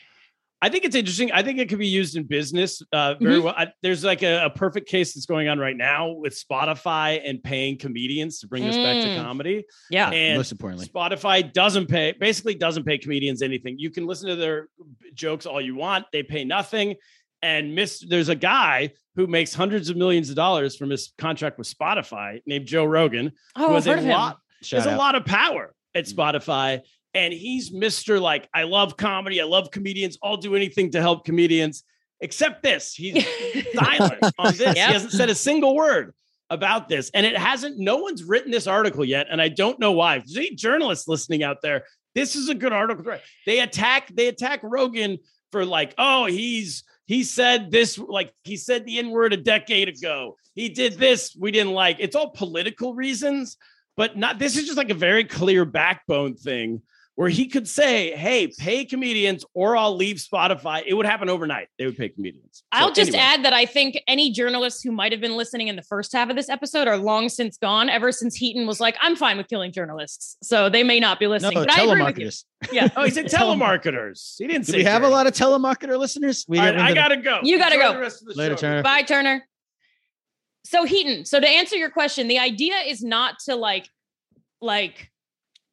I 0.63 0.69
think 0.69 0.85
it's 0.85 0.95
interesting. 0.95 1.31
I 1.31 1.41
think 1.41 1.57
it 1.57 1.69
could 1.69 1.79
be 1.79 1.87
used 1.87 2.15
in 2.15 2.23
business 2.23 2.83
uh, 2.93 3.15
very 3.19 3.39
Mhm. 3.39 3.43
well. 3.45 3.55
I, 3.57 3.67
there's 3.81 4.03
like 4.03 4.21
a, 4.21 4.45
a 4.45 4.49
perfect 4.51 4.87
case 4.87 5.13
that's 5.15 5.25
going 5.25 5.47
on 5.47 5.57
right 5.57 5.75
now 5.75 6.11
with 6.11 6.33
Spotify 6.39 7.19
and 7.25 7.41
paying 7.43 7.77
comedians 7.79 8.39
to 8.41 8.47
bring 8.47 8.63
us 8.65 8.75
back 8.75 9.01
to 9.03 9.09
Mm. 9.09 9.23
comedy. 9.23 9.63
Yeah. 9.89 10.11
And 10.11 10.37
Most 10.37 10.51
importantly. 10.51 10.85
Spotify 10.87 11.51
doesn't 11.51 11.87
pay, 11.87 12.11
basically 12.19 12.53
doesn't 12.55 12.83
pay 12.83 12.99
comedians 12.99 13.41
anything. 13.41 13.79
You 13.79 13.89
can 13.89 14.05
listen 14.05 14.29
to 14.29 14.35
their 14.35 14.67
jokes 15.15 15.47
all 15.47 15.59
you 15.59 15.75
want. 15.75 16.05
They 16.13 16.21
pay 16.21 16.43
nothing. 16.43 16.95
And 17.41 17.73
miss, 17.73 18.05
there's 18.07 18.29
a 18.29 18.35
guy 18.35 18.91
who 19.15 19.25
makes 19.25 19.55
hundreds 19.55 19.89
of 19.89 19.97
millions 19.97 20.29
of 20.29 20.35
dollars 20.35 20.75
from 20.75 20.91
his 20.91 21.11
contract 21.17 21.57
with 21.57 21.67
Spotify 21.75 22.39
named 22.45 22.67
Joe 22.67 22.85
Rogan, 22.85 23.31
Oh, 23.55 23.61
who 23.61 23.65
I've 23.69 23.73
has 23.73 23.85
heard 23.85 23.95
a 23.97 24.01
of 24.01 24.05
him. 24.05 24.11
lot, 24.11 24.37
Shout 24.61 24.83
there's 24.83 24.93
a 24.93 24.97
lot 24.97 25.15
of 25.15 25.25
power 25.25 25.73
at 25.95 26.05
Mm. 26.05 26.13
Spotify. 26.13 26.81
And 27.13 27.33
he's 27.33 27.71
Mr. 27.71 28.21
Like, 28.21 28.47
I 28.53 28.63
love 28.63 28.97
comedy. 28.97 29.41
I 29.41 29.45
love 29.45 29.71
comedians. 29.71 30.17
I'll 30.23 30.37
do 30.37 30.55
anything 30.55 30.91
to 30.91 31.01
help 31.01 31.25
comedians, 31.25 31.83
except 32.21 32.63
this. 32.63 32.93
He's 32.93 33.25
silent 33.73 34.23
on 34.37 34.51
this. 34.51 34.59
Yep. 34.61 34.75
He 34.75 34.79
hasn't 34.81 35.11
said 35.11 35.29
a 35.29 35.35
single 35.35 35.75
word 35.75 36.13
about 36.49 36.89
this. 36.89 37.09
And 37.13 37.25
it 37.25 37.37
hasn't, 37.37 37.79
no 37.79 37.97
one's 37.97 38.23
written 38.23 38.51
this 38.51 38.67
article 38.67 39.03
yet. 39.03 39.27
And 39.29 39.41
I 39.41 39.49
don't 39.49 39.79
know 39.79 39.93
why. 39.93 40.17
If 40.17 40.25
there's 40.25 40.37
any 40.37 40.55
journalists 40.55 41.07
listening 41.07 41.43
out 41.43 41.57
there, 41.61 41.83
this 42.15 42.35
is 42.35 42.49
a 42.49 42.55
good 42.55 42.73
article. 42.73 43.17
They 43.45 43.59
attack, 43.59 44.09
they 44.13 44.27
attack 44.27 44.59
Rogan 44.63 45.17
for 45.51 45.65
like, 45.65 45.93
oh, 45.97 46.25
he's 46.25 46.83
he 47.05 47.23
said 47.23 47.71
this, 47.71 47.97
like 47.97 48.33
he 48.43 48.55
said 48.55 48.85
the 48.85 48.99
N-word 48.99 49.33
a 49.33 49.37
decade 49.37 49.89
ago. 49.89 50.37
He 50.55 50.69
did 50.69 50.93
this, 50.93 51.35
we 51.37 51.51
didn't 51.51 51.73
like. 51.73 51.97
It's 51.99 52.15
all 52.15 52.29
political 52.29 52.93
reasons, 52.93 53.57
but 53.97 54.17
not 54.17 54.39
this 54.39 54.55
is 54.55 54.65
just 54.65 54.77
like 54.77 54.89
a 54.89 54.95
very 54.95 55.25
clear 55.25 55.65
backbone 55.65 56.35
thing 56.35 56.81
where 57.15 57.29
he 57.29 57.47
could 57.47 57.67
say, 57.67 58.15
Hey, 58.15 58.47
pay 58.57 58.85
comedians 58.85 59.43
or 59.53 59.75
I'll 59.75 59.95
leave 59.95 60.15
Spotify. 60.17 60.81
It 60.87 60.93
would 60.93 61.05
happen 61.05 61.29
overnight. 61.29 61.67
They 61.77 61.85
would 61.85 61.97
pay 61.97 62.09
comedians. 62.09 62.45
So 62.53 62.63
I'll 62.71 62.91
just 62.93 63.09
anyway. 63.09 63.23
add 63.23 63.45
that 63.45 63.53
I 63.53 63.65
think 63.65 64.01
any 64.07 64.31
journalists 64.31 64.81
who 64.81 64.91
might 64.91 65.11
have 65.11 65.19
been 65.21 65.35
listening 65.35 65.67
in 65.67 65.75
the 65.75 65.83
first 65.83 66.13
half 66.13 66.29
of 66.29 66.35
this 66.35 66.49
episode 66.49 66.87
are 66.87 66.97
long 66.97 67.27
since 67.29 67.57
gone. 67.57 67.89
Ever 67.89 68.11
since 68.11 68.35
Heaton 68.35 68.65
was 68.65 68.79
like, 68.79 68.95
"I'm 69.01 69.15
fine 69.15 69.37
with 69.37 69.47
killing 69.49 69.71
journalists," 69.71 70.37
so 70.41 70.69
they 70.69 70.83
may 70.83 70.99
not 70.99 71.19
be 71.19 71.27
listening. 71.27 71.53
No, 71.55 71.65
but 71.65 71.77
I 71.77 71.83
agree 71.83 72.01
with 72.03 72.17
you. 72.17 72.25
telemarketers. 72.27 72.45
Yeah, 72.71 72.87
Oh, 72.95 73.03
he 73.03 73.11
said 73.11 73.25
telemarketers. 73.27 74.35
He 74.37 74.47
didn't 74.47 74.65
Do 74.65 74.71
say 74.71 74.77
we 74.79 74.83
have 74.85 75.03
a 75.03 75.09
lot 75.09 75.27
of 75.27 75.33
telemarketer 75.33 75.99
listeners? 75.99 76.45
We 76.47 76.59
All 76.59 76.65
right, 76.65 76.71
get 76.75 76.81
I 76.81 76.93
gotta 76.93 77.17
go. 77.17 77.39
You 77.43 77.57
gotta 77.57 77.75
Enjoy 77.75 77.87
go. 77.87 77.93
the 77.93 77.99
rest 77.99 78.21
of 78.21 78.29
the 78.29 78.33
Later, 78.35 78.55
show. 78.55 78.61
Turner. 78.61 78.83
Bye, 78.83 79.01
Turner. 79.03 79.45
So 80.65 80.85
Heaton, 80.85 81.25
so 81.25 81.39
to 81.39 81.47
answer 81.47 81.75
your 81.75 81.89
question, 81.89 82.27
the 82.27 82.39
idea 82.39 82.77
is 82.87 83.03
not 83.03 83.35
to 83.45 83.55
like 83.55 83.87
like 84.61 85.10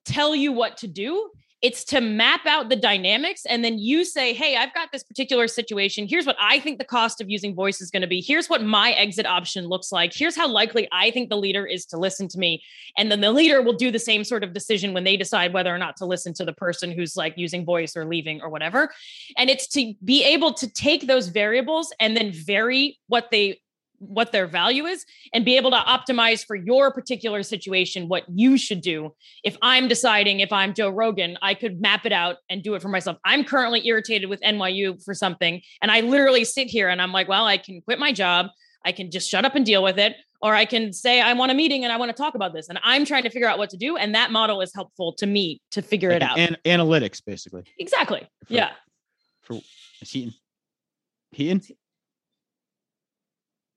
tell 0.09 0.35
you 0.35 0.53
what 0.53 0.77
to 0.79 0.87
do. 0.87 1.31
It's 1.61 1.83
to 1.87 2.01
map 2.01 2.47
out 2.47 2.69
the 2.69 2.77
dynamics 2.77 3.45
and 3.45 3.65
then 3.65 3.81
you 3.81 4.05
say, 4.05 4.33
"Hey, 4.33 4.55
I've 4.55 4.73
got 4.75 4.93
this 4.93 5.03
particular 5.03 5.49
situation. 5.49 6.07
Here's 6.07 6.25
what 6.25 6.37
I 6.39 6.61
think 6.61 6.79
the 6.79 6.85
cost 6.85 7.21
of 7.21 7.29
using 7.29 7.53
voice 7.53 7.81
is 7.81 7.91
going 7.91 8.03
to 8.03 8.07
be. 8.07 8.21
Here's 8.21 8.49
what 8.49 8.63
my 8.63 8.93
exit 8.93 9.27
option 9.27 9.67
looks 9.67 9.91
like. 9.91 10.13
Here's 10.15 10.37
how 10.37 10.47
likely 10.47 10.87
I 10.93 11.11
think 11.11 11.31
the 11.31 11.37
leader 11.37 11.67
is 11.67 11.85
to 11.87 11.99
listen 11.99 12.29
to 12.29 12.39
me." 12.39 12.63
And 12.97 13.11
then 13.11 13.21
the 13.23 13.33
leader 13.33 13.61
will 13.61 13.73
do 13.73 13.91
the 13.91 13.99
same 13.99 14.23
sort 14.23 14.45
of 14.45 14.53
decision 14.53 14.95
when 14.95 15.03
they 15.03 15.17
decide 15.17 15.53
whether 15.53 15.75
or 15.75 15.79
not 15.79 15.97
to 15.97 16.07
listen 16.07 16.33
to 16.35 16.45
the 16.45 16.53
person 16.53 16.93
who's 16.93 17.17
like 17.17 17.35
using 17.37 17.65
voice 17.65 17.97
or 17.97 18.05
leaving 18.05 18.41
or 18.41 18.51
whatever. 18.51 18.93
And 19.37 19.51
it's 19.51 19.67
to 19.71 19.95
be 20.05 20.23
able 20.23 20.55
to 20.55 20.73
take 20.73 21.09
those 21.09 21.27
variables 21.27 21.93
and 21.99 22.17
then 22.17 22.31
vary 22.31 23.01
what 23.09 23.33
they 23.33 23.61
what 23.99 24.33
their 24.33 24.47
value 24.47 24.87
is 24.87 25.05
and 25.33 25.45
be 25.45 25.57
able 25.57 25.71
to 25.71 25.77
optimize 25.77 26.45
for 26.47 26.57
your 26.57 26.93
particular 26.93 27.43
situation 27.43 28.09
what 28.09 28.25
you 28.33 28.57
should 28.57 28.81
do. 28.81 29.15
If 29.45 29.57
I'm 29.63 29.89
deciding 29.89 30.41
if 30.41 30.53
I'm 30.53 30.75
Joe 30.75 30.91
Rogan, 30.91 31.37
I 31.43 31.55
could 31.55 31.81
map 31.81 32.07
it 32.07 32.13
out 32.13 32.37
and 32.49 32.63
do 32.63 32.75
it 32.75 32.83
for 32.83 32.89
myself. 32.89 33.17
I'm 33.25 33.45
currently 33.45 33.87
irritated 33.87 34.29
with 34.29 34.41
NYU 34.41 35.03
for 35.05 35.15
something 35.15 35.61
and 35.83 35.91
I 35.91 36.01
literally 36.01 36.45
sit 36.45 36.69
here 36.69 36.89
and 36.89 37.03
I'm 37.03 37.13
like, 37.13 37.29
well, 37.29 37.45
I 37.45 37.59
can 37.59 37.81
quit 37.83 37.99
my 37.99 38.13
job. 38.13 38.47
I 38.85 38.93
can 38.93 39.11
just 39.11 39.29
shut 39.29 39.45
up 39.45 39.55
and 39.55 39.67
deal 39.67 39.83
with 39.83 39.99
it 39.99 40.15
or 40.41 40.55
I 40.55 40.65
can 40.65 40.93
say 40.93 41.21
I 41.21 41.33
want 41.33 41.51
a 41.51 41.55
meeting 41.55 41.83
and 41.83 41.93
I 41.93 41.97
want 41.97 42.11
to 42.11 42.17
talk 42.17 42.35
about 42.37 42.55
this 42.55 42.69
and 42.69 42.79
I'm 42.85 43.05
trying 43.05 43.25
to 43.25 43.31
figure 43.31 43.49
out 43.49 43.59
what 43.59 43.71
to 43.71 43.77
do 43.77 43.97
and 43.97 44.15
that 44.15 44.31
model 44.31 44.61
is 44.61 44.73
helpful 44.75 45.13
to 45.15 45.27
me 45.27 45.61
to 45.73 45.83
figure 45.83 46.11
it 46.11 46.23
out. 46.23 46.39
An- 46.39 46.57
analytics, 46.65 47.21
basically. 47.25 47.65
exactly. 47.79 48.21
For- 48.47 48.55
Yeah. 48.55 48.71
For 49.43 49.55
is 50.01 50.11
Heaton. 50.11 50.35
Heaton? 51.33 51.63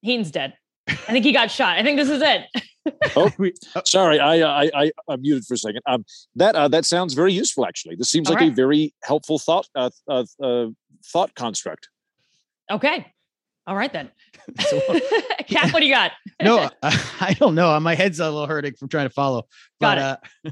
Heaton's 0.02 0.32
dead. 0.32 0.54
I 0.88 0.94
think 0.94 1.26
he 1.26 1.32
got 1.32 1.52
shot. 1.52 1.78
I 1.78 1.84
think 1.84 1.98
this 1.98 2.10
is 2.10 2.22
it. 2.22 2.46
We- 3.38 3.54
oh, 3.76 3.82
Sorry, 3.86 4.20
I 4.20 4.40
uh, 4.42 4.48
I 4.50 4.72
I 4.86 4.92
I'm 5.08 5.22
muted 5.22 5.46
for 5.46 5.54
a 5.54 5.58
second. 5.58 5.82
Um, 5.86 6.04
that 6.36 6.56
uh, 6.56 6.68
that 6.70 6.84
sounds 6.84 7.14
very 7.14 7.32
useful. 7.32 7.66
Actually, 7.68 7.96
this 7.96 8.10
seems 8.10 8.28
All 8.28 8.34
like 8.34 8.42
a 8.44 8.50
very 8.50 8.92
helpful 9.04 9.38
thought 9.38 9.68
uh, 9.76 9.92
uh, 10.08 10.26
uh, 10.42 10.68
thought 11.06 11.36
construct. 11.36 11.90
Okay. 12.72 13.06
All 13.68 13.76
right 13.76 13.94
then. 13.94 14.10
So- 14.68 14.82
Kat, 15.48 15.72
what 15.74 15.82
do 15.82 15.86
you 15.86 15.94
got? 15.94 16.14
no, 16.42 16.70
I, 16.82 17.06
I 17.20 17.34
don't 17.34 17.54
know. 17.54 17.80
My 17.80 17.94
head's 17.94 18.20
a 18.20 18.26
little 18.32 18.48
hurting 18.48 18.74
from 18.74 18.88
trying 18.90 19.06
to 19.08 19.14
follow. 19.14 19.44
Got 19.80 19.98
But 20.44 20.52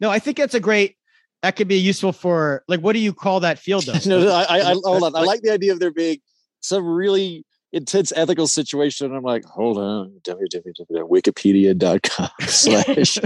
no, 0.00 0.10
I 0.10 0.18
think 0.18 0.36
that's 0.36 0.54
a 0.54 0.60
great. 0.60 0.96
That 1.42 1.56
could 1.56 1.68
be 1.68 1.76
useful 1.78 2.12
for 2.12 2.64
like. 2.68 2.80
What 2.80 2.92
do 2.92 2.98
you 2.98 3.14
call 3.14 3.40
that 3.40 3.58
field 3.58 3.86
though? 3.86 3.98
no, 4.04 4.28
I, 4.30 4.42
I, 4.42 4.58
I 4.58 4.72
Like- 4.74 4.84
hold 4.84 5.02
on. 5.04 5.16
I 5.16 5.20
like- 5.20 5.26
like 5.26 5.40
the 5.42 5.50
idea 5.52 5.72
of 5.72 5.80
there 5.80 5.90
being 5.90 6.18
some 6.60 6.84
really 6.84 7.46
intense 7.72 8.12
ethical 8.14 8.46
situation. 8.46 9.14
I'm 9.14 9.22
like, 9.22 9.44
hold 9.44 9.78
on, 9.78 10.20
www.wikipedia.com 10.22 12.28
slash 12.40 13.18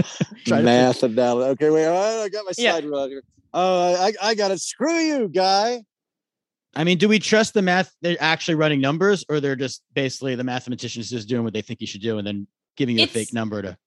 math 0.47 1.03
analysis. 1.03 1.51
Okay, 1.51 1.69
wait, 1.69 1.87
I 1.87 2.29
got 2.29 2.45
my 2.45 2.51
Yeah. 2.57 2.75
out 2.75 3.09
here. 3.09 3.23
Oh, 3.53 3.95
I, 3.95 4.13
I 4.21 4.35
got 4.35 4.51
it. 4.51 4.59
Screw 4.59 4.99
you, 4.99 5.27
guy. 5.29 5.83
I 6.75 6.83
mean, 6.83 6.97
do 6.97 7.07
we 7.07 7.17
trust 7.19 7.53
the 7.53 7.61
math? 7.61 7.91
They're 8.01 8.17
actually 8.19 8.55
running 8.55 8.81
numbers, 8.81 9.25
or 9.29 9.39
they're 9.39 9.55
just 9.55 9.81
basically 9.95 10.35
the 10.35 10.43
mathematicians 10.43 11.09
just 11.09 11.27
doing 11.27 11.43
what 11.43 11.53
they 11.53 11.61
think 11.61 11.81
you 11.81 11.87
should 11.87 12.01
do, 12.01 12.17
and 12.19 12.27
then 12.27 12.47
giving 12.75 12.97
you 12.99 13.05
a 13.05 13.07
fake 13.07 13.33
number 13.33 13.61
to. 13.61 13.77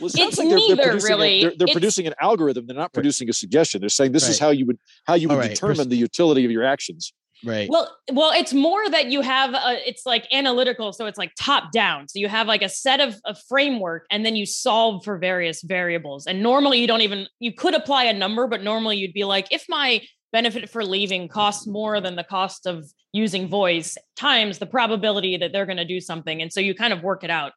Well, 0.00 0.08
it 0.08 0.18
It's 0.18 0.38
like 0.38 0.48
they're, 0.48 0.58
they're 0.58 0.68
neither, 0.68 0.82
producing, 0.82 1.10
really. 1.10 1.28
a, 1.28 1.40
they're, 1.42 1.52
they're 1.58 1.68
producing 1.72 2.06
an 2.06 2.14
algorithm. 2.20 2.66
They're 2.66 2.76
not 2.76 2.92
producing 2.94 3.28
a 3.28 3.32
suggestion. 3.32 3.80
They're 3.80 3.90
saying 3.90 4.12
this 4.12 4.28
is 4.28 4.38
how 4.38 4.50
you 4.50 4.64
would 4.66 4.78
how 5.04 5.14
you 5.14 5.28
would 5.28 5.38
right, 5.38 5.50
determine 5.50 5.76
pers- 5.76 5.86
the 5.88 5.96
utility 5.96 6.44
of 6.46 6.50
your 6.50 6.64
actions. 6.64 7.12
Right. 7.44 7.68
Well, 7.68 7.96
well, 8.12 8.32
it's 8.32 8.52
more 8.52 8.88
that 8.88 9.06
you 9.06 9.20
have 9.20 9.54
a, 9.54 9.88
it's 9.88 10.06
like 10.06 10.26
analytical, 10.32 10.92
so 10.92 11.06
it's 11.06 11.18
like 11.18 11.32
top 11.38 11.72
down. 11.72 12.08
So 12.08 12.18
you 12.18 12.28
have 12.28 12.46
like 12.46 12.62
a 12.62 12.68
set 12.68 13.00
of 13.00 13.16
a 13.24 13.34
framework, 13.34 14.06
and 14.10 14.24
then 14.24 14.36
you 14.36 14.46
solve 14.46 15.04
for 15.04 15.18
various 15.18 15.62
variables. 15.62 16.26
And 16.26 16.42
normally 16.42 16.78
you 16.80 16.86
don't 16.86 17.00
even 17.00 17.26
you 17.40 17.52
could 17.52 17.74
apply 17.74 18.04
a 18.04 18.12
number, 18.12 18.46
but 18.46 18.62
normally 18.62 18.96
you'd 18.96 19.12
be 19.12 19.24
like, 19.24 19.48
if 19.50 19.64
my 19.68 20.02
benefit 20.32 20.70
for 20.70 20.84
leaving 20.84 21.28
costs 21.28 21.66
more 21.66 22.00
than 22.00 22.16
the 22.16 22.24
cost 22.24 22.66
of 22.66 22.84
using 23.12 23.48
voice 23.48 23.98
times 24.16 24.58
the 24.58 24.66
probability 24.66 25.36
that 25.36 25.52
they're 25.52 25.66
going 25.66 25.76
to 25.76 25.84
do 25.84 26.00
something, 26.00 26.40
and 26.40 26.52
so 26.52 26.60
you 26.60 26.74
kind 26.74 26.92
of 26.92 27.02
work 27.02 27.24
it 27.24 27.30
out 27.30 27.52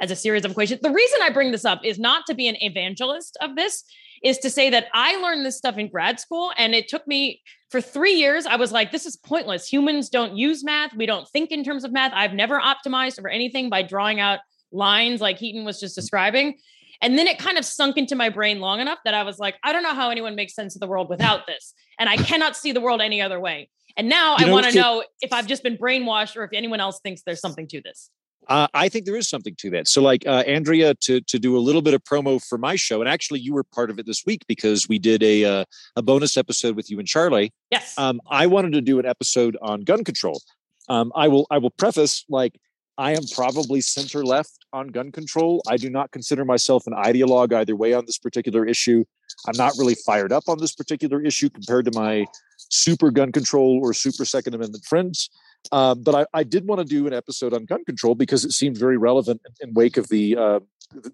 as 0.00 0.10
a 0.10 0.16
series 0.16 0.44
of 0.44 0.50
equations. 0.50 0.80
The 0.80 0.90
reason 0.90 1.20
I 1.22 1.30
bring 1.30 1.52
this 1.52 1.64
up 1.64 1.84
is 1.84 1.98
not 1.98 2.24
to 2.26 2.34
be 2.34 2.48
an 2.48 2.56
evangelist 2.60 3.36
of 3.40 3.56
this, 3.56 3.84
is 4.22 4.38
to 4.38 4.50
say 4.50 4.70
that 4.70 4.86
I 4.92 5.16
learned 5.16 5.44
this 5.44 5.56
stuff 5.56 5.78
in 5.78 5.88
grad 5.88 6.20
school 6.20 6.52
and 6.56 6.74
it 6.74 6.88
took 6.88 7.06
me 7.06 7.42
for 7.70 7.80
three 7.80 8.14
years. 8.14 8.46
I 8.46 8.56
was 8.56 8.72
like, 8.72 8.92
this 8.92 9.06
is 9.06 9.16
pointless. 9.16 9.68
Humans 9.68 10.08
don't 10.08 10.36
use 10.36 10.64
math. 10.64 10.94
We 10.94 11.06
don't 11.06 11.28
think 11.28 11.50
in 11.50 11.64
terms 11.64 11.84
of 11.84 11.92
math. 11.92 12.12
I've 12.14 12.32
never 12.32 12.60
optimized 12.60 13.20
for 13.20 13.28
anything 13.28 13.70
by 13.70 13.82
drawing 13.82 14.20
out 14.20 14.40
lines 14.72 15.20
like 15.20 15.38
Heaton 15.38 15.64
was 15.64 15.80
just 15.80 15.94
describing. 15.94 16.58
And 17.00 17.16
then 17.16 17.26
it 17.26 17.38
kind 17.38 17.58
of 17.58 17.64
sunk 17.64 17.96
into 17.96 18.16
my 18.16 18.28
brain 18.28 18.60
long 18.60 18.80
enough 18.80 18.98
that 19.04 19.14
I 19.14 19.22
was 19.22 19.38
like, 19.38 19.56
I 19.62 19.72
don't 19.72 19.82
know 19.82 19.94
how 19.94 20.10
anyone 20.10 20.34
makes 20.34 20.54
sense 20.54 20.74
of 20.74 20.80
the 20.80 20.88
world 20.88 21.08
without 21.08 21.46
this. 21.46 21.72
And 21.98 22.08
I 22.08 22.16
cannot 22.16 22.56
see 22.56 22.72
the 22.72 22.80
world 22.80 23.00
any 23.00 23.22
other 23.22 23.38
way. 23.38 23.68
And 23.96 24.08
now 24.08 24.36
You 24.38 24.46
I 24.46 24.50
want 24.50 24.66
to 24.66 24.74
know 24.74 25.04
if 25.20 25.32
I've 25.32 25.46
just 25.46 25.62
been 25.62 25.76
brainwashed 25.76 26.36
or 26.36 26.44
if 26.44 26.50
anyone 26.52 26.80
else 26.80 27.00
thinks 27.00 27.22
there's 27.22 27.40
something 27.40 27.66
to 27.68 27.80
this. 27.80 28.10
Uh, 28.48 28.66
I 28.72 28.88
think 28.88 29.04
there 29.04 29.16
is 29.16 29.28
something 29.28 29.54
to 29.58 29.70
that. 29.70 29.88
So, 29.88 30.00
like 30.00 30.26
uh, 30.26 30.42
Andrea, 30.46 30.94
to 30.94 31.20
to 31.20 31.38
do 31.38 31.56
a 31.56 31.60
little 31.60 31.82
bit 31.82 31.94
of 31.94 32.02
promo 32.04 32.42
for 32.42 32.56
my 32.56 32.76
show, 32.76 33.00
and 33.00 33.08
actually, 33.08 33.40
you 33.40 33.52
were 33.52 33.64
part 33.64 33.90
of 33.90 33.98
it 33.98 34.06
this 34.06 34.24
week 34.24 34.42
because 34.48 34.88
we 34.88 34.98
did 34.98 35.22
a 35.22 35.44
uh, 35.44 35.64
a 35.96 36.02
bonus 36.02 36.36
episode 36.36 36.74
with 36.74 36.90
you 36.90 36.98
and 36.98 37.06
Charlie. 37.06 37.52
Yes. 37.70 37.94
Um, 37.98 38.20
I 38.30 38.46
wanted 38.46 38.72
to 38.72 38.80
do 38.80 38.98
an 38.98 39.06
episode 39.06 39.56
on 39.60 39.82
gun 39.82 40.02
control. 40.02 40.40
Um, 40.88 41.12
I 41.14 41.28
will 41.28 41.46
I 41.50 41.58
will 41.58 41.70
preface 41.70 42.24
like 42.28 42.58
I 42.98 43.12
am 43.12 43.22
probably 43.32 43.80
center 43.80 44.24
left 44.24 44.66
on 44.72 44.88
gun 44.88 45.12
control. 45.12 45.62
I 45.68 45.76
do 45.76 45.88
not 45.88 46.10
consider 46.10 46.44
myself 46.44 46.86
an 46.86 46.94
ideologue 46.94 47.52
either 47.52 47.76
way 47.76 47.92
on 47.92 48.06
this 48.06 48.18
particular 48.18 48.66
issue. 48.66 49.04
I'm 49.46 49.56
not 49.56 49.74
really 49.78 49.94
fired 49.94 50.32
up 50.32 50.44
on 50.48 50.58
this 50.58 50.74
particular 50.74 51.22
issue 51.22 51.48
compared 51.48 51.84
to 51.84 51.92
my 51.94 52.26
super 52.70 53.10
gun 53.12 53.30
control 53.30 53.78
or 53.82 53.94
super 53.94 54.24
Second 54.24 54.54
Amendment 54.54 54.84
friends. 54.84 55.30
Um, 55.72 56.02
but 56.02 56.14
I, 56.14 56.26
I, 56.32 56.42
did 56.44 56.66
want 56.66 56.80
to 56.80 56.84
do 56.84 57.06
an 57.06 57.12
episode 57.12 57.52
on 57.52 57.66
gun 57.66 57.84
control 57.84 58.14
because 58.14 58.44
it 58.44 58.52
seemed 58.52 58.78
very 58.78 58.96
relevant 58.96 59.42
in, 59.60 59.68
in 59.68 59.74
wake 59.74 59.96
of 59.96 60.08
the 60.08 60.36
uh, 60.36 60.60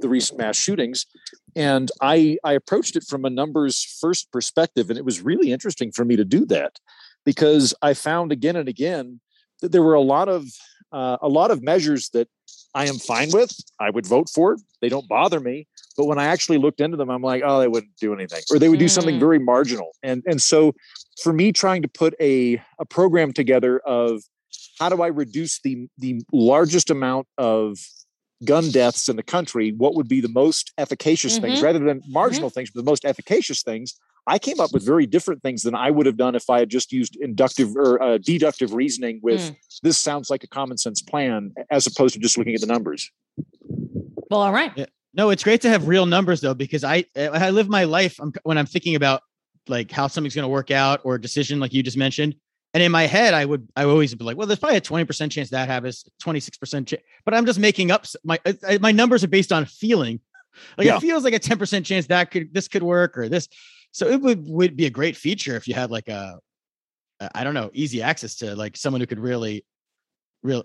the 0.01 0.09
recent 0.09 0.39
mass 0.39 0.57
shootings, 0.57 1.07
and 1.57 1.91
I 2.01 2.39
I 2.45 2.53
approached 2.53 2.95
it 2.95 3.05
from 3.05 3.25
a 3.25 3.31
numbers 3.31 3.83
first 4.01 4.31
perspective, 4.31 4.91
and 4.91 4.99
it 4.99 5.05
was 5.05 5.23
really 5.23 5.51
interesting 5.51 5.91
for 5.91 6.05
me 6.05 6.15
to 6.17 6.25
do 6.25 6.47
that 6.47 6.79
because 7.25 7.75
I 7.83 7.95
found 7.95 8.31
again 8.31 8.55
and 8.55 8.69
again 8.69 9.21
that 9.61 9.73
there 9.73 9.83
were 9.83 9.95
a 9.95 10.01
lot 10.01 10.29
of 10.29 10.45
uh, 10.93 11.17
a 11.21 11.29
lot 11.29 11.51
of 11.51 11.63
measures 11.63 12.11
that 12.11 12.29
I 12.75 12.87
am 12.87 12.99
fine 12.99 13.31
with. 13.33 13.51
I 13.81 13.91
would 13.91 14.07
vote 14.07 14.29
for. 14.29 14.57
They 14.81 14.89
don't 14.89 15.09
bother 15.09 15.41
me. 15.41 15.67
But 15.97 16.07
when 16.07 16.19
I 16.19 16.27
actually 16.27 16.59
looked 16.59 16.81
into 16.81 16.97
them, 16.97 17.09
I'm 17.09 17.23
like, 17.23 17.43
oh, 17.45 17.61
they 17.61 17.69
wouldn't 17.69 17.97
do 18.01 18.13
anything, 18.13 18.43
or 18.51 18.59
they 18.59 18.69
would 18.69 18.81
do 18.81 18.89
something 18.89 19.17
Mm. 19.17 19.21
very 19.21 19.39
marginal. 19.39 19.93
And 20.03 20.23
and 20.27 20.43
so, 20.43 20.75
for 21.23 21.33
me, 21.33 21.53
trying 21.53 21.83
to 21.83 21.89
put 21.89 22.15
a 22.21 22.61
a 22.79 22.85
program 22.85 23.33
together 23.33 23.79
of 23.81 24.23
how 24.79 24.89
do 24.89 25.03
I 25.03 25.09
reduce 25.09 25.61
the 25.61 25.89
the 25.99 26.23
largest 26.33 26.91
amount 26.91 27.27
of 27.39 27.79
gun 28.45 28.71
deaths 28.71 29.09
in 29.09 29.17
the 29.17 29.23
country? 29.23 29.73
What 29.77 29.95
would 29.95 30.09
be 30.09 30.21
the 30.21 30.29
most 30.29 30.73
efficacious 30.79 31.39
things, 31.39 31.63
rather 31.63 31.79
than 31.79 32.03
marginal 32.09 32.51
things, 32.51 32.71
but 32.71 32.81
the 32.85 32.91
most 32.91 33.05
efficacious 33.05 33.63
things? 33.63 33.95
I 34.27 34.39
came 34.39 34.59
up 34.59 34.73
with 34.73 34.83
very 34.85 35.07
different 35.07 35.43
things 35.43 35.63
than 35.63 35.75
I 35.75 35.91
would 35.91 36.07
have 36.07 36.17
done 36.17 36.35
if 36.35 36.49
I 36.49 36.59
had 36.61 36.71
just 36.71 36.93
used 36.93 37.15
inductive 37.17 37.77
or 37.77 38.03
uh, 38.03 38.17
deductive 38.19 38.73
reasoning 38.73 39.21
with 39.23 39.43
Mm. 39.43 39.57
this 39.83 39.99
sounds 39.99 40.31
like 40.31 40.43
a 40.45 40.47
common 40.49 40.79
sense 40.79 41.03
plan 41.03 41.53
as 41.71 41.87
opposed 41.87 42.15
to 42.15 42.21
just 42.21 42.39
looking 42.39 42.55
at 42.55 42.63
the 42.63 42.67
numbers. 42.67 43.11
well, 44.31 44.41
all 44.41 44.53
right. 44.53 44.89
No, 45.17 45.31
it's 45.31 45.45
great 45.45 45.61
to 45.61 45.69
have 45.69 45.87
real 45.87 46.07
numbers 46.07 46.41
though, 46.41 46.55
because 46.55 46.83
I 46.83 47.05
I 47.17 47.51
live 47.51 47.69
my 47.69 47.85
life 47.85 48.17
I'm, 48.19 48.33
when 48.43 48.59
I'm 48.59 48.67
thinking 48.67 48.97
about 48.97 49.21
like 49.69 49.91
how 49.91 50.09
something's 50.09 50.35
going 50.35 50.43
to 50.45 50.49
work 50.49 50.71
out 50.71 51.01
or 51.05 51.15
a 51.15 51.21
decision 51.21 51.61
like 51.61 51.73
you 51.73 51.83
just 51.83 51.97
mentioned. 51.97 52.35
And 52.75 52.83
in 52.83 52.91
my 52.91 53.07
head, 53.07 53.35
I 53.35 53.45
would 53.45 53.69
I 53.77 53.87
would 53.87 53.93
always 53.93 54.15
be 54.15 54.25
like, 54.25 54.37
well, 54.37 54.49
there's 54.49 54.59
probably 54.59 54.79
a 54.79 54.81
20% 54.81 55.31
chance 55.31 55.51
that 55.51 55.69
happens, 55.69 56.05
26% 56.23 56.87
chance, 56.89 57.03
but 57.25 57.33
I'm 57.33 57.47
just 57.47 57.61
making 57.61 57.93
up 57.93 58.05
my 58.25 58.39
I, 58.69 58.79
my 58.79 58.91
numbers 58.91 59.23
are 59.23 59.29
based 59.29 59.53
on 59.53 59.65
feeling. 59.65 60.21
Like 60.77 60.87
Yeah. 60.87 60.97
it 60.97 61.01
feels 61.01 61.23
like 61.25 61.35
a 61.35 61.39
10% 61.41 61.85
chance 61.85 62.07
that 62.09 62.31
could 62.33 62.53
this 62.53 62.67
could 62.69 62.83
work 62.83 63.17
or 63.17 63.29
this. 63.29 63.49
So 63.93 64.09
it 64.09 64.21
would 64.21 64.45
would 64.49 64.77
be 64.77 64.87
a 64.87 64.91
great 64.91 65.17
feature 65.17 65.55
if 65.57 65.69
you 65.69 65.75
had 65.75 65.91
like 65.93 66.09
a 66.09 66.39
uh, 67.21 67.29
I 67.33 67.45
don't 67.45 67.55
know, 67.55 67.71
easy 67.73 68.03
access 68.03 68.35
to 68.37 68.57
like 68.57 68.77
someone 68.77 69.01
who 69.01 69.07
could 69.07 69.21
really 69.21 69.65
real 70.43 70.65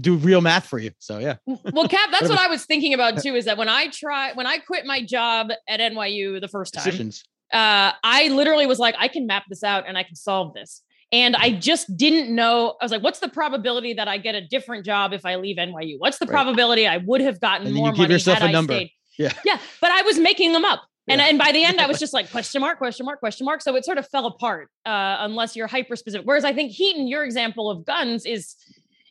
do 0.00 0.16
real 0.16 0.42
math 0.42 0.66
for 0.66 0.78
you. 0.78 0.90
So 0.98 1.18
yeah. 1.18 1.36
Well, 1.46 1.88
Cap, 1.88 2.10
that's 2.12 2.28
what 2.28 2.38
I 2.38 2.48
was 2.48 2.66
thinking 2.66 2.92
about 2.92 3.22
too. 3.22 3.34
Is 3.34 3.46
that 3.46 3.56
when 3.56 3.70
I 3.70 3.88
try 3.88 4.32
when 4.34 4.46
I 4.46 4.58
quit 4.58 4.84
my 4.84 5.02
job 5.02 5.50
at 5.66 5.80
NYU 5.80 6.42
the 6.42 6.48
first 6.48 6.74
time, 6.74 6.84
Decisions. 6.84 7.24
uh, 7.54 7.92
I 8.04 8.28
literally 8.28 8.66
was 8.66 8.78
like, 8.78 8.96
I 8.98 9.08
can 9.08 9.26
map 9.26 9.44
this 9.48 9.64
out 9.64 9.84
and 9.88 9.96
I 9.96 10.02
can 10.02 10.14
solve 10.14 10.52
this. 10.52 10.82
And 11.10 11.34
I 11.36 11.52
just 11.52 11.96
didn't 11.96 12.34
know. 12.34 12.74
I 12.80 12.84
was 12.84 12.92
like, 12.92 13.02
what's 13.02 13.18
the 13.20 13.28
probability 13.30 13.94
that 13.94 14.08
I 14.08 14.18
get 14.18 14.34
a 14.34 14.42
different 14.42 14.84
job 14.84 15.12
if 15.14 15.24
I 15.24 15.36
leave 15.36 15.56
NYU? 15.56 15.94
What's 15.98 16.18
the 16.18 16.26
Right. 16.26 16.32
probability 16.32 16.86
I 16.86 16.98
would 16.98 17.22
have 17.22 17.40
gotten 17.40 17.66
And 17.66 17.68
then 17.68 17.76
you 17.76 17.80
more 17.82 17.92
give 17.92 17.98
money 18.00 18.12
yourself 18.14 18.38
had 18.38 18.46
a 18.46 18.48
I 18.50 18.52
number. 18.52 18.74
stayed? 18.74 18.90
Yeah. 19.18 19.32
Yeah. 19.44 19.58
But 19.80 19.90
I 19.90 20.02
was 20.02 20.18
making 20.18 20.52
them 20.52 20.64
up. 20.66 20.82
And, 21.08 21.20
Yeah. 21.20 21.28
and 21.28 21.38
by 21.38 21.52
the 21.52 21.64
end, 21.64 21.80
I 21.80 21.86
was 21.86 21.98
just 22.04 22.12
like 22.12 22.30
question 22.30 22.60
mark, 22.60 22.76
question 22.76 23.06
mark, 23.06 23.20
question 23.20 23.46
mark. 23.46 23.62
So 23.62 23.74
it 23.76 23.84
sort 23.86 23.96
of 23.96 24.06
fell 24.08 24.26
apart 24.26 24.68
uh, 24.84 25.16
unless 25.20 25.56
you're 25.56 25.66
hyper 25.66 25.96
specific. 25.96 26.26
Whereas 26.26 26.44
I 26.44 26.52
think 26.52 26.72
Heaton, 26.72 27.08
your 27.08 27.24
example 27.24 27.70
of 27.70 27.84
guns 27.86 28.26
is 28.26 28.54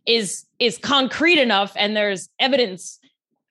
is 0.06 0.46
is 0.60 0.78
concrete 0.78 1.38
enough, 1.40 1.74
and 1.76 1.98
there's 1.98 2.30
evidence 2.40 3.00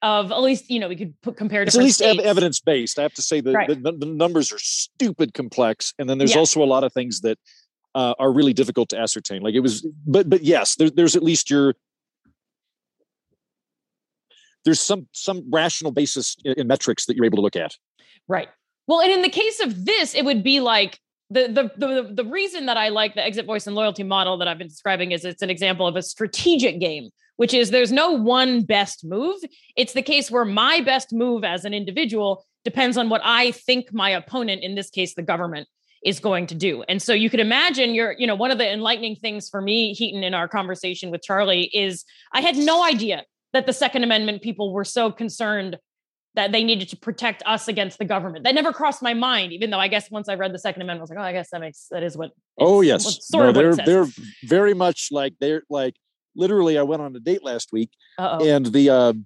of 0.01 0.31
at 0.31 0.41
least 0.41 0.69
you 0.71 0.79
know 0.79 0.87
we 0.87 0.95
could 0.95 1.13
put 1.21 1.35
compare 1.37 1.61
It's 1.63 1.75
at 1.75 1.83
least 1.83 2.01
ev- 2.01 2.17
evidence 2.19 2.59
based. 2.61 2.97
I 2.97 3.01
have 3.03 3.13
to 3.15 3.21
say 3.21 3.41
that 3.41 3.51
Right. 3.53 3.67
the, 3.83 3.91
the 3.91 4.05
numbers 4.07 4.51
are 4.53 4.57
stupid 4.59 5.33
complex, 5.35 5.93
and 5.99 6.09
then 6.09 6.17
there's 6.17 6.33
Yeah. 6.33 6.39
also 6.39 6.63
a 6.63 6.65
lot 6.65 6.83
of 6.83 6.93
things 6.93 7.21
that 7.21 7.37
uh, 7.97 8.13
are 8.19 8.31
really 8.31 8.53
difficult 8.53 8.89
to 8.89 8.99
ascertain. 8.99 9.41
Like 9.41 9.55
it 9.55 9.61
was, 9.61 9.85
but 10.05 10.29
but 10.29 10.43
yes, 10.43 10.75
there, 10.75 10.91
there's 10.91 11.15
at 11.15 11.23
least 11.23 11.49
your 11.49 11.73
there's 14.65 14.79
some 14.79 15.07
some 15.13 15.43
rational 15.51 15.91
basis 15.91 16.37
in, 16.45 16.53
in 16.59 16.67
metrics 16.67 17.07
that 17.07 17.15
you're 17.15 17.25
able 17.25 17.37
to 17.37 17.41
look 17.41 17.55
at. 17.55 17.75
Right. 18.27 18.49
Well, 18.85 19.01
and 19.01 19.11
in 19.11 19.23
the 19.23 19.29
case 19.29 19.59
of 19.61 19.85
this, 19.85 20.13
it 20.13 20.23
would 20.23 20.43
be 20.43 20.59
like 20.59 20.99
the 21.31 21.47
the 21.47 21.71
the 21.75 22.13
the 22.13 22.25
reason 22.29 22.67
that 22.67 22.77
I 22.77 22.89
like 22.89 23.15
the 23.15 23.25
exit 23.25 23.47
voice 23.47 23.65
and 23.65 23.75
loyalty 23.75 24.03
model 24.03 24.37
that 24.37 24.47
I've 24.47 24.59
been 24.59 24.67
describing 24.67 25.11
is 25.11 25.25
it's 25.25 25.41
an 25.41 25.49
example 25.49 25.87
of 25.87 25.95
a 25.95 26.03
strategic 26.03 26.79
game, 26.79 27.09
which 27.37 27.53
is 27.55 27.71
there's 27.71 27.91
no 27.91 28.11
one 28.11 28.61
best 28.61 29.03
move. 29.03 29.37
It's 29.75 29.93
the 29.93 30.03
case 30.03 30.29
where 30.29 30.45
my 30.45 30.81
best 30.81 31.11
move 31.11 31.43
as 31.43 31.65
an 31.65 31.73
individual 31.73 32.45
depends 32.63 32.95
on 32.95 33.09
what 33.09 33.21
I 33.23 33.53
think 33.53 33.91
my 33.91 34.11
opponent, 34.11 34.61
in 34.61 34.75
this 34.75 34.91
case, 34.91 35.15
the 35.15 35.23
government, 35.23 35.67
is 36.03 36.19
going 36.19 36.47
to 36.47 36.55
do. 36.55 36.83
And 36.87 37.01
so 37.01 37.13
you 37.13 37.29
could 37.29 37.39
imagine 37.39 37.93
you're, 37.93 38.13
you 38.17 38.27
know, 38.27 38.35
one 38.35 38.51
of 38.51 38.57
the 38.57 38.71
enlightening 38.71 39.15
things 39.15 39.49
for 39.49 39.61
me, 39.61 39.93
Heaton, 39.93 40.23
in 40.23 40.33
our 40.33 40.47
conversation 40.47 41.11
with 41.11 41.21
Charlie, 41.21 41.69
is 41.73 42.05
I 42.33 42.41
had 42.41 42.55
no 42.55 42.83
idea 42.83 43.23
that 43.53 43.65
the 43.65 43.73
Second 43.73 44.03
Amendment 44.03 44.41
people 44.41 44.73
were 44.73 44.85
so 44.85 45.11
concerned 45.11 45.77
that 46.35 46.51
they 46.51 46.63
needed 46.63 46.87
to 46.89 46.97
protect 46.97 47.41
us 47.47 47.67
against 47.67 47.97
the 47.97 48.05
government. 48.05 48.43
That 48.43 48.53
never 48.53 48.71
crossed 48.71 49.01
my 49.01 49.15
mind, 49.15 49.53
even 49.53 49.71
though 49.71 49.79
I 49.79 49.87
guess 49.87 50.11
once 50.11 50.29
I 50.29 50.35
read 50.35 50.53
the 50.53 50.59
Second 50.59 50.83
Amendment, 50.83 51.01
I 51.01 51.03
was 51.03 51.09
like, 51.09 51.19
oh, 51.19 51.23
I 51.23 51.33
guess 51.33 51.49
that 51.49 51.61
makes 51.61 51.87
that 51.89 52.03
is 52.03 52.15
what. 52.15 52.31
Oh 52.59 52.81
yes, 52.81 53.27
no, 53.33 53.51
they're 53.51 53.75
they're 53.75 54.05
very 54.43 54.75
much 54.75 55.09
like 55.11 55.33
they're 55.39 55.63
like 55.69 55.95
literally. 56.35 56.77
I 56.77 56.83
went 56.83 57.01
on 57.01 57.15
a 57.15 57.19
date 57.19 57.43
last 57.43 57.73
week, 57.73 57.89
Uh-oh. 58.19 58.47
and 58.47 58.67
the 58.67 58.89
um, 58.91 59.25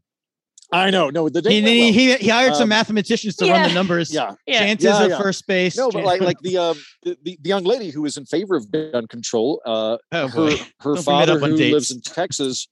I 0.71 0.89
know 0.89 1.09
no 1.09 1.27
the 1.29 1.41
date 1.41 1.51
He, 1.51 1.61
he, 1.61 1.79
well. 1.81 1.93
he, 1.93 2.15
he 2.15 2.29
hired 2.29 2.53
some 2.55 2.63
Um, 2.63 2.69
mathematicians 2.69 3.35
to 3.37 3.45
run 3.51 3.63
the 3.63 3.73
numbers. 3.73 4.13
yeah 4.13 4.35
Yeah. 4.45 4.59
Chances 4.59 4.85
Yeah, 4.85 5.05
of 5.05 5.17
first 5.21 5.45
base. 5.47 5.75
no 5.77 5.89
but 5.89 6.03
like 6.03 6.21
like 6.21 6.39
the 6.41 6.57
um 6.57 6.77
the, 7.03 7.17
the, 7.23 7.37
the 7.41 7.49
young 7.49 7.63
lady 7.63 7.89
who 7.89 8.05
is 8.05 8.17
in 8.17 8.25
favor 8.25 8.55
of 8.55 8.71
gun 8.71 9.07
control 9.07 9.61
uh 9.65 9.97
Oh, 10.11 10.27
her 10.27 10.49
boy. 10.49 10.55
her 10.79 10.95
Don't 10.95 11.03
father 11.03 11.39
who 11.39 11.57
dates. 11.57 11.73
lives 11.73 11.91
in 11.91 12.01
Texas, 12.01 12.67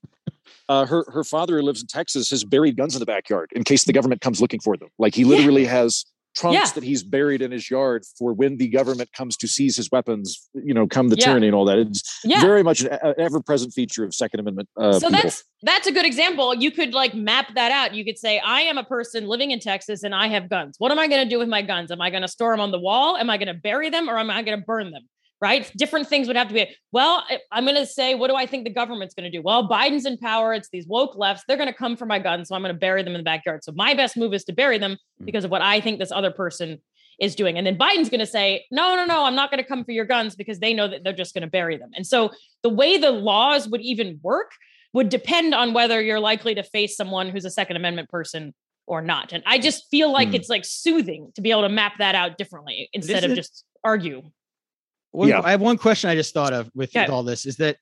uh, 0.69 0.85
her 0.85 1.03
her 1.11 1.23
father 1.23 1.57
who 1.57 1.63
lives 1.63 1.81
in 1.81 1.87
Texas 1.87 2.29
has 2.29 2.43
buried 2.43 2.77
guns 2.77 2.95
in 2.95 2.99
the 2.99 3.05
backyard 3.05 3.49
in 3.53 3.63
case 3.63 3.83
the 3.83 3.93
government 3.93 4.21
comes 4.21 4.39
looking 4.41 4.59
for 4.61 4.77
them. 4.77 4.89
Like 4.97 5.13
he 5.15 5.23
Yeah. 5.23 5.29
literally 5.35 5.65
has 5.65 6.05
trunks 6.35 6.55
Yeah. 6.55 6.71
that 6.73 6.83
he's 6.83 7.03
buried 7.03 7.41
in 7.41 7.51
his 7.51 7.69
yard 7.69 8.03
for 8.17 8.33
when 8.33 8.57
the 8.57 8.67
government 8.67 9.11
comes 9.13 9.35
to 9.37 9.47
seize 9.47 9.75
his 9.75 9.89
weapons. 9.91 10.49
You 10.53 10.73
know, 10.73 10.87
come 10.87 11.09
the 11.09 11.15
Yeah. 11.17 11.25
tyranny 11.25 11.47
and 11.47 11.55
all 11.55 11.65
that. 11.65 11.79
It's 11.79 12.19
yeah. 12.23 12.41
very 12.41 12.63
much 12.63 12.81
an 12.81 13.13
ever 13.17 13.41
present 13.41 13.73
feature 13.73 14.03
of 14.03 14.13
Second 14.13 14.39
Amendment. 14.41 14.69
Uh, 14.77 14.93
so 14.93 15.09
people. 15.09 15.23
that's 15.23 15.43
that's 15.61 15.87
a 15.87 15.91
good 15.91 16.05
example. 16.05 16.55
You 16.55 16.71
could 16.71 16.93
like 16.93 17.13
map 17.13 17.53
that 17.55 17.71
out. 17.71 17.93
You 17.93 18.05
could 18.05 18.17
say, 18.17 18.39
I 18.39 18.61
am 18.61 18.77
a 18.77 18.83
person 18.83 19.27
living 19.27 19.51
in 19.51 19.59
Texas 19.59 20.03
and 20.03 20.15
I 20.15 20.27
have 20.27 20.49
guns. 20.49 20.75
What 20.77 20.91
am 20.91 20.99
I 20.99 21.07
going 21.07 21.23
to 21.23 21.29
do 21.29 21.37
with 21.37 21.49
my 21.49 21.61
guns? 21.61 21.91
Am 21.91 22.01
I 22.01 22.09
going 22.09 22.21
to 22.21 22.29
store 22.29 22.51
them 22.53 22.61
on 22.61 22.71
the 22.71 22.79
wall? 22.79 23.17
Am 23.17 23.29
I 23.29 23.37
going 23.37 23.47
to 23.47 23.53
bury 23.53 23.89
them 23.89 24.09
or 24.09 24.17
am 24.17 24.29
I 24.29 24.41
going 24.41 24.57
to 24.57 24.65
burn 24.65 24.91
them? 24.91 25.03
Right? 25.41 25.71
Different 25.77 26.09
things 26.09 26.27
would 26.27 26.35
have 26.35 26.49
to 26.49 26.53
be. 26.53 26.67
Well, 26.91 27.23
I'm 27.49 27.63
going 27.63 27.77
to 27.77 27.85
say, 27.85 28.13
what 28.13 28.27
do 28.27 28.35
I 28.35 28.45
think 28.45 28.65
the 28.65 28.73
government's 28.73 29.13
going 29.13 29.31
to 29.31 29.37
do? 29.37 29.41
Well, 29.41 29.69
Biden's 29.69 30.05
in 30.05 30.17
power. 30.17 30.53
It's 30.53 30.67
these 30.69 30.85
woke 30.85 31.15
lefts. 31.15 31.43
They're 31.47 31.55
going 31.55 31.69
to 31.69 31.73
come 31.73 31.95
for 31.95 32.05
my 32.05 32.19
guns. 32.19 32.49
So 32.49 32.55
I'm 32.55 32.61
going 32.61 32.73
to 32.73 32.79
bury 32.79 33.03
them 33.03 33.13
in 33.15 33.19
the 33.19 33.23
backyard. 33.23 33.63
So 33.63 33.71
my 33.73 33.93
best 33.93 34.17
move 34.17 34.33
is 34.33 34.43
to 34.45 34.53
bury 34.53 34.77
them 34.77 34.97
because 35.23 35.45
of 35.45 35.51
what 35.51 35.61
I 35.61 35.79
think 35.79 35.97
this 35.97 36.11
other 36.11 36.29
person 36.31 36.79
is 37.21 37.35
doing. 37.35 37.57
And 37.57 37.65
then 37.65 37.77
Biden's 37.77 38.09
going 38.09 38.19
to 38.19 38.25
say, 38.25 38.65
no, 38.69 38.95
no, 38.95 39.05
no, 39.05 39.23
I'm 39.23 39.35
not 39.35 39.49
going 39.49 39.63
to 39.63 39.67
come 39.67 39.85
for 39.85 39.91
your 39.91 40.05
guns 40.05 40.35
because 40.35 40.59
they 40.59 40.73
know 40.73 40.89
that 40.89 41.03
they're 41.05 41.13
just 41.13 41.33
going 41.33 41.43
to 41.43 41.49
bury 41.49 41.77
them. 41.77 41.91
And 41.95 42.05
so 42.05 42.31
the 42.63 42.69
way 42.69 42.97
the 42.97 43.11
laws 43.11 43.67
would 43.67 43.81
even 43.81 44.19
work 44.21 44.51
would 44.93 45.07
depend 45.09 45.53
on 45.53 45.73
whether 45.73 46.01
you're 46.01 46.19
likely 46.19 46.55
to 46.55 46.63
face 46.63 46.97
someone 46.97 47.29
who's 47.29 47.45
a 47.45 47.49
Second 47.49 47.77
Amendment 47.77 48.09
person 48.09 48.53
or 48.87 49.01
not. 49.01 49.31
And 49.33 49.43
I 49.45 49.59
just 49.59 49.87
feel 49.89 50.11
like 50.11 50.29
Hmm. 50.29 50.35
it's 50.35 50.49
like 50.49 50.65
soothing 50.65 51.31
to 51.35 51.41
be 51.41 51.51
able 51.51 51.61
to 51.61 51.69
map 51.69 51.93
that 51.99 52.15
out 52.15 52.37
differently 52.37 52.89
instead 52.91 53.23
of 53.23 53.35
just 53.35 53.63
argue. 53.83 54.23
One- 55.11 55.29
Yeah. 55.29 55.41
I 55.43 55.51
have 55.51 55.61
one 55.61 55.77
question 55.77 56.09
I 56.09 56.15
just 56.15 56.33
thought 56.33 56.53
of 56.53 56.69
with, 56.75 56.89
Okay. 56.89 57.01
with 57.01 57.09
all 57.09 57.23
this 57.23 57.45
is 57.45 57.57
that 57.57 57.77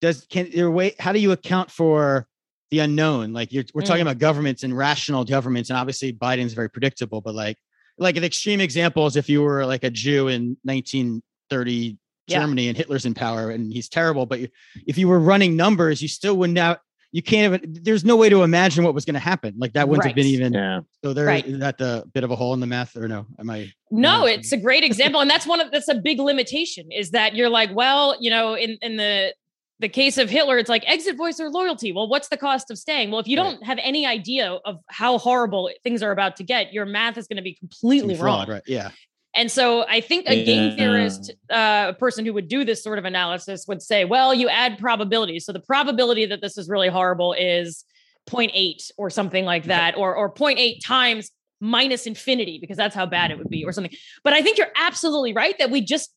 does 0.00 0.26
can 0.28 0.46
your 0.48 0.70
way 0.70 0.94
how 0.98 1.12
do 1.12 1.18
you 1.18 1.32
account 1.32 1.70
for 1.70 2.26
the 2.70 2.80
unknown? 2.80 3.32
Like 3.32 3.52
you're 3.52 3.64
we're 3.74 3.82
talking 3.82 4.00
Mm. 4.04 4.08
about 4.08 4.18
governments 4.18 4.62
and 4.64 4.76
rational 4.76 5.24
governments, 5.24 5.70
and 5.70 5.76
obviously 5.78 6.12
Biden's 6.12 6.52
very 6.52 6.68
predictable, 6.68 7.20
but 7.20 7.34
like 7.34 7.56
like 7.96 8.16
an 8.16 8.24
extreme 8.24 8.60
example 8.60 9.06
is 9.06 9.14
if 9.16 9.28
you 9.28 9.40
were 9.42 9.64
like 9.64 9.84
a 9.84 9.90
Jew 9.90 10.26
in 10.28 10.56
1930 10.64 11.96
Yeah. 12.26 12.40
Germany 12.40 12.68
and 12.68 12.76
Hitler's 12.76 13.04
in 13.06 13.14
power 13.14 13.50
and 13.50 13.72
he's 13.72 13.88
terrible, 13.88 14.26
but 14.26 14.40
you, 14.40 14.48
if 14.86 14.96
you 14.98 15.06
were 15.08 15.20
running 15.20 15.56
numbers, 15.56 16.00
you 16.02 16.08
still 16.08 16.36
wouldn't 16.36 16.58
out 16.58 16.80
you 17.14 17.22
can't 17.22 17.54
even 17.54 17.78
there's 17.84 18.04
no 18.04 18.16
way 18.16 18.28
to 18.28 18.42
imagine 18.42 18.82
what 18.84 18.92
was 18.92 19.04
going 19.04 19.14
to 19.14 19.20
happen. 19.20 19.54
Like 19.56 19.72
that 19.74 19.88
wouldn't 19.88 20.04
have 20.04 20.16
been 20.16 20.26
even 20.26 20.52
yeah. 20.52 20.80
so 21.04 21.12
there 21.12 21.26
Right. 21.26 21.46
is 21.46 21.60
that 21.60 21.78
the 21.78 22.02
bit 22.12 22.24
of 22.24 22.32
a 22.32 22.36
hole 22.36 22.52
in 22.54 22.58
the 22.60 22.66
math 22.66 22.96
or 22.96 23.06
no? 23.06 23.24
Am 23.38 23.48
I 23.48 23.70
No, 23.92 24.26
Yeah. 24.26 24.34
it's 24.34 24.50
a 24.50 24.56
great 24.56 24.82
example. 24.82 25.20
And 25.20 25.30
that's 25.30 25.46
one 25.46 25.60
of 25.60 25.70
that's 25.70 25.88
a 25.88 25.94
big 25.94 26.18
limitation 26.18 26.90
is 26.90 27.12
that 27.12 27.36
you're 27.36 27.48
like, 27.48 27.70
well, 27.72 28.16
you 28.20 28.30
know, 28.30 28.54
in 28.54 28.78
in 28.82 28.96
the 28.96 29.32
the 29.78 29.88
case 29.88 30.18
of 30.18 30.28
Hitler, 30.28 30.58
it's 30.58 30.68
like 30.68 30.82
exit 30.88 31.16
voice 31.16 31.38
or 31.38 31.50
loyalty. 31.50 31.92
Well, 31.92 32.08
what's 32.08 32.28
the 32.28 32.36
cost 32.36 32.70
of 32.72 32.78
staying? 32.78 33.10
Well, 33.12 33.20
if 33.20 33.28
you 33.28 33.38
Right. 33.40 33.50
don't 33.52 33.62
have 33.64 33.78
any 33.82 34.06
idea 34.06 34.50
of 34.64 34.78
how 34.88 35.18
horrible 35.18 35.70
things 35.84 36.02
are 36.02 36.10
about 36.10 36.36
to 36.38 36.42
get, 36.44 36.72
your 36.72 36.84
math 36.86 37.16
is 37.16 37.26
going 37.28 37.36
to 37.38 37.42
be 37.42 37.54
completely 37.54 38.16
Fraud, 38.16 38.48
wrong. 38.48 38.54
right? 38.56 38.62
Yeah. 38.66 38.90
And 39.36 39.50
so 39.50 39.84
I 39.88 40.00
think 40.00 40.26
a 40.28 40.44
game 40.44 40.70
Yeah. 40.70 40.76
theorist, 40.76 41.32
uh, 41.50 41.86
a 41.90 41.94
person 41.94 42.24
who 42.24 42.32
would 42.34 42.48
do 42.48 42.64
this 42.64 42.82
sort 42.82 42.98
of 42.98 43.04
analysis 43.04 43.66
would 43.66 43.82
say, 43.82 44.04
well, 44.04 44.32
you 44.32 44.48
add 44.48 44.78
probabilities. 44.78 45.44
So 45.44 45.52
the 45.52 45.60
probability 45.60 46.26
that 46.26 46.40
this 46.40 46.56
is 46.56 46.68
really 46.68 46.88
horrible 46.88 47.32
is 47.32 47.84
0.8 48.28 48.90
or 48.96 49.10
something 49.10 49.44
like 49.44 49.64
that, 49.64 49.96
or, 49.96 50.14
or 50.14 50.32
0.8 50.32 50.78
times 50.84 51.30
minus 51.60 52.06
infinity, 52.06 52.58
because 52.60 52.76
that's 52.76 52.94
how 52.94 53.06
bad 53.06 53.30
it 53.30 53.38
would 53.38 53.48
be 53.48 53.64
or 53.64 53.72
something. 53.72 53.92
But 54.22 54.32
I 54.34 54.42
think 54.42 54.58
you're 54.58 54.72
absolutely 54.76 55.32
right 55.32 55.56
that 55.58 55.70
we 55.70 55.80
just 55.80 56.10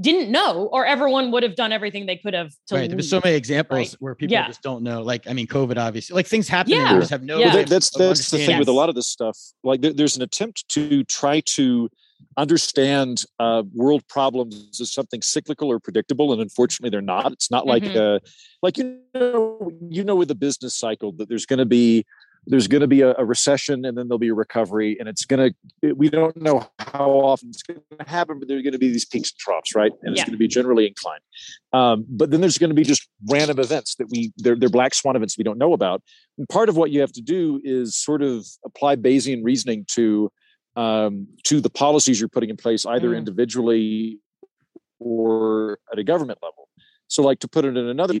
didn't 0.00 0.30
know, 0.30 0.68
or 0.72 0.86
everyone 0.86 1.30
would 1.30 1.42
have 1.42 1.54
done 1.54 1.70
everything 1.70 2.06
they 2.06 2.16
could 2.16 2.32
have 2.34 2.50
to 2.66 2.74
Right. 2.74 2.90
There's 2.90 3.10
so 3.10 3.20
many 3.22 3.36
examples 3.36 3.78
right? 3.92 3.96
where 4.00 4.14
people 4.14 4.32
Yeah. 4.32 4.46
just 4.46 4.62
don't 4.62 4.82
know. 4.82 5.02
Like, 5.02 5.28
I 5.28 5.32
mean, 5.34 5.46
COVID, 5.46 5.76
obviously, 5.78 6.14
like 6.14 6.26
things 6.26 6.48
happen 6.48 6.72
Yeah. 6.72 6.94
we 6.94 7.00
just 7.00 7.10
have 7.10 7.22
no. 7.22 7.38
Yeah. 7.38 7.46
Well, 7.46 7.56
that, 7.56 7.68
that's 7.68 7.90
that's 7.90 8.30
the 8.30 8.38
thing 8.38 8.40
understanding. 8.48 8.58
with 8.58 8.68
a 8.68 8.72
lot 8.72 8.88
of 8.88 8.94
this 8.94 9.06
stuff. 9.08 9.36
Like 9.62 9.82
there, 9.82 9.92
there's 9.92 10.16
an 10.16 10.22
attempt 10.22 10.66
to 10.70 11.04
try 11.04 11.40
to 11.40 11.90
understand 12.36 13.24
uh, 13.38 13.62
world 13.74 14.06
problems 14.08 14.80
as 14.80 14.92
something 14.92 15.22
cyclical 15.22 15.68
or 15.70 15.78
predictable, 15.80 16.32
and 16.32 16.40
unfortunately, 16.40 16.90
they're 16.90 17.00
not. 17.00 17.32
It's 17.32 17.50
not 17.50 17.66
like 17.66 17.82
Mhm. 17.84 18.16
uh, 18.16 18.18
like 18.62 18.78
you 18.78 18.98
know 19.14 19.70
you 19.90 20.04
know 20.04 20.16
with 20.16 20.28
the 20.28 20.34
business 20.34 20.74
cycle 20.76 21.12
that 21.12 21.28
there's 21.28 21.46
going 21.46 21.58
to 21.58 21.66
be 21.66 22.04
there's 22.46 22.66
going 22.66 22.80
to 22.80 22.88
be 22.88 23.02
a, 23.02 23.14
a 23.18 23.24
recession 23.24 23.84
and 23.84 23.96
then 23.96 24.08
there'll 24.08 24.18
be 24.18 24.28
a 24.28 24.34
recovery 24.34 24.96
and 24.98 25.08
it's 25.08 25.24
going 25.24 25.52
to 25.80 25.94
we 25.94 26.10
don't 26.10 26.36
know 26.36 26.66
how 26.80 27.08
often 27.08 27.48
it's 27.50 27.62
going 27.62 27.80
to 27.96 28.08
happen 28.08 28.40
but 28.40 28.48
there's 28.48 28.62
going 28.62 28.72
to 28.72 28.80
be 28.80 28.90
these 28.90 29.04
peaks 29.04 29.30
and 29.30 29.38
troughs 29.38 29.76
right 29.76 29.92
and 30.02 30.16
Yeah. 30.16 30.22
it's 30.22 30.28
going 30.28 30.32
to 30.34 30.38
be 30.38 30.48
generally 30.48 30.88
inclined 30.88 31.20
um, 31.72 32.04
but 32.08 32.32
then 32.32 32.40
there's 32.40 32.58
going 32.58 32.70
to 32.70 32.74
be 32.74 32.82
just 32.82 33.08
random 33.28 33.60
events 33.60 33.94
that 33.96 34.08
we 34.10 34.32
they're, 34.38 34.56
they're 34.56 34.68
black 34.68 34.92
swan 34.92 35.14
events 35.14 35.38
we 35.38 35.44
don't 35.44 35.58
know 35.58 35.72
about 35.72 36.02
and 36.36 36.48
part 36.48 36.68
of 36.68 36.76
what 36.76 36.90
you 36.90 37.00
have 37.00 37.12
to 37.12 37.22
do 37.22 37.60
is 37.62 37.94
sort 37.94 38.22
of 38.22 38.44
apply 38.64 38.96
bayesian 38.96 39.44
reasoning 39.44 39.84
to 39.92 40.28
um, 40.76 41.26
to 41.44 41.60
the 41.60 41.70
policies 41.70 42.18
you're 42.20 42.28
putting 42.28 42.50
in 42.50 42.56
place 42.56 42.86
either 42.86 43.10
Mm. 43.10 43.18
individually 43.18 44.18
or 44.98 45.78
at 45.92 45.98
a 45.98 46.04
government 46.04 46.38
level 46.42 46.68
so 47.08 47.22
like 47.22 47.38
to 47.40 47.48
put 47.48 47.64
it 47.64 47.76
in 47.76 47.86
another 47.88 48.14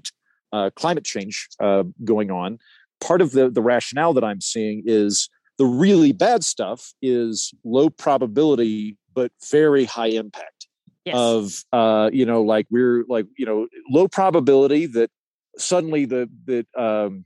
uh, 0.52 0.70
climate 0.76 1.04
change 1.04 1.48
uh, 1.60 1.84
going 2.04 2.30
on 2.30 2.58
part 3.00 3.20
of 3.20 3.32
the 3.32 3.48
the 3.50 3.62
rationale 3.62 4.12
that 4.12 4.24
i'm 4.24 4.40
seeing 4.40 4.82
is 4.86 5.28
the 5.58 5.64
really 5.64 6.12
bad 6.12 6.44
stuff 6.44 6.92
is 7.02 7.52
low 7.64 7.88
probability 7.90 8.96
but 9.14 9.30
very 9.50 9.84
high 9.84 10.08
impact 10.08 10.66
Yes. 11.04 11.16
of 11.16 11.64
uh 11.72 12.10
you 12.12 12.24
know 12.24 12.42
like 12.42 12.66
we're 12.70 13.04
like 13.08 13.26
you 13.36 13.44
know 13.44 13.66
low 13.90 14.06
probability 14.06 14.86
that 14.86 15.10
suddenly 15.58 16.04
the 16.04 16.30
that 16.46 16.66
um 16.78 17.24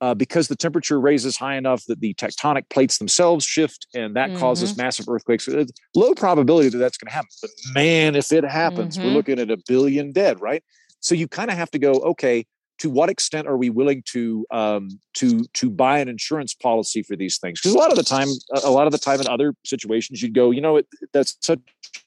uh, 0.00 0.14
because 0.14 0.48
the 0.48 0.56
temperature 0.56 1.00
raises 1.00 1.36
high 1.36 1.56
enough 1.56 1.84
that 1.86 2.00
the 2.00 2.14
tectonic 2.14 2.68
plates 2.70 2.98
themselves 2.98 3.44
shift 3.44 3.86
and 3.94 4.14
that 4.16 4.34
causes 4.34 4.76
massive 4.76 5.08
earthquakes 5.08 5.48
it's 5.48 5.72
low 5.94 6.14
probability 6.14 6.68
that 6.68 6.78
that's 6.78 6.98
going 6.98 7.08
to 7.08 7.14
happen 7.14 7.30
but 7.42 7.50
man 7.74 8.14
if 8.14 8.32
it 8.32 8.44
happens 8.44 8.98
we're 9.02 9.10
Mhm. 9.10 9.14
looking 9.14 9.38
at 9.38 9.50
a 9.50 9.58
billion 9.66 10.12
dead 10.12 10.40
right 10.40 10.62
so 11.00 11.14
you 11.14 11.26
kind 11.28 11.50
of 11.50 11.56
have 11.56 11.70
to 11.70 11.78
go 11.78 11.92
okay 11.94 12.44
to 12.78 12.88
what 12.90 13.08
extent 13.10 13.48
are 13.48 13.56
we 13.56 13.70
willing 13.70 14.04
to 14.06 14.46
um, 14.52 15.00
to 15.14 15.42
to 15.54 15.68
buy 15.68 15.98
an 15.98 16.08
insurance 16.08 16.54
policy 16.54 17.02
for 17.02 17.16
these 17.16 17.36
things? 17.38 17.60
Because 17.60 17.74
a 17.74 17.76
lot 17.76 17.90
of 17.90 17.96
the 17.96 18.04
time, 18.04 18.28
a- 18.52 18.68
a 18.68 18.70
lot 18.70 18.86
of 18.86 18.92
the 18.92 18.98
time 18.98 19.20
in 19.20 19.26
other 19.26 19.52
situations, 19.64 20.22
you'd 20.22 20.32
go, 20.32 20.52
you 20.52 20.60
know, 20.60 20.76
it, 20.76 20.86
that's 21.12 21.36
such 21.40 21.58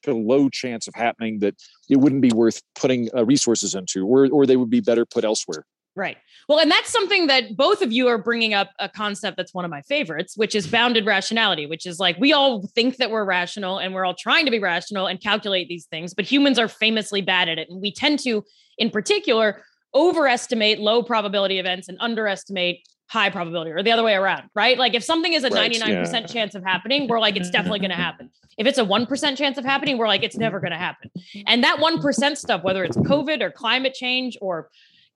a 0.07 0.13
low 0.13 0.47
chance 0.47 0.87
of 0.87 0.95
happening 0.95 1.39
that 1.39 1.55
it 1.89 1.97
wouldn't 1.97 2.21
be 2.21 2.31
worth 2.31 2.61
putting 2.75 3.09
uh, 3.13 3.25
resources 3.25 3.75
into, 3.75 4.07
or 4.07 4.29
or 4.31 4.45
they 4.45 4.55
would 4.55 4.69
be 4.69 4.79
better 4.79 5.05
put 5.05 5.25
elsewhere. 5.25 5.65
Right. 5.93 6.17
Well, 6.47 6.59
and 6.59 6.71
that's 6.71 6.89
something 6.89 7.27
that 7.27 7.57
both 7.57 7.81
of 7.81 7.91
you 7.91 8.07
are 8.07 8.17
bringing 8.17 8.53
up 8.53 8.69
a 8.79 8.87
concept 8.87 9.35
that's 9.35 9.53
one 9.53 9.65
of 9.65 9.71
my 9.71 9.81
favorites, 9.81 10.37
which 10.37 10.55
is 10.55 10.65
bounded 10.65 11.05
rationality, 11.05 11.65
which 11.65 11.85
is 11.85 11.99
like 11.99 12.17
we 12.17 12.31
all 12.31 12.65
think 12.67 12.95
that 12.97 13.11
we're 13.11 13.25
rational 13.25 13.77
and 13.77 13.93
we're 13.93 14.05
all 14.05 14.15
trying 14.15 14.45
to 14.45 14.51
be 14.51 14.59
rational 14.59 15.07
and 15.07 15.21
calculate 15.21 15.67
these 15.67 15.85
things, 15.87 16.13
but 16.13 16.23
humans 16.23 16.57
are 16.57 16.69
famously 16.69 17.21
bad 17.21 17.49
at 17.49 17.57
it. 17.57 17.69
And 17.69 17.81
we 17.81 17.91
tend 17.91 18.19
to, 18.19 18.45
in 18.77 18.89
particular, 18.89 19.63
overestimate 19.93 20.79
low 20.79 21.03
probability 21.03 21.59
events 21.59 21.89
and 21.89 21.97
underestimate 21.99 22.87
high 23.11 23.29
probability 23.29 23.71
or 23.71 23.83
the 23.83 23.91
other 23.91 24.03
way 24.03 24.13
around, 24.13 24.43
right? 24.55 24.77
Like 24.77 24.93
if 24.93 25.03
something 25.03 25.33
is 25.33 25.43
a 25.43 25.49
Right, 25.49 25.69
99% 25.69 26.13
yeah. 26.13 26.25
chance 26.25 26.55
of 26.55 26.63
happening, 26.63 27.09
we're 27.09 27.19
like, 27.19 27.35
it's 27.35 27.49
definitely 27.49 27.79
going 27.79 27.91
to 27.91 27.97
happen. 27.97 28.29
If 28.57 28.67
it's 28.67 28.77
a 28.77 28.85
1% 28.85 29.37
chance 29.37 29.57
of 29.57 29.65
happening, 29.65 29.97
we're 29.97 30.07
like, 30.07 30.23
it's 30.23 30.37
never 30.37 30.61
going 30.61 30.71
to 30.71 30.77
happen. 30.77 31.11
And 31.45 31.61
that 31.65 31.79
1% 31.79 32.37
stuff, 32.37 32.63
whether 32.63 32.85
it's 32.85 32.95
COVID 32.95 33.41
or 33.41 33.51
climate 33.51 33.93
change 33.93 34.37
or 34.39 34.69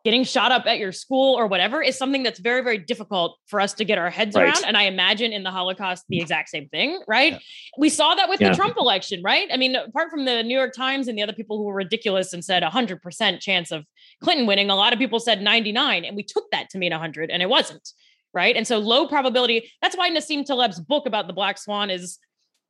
getting 0.05 0.23
shot 0.23 0.51
up 0.51 0.65
at 0.67 0.77
your 0.77 0.91
school 0.91 1.33
or 1.33 1.47
whatever 1.47 1.81
is 1.81 1.97
something 1.97 2.21
that's 2.23 2.39
very 2.39 2.61
very 2.61 2.77
difficult 2.77 3.37
for 3.47 3.59
us 3.59 3.73
to 3.73 3.83
get 3.83 3.97
our 3.97 4.09
heads 4.11 4.35
Right. 4.35 4.43
around. 4.45 4.63
And 4.65 4.77
i 4.77 4.83
imagine 4.83 5.33
in 5.33 5.43
the 5.43 5.51
holocaust 5.51 6.05
the 6.07 6.21
exact 6.21 6.49
same 6.49 6.69
thing 6.69 7.01
right? 7.07 7.41
We 7.77 7.89
saw 7.89 8.13
that 8.15 8.29
with 8.29 8.39
Yeah. 8.39 8.51
the 8.51 8.55
trump 8.55 8.77
election 8.77 9.21
right? 9.23 9.49
I 9.51 9.57
mean 9.57 9.75
apart 9.75 10.09
from 10.11 10.23
the 10.25 10.43
new 10.43 10.55
york 10.55 10.73
times 10.73 11.07
and 11.09 11.17
the 11.17 11.23
other 11.23 11.33
people 11.33 11.57
who 11.57 11.63
were 11.65 11.73
ridiculous 11.73 12.31
and 12.33 12.45
said 12.45 12.63
100% 12.63 13.39
chance 13.41 13.71
of 13.71 13.83
clinton 14.23 14.45
winning 14.47 14.69
a 14.69 14.75
lot 14.75 14.93
of 14.93 14.99
people 14.99 15.19
said 15.19 15.41
99 15.41 16.05
and 16.05 16.15
we 16.15 16.23
took 16.23 16.49
that 16.51 16.69
to 16.69 16.77
mean 16.77 16.91
100 16.91 17.29
and 17.31 17.41
it 17.41 17.49
wasn't 17.49 17.89
right? 18.33 18.55
And 18.57 18.67
so 18.67 18.77
low 18.77 19.07
probability 19.07 19.71
that's 19.81 19.97
why 19.97 20.09
nassim 20.11 20.45
taleb's 20.45 20.79
book 20.79 21.07
about 21.07 21.25
the 21.27 21.33
black 21.33 21.57
swan 21.57 21.89
is 21.89 22.19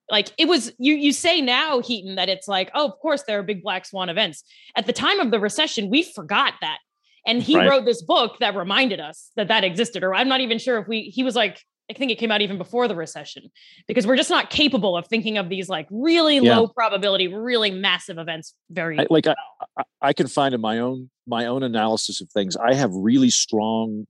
like 0.09 0.29
it 0.37 0.47
was 0.47 0.71
you 0.77 0.93
you 0.93 1.11
say 1.11 1.41
now 1.41 1.81
heaton 1.81 2.15
that 2.15 2.29
it's 2.29 2.47
like 2.47 2.69
oh 2.75 2.85
of 2.85 2.93
course 2.99 3.23
there 3.23 3.39
are 3.39 3.43
big 3.43 3.61
black 3.63 3.85
swan 3.85 4.07
events. 4.07 4.43
At 4.77 4.85
the 4.85 4.93
time 4.93 5.19
of 5.19 5.31
the 5.31 5.39
recession 5.39 5.89
we 5.89 6.03
forgot 6.03 6.53
that 6.61 6.77
and 7.25 7.41
he 7.41 7.57
Right. 7.57 7.69
wrote 7.69 7.85
this 7.85 8.01
book 8.01 8.37
that 8.39 8.55
reminded 8.55 8.99
us 8.99 9.31
that 9.35 9.47
that 9.49 9.63
existed 9.63 10.03
or 10.03 10.13
i'm 10.15 10.27
not 10.27 10.41
even 10.41 10.57
sure 10.59 10.77
if 10.79 10.87
we 10.87 11.03
he 11.03 11.23
was 11.23 11.35
like 11.35 11.61
i 11.89 11.93
think 11.93 12.11
it 12.11 12.15
came 12.17 12.31
out 12.31 12.41
even 12.41 12.57
before 12.57 12.87
the 12.87 12.95
recession 12.95 13.43
because 13.87 14.05
we're 14.07 14.15
just 14.17 14.29
not 14.29 14.49
capable 14.49 14.95
of 14.97 15.07
thinking 15.07 15.37
of 15.37 15.49
these 15.49 15.69
like 15.69 15.87
really 15.91 16.37
Yeah. 16.39 16.57
low 16.57 16.67
probability 16.67 17.27
really 17.27 17.71
massive 17.71 18.17
events 18.17 18.53
very 18.69 18.99
I, 18.99 19.07
like 19.09 19.27
I, 19.27 19.35
I, 19.77 19.83
I 20.01 20.13
can 20.13 20.27
find 20.27 20.53
in 20.55 20.61
my 20.61 20.79
own 20.79 21.09
my 21.27 21.47
own 21.47 21.63
analysis 21.63 22.21
of 22.21 22.29
things, 22.29 22.55
I 22.55 22.75
have 22.75 22.91
really 22.93 23.31
strong. 23.31 24.05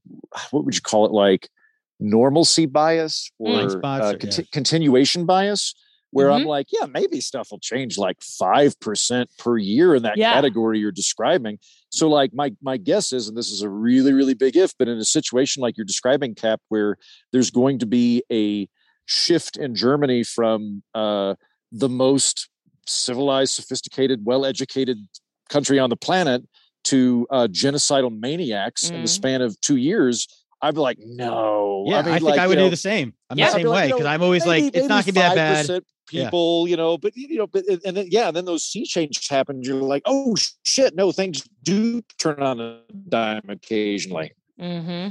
What 0.52 0.66
would 0.66 0.76
you 0.76 0.82
call 0.82 1.06
it? 1.06 1.14
Like 1.14 1.48
normalcy 1.98 2.66
bias 2.66 3.32
or 3.40 3.70
spots 3.70 4.04
uh, 4.04 4.08
or- 4.08 4.12
yeah. 4.12 4.18
conti- 4.18 4.48
continuation 4.52 5.26
bias, 5.26 5.74
where 6.16 6.28
Mm-hmm. 6.30 6.44
I'm 6.44 6.48
like, 6.48 6.68
yeah, 6.72 6.86
maybe 6.86 7.20
stuff 7.20 7.50
will 7.52 7.60
change 7.60 7.98
like 7.98 8.16
five 8.22 8.80
percent 8.80 9.30
per 9.38 9.58
year 9.58 9.94
in 9.96 10.04
that 10.04 10.18
Yeah. 10.18 10.32
category 10.34 10.80
you're 10.80 10.94
describing. 11.04 11.60
So, 11.90 12.08
like 12.08 12.32
my 12.34 12.54
my 12.62 12.78
guess 12.78 13.12
is, 13.12 13.28
and 13.28 13.38
this 13.38 13.52
is 13.52 13.62
a 13.62 13.70
really 13.70 14.14
really 14.14 14.34
big 14.34 14.56
if, 14.56 14.72
but 14.80 14.88
in 14.88 14.98
a 14.98 15.04
situation 15.04 15.62
like 15.62 15.76
you're 15.78 15.86
describing, 15.94 16.34
Cap, 16.34 16.62
where 16.70 16.96
there's 17.34 17.52
going 17.52 17.80
to 17.80 17.86
be 17.86 18.24
a 18.32 18.70
shift 19.06 19.58
in 19.58 19.76
Germany 19.76 20.24
from 20.24 20.84
uh, 20.94 21.36
the 21.74 21.90
most 21.90 22.50
civilized, 22.88 23.54
sophisticated, 23.54 24.22
well-educated 24.24 24.98
country 25.50 25.80
on 25.80 25.90
the 25.90 25.98
planet 25.98 26.44
to 26.86 27.28
uh, 27.30 27.48
genocidal 27.52 28.12
maniacs 28.18 28.90
in 28.90 29.02
the 29.02 29.08
Mhm. 29.10 29.18
span 29.20 29.42
of 29.42 29.60
two 29.60 29.76
years, 29.76 30.28
I'd 30.62 30.74
be 30.74 30.80
like, 30.82 30.98
no. 31.00 31.86
Yeah, 31.88 32.00
I, 32.00 32.02
mean, 32.02 32.14
think 32.14 32.24
like, 32.24 32.40
I 32.40 32.44
you 32.44 32.50
would 32.50 32.58
know, 32.58 32.64
do 32.66 32.70
the 32.72 32.78
same. 32.78 33.14
I'm 33.30 33.38
Yeah, 33.38 33.46
the 33.46 33.52
I'd 33.52 33.56
be 33.58 33.62
same 33.64 33.68
like, 33.70 33.76
way 33.76 33.84
you 33.84 33.90
know, 33.90 33.96
because 33.98 34.06
I'm 34.08 34.22
always 34.24 34.46
maybe- 34.46 34.64
like, 34.66 34.76
it's 34.76 34.88
not 34.88 35.06
gonna 35.06 35.14
be 35.14 35.20
that 35.20 35.36
bad. 35.36 35.66
5% 35.66 35.82
Yeah. 36.12 36.24
People, 36.26 36.68
you 36.68 36.78
know, 36.78 36.98
but 36.98 37.16
you 37.16 37.38
know, 37.38 37.48
but 37.48 37.66
and 37.84 37.98
then 37.98 38.08
yeah, 38.10 38.28
and 38.28 38.36
then 38.38 38.46
those 38.46 38.64
sea 38.64 38.86
changes 38.86 39.28
happen. 39.28 39.64
You're 39.64 39.82
like, 39.82 40.04
oh 40.06 40.36
shit, 40.64 40.96
no, 40.96 41.12
things 41.12 41.44
do 41.64 42.02
turn 42.20 42.42
on 42.42 42.62
a 42.62 42.82
dime 43.10 43.42
occasionally. 43.50 44.32
hmm 44.60 45.10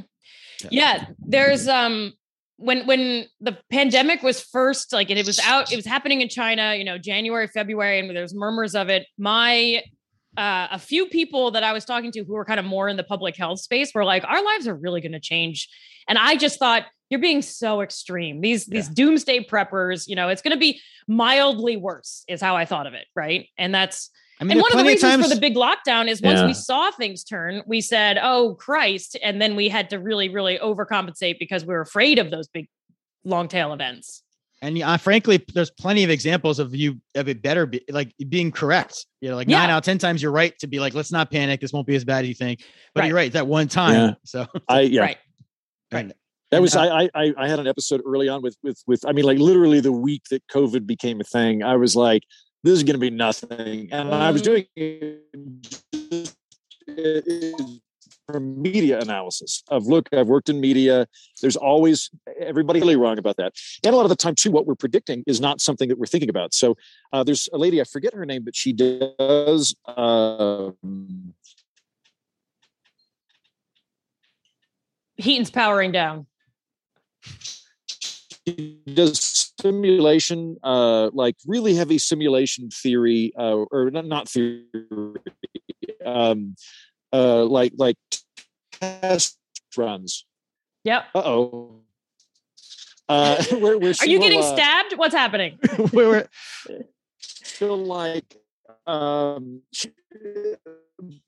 Yeah, 0.70 1.06
there's 1.18 1.66
um 1.68 2.12
when 2.56 2.86
when 2.86 3.26
the 3.40 3.58
pandemic 3.70 4.22
was 4.22 4.40
first 4.40 4.92
like 4.92 5.10
and 5.10 5.18
it 5.18 5.26
was 5.26 5.40
out, 5.40 5.72
it 5.72 5.76
was 5.76 5.84
happening 5.86 6.20
in 6.20 6.28
China, 6.28 6.74
you 6.76 6.84
know, 6.84 6.96
January, 6.98 7.48
February, 7.48 7.98
and 7.98 8.08
there's 8.16 8.32
murmurs 8.34 8.76
of 8.76 8.88
it. 8.88 9.06
My 9.18 9.82
uh, 10.36 10.68
a 10.70 10.78
few 10.78 11.06
people 11.06 11.52
that 11.52 11.62
I 11.62 11.72
was 11.72 11.84
talking 11.84 12.10
to 12.12 12.24
who 12.24 12.32
were 12.34 12.44
kind 12.44 12.58
of 12.60 12.66
more 12.66 12.88
in 12.88 12.96
the 12.96 13.04
public 13.04 13.36
health 13.36 13.60
space 13.60 13.92
were 13.94 14.04
like, 14.04 14.24
our 14.24 14.44
lives 14.44 14.66
are 14.66 14.74
really 14.74 15.00
going 15.00 15.12
to 15.12 15.20
change. 15.20 15.68
And 16.08 16.18
I 16.18 16.36
just 16.36 16.58
thought 16.58 16.84
you're 17.10 17.20
being 17.20 17.42
so 17.42 17.80
extreme. 17.80 18.40
These 18.40 18.66
these 18.66 18.88
doomsday 18.88 19.44
preppers, 19.44 20.08
you 20.08 20.16
know, 20.16 20.28
it's 20.28 20.42
going 20.42 20.52
to 20.52 20.58
be 20.58 20.80
mildly 21.06 21.76
worse, 21.76 22.24
is 22.28 22.40
how 22.40 22.56
I 22.56 22.64
thought 22.64 22.86
of 22.86 22.94
it, 22.94 23.06
right? 23.14 23.46
And 23.56 23.74
that's 23.74 24.10
I 24.40 24.44
mean, 24.44 24.52
and 24.52 24.62
one 24.62 24.72
of 24.72 24.78
the 24.78 24.84
reasons 24.84 25.12
times, 25.12 25.28
for 25.28 25.34
the 25.34 25.40
big 25.40 25.54
lockdown 25.54 26.08
is 26.08 26.20
once 26.20 26.40
Yeah. 26.40 26.46
we 26.46 26.54
saw 26.54 26.90
things 26.90 27.22
turn, 27.22 27.62
we 27.66 27.80
said, 27.80 28.18
"Oh 28.20 28.56
Christ!" 28.56 29.16
and 29.22 29.40
then 29.40 29.54
we 29.54 29.68
had 29.68 29.90
to 29.90 30.00
really, 30.00 30.28
really 30.28 30.58
overcompensate 30.58 31.38
because 31.38 31.64
we 31.64 31.72
were 31.72 31.82
afraid 31.82 32.18
of 32.18 32.32
those 32.32 32.48
big 32.48 32.66
long 33.24 33.46
tail 33.46 33.72
events. 33.72 34.23
And 34.64 34.82
uh, 34.82 34.96
frankly, 34.96 35.44
there's 35.54 35.70
plenty 35.70 36.04
of 36.04 36.10
examples 36.10 36.58
of 36.58 36.74
you 36.74 37.00
of 37.14 37.28
it 37.28 37.42
better 37.42 37.66
be 37.66 37.82
like 37.90 38.12
being 38.28 38.50
correct. 38.50 39.06
You 39.20 39.28
know, 39.30 39.36
like 39.36 39.46
nine 39.48 39.68
out 39.70 39.78
of 39.78 39.84
ten 39.84 39.98
times 39.98 40.22
you're 40.22 40.32
right 40.32 40.58
to 40.60 40.66
be 40.66 40.80
like, 40.80 40.94
let's 40.94 41.12
not 41.12 41.30
panic. 41.30 41.60
This 41.60 41.72
won't 41.72 41.86
be 41.86 41.94
as 41.96 42.04
bad 42.04 42.24
as 42.24 42.28
you 42.28 42.34
think. 42.34 42.64
But 42.94 43.00
Right. 43.02 43.06
you're 43.08 43.16
right 43.16 43.32
that 43.32 43.46
one 43.46 43.68
time. 43.68 43.94
Yeah. 43.94 44.14
So 44.24 44.46
I 44.68 44.80
yeah. 44.80 45.00
Right. 45.02 45.18
Right. 45.92 46.12
That 46.50 46.62
was 46.62 46.74
Uh, 46.76 46.80
I, 46.82 47.10
I 47.14 47.34
I 47.36 47.48
had 47.48 47.58
an 47.58 47.66
episode 47.66 48.00
early 48.06 48.28
on 48.28 48.40
with 48.42 48.56
with 48.62 48.82
with 48.86 49.04
I 49.06 49.12
mean 49.12 49.24
like 49.24 49.38
literally 49.38 49.80
the 49.80 49.92
week 49.92 50.22
that 50.30 50.42
COVID 50.48 50.86
became 50.86 51.20
a 51.20 51.24
thing. 51.24 51.62
I 51.62 51.76
was 51.76 51.94
like, 51.94 52.22
this 52.62 52.72
is 52.74 52.82
going 52.84 52.94
to 52.94 53.00
be 53.00 53.10
nothing, 53.10 53.88
and 53.92 54.14
I 54.14 54.30
was 54.30 54.40
Mhm. 54.40 54.44
doing 54.44 54.66
it 54.76 56.34
is 56.86 57.80
from 58.26 58.60
media 58.60 59.00
analysis. 59.00 59.62
Of 59.68 59.86
look 59.86 60.08
i've 60.12 60.28
worked 60.28 60.48
in 60.48 60.60
media. 60.60 61.06
There's 61.40 61.56
always 61.56 62.10
everybody 62.38 62.80
really 62.80 62.96
wrong 62.96 63.18
about 63.18 63.36
that. 63.36 63.54
And 63.84 63.92
a 63.92 63.96
lot 63.96 64.04
of 64.04 64.08
the 64.08 64.16
time 64.16 64.34
too 64.34 64.50
what 64.50 64.66
we're 64.66 64.74
predicting 64.74 65.24
is 65.26 65.40
not 65.40 65.60
something 65.60 65.88
that 65.88 65.98
we're 65.98 66.06
thinking 66.06 66.30
about. 66.30 66.54
So 66.54 66.76
uh, 67.12 67.22
there's 67.24 67.48
a 67.52 67.58
lady 67.58 67.80
i 67.80 67.84
forget 67.84 68.14
her 68.14 68.26
name 68.26 68.42
but 68.44 68.56
she 68.56 68.72
does 68.72 69.74
um, 69.86 71.34
Heaton's 75.16 75.50
powering 75.50 75.92
down. 75.92 76.26
she 78.46 78.80
does 78.92 79.52
simulation 79.60 80.56
uh 80.62 81.10
like 81.12 81.36
really 81.46 81.74
heavy 81.74 81.98
simulation 81.98 82.68
theory 82.70 83.32
uh 83.38 83.56
or 83.70 83.90
not, 83.90 84.06
not 84.06 84.28
theory 84.28 84.64
um 86.04 86.54
uh 87.14 87.44
like 87.44 87.72
like 87.76 87.96
test 88.72 89.38
runs 89.76 90.24
Yep. 90.84 91.04
uh-oh 91.14 91.80
uh 93.08 93.42
where, 93.62 93.78
where 93.78 93.90
Are 93.90 93.94
she 93.94 94.10
you 94.10 94.18
getting 94.18 94.40
uh, 94.40 94.54
stabbed? 94.54 94.94
What's 94.96 95.14
happening? 95.14 95.58
we 95.92 96.06
were 96.10 96.26
feel 97.20 97.76
like 97.76 98.36
um 98.86 99.62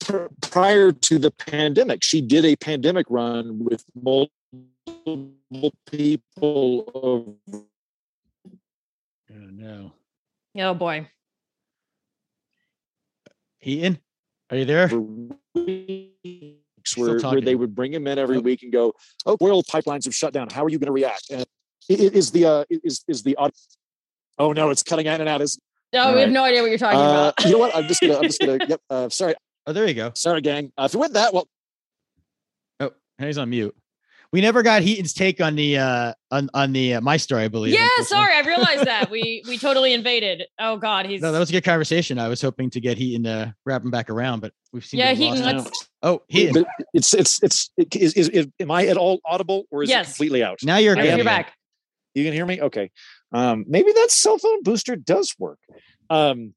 pr- 0.01 0.26
prior 0.41 0.91
to 0.93 1.18
the 1.18 1.30
pandemic 1.30 2.03
she 2.03 2.20
did 2.20 2.45
a 2.45 2.57
pandemic 2.57 3.07
run 3.09 3.64
with 3.64 3.84
multiple 3.95 5.72
people 5.91 6.91
over 6.95 7.32
oh 9.30 9.49
no 9.53 9.93
Oh 10.59 10.72
boy. 10.74 11.07
Heaton, 13.59 13.99
are 14.51 14.57
you 14.57 14.65
there? 14.65 14.89
for 14.89 15.01
weeks 15.01 16.97
where, 16.97 17.19
where 17.19 17.41
they 17.41 17.55
would 17.55 17.75
bring 17.75 17.93
him 17.93 18.07
in 18.07 18.19
every 18.19 18.39
week 18.39 18.63
and 18.63 18.73
go, 18.73 18.93
"Oh, 19.25 19.37
oil 19.43 19.63
pipelines 19.63 20.05
have 20.05 20.15
shut 20.15 20.33
down. 20.33 20.49
How 20.51 20.65
are 20.65 20.69
you 20.69 20.79
going 20.79 20.87
to 20.87 20.93
react?" 20.93 21.31
And 21.31 21.43
i- 21.91 21.95
i- 21.95 21.97
is 21.97 22.31
the 22.31 22.45
uh, 22.45 22.65
is 22.71 23.05
is 23.09 23.23
the 23.23 23.37
aud- 23.37 23.53
oh 24.39 24.53
no, 24.53 24.71
it's 24.71 24.83
cutting 24.83 25.07
in 25.07 25.21
and 25.21 25.29
out. 25.29 25.41
Is 25.43 25.59
No, 25.93 26.01
All 26.05 26.15
we 26.15 26.21
have 26.21 26.31
no 26.31 26.45
idea 26.45 26.61
what 26.63 26.69
you're 26.71 26.79
talking 26.79 27.01
uh, 27.01 27.33
about. 27.35 27.45
you 27.45 27.53
know 27.53 27.59
what? 27.59 27.75
I'm 27.75 27.89
just 27.89 28.01
gonna 28.01 28.17
I'm 28.19 28.23
just 28.25 28.41
gonna 28.41 28.59
yep. 28.69 28.81
Uh, 28.89 29.09
sorry, 29.09 29.35
Oh, 29.67 29.73
there 29.73 29.87
you 29.87 29.95
go. 29.95 30.13
sorry, 30.15 30.41
gang. 30.43 30.73
Uh, 30.79 30.85
if 30.85 30.95
you 30.95 31.01
went 31.01 31.15
that 31.15 31.35
well, 31.35 31.49
Oh, 32.81 32.93
he's 33.19 33.39
on 33.39 33.51
mute. 33.51 33.75
We 34.37 34.43
never 34.43 34.62
got 34.62 34.82
Heaton's 34.82 35.14
take 35.14 35.41
on 35.41 35.57
the 35.57 35.78
uh 35.78 36.12
on 36.30 36.51
on 36.53 36.74
the 36.74 36.97
uh, 36.97 37.01
my 37.01 37.16
story, 37.16 37.45
I 37.45 37.49
believe. 37.49 37.72
yeah, 37.72 37.89
sorry, 38.03 38.34
I 38.34 38.41
realized 38.43 38.84
that 38.84 39.09
we 39.11 39.43
we 39.49 39.57
totally 39.57 39.95
invaded. 39.95 40.43
Oh 40.59 40.76
God, 40.76 41.07
he's 41.07 41.22
No, 41.22 41.32
that 41.32 41.39
was 41.39 41.49
a 41.49 41.53
good 41.53 41.64
conversation. 41.64 42.18
I 42.18 42.28
was 42.28 42.43
hoping 42.43 42.68
to 42.68 42.78
get 42.78 42.99
Heaton 42.99 43.24
to 43.24 43.55
wrap 43.64 43.82
him 43.82 43.91
back 43.91 44.11
around, 44.11 44.41
but 44.41 44.53
we've 44.74 44.84
seen. 44.84 45.01
yeah. 45.01 45.14
Heaton, 45.14 45.43
lost 45.43 45.64
let's 45.64 45.89
Oh, 46.03 46.22
Heaton. 46.28 46.53
but 46.64 46.87
it's 46.93 47.14
it's 47.14 47.43
it's 47.43 47.70
it, 47.78 47.97
is, 47.97 48.12
is, 48.12 48.28
is 48.28 48.47
am 48.61 48.70
I 48.70 48.84
at 48.89 48.99
all 48.99 49.20
audible 49.24 49.64
or 49.70 49.82
is 49.84 49.89
Yes. 49.89 50.09
it 50.09 50.12
completely 50.12 50.45
out? 50.45 50.59
Now 50.62 50.76
you're 50.76 50.97
good. 50.97 51.16
you're 51.16 51.24
back. 51.24 51.55
You 52.14 52.22
can 52.22 52.34
hear 52.34 52.45
me? 52.45 52.61
Okay. 52.61 52.91
Um, 53.32 53.64
maybe 53.66 53.91
that 53.91 54.11
cell 54.11 54.37
phone 54.37 54.62
booster 54.62 54.97
does 54.97 55.34
work. 55.39 55.61
Um, 56.11 56.53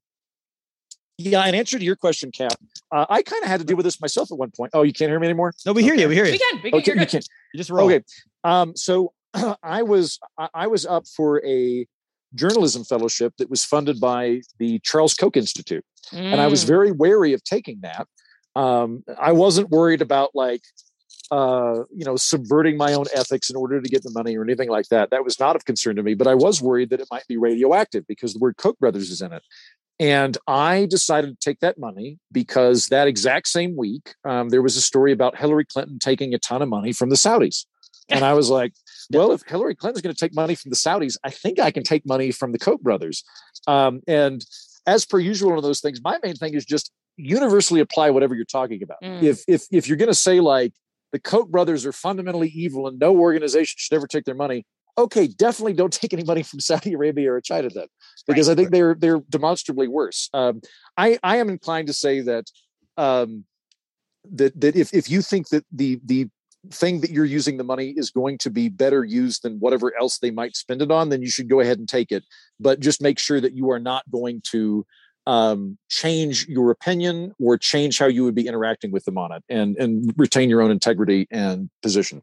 yeah, 1.16 1.46
in 1.46 1.54
answer 1.54 1.78
to 1.78 1.84
your 1.84 1.96
question, 1.96 2.30
Cap, 2.30 2.52
uh, 2.92 3.06
I 3.08 3.22
kind 3.22 3.42
of 3.42 3.48
had 3.48 3.60
to 3.60 3.66
deal 3.66 3.76
with 3.76 3.84
this 3.84 4.00
myself 4.00 4.30
at 4.32 4.38
one 4.38 4.50
point. 4.50 4.70
Oh, 4.74 4.82
you 4.82 4.92
can't 4.92 5.10
hear 5.10 5.20
me 5.20 5.26
anymore? 5.26 5.52
No, 5.64 5.72
we 5.72 5.82
hear 5.82 5.94
you. 5.94 6.08
We 6.08 6.14
hear 6.14 6.24
you. 6.26 6.32
We 6.32 6.38
can. 6.38 6.60
We 6.62 6.70
can. 6.70 6.80
Okay, 6.80 6.92
you're 6.92 7.00
you 7.00 7.06
can. 7.06 7.22
You 7.52 7.58
just 7.58 7.70
roll. 7.70 7.86
Okay. 7.86 8.02
Um, 8.44 8.74
so 8.76 9.12
I 9.62 9.82
was 9.82 10.18
I 10.38 10.48
I 10.54 10.66
was 10.66 10.86
up 10.86 11.06
for 11.16 11.44
a 11.44 11.86
journalism 12.34 12.84
fellowship 12.84 13.34
that 13.38 13.50
was 13.50 13.64
funded 13.64 14.00
by 14.00 14.40
the 14.58 14.78
Charles 14.84 15.14
Koch 15.14 15.36
Institute, 15.36 15.84
and 16.12 16.40
I 16.40 16.46
was 16.46 16.64
Mm. 16.64 16.68
very 16.68 16.92
wary 16.92 17.32
of 17.32 17.42
taking 17.44 17.80
that. 17.82 18.06
Um, 18.56 19.04
I 19.18 19.32
wasn't 19.32 19.70
worried 19.70 20.02
about 20.02 20.30
like 20.34 20.62
uh, 21.30 21.84
you 21.94 22.04
know 22.04 22.16
subverting 22.16 22.76
my 22.76 22.92
own 22.92 23.06
ethics 23.14 23.50
in 23.50 23.56
order 23.56 23.80
to 23.80 23.88
get 23.88 24.02
the 24.02 24.10
money 24.10 24.36
or 24.36 24.42
anything 24.42 24.68
like 24.68 24.88
that. 24.88 25.10
That 25.10 25.24
was 25.24 25.38
not 25.38 25.54
of 25.54 25.64
concern 25.64 25.96
to 25.96 26.02
me, 26.02 26.14
but 26.14 26.26
I 26.26 26.34
was 26.34 26.60
worried 26.60 26.90
that 26.90 27.00
it 27.00 27.08
might 27.10 27.26
be 27.28 27.36
radioactive 27.36 28.04
because 28.08 28.32
the 28.32 28.40
word 28.40 28.56
Koch 28.56 28.78
brothers 28.78 29.10
is 29.10 29.22
in 29.22 29.32
it. 29.32 29.42
And 30.00 30.38
I 30.46 30.86
decided 30.86 31.28
to 31.28 31.36
take 31.44 31.60
that 31.60 31.78
money 31.78 32.18
because 32.32 32.86
that 32.86 33.06
exact 33.06 33.48
same 33.48 33.76
week, 33.76 34.14
um, 34.24 34.48
there 34.48 34.62
was 34.62 34.74
a 34.76 34.80
story 34.80 35.12
about 35.12 35.36
Hillary 35.36 35.66
Clinton 35.66 35.98
taking 35.98 36.32
a 36.32 36.38
ton 36.38 36.62
of 36.62 36.70
money 36.70 36.92
from 36.92 37.10
the 37.10 37.16
Saudis. 37.16 37.66
And 38.08 38.24
I 38.24 38.32
was 38.32 38.48
like, 38.58 38.72
well, 39.12 39.30
if 39.32 39.42
Hillary 39.46 39.74
Clinton's 39.74 40.00
going 40.00 40.14
to 40.14 40.18
take 40.18 40.34
money 40.34 40.54
from 40.54 40.70
the 40.70 40.76
Saudis, 40.76 41.18
I 41.22 41.28
think 41.28 41.60
I 41.60 41.70
can 41.70 41.82
take 41.82 42.06
money 42.06 42.32
from 42.32 42.52
the 42.52 42.58
Koch 42.58 42.80
brothers. 42.80 43.22
Um, 43.66 44.00
and 44.08 44.42
as 44.86 45.04
per 45.04 45.18
usual 45.18 45.50
one 45.50 45.58
of 45.58 45.64
those 45.64 45.80
things, 45.80 46.00
my 46.02 46.18
main 46.22 46.34
thing 46.34 46.54
is 46.54 46.64
just 46.64 46.90
universally 47.18 47.80
apply 47.80 48.08
whatever 48.08 48.34
you're 48.34 48.46
talking 48.46 48.82
about. 48.82 49.02
Mm. 49.04 49.22
If 49.22 49.44
if 49.46 49.66
if 49.70 49.86
you're 49.86 49.98
going 49.98 50.08
to 50.08 50.14
say 50.14 50.40
like 50.40 50.72
the 51.12 51.18
Koch 51.18 51.50
brothers 51.50 51.84
are 51.84 51.92
fundamentally 51.92 52.48
evil 52.48 52.86
and 52.86 52.98
no 52.98 53.14
organization 53.18 53.76
should 53.76 53.94
ever 53.94 54.06
take 54.06 54.24
their 54.24 54.34
money, 54.34 54.64
okay, 54.98 55.26
definitely 55.26 55.74
don't 55.74 55.92
take 56.00 56.12
any 56.12 56.24
money 56.24 56.42
from 56.42 56.60
Saudi 56.60 56.92
Arabia 56.92 57.32
or 57.32 57.40
China 57.40 57.68
then, 57.68 57.86
because 58.26 58.48
I 58.48 58.54
think 58.54 58.70
they're 58.70 58.94
they're 58.94 59.20
demonstrably 59.28 59.88
worse. 59.88 60.28
Um, 60.32 60.60
I 60.96 61.18
I 61.22 61.36
am 61.36 61.48
inclined 61.48 61.88
to 61.88 61.92
say 61.92 62.20
that 62.20 62.44
um, 62.96 63.44
that 64.32 64.60
that 64.60 64.76
if 64.76 64.92
if 64.94 65.10
you 65.10 65.22
think 65.22 65.48
that 65.48 65.64
the 65.72 66.00
the 66.04 66.28
thing 66.70 67.00
that 67.00 67.10
you're 67.10 67.24
using 67.24 67.56
the 67.56 67.64
money 67.64 67.94
is 67.96 68.10
going 68.10 68.36
to 68.36 68.50
be 68.50 68.68
better 68.68 69.02
used 69.02 69.42
than 69.42 69.58
whatever 69.60 69.96
else 69.98 70.18
they 70.18 70.30
might 70.30 70.54
spend 70.56 70.82
it 70.82 70.90
on, 70.90 71.08
then 71.08 71.22
you 71.22 71.30
should 71.30 71.48
go 71.48 71.60
ahead 71.60 71.78
and 71.78 71.88
take 71.88 72.12
it. 72.12 72.22
But 72.58 72.80
just 72.80 73.00
make 73.00 73.18
sure 73.18 73.40
that 73.40 73.54
you 73.54 73.70
are 73.70 73.78
not 73.78 74.08
going 74.10 74.42
to 74.50 74.84
um, 75.26 75.78
change 75.88 76.46
your 76.48 76.70
opinion 76.70 77.32
or 77.38 77.56
change 77.56 77.98
how 77.98 78.06
you 78.06 78.24
would 78.24 78.34
be 78.34 78.46
interacting 78.46 78.90
with 78.90 79.04
them 79.04 79.18
on 79.18 79.32
it, 79.32 79.42
and 79.48 79.76
and 79.76 80.12
retain 80.16 80.50
your 80.50 80.60
own 80.60 80.70
integrity 80.70 81.26
and 81.30 81.70
position. 81.82 82.22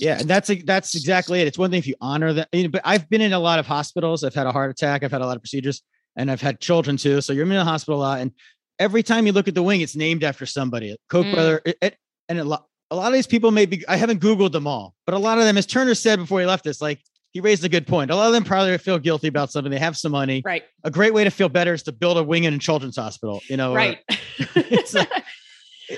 Yeah, 0.00 0.18
and 0.18 0.28
that's 0.28 0.50
that's 0.64 0.94
exactly 0.94 1.40
it. 1.40 1.46
It's 1.46 1.58
one 1.58 1.70
thing 1.70 1.78
if 1.78 1.86
you 1.86 1.94
honor 2.00 2.32
that, 2.34 2.48
you 2.52 2.64
know, 2.64 2.68
but 2.68 2.82
I've 2.84 3.08
been 3.10 3.20
in 3.20 3.32
a 3.32 3.38
lot 3.38 3.58
of 3.58 3.66
hospitals. 3.66 4.24
I've 4.24 4.34
had 4.34 4.46
a 4.46 4.52
heart 4.52 4.70
attack. 4.70 5.02
I've 5.02 5.10
had 5.12 5.20
a 5.22 5.26
lot 5.26 5.36
of 5.36 5.42
procedures, 5.42 5.82
and 6.16 6.30
I've 6.30 6.40
had 6.40 6.60
children 6.60 6.96
too. 6.96 7.20
So 7.20 7.32
you're 7.32 7.44
in 7.44 7.50
the 7.50 7.64
hospital 7.64 8.00
a 8.00 8.02
lot, 8.02 8.20
and 8.20 8.32
every 8.78 9.02
time 9.02 9.26
you 9.26 9.32
look 9.32 9.48
at 9.48 9.54
the 9.54 9.62
wing, 9.62 9.80
it's 9.80 9.96
named 9.96 10.24
after 10.24 10.46
somebody. 10.46 10.96
Koch 11.08 11.26
Mm. 11.26 11.32
brother, 11.34 11.62
it, 11.64 11.78
it- 11.82 11.96
and 12.28 12.38
a 12.38 12.44
lot, 12.44 12.66
a 12.90 12.96
lot 12.96 13.06
of 13.08 13.12
these 13.14 13.26
people 13.26 13.50
may 13.50 13.66
be. 13.66 13.86
I 13.88 13.96
haven't 13.96 14.20
googled 14.20 14.52
them 14.52 14.66
all, 14.66 14.94
but 15.06 15.14
a 15.14 15.18
lot 15.18 15.38
of 15.38 15.44
them, 15.44 15.56
as 15.56 15.66
Turner 15.66 15.94
said 15.94 16.18
before 16.18 16.40
he 16.40 16.46
left 16.46 16.66
us, 16.66 16.80
like 16.82 17.00
he 17.32 17.40
raised 17.40 17.64
a 17.64 17.68
good 17.68 17.86
point. 17.86 18.10
A 18.10 18.16
lot 18.16 18.26
of 18.26 18.32
them 18.32 18.44
probably 18.44 18.76
feel 18.78 18.98
guilty 18.98 19.28
about 19.28 19.50
something. 19.52 19.70
They 19.70 19.78
have 19.78 19.96
some 19.96 20.12
money. 20.12 20.42
Right. 20.44 20.64
A 20.84 20.90
great 20.90 21.12
way 21.12 21.24
to 21.24 21.30
feel 21.30 21.48
better 21.48 21.74
is 21.74 21.82
to 21.84 21.92
build 21.92 22.16
a 22.18 22.22
wing 22.22 22.44
in 22.44 22.54
a 22.54 22.58
children's 22.58 22.96
hospital. 22.96 23.40
You 23.48 23.56
know, 23.56 23.72
or- 23.72 23.76
Right. 23.76 23.98
It's 24.54 24.94
a- 24.94 25.06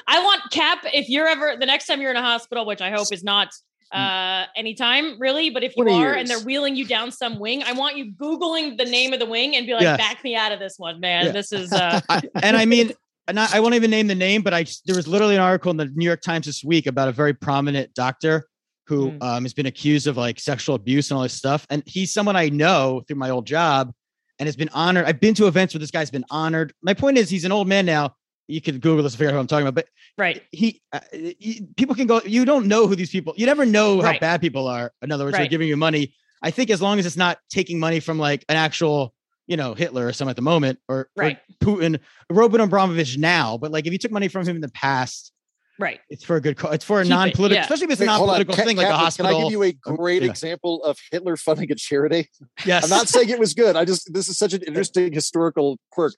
I 0.06 0.22
want 0.22 0.40
Cap. 0.52 0.78
If 0.92 1.08
you're 1.08 1.26
ever 1.26 1.56
the 1.58 1.66
next 1.66 1.86
time 1.86 2.00
you're 2.00 2.10
in 2.12 2.16
a 2.16 2.22
hospital, 2.22 2.64
which 2.64 2.80
I 2.80 2.90
hope 2.90 3.08
is 3.12 3.24
not 3.24 3.48
uh 3.92 4.44
anytime 4.56 5.18
really, 5.18 5.50
but 5.50 5.62
if 5.64 5.76
you 5.76 5.84
20 5.84 6.04
are 6.04 6.14
and 6.14 6.28
they're 6.28 6.40
wheeling 6.40 6.76
you 6.76 6.84
down 6.86 7.10
some 7.10 7.38
wing, 7.38 7.62
I 7.62 7.72
want 7.72 7.96
you 7.96 8.12
googling 8.12 8.78
the 8.78 8.84
name 8.84 9.12
of 9.12 9.18
the 9.20 9.26
wing 9.26 9.56
and 9.56 9.66
be 9.66 9.72
like, 9.74 9.82
Yes. 9.82 9.98
back 9.98 10.22
me 10.24 10.36
out 10.36 10.52
of 10.52 10.58
this 10.60 10.74
one, 10.78 11.00
man. 11.00 11.26
Yeah. 11.26 11.32
This 11.32 11.52
is 11.52 11.72
uh 11.72 12.00
I, 12.08 12.22
and 12.42 12.56
I 12.56 12.64
mean, 12.66 12.92
and 13.28 13.38
I, 13.40 13.48
I 13.54 13.60
won't 13.60 13.74
even 13.74 13.90
name 13.90 14.06
the 14.06 14.14
name, 14.14 14.42
but 14.42 14.54
I 14.54 14.64
there 14.86 14.96
was 14.96 15.08
literally 15.08 15.34
an 15.34 15.40
article 15.42 15.70
in 15.70 15.76
the 15.76 15.86
New 15.86 16.04
York 16.04 16.20
Times 16.22 16.46
this 16.46 16.62
week 16.64 16.86
about 16.86 17.08
a 17.08 17.12
very 17.12 17.34
prominent 17.34 17.92
doctor 17.94 18.46
who 18.86 19.12
Mm. 19.12 19.22
um, 19.22 19.44
has 19.44 19.54
been 19.54 19.66
accused 19.66 20.06
of 20.08 20.16
like 20.16 20.40
sexual 20.40 20.74
abuse 20.74 21.10
and 21.10 21.16
all 21.16 21.22
this 21.22 21.32
stuff. 21.34 21.64
And 21.70 21.82
he's 21.86 22.12
someone 22.12 22.34
I 22.34 22.48
know 22.48 23.02
through 23.06 23.16
my 23.18 23.30
old 23.30 23.46
job 23.46 23.92
and 24.40 24.46
has 24.48 24.56
been 24.56 24.70
honored. 24.70 25.04
I've 25.04 25.20
been 25.20 25.34
to 25.34 25.46
events 25.46 25.74
where 25.74 25.78
this 25.78 25.92
guy's 25.92 26.10
been 26.10 26.24
honored. 26.30 26.72
My 26.82 26.94
point 26.94 27.16
is, 27.18 27.30
he's 27.30 27.44
an 27.44 27.52
old 27.52 27.68
man 27.68 27.86
now. 27.86 28.14
You 28.50 28.60
could 28.60 28.80
Google 28.80 29.02
this 29.02 29.12
to 29.12 29.18
figure 29.18 29.30
out 29.30 29.34
who 29.34 29.40
I'm 29.40 29.46
talking 29.46 29.66
about, 29.66 29.74
but 29.74 29.88
right. 30.18 30.42
he, 30.52 30.80
uh, 30.92 31.00
he- 31.12 31.66
people 31.76 31.94
can 31.94 32.06
go. 32.06 32.20
You 32.24 32.44
don't 32.44 32.66
know 32.66 32.86
who 32.86 32.94
these 32.96 33.10
people. 33.10 33.32
You 33.36 33.46
never 33.46 33.64
know 33.64 34.00
how 34.00 34.08
Right. 34.08 34.20
bad 34.20 34.40
people 34.40 34.66
are. 34.66 34.92
In 35.02 35.12
other 35.12 35.24
words, 35.24 35.36
they're 35.36 35.46
giving 35.46 35.68
you 35.68 35.76
money. 35.76 36.14
I 36.42 36.50
think 36.50 36.70
as 36.70 36.80
long 36.82 36.98
as 36.98 37.06
it's 37.06 37.16
not 37.16 37.38
taking 37.50 37.78
money 37.78 38.00
from 38.00 38.18
like 38.18 38.44
an 38.48 38.56
actual, 38.56 39.14
you 39.46 39.56
know, 39.56 39.74
Hitler 39.74 40.06
or 40.06 40.12
something 40.12 40.30
at 40.30 40.36
the 40.36 40.42
moment, 40.42 40.78
or, 40.88 40.96
or 41.00 41.08
Right. 41.16 41.38
Putin, 41.62 42.00
Roman 42.30 42.60
Abramovich 42.62 43.18
now. 43.18 43.58
But 43.58 43.70
like 43.72 43.86
if 43.86 43.92
you 43.92 43.98
took 43.98 44.10
money 44.12 44.28
from 44.28 44.46
him 44.46 44.56
in 44.56 44.62
the 44.62 44.70
past, 44.70 45.32
Right. 45.78 45.98
it's 46.10 46.24
for 46.24 46.36
a 46.36 46.40
good 46.42 46.56
cause. 46.58 46.74
It's 46.74 46.84
for 46.84 47.00
a 47.00 47.04
Keep 47.04 47.10
non-political, 47.10 47.54
yeah. 47.54 47.62
especially 47.62 47.84
if 47.86 47.90
it's 47.92 48.00
a 48.02 48.04
Wait, 48.04 48.10
hold 48.10 48.28
on. 48.30 48.34
non-political 48.36 48.54
Ca- 48.54 48.64
thing 48.68 48.76
like 48.76 48.88
a 48.88 48.96
hospital. 48.96 49.30
Can 49.32 49.40
I 49.40 49.42
give 49.44 49.52
you 49.52 49.62
a 49.62 49.72
great 49.72 50.22
yeah. 50.22 50.28
example 50.28 50.84
of 50.84 50.98
Hitler 51.10 51.36
funding 51.38 51.72
a 51.72 51.74
charity? 51.74 52.28
yes, 52.66 52.84
I'm 52.84 52.90
not 52.90 53.08
saying 53.08 53.30
it 53.30 53.38
was 53.38 53.54
good. 53.54 53.76
I 53.76 53.84
just 53.86 54.12
this 54.12 54.28
is 54.28 54.36
such 54.36 54.52
an 54.52 54.62
interesting 54.66 55.10
historical 55.12 55.78
quirk. 55.90 56.14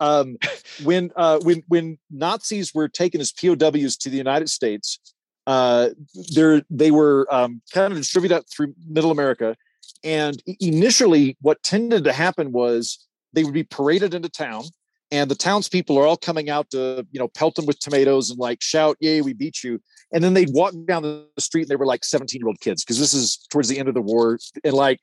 Um, 0.00 0.36
when 0.82 1.10
uh, 1.16 1.38
when 1.40 1.62
when 1.68 1.98
Nazis 2.10 2.74
were 2.74 2.88
taken 2.88 3.20
as 3.20 3.32
POWs 3.32 3.96
to 3.98 4.10
the 4.10 4.16
United 4.16 4.48
States, 4.50 4.98
uh, 5.46 5.90
there 6.34 6.62
they 6.70 6.90
were 6.90 7.26
um, 7.30 7.62
kind 7.72 7.92
of 7.92 7.98
distributed 7.98 8.34
out 8.34 8.44
through 8.50 8.74
Middle 8.88 9.10
America, 9.10 9.56
and 10.02 10.42
initially, 10.60 11.36
what 11.40 11.62
tended 11.62 12.04
to 12.04 12.12
happen 12.12 12.52
was 12.52 13.06
they 13.32 13.44
would 13.44 13.54
be 13.54 13.64
paraded 13.64 14.14
into 14.14 14.28
town, 14.28 14.64
and 15.10 15.30
the 15.30 15.34
townspeople 15.34 15.98
are 15.98 16.06
all 16.06 16.16
coming 16.16 16.50
out 16.50 16.70
to 16.70 17.06
you 17.12 17.20
know 17.20 17.28
pelt 17.28 17.54
them 17.54 17.66
with 17.66 17.78
tomatoes 17.78 18.30
and 18.30 18.38
like 18.38 18.62
shout, 18.62 18.96
"Yay, 19.00 19.20
we 19.20 19.32
beat 19.32 19.62
you!" 19.62 19.80
And 20.12 20.24
then 20.24 20.34
they'd 20.34 20.52
walk 20.52 20.74
down 20.86 21.02
the 21.02 21.26
street, 21.38 21.62
and 21.62 21.68
they 21.68 21.76
were 21.76 21.86
like 21.86 22.04
17 22.04 22.40
year 22.40 22.48
old 22.48 22.60
kids 22.60 22.84
because 22.84 22.98
this 22.98 23.14
is 23.14 23.38
towards 23.50 23.68
the 23.68 23.78
end 23.78 23.88
of 23.88 23.94
the 23.94 24.02
war, 24.02 24.38
and 24.64 24.74
like 24.74 25.00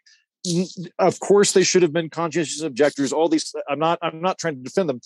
of 1.00 1.20
course 1.20 1.52
they 1.52 1.64
should 1.64 1.82
have 1.82 1.92
been 1.92 2.10
conscientious 2.10 2.62
objectors 2.62 3.12
all 3.12 3.28
these 3.28 3.54
i'm 3.70 3.80
not 3.80 4.00
i'm 4.02 4.22
not 4.22 4.38
trying 4.38 4.56
to 4.56 4.62
defend 4.62 4.88
them 4.88 5.02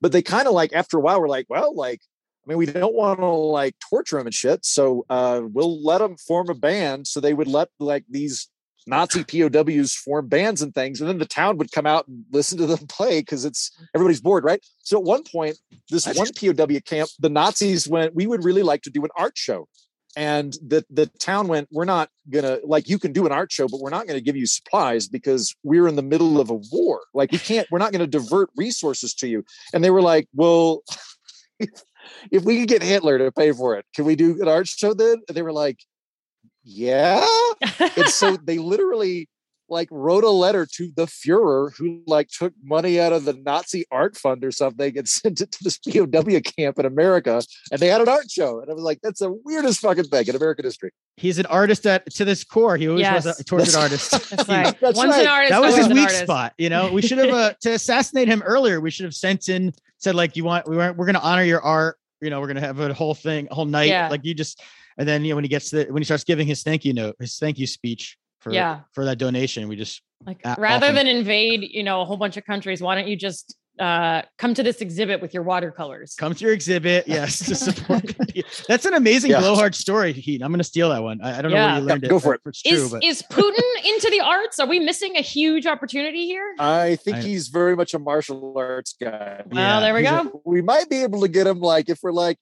but 0.00 0.10
they 0.10 0.22
kind 0.22 0.48
of 0.48 0.54
like 0.54 0.72
after 0.72 0.96
a 0.96 1.00
while 1.00 1.20
were 1.20 1.28
like 1.28 1.46
well 1.48 1.74
like 1.74 2.00
I 2.44 2.50
mean, 2.50 2.58
we 2.58 2.66
don't 2.66 2.94
want 2.94 3.20
to 3.20 3.26
like 3.26 3.74
torture 3.90 4.18
them 4.18 4.26
and 4.26 4.34
shit. 4.34 4.64
So 4.64 5.06
uh, 5.08 5.40
we'll 5.44 5.82
let 5.82 5.98
them 5.98 6.16
form 6.16 6.50
a 6.50 6.54
band. 6.54 7.06
So 7.06 7.20
they 7.20 7.32
would 7.32 7.48
let 7.48 7.68
like 7.80 8.04
these 8.08 8.48
Nazi 8.86 9.24
POWs 9.24 9.94
form 9.94 10.28
bands 10.28 10.60
and 10.60 10.74
things, 10.74 11.00
and 11.00 11.08
then 11.08 11.18
the 11.18 11.26
town 11.26 11.56
would 11.56 11.72
come 11.72 11.86
out 11.86 12.06
and 12.06 12.24
listen 12.30 12.58
to 12.58 12.66
them 12.66 12.86
play 12.88 13.20
because 13.20 13.44
it's 13.44 13.70
everybody's 13.94 14.20
bored, 14.20 14.44
right? 14.44 14.60
So 14.80 14.98
at 14.98 15.04
one 15.04 15.22
point, 15.24 15.56
this 15.90 16.06
one 16.06 16.28
POW 16.38 16.80
camp, 16.84 17.08
the 17.18 17.30
Nazis 17.30 17.88
went, 17.88 18.14
"We 18.14 18.26
would 18.26 18.44
really 18.44 18.62
like 18.62 18.82
to 18.82 18.90
do 18.90 19.02
an 19.04 19.10
art 19.16 19.38
show," 19.38 19.68
and 20.16 20.52
the 20.66 20.84
the 20.90 21.06
town 21.18 21.48
went, 21.48 21.68
"We're 21.70 21.84
not 21.84 22.10
gonna 22.30 22.58
like 22.64 22.88
you 22.88 22.98
can 22.98 23.12
do 23.12 23.26
an 23.26 23.32
art 23.32 23.52
show, 23.52 23.68
but 23.68 23.80
we're 23.80 23.90
not 23.90 24.06
to 24.18 24.24
give 24.24 24.36
you 24.36 24.46
supplies 24.46 25.08
because 25.08 25.54
we're 25.62 25.88
in 25.88 25.96
the 25.96 26.02
middle 26.02 26.40
of 26.40 26.50
a 26.50 26.60
war. 26.72 27.02
Like 27.14 27.32
we 27.32 27.38
can't, 27.38 27.68
we're 27.70 27.78
not 27.78 27.92
to 28.00 28.06
divert 28.06 28.50
resources 28.56 29.14
to 29.14 29.28
you." 29.28 29.44
And 29.72 29.82
they 29.82 29.90
were 29.90 30.02
like, 30.02 30.28
"Well." 30.34 30.82
if 32.30 32.44
we 32.44 32.58
could 32.58 32.68
get 32.68 32.82
Hitler 32.82 33.16
to 33.18 33.32
pay 33.32 33.52
for 33.52 33.76
it, 33.76 33.86
can 33.94 34.04
we 34.04 34.16
do 34.16 34.42
an 34.42 34.48
art 34.48 34.66
show 34.66 34.92
then? 34.92 35.22
And 35.28 35.36
they 35.36 35.42
were 35.42 35.52
like, 35.52 35.78
yeah. 36.64 37.24
and 37.78 38.08
so 38.08 38.36
they 38.44 38.58
literally 38.58 39.28
like 39.74 39.88
wrote 39.90 40.24
a 40.24 40.30
letter 40.30 40.66
to 40.76 40.90
the 40.96 41.06
Fuhrer 41.06 41.72
who 41.76 42.00
like 42.06 42.28
took 42.28 42.52
money 42.62 42.98
out 43.00 43.12
of 43.12 43.24
the 43.24 43.34
Nazi 43.34 43.84
art 43.90 44.16
fund 44.16 44.44
or 44.44 44.52
something 44.52 44.96
and 44.96 45.08
sent 45.20 45.40
it 45.40 45.50
to 45.52 45.64
this 45.64 45.78
POW 45.78 46.40
camp 46.56 46.78
in 46.78 46.86
America. 46.86 47.42
And 47.70 47.80
they 47.80 47.88
had 47.88 48.00
an 48.00 48.08
art 48.08 48.30
show. 48.30 48.60
And 48.60 48.70
I 48.70 48.74
was 48.74 48.84
like, 48.84 49.00
that's 49.02 49.20
the 49.20 49.32
weirdest 49.44 49.80
fucking 49.80 50.04
thing 50.04 50.26
in 50.28 50.36
American 50.36 50.64
history. 50.64 50.92
He's 51.16 51.38
an 51.38 51.46
artist 51.46 51.86
at 51.86 52.08
to 52.14 52.24
this 52.24 52.44
core. 52.44 52.76
He 52.76 52.88
always 52.88 53.02
Yes. 53.02 53.24
was 53.26 53.40
a 53.40 53.44
tortured 53.44 53.72
That's- 53.72 53.82
artist. 53.82 54.30
That's 54.30 54.48
right. 54.48 54.80
That's 54.80 54.96
Once 54.96 55.10
right. 55.10 55.22
an 55.22 55.26
artist, 55.28 55.50
that 55.50 55.60
was 55.60 55.76
his 55.76 55.88
weak 55.88 55.98
artist. 55.98 56.22
spot. 56.22 56.54
You 56.56 56.70
know, 56.70 56.92
we 56.92 57.02
should 57.02 57.18
have 57.18 57.30
uh, 57.30 57.52
to 57.62 57.72
assassinate 57.72 58.28
him 58.28 58.42
earlier. 58.42 58.80
We 58.80 58.90
should 58.90 59.04
have 59.04 59.14
sent 59.14 59.48
in 59.48 59.72
said 59.98 60.14
like, 60.14 60.36
you 60.36 60.44
want 60.44 60.68
we 60.68 60.76
weren't 60.76 60.96
we're 60.96 61.06
going 61.06 61.14
to 61.16 61.22
honor 61.22 61.44
your 61.44 61.60
art. 61.62 61.98
You 62.20 62.30
know, 62.30 62.40
we're 62.40 62.46
going 62.46 62.56
to 62.56 62.62
have 62.62 62.78
a 62.80 62.94
whole 62.94 63.14
thing, 63.14 63.48
a 63.50 63.54
whole 63.54 63.64
night. 63.66 63.88
Yeah. 63.88 64.08
Like 64.08 64.24
you 64.24 64.34
just, 64.34 64.62
and 64.96 65.06
then 65.08 65.24
you 65.24 65.30
know 65.30 65.34
when 65.36 65.44
he 65.44 65.48
gets 65.48 65.70
to 65.70 65.84
the, 65.84 65.92
when 65.92 66.00
he 66.00 66.04
starts 66.04 66.24
giving 66.24 66.46
his 66.46 66.62
thank 66.62 66.84
you 66.84 66.94
note, 66.94 67.16
his 67.18 67.38
thank 67.38 67.58
you 67.58 67.66
speech 67.66 68.16
for 68.44 68.52
Yeah. 68.52 68.80
for 68.92 69.04
that 69.06 69.18
donation, 69.18 69.66
we 69.68 69.74
just 69.74 70.02
Like 70.24 70.40
rather 70.44 70.86
often- 70.86 70.94
than 70.94 71.06
invade, 71.08 71.62
you 71.62 71.82
know, 71.82 72.02
a 72.02 72.04
whole 72.04 72.16
bunch 72.18 72.36
of 72.36 72.44
countries, 72.44 72.80
why 72.80 72.94
don't 72.94 73.08
you 73.08 73.16
just 73.16 73.56
uh 73.80 74.22
come 74.38 74.54
to 74.54 74.62
this 74.62 74.80
exhibit 74.80 75.20
with 75.20 75.34
your 75.34 75.42
watercolors? 75.42 76.14
come 76.16 76.32
to 76.32 76.44
your 76.44 76.52
exhibit. 76.54 77.08
Yes, 77.08 77.38
to 77.46 77.54
support. 77.56 78.04
That's 78.68 78.84
an 78.84 78.94
amazing 78.94 79.32
Yeah. 79.32 79.40
blowhard 79.40 79.74
story, 79.74 80.12
Heat. 80.12 80.42
I'm 80.42 80.50
going 80.50 80.58
to 80.58 80.64
steal 80.74 80.90
that 80.90 81.02
one. 81.02 81.20
I, 81.22 81.38
I 81.38 81.42
don't 81.42 81.50
know 81.50 81.56
where 81.56 81.68
you 81.70 81.80
Yeah, 81.80 81.88
learned 81.90 82.04
it. 82.04 82.08
go 82.10 82.20
for 82.20 82.34
it. 82.34 82.40
It's 82.46 82.62
true, 82.62 82.72
Is 82.84 82.90
but 82.92 83.02
is 83.02 83.22
Putin 83.30 83.62
into 83.84 84.08
the 84.10 84.20
arts? 84.20 84.60
Are 84.60 84.68
we 84.68 84.78
missing 84.78 85.16
a 85.16 85.22
huge 85.22 85.66
opportunity 85.66 86.26
here? 86.26 86.54
I 86.60 86.96
think 86.96 87.16
I- 87.16 87.20
he's 87.22 87.48
very 87.48 87.74
much 87.74 87.94
a 87.94 87.98
martial 87.98 88.54
arts 88.56 88.94
guy. 89.00 89.42
Well, 89.46 89.60
Yeah, 89.60 89.80
there 89.80 89.94
we 89.94 90.00
he's 90.02 90.10
a- 90.10 90.24
go. 90.24 90.42
we 90.44 90.62
might 90.62 90.88
be 90.88 91.02
able 91.02 91.20
to 91.22 91.28
get 91.28 91.46
him 91.48 91.58
like 91.60 91.88
if 91.88 91.98
we're 92.02 92.12
like 92.12 92.38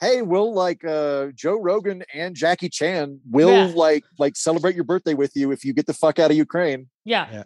hey 0.00 0.20
we'll 0.22 0.52
like 0.52 0.84
uh 0.84 1.28
joe 1.34 1.58
rogan 1.60 2.02
and 2.12 2.34
jackie 2.36 2.68
chan 2.68 3.18
will 3.30 3.50
Yeah. 3.68 3.72
like 3.74 4.04
like 4.18 4.36
celebrate 4.36 4.74
your 4.74 4.84
birthday 4.84 5.14
with 5.14 5.32
you 5.34 5.52
if 5.52 5.64
you 5.64 5.72
get 5.72 5.86
the 5.86 5.94
fuck 5.94 6.18
out 6.18 6.30
of 6.30 6.36
ukraine 6.36 6.88
Yeah. 7.04 7.44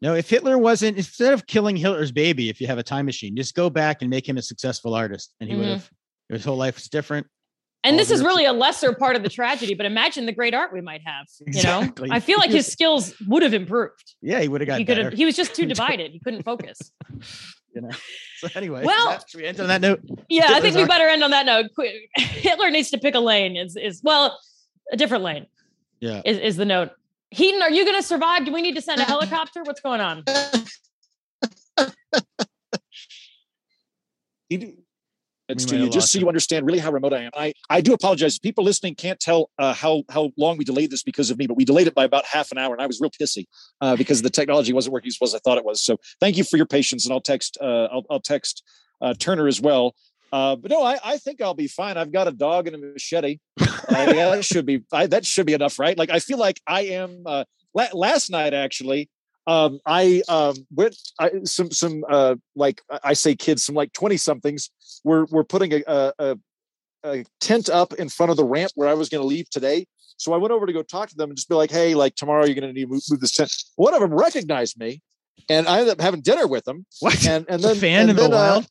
no, 0.00 0.14
if 0.14 0.30
Hitler 0.30 0.56
wasn't 0.56 0.96
instead 0.96 1.32
of 1.34 1.46
killing 1.46 1.76
Hitler's 1.76 2.10
baby, 2.12 2.48
if 2.48 2.58
you 2.60 2.66
have 2.68 2.78
a 2.78 2.82
time 2.82 3.04
machine, 3.04 3.36
just 3.36 3.54
go 3.54 3.68
back 3.68 4.00
and 4.00 4.08
make 4.08 4.26
him 4.26 4.38
a 4.38 4.42
successful 4.42 4.94
artist, 4.94 5.34
and 5.40 5.50
he 5.50 5.54
would 5.56 5.66
Mhm. 5.66 5.72
have. 5.72 5.90
His 6.30 6.42
whole 6.44 6.56
life 6.56 6.76
was 6.76 6.88
different. 6.88 7.26
And 7.84 7.94
All 7.94 7.98
this 7.98 8.10
is 8.10 8.22
really 8.22 8.44
a 8.46 8.52
lesser 8.52 8.94
part 8.94 9.16
of 9.16 9.22
the 9.22 9.28
tragedy, 9.28 9.74
but 9.74 9.84
imagine 9.86 10.24
the 10.26 10.32
great 10.32 10.54
art 10.54 10.72
we 10.72 10.80
might 10.80 11.02
have. 11.04 11.26
You 11.40 11.46
know, 11.46 11.80
Exactly. 11.80 12.08
I 12.10 12.20
feel 12.20 12.38
like 12.42 12.50
his 12.50 12.66
skills 12.66 13.14
would 13.26 13.42
have 13.42 13.52
improved. 13.54 14.14
Yeah, 14.22 14.40
he 14.40 14.48
would 14.48 14.60
have 14.62 14.68
got 14.68 14.78
He 14.78 14.84
could 14.86 14.96
better. 14.96 15.10
have. 15.10 15.12
He 15.18 15.24
was 15.26 15.36
just 15.36 15.54
too 15.54 15.66
divided. 15.74 16.12
He 16.12 16.18
couldn't 16.20 16.44
focus. 16.44 16.78
you 17.74 17.80
know. 17.82 17.90
So 18.38 18.48
anyway, 18.54 18.84
Well- 18.86 19.10
that- 19.10 19.26
we 19.34 19.44
end 19.44 19.60
on 19.60 19.68
that 19.68 19.82
note? 19.82 20.00
Yeah, 20.30 20.46
I 20.48 20.62
think 20.62 20.74
we 20.74 20.86
better 20.86 21.06
end 21.06 21.22
on 21.22 21.30
that 21.32 21.44
note. 21.44 21.66
Hitler 22.16 22.70
needs 22.70 22.90
to 22.90 22.96
pick 22.98 23.14
a 23.14 23.20
lane. 23.20 23.54
Is 23.54 23.76
is 23.76 24.00
well, 24.02 24.38
a 24.90 24.96
different 24.96 25.24
lane. 25.24 25.46
Yeah. 26.00 26.22
Is 26.24 26.38
is 26.38 26.56
the 26.56 26.64
note. 26.64 26.92
Heaton, 27.30 27.60
are 27.60 27.70
you 27.70 27.84
going 27.84 27.96
to 27.96 28.02
survive? 28.02 28.46
Do 28.46 28.52
we 28.52 28.62
need 28.62 28.76
to 28.76 28.80
send 28.80 28.98
a 29.00 29.04
helicopter? 29.14 29.62
What's 29.62 29.82
going 29.82 30.00
on? 30.00 30.24
It's 35.50 35.64
to 35.66 35.76
you, 35.76 35.90
just 35.90 36.12
so 36.12 36.18
him. 36.18 36.24
you 36.24 36.28
understand 36.28 36.66
really 36.66 36.78
how 36.78 36.92
remote 36.92 37.12
I 37.12 37.22
am. 37.22 37.30
I, 37.34 37.52
I 37.68 37.80
do 37.80 37.92
apologize. 37.92 38.38
People 38.38 38.64
listening 38.64 38.94
can't 38.94 39.18
tell 39.18 39.50
uh, 39.58 39.74
how 39.74 40.04
how 40.10 40.30
long 40.36 40.56
we 40.56 40.64
delayed 40.64 40.90
this 40.90 41.02
because 41.02 41.30
of 41.30 41.38
me, 41.38 41.46
but 41.46 41.56
we 41.56 41.64
delayed 41.64 41.86
it 41.86 41.94
by 41.94 42.04
about 42.04 42.24
half 42.24 42.52
an 42.52 42.58
hour, 42.58 42.72
and 42.72 42.82
I 42.82 42.86
was 42.86 43.00
real 43.00 43.10
pissy 43.10 43.46
uh, 43.80 43.96
because 43.96 44.22
the 44.22 44.30
technology 44.30 44.72
wasn't 44.72 44.92
working 44.92 45.08
as 45.08 45.18
well 45.20 45.26
as 45.26 45.34
I 45.34 45.38
thought 45.38 45.58
it 45.58 45.64
was. 45.64 45.82
So 45.82 45.98
thank 46.20 46.36
you 46.36 46.44
for 46.44 46.56
your 46.56 46.66
patience, 46.66 47.04
and 47.06 47.12
I'll 47.12 47.20
text 47.20 47.58
uh, 47.60 47.88
I'll, 47.92 48.04
I'll 48.10 48.20
text 48.20 48.62
uh, 49.00 49.14
Turner 49.18 49.48
as 49.48 49.60
well. 49.60 49.94
Uh, 50.32 50.54
but 50.54 50.70
no, 50.70 50.82
I, 50.82 50.98
I 51.04 51.16
think 51.16 51.40
I'll 51.40 51.54
be 51.54 51.66
fine. 51.66 51.96
I've 51.96 52.12
got 52.12 52.28
a 52.28 52.32
dog 52.32 52.68
and 52.68 52.76
a 52.76 52.78
machete. 52.78 53.38
Uh, 53.60 53.66
yeah, 54.14 54.30
that 54.30 54.44
should 54.44 54.66
be 54.66 54.84
I, 54.92 55.06
that 55.08 55.26
should 55.26 55.46
be 55.46 55.54
enough, 55.54 55.78
right? 55.78 55.98
Like 55.98 56.10
I 56.10 56.20
feel 56.20 56.38
like 56.38 56.60
I 56.66 56.82
am. 56.82 57.24
Uh, 57.26 57.44
la- 57.74 57.88
last 57.92 58.30
night 58.30 58.54
actually, 58.54 59.10
um, 59.46 59.80
I 59.86 60.22
um, 60.28 60.54
went 60.70 60.96
I, 61.18 61.30
some 61.44 61.70
some 61.70 62.04
uh, 62.08 62.36
like 62.54 62.82
I- 63.04 63.14
say 63.14 63.34
kids, 63.34 63.64
some 63.64 63.74
like 63.74 63.92
twenty 63.92 64.16
somethings. 64.16 64.70
We're 65.04 65.24
we're 65.30 65.44
putting 65.44 65.72
a, 65.72 65.82
a, 65.86 66.12
a, 66.18 66.36
a 67.04 67.24
tent 67.40 67.68
up 67.70 67.94
in 67.94 68.08
front 68.08 68.30
of 68.30 68.36
the 68.36 68.44
ramp 68.44 68.72
where 68.74 68.88
I 68.88 68.94
was 68.94 69.08
going 69.08 69.22
to 69.22 69.26
leave 69.26 69.48
today. 69.50 69.86
So 70.18 70.34
I 70.34 70.36
went 70.36 70.52
over 70.52 70.66
to 70.66 70.72
go 70.72 70.82
talk 70.82 71.08
to 71.08 71.16
them 71.16 71.30
and 71.30 71.36
just 71.36 71.48
be 71.48 71.54
like, 71.54 71.70
"Hey, 71.70 71.94
like 71.94 72.14
tomorrow 72.14 72.44
you're 72.44 72.54
going 72.54 72.68
to 72.68 72.72
need 72.72 72.84
to 72.84 72.90
move, 72.90 73.02
move 73.10 73.20
this 73.20 73.32
tent." 73.32 73.50
One 73.76 73.94
of 73.94 74.00
them 74.00 74.12
recognized 74.12 74.78
me, 74.78 75.00
and 75.48 75.66
I 75.66 75.78
ended 75.80 75.92
up 75.92 76.00
having 76.00 76.20
dinner 76.20 76.46
with 76.46 76.64
them. 76.64 76.84
What? 77.00 77.26
And 77.26 77.46
and 77.48 77.62
then 77.62 77.76
fan 77.76 78.02
and 78.02 78.10
in 78.10 78.16
the 78.16 78.22
then, 78.22 78.32
uh, 78.32 78.36
wild. 78.36 78.64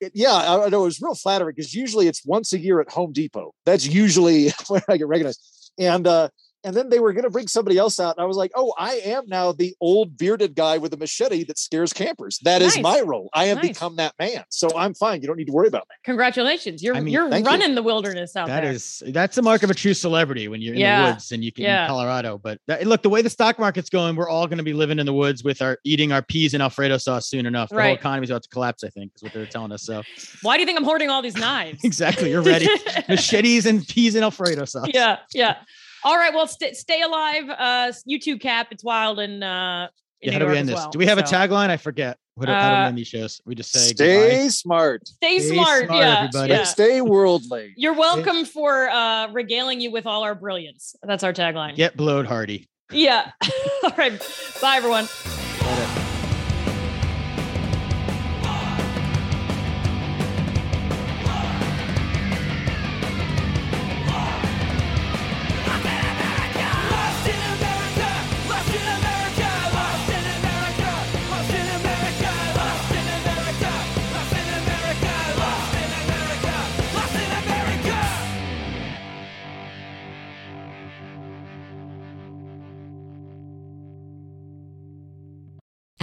it- 0.00 0.12
yeah, 0.14 0.32
I, 0.32 0.66
I 0.66 0.68
know 0.68 0.82
it 0.82 0.84
was 0.84 1.00
real 1.00 1.14
flattering 1.14 1.54
because 1.56 1.74
usually 1.74 2.08
it's 2.08 2.24
once 2.24 2.52
a 2.52 2.58
year 2.58 2.80
at 2.80 2.90
Home 2.92 3.12
Depot. 3.12 3.52
That's 3.64 3.86
usually 3.86 4.50
where 4.68 4.82
I 4.88 4.96
get 4.98 5.08
recognized. 5.08 5.72
And 5.78 6.06
uh, 6.06 6.28
and 6.64 6.74
then 6.74 6.88
they 6.88 6.98
were 7.00 7.12
going 7.12 7.24
to 7.24 7.30
bring 7.30 7.46
somebody 7.48 7.78
else 7.78 7.98
out, 8.00 8.16
and 8.16 8.22
I 8.22 8.26
was 8.26 8.36
like, 8.36 8.50
oh, 8.54 8.72
I 8.78 8.94
am 9.04 9.24
now 9.26 9.52
the 9.52 9.74
old 9.80 10.16
bearded 10.16 10.54
guy 10.54 10.78
with 10.78 10.92
a 10.92 10.96
machete 10.96 11.44
that 11.44 11.58
scares 11.58 11.92
campers. 11.92 12.38
That 12.44 12.62
is 12.62 12.76
Nice. 12.76 12.82
my 12.82 13.00
role. 13.00 13.28
I 13.32 13.46
have 13.46 13.58
Nice. 13.58 13.68
become 13.68 13.96
that 13.96 14.14
man, 14.18 14.44
so 14.50 14.68
I'm 14.76 14.94
fine. 14.94 15.20
You 15.22 15.26
don't 15.28 15.36
need 15.36 15.46
to 15.46 15.52
worry 15.52 15.68
about 15.68 15.86
me. 15.88 15.94
Congratulations. 16.04 16.82
You're 16.82 16.94
I 16.96 17.00
mean, 17.00 17.12
you're 17.12 17.28
thank 17.30 17.44
you. 17.46 17.50
running 17.50 17.74
the 17.74 17.82
wilderness 17.82 18.36
out 18.36 18.48
That 18.48 18.62
there. 18.62 18.72
is 18.72 19.02
that's 19.08 19.38
a 19.38 19.42
mark 19.42 19.62
of 19.62 19.70
a 19.70 19.74
true 19.74 19.94
celebrity 19.94 20.48
when 20.48 20.60
you're 20.60 20.74
in 20.74 20.80
Yeah. 20.80 21.06
the 21.06 21.12
woods 21.12 21.32
and 21.32 21.42
you 21.44 21.52
can 21.52 21.64
Yeah. 21.64 21.82
in 21.84 21.88
Colorado. 21.88 22.38
But 22.38 22.58
that, 22.66 22.86
look, 22.86 23.02
the 23.02 23.08
way 23.10 23.22
the 23.22 23.30
stock 23.30 23.58
market's 23.58 23.90
going, 23.90 24.16
we're 24.16 24.28
all 24.28 24.46
going 24.46 24.58
to 24.58 24.64
be 24.64 24.72
living 24.72 24.98
in 24.98 25.06
the 25.06 25.12
woods 25.14 25.42
with 25.44 25.62
our 25.62 25.78
eating 25.84 26.12
our 26.12 26.22
peas 26.22 26.54
and 26.54 26.62
Alfredo 26.62 26.98
sauce 26.98 27.26
soon 27.28 27.46
enough. 27.46 27.68
The 27.70 27.80
whole 27.82 27.92
economy's 27.94 28.30
about 28.30 28.42
to 28.42 28.48
collapse, 28.50 28.84
I 28.84 28.88
think, 28.90 29.12
is 29.16 29.22
what 29.22 29.32
they're 29.32 29.46
telling 29.46 29.72
us. 29.72 29.82
So 29.82 30.02
Why 30.42 30.56
do 30.56 30.60
you 30.60 30.66
think 30.66 30.78
I'm 30.78 30.84
hoarding 30.84 31.08
all 31.10 31.22
these 31.22 31.36
knives? 31.36 31.80
exactly, 31.84 32.30
you're 32.30 32.42
ready. 32.54 32.68
Machetes 33.08 33.66
and 33.66 33.86
peas 33.86 34.14
and 34.14 34.24
Alfredo 34.24 34.64
sauce. 34.66 34.88
yeah, 34.92 35.18
yeah. 35.34 35.56
All 36.04 36.16
right. 36.16 36.32
Well, 36.34 36.46
st- 36.46 36.76
stay 36.76 37.02
alive. 37.02 37.44
Uh, 37.50 37.92
you 38.06 38.18
too, 38.18 38.38
Cap. 38.38 38.68
It's 38.70 38.82
wild 38.84 39.18
and 39.18 39.42
uh, 39.44 39.88
in 40.20 40.28
Yeah, 40.28 40.32
how 40.32 40.38
New 40.40 40.44
do 40.46 40.50
we 40.52 40.58
end 40.58 40.68
this? 40.68 40.74
well, 40.76 40.90
Do 40.90 40.98
we 40.98 41.06
have 41.06 41.18
a 41.18 41.22
tagline? 41.22 41.70
I 41.70 41.76
forget. 41.76 42.16
What, 42.34 42.46
do- 42.46 42.52
how 42.52 42.70
do 42.70 42.74
we 42.76 42.82
Uh, 42.82 42.88
end 42.88 42.98
these 42.98 43.08
shows? 43.08 43.40
We 43.44 43.54
just 43.54 43.70
say 43.72 43.92
Stay 43.92 44.30
goodbye. 44.38 44.48
smart. 44.48 45.06
Stay, 45.08 45.38
Stay 45.40 45.54
smart. 45.54 45.86
smart, 45.86 46.00
yeah, 46.00 46.18
everybody. 46.24 46.52
yeah. 46.54 46.64
Stay 46.64 47.00
worldly. 47.02 47.74
You're 47.76 47.92
welcome 47.94 48.44
for 48.46 48.88
uh, 48.88 49.28
regaling 49.32 49.80
you 49.80 49.90
with 49.90 50.06
all 50.06 50.22
our 50.22 50.34
brilliance. 50.34 50.94
That's 51.02 51.22
our 51.24 51.32
tagline. 51.34 51.76
Get 51.76 51.96
blowed, 51.96 52.26
Hardy. 52.26 52.68
Yeah. 52.90 53.30
all 53.84 53.92
right. 53.96 54.18
Bye, 54.62 54.76
everyone. 54.76 55.06